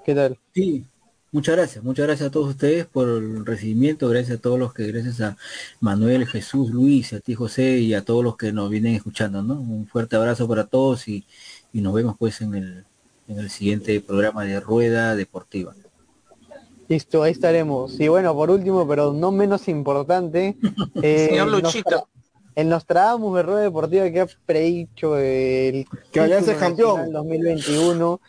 ¿Qué 0.05 0.15
tal? 0.15 0.39
Sí, 0.53 0.85
muchas 1.31 1.55
gracias, 1.55 1.83
muchas 1.83 2.07
gracias 2.07 2.29
a 2.29 2.31
todos 2.31 2.49
ustedes 2.49 2.85
por 2.85 3.07
el 3.07 3.45
recibimiento, 3.45 4.09
gracias 4.09 4.37
a 4.37 4.41
todos 4.41 4.59
los 4.59 4.73
que, 4.73 4.87
gracias 4.87 5.21
a 5.21 5.37
Manuel, 5.79 6.27
Jesús, 6.27 6.71
Luis, 6.71 7.13
a 7.13 7.19
ti 7.19 7.35
José 7.35 7.77
y 7.79 7.93
a 7.93 8.03
todos 8.03 8.23
los 8.23 8.37
que 8.37 8.51
nos 8.51 8.69
vienen 8.69 8.95
escuchando, 8.95 9.41
¿no? 9.43 9.55
Un 9.55 9.87
fuerte 9.87 10.15
abrazo 10.15 10.47
para 10.47 10.65
todos 10.65 11.07
y, 11.07 11.25
y 11.73 11.81
nos 11.81 11.93
vemos 11.93 12.15
pues 12.17 12.41
en 12.41 12.55
el, 12.55 12.85
en 13.27 13.39
el 13.39 13.49
siguiente 13.49 13.99
programa 14.01 14.43
de 14.43 14.59
Rueda 14.59 15.15
Deportiva. 15.15 15.73
Listo, 16.87 17.23
ahí 17.23 17.31
estaremos. 17.31 17.97
Y 17.99 18.09
bueno, 18.09 18.33
por 18.35 18.51
último, 18.51 18.85
pero 18.85 19.13
no 19.13 19.31
menos 19.31 19.69
importante, 19.69 20.57
eh, 21.01 21.27
señor 21.29 21.47
Luchito. 21.47 22.07
Nostradamus 22.57 23.35
de 23.37 23.43
Rueda 23.43 23.61
Deportiva 23.61 24.11
que 24.11 24.19
ha 24.19 24.27
predicho 24.45 25.17
el 25.17 25.85
que 26.11 26.25
es 26.25 26.57
campeón 26.57 27.11
2021 27.11 28.19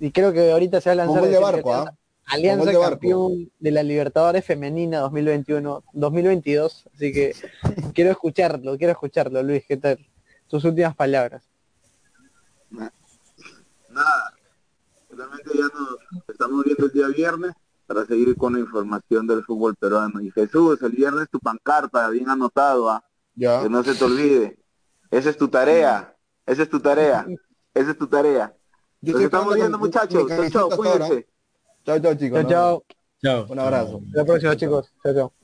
y 0.00 0.10
creo 0.10 0.32
que 0.32 0.50
ahorita 0.50 0.80
se 0.80 0.88
va 0.88 0.92
a 0.94 1.06
lanzar 1.06 1.28
de 1.28 1.38
barco, 1.38 1.86
Alianza 2.28 2.72
campeón 2.72 3.50
de 3.58 3.70
la 3.70 3.82
Libertadores 3.82 4.44
femenina 4.44 4.98
2021 5.00 5.82
2022, 5.92 6.88
así 6.94 7.12
que 7.12 7.34
quiero 7.94 8.10
escucharlo, 8.10 8.76
quiero 8.76 8.92
escucharlo, 8.92 9.42
Luis, 9.42 9.64
¿qué 9.66 9.76
tal? 9.76 9.98
Tus 10.46 10.64
últimas 10.64 10.94
palabras. 10.94 11.48
Nada. 12.70 14.34
Realmente 15.10 15.50
ya 15.54 15.64
nos 15.64 16.28
estamos 16.28 16.64
viendo 16.64 16.86
el 16.86 16.92
día 16.92 17.08
viernes 17.08 17.52
para 17.86 18.04
seguir 18.04 18.36
con 18.36 18.52
la 18.52 18.60
información 18.60 19.26
del 19.26 19.42
fútbol 19.44 19.74
peruano. 19.74 20.20
Y 20.20 20.30
Jesús, 20.30 20.80
el 20.82 20.92
viernes 20.92 21.28
tu 21.30 21.40
pancarta, 21.40 22.08
bien 22.10 22.28
anotado, 22.28 22.90
¿ah? 22.90 23.02
ya. 23.34 23.62
que 23.62 23.70
no 23.70 23.82
se 23.82 23.94
te 23.94 24.04
olvide. 24.04 24.58
Esa 25.10 25.30
es 25.30 25.38
tu 25.38 25.48
tarea, 25.48 26.14
esa 26.44 26.62
es 26.62 26.68
tu 26.68 26.80
tarea, 26.80 27.26
esa 27.72 27.90
es 27.90 27.98
tu 27.98 28.06
tarea. 28.06 28.54
Nos 29.00 29.20
estamos 29.22 29.54
viendo 29.54 29.78
muchachos. 29.78 30.30
Chao, 30.50 30.68
cuídense. 30.68 31.26
Chao, 31.88 31.98
chao 32.00 32.14
chicos. 32.16 32.42
Chao, 32.42 32.50
chao. 32.50 32.84
Chao. 33.22 33.46
Un 33.48 33.58
abrazo. 33.58 34.02
Hasta 34.04 34.18
la 34.18 34.24
próxima 34.26 34.56
chicos. 34.56 34.92
Chao, 35.02 35.14
chao. 35.14 35.37